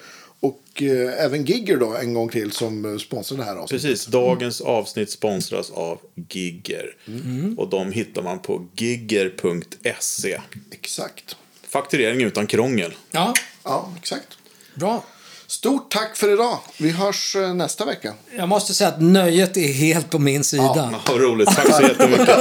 Och 0.76 0.82
eh, 0.84 1.26
även 1.26 1.46
Gigger 1.46 1.78
då 1.78 1.96
en 1.96 2.14
gång 2.14 2.30
till 2.30 2.52
som 2.52 2.86
eh, 2.94 2.98
sponsrar 2.98 3.38
det 3.38 3.44
här 3.44 3.56
avsnittet. 3.56 3.82
Precis, 3.90 4.06
dagens 4.06 4.62
avsnitt 4.62 5.12
sponsras 5.12 5.70
av 5.72 6.00
Gigger. 6.30 6.86
Mm. 7.08 7.60
Och 7.60 7.70
de 7.70 7.92
hittar 7.92 8.22
man 8.22 8.40
på 8.40 8.68
gigger.se. 8.76 10.40
Exakt. 10.72 11.36
Fakturering 11.70 12.22
utan 12.22 12.48
krångel. 12.48 12.94
ja, 13.12 13.34
Ja, 13.64 13.90
exakt. 14.00 14.28
bra. 14.76 15.04
Stort 15.48 15.92
tack 15.92 16.16
för 16.18 16.34
idag. 16.34 16.58
Vi 16.78 16.90
hörs 16.92 17.36
eh, 17.36 17.54
nästa 17.54 17.86
vecka. 17.86 18.14
Jag 18.38 18.50
måste 18.50 18.74
säga 18.74 18.88
att 18.90 19.02
nöjet 19.02 19.58
är 19.58 19.74
helt 19.74 20.10
på 20.10 20.20
min 20.20 20.44
sida. 20.44 20.94
Ja, 21.08 21.14
roligt, 21.14 21.48
tack 21.56 21.76
så 21.76 21.82
jättemycket. 21.82 22.30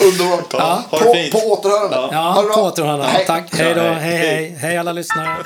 Underbart. 0.00 0.46
Ja, 0.52 0.84
på, 0.90 0.98
på 1.32 1.38
återhörande. 1.52 1.96
Ja, 2.16 2.42
bra. 2.46 2.54
på 2.54 2.60
återhörande. 2.62 3.04
Hej. 3.06 3.26
Tack. 3.26 3.44
Hej 3.54 3.74
då. 3.74 3.80
Ja, 3.80 3.92
Hej, 3.92 4.16
hej. 4.16 4.26
hej. 4.28 4.56
Hej 4.60 4.76
alla 4.76 4.92
lyssnare. 4.92 5.36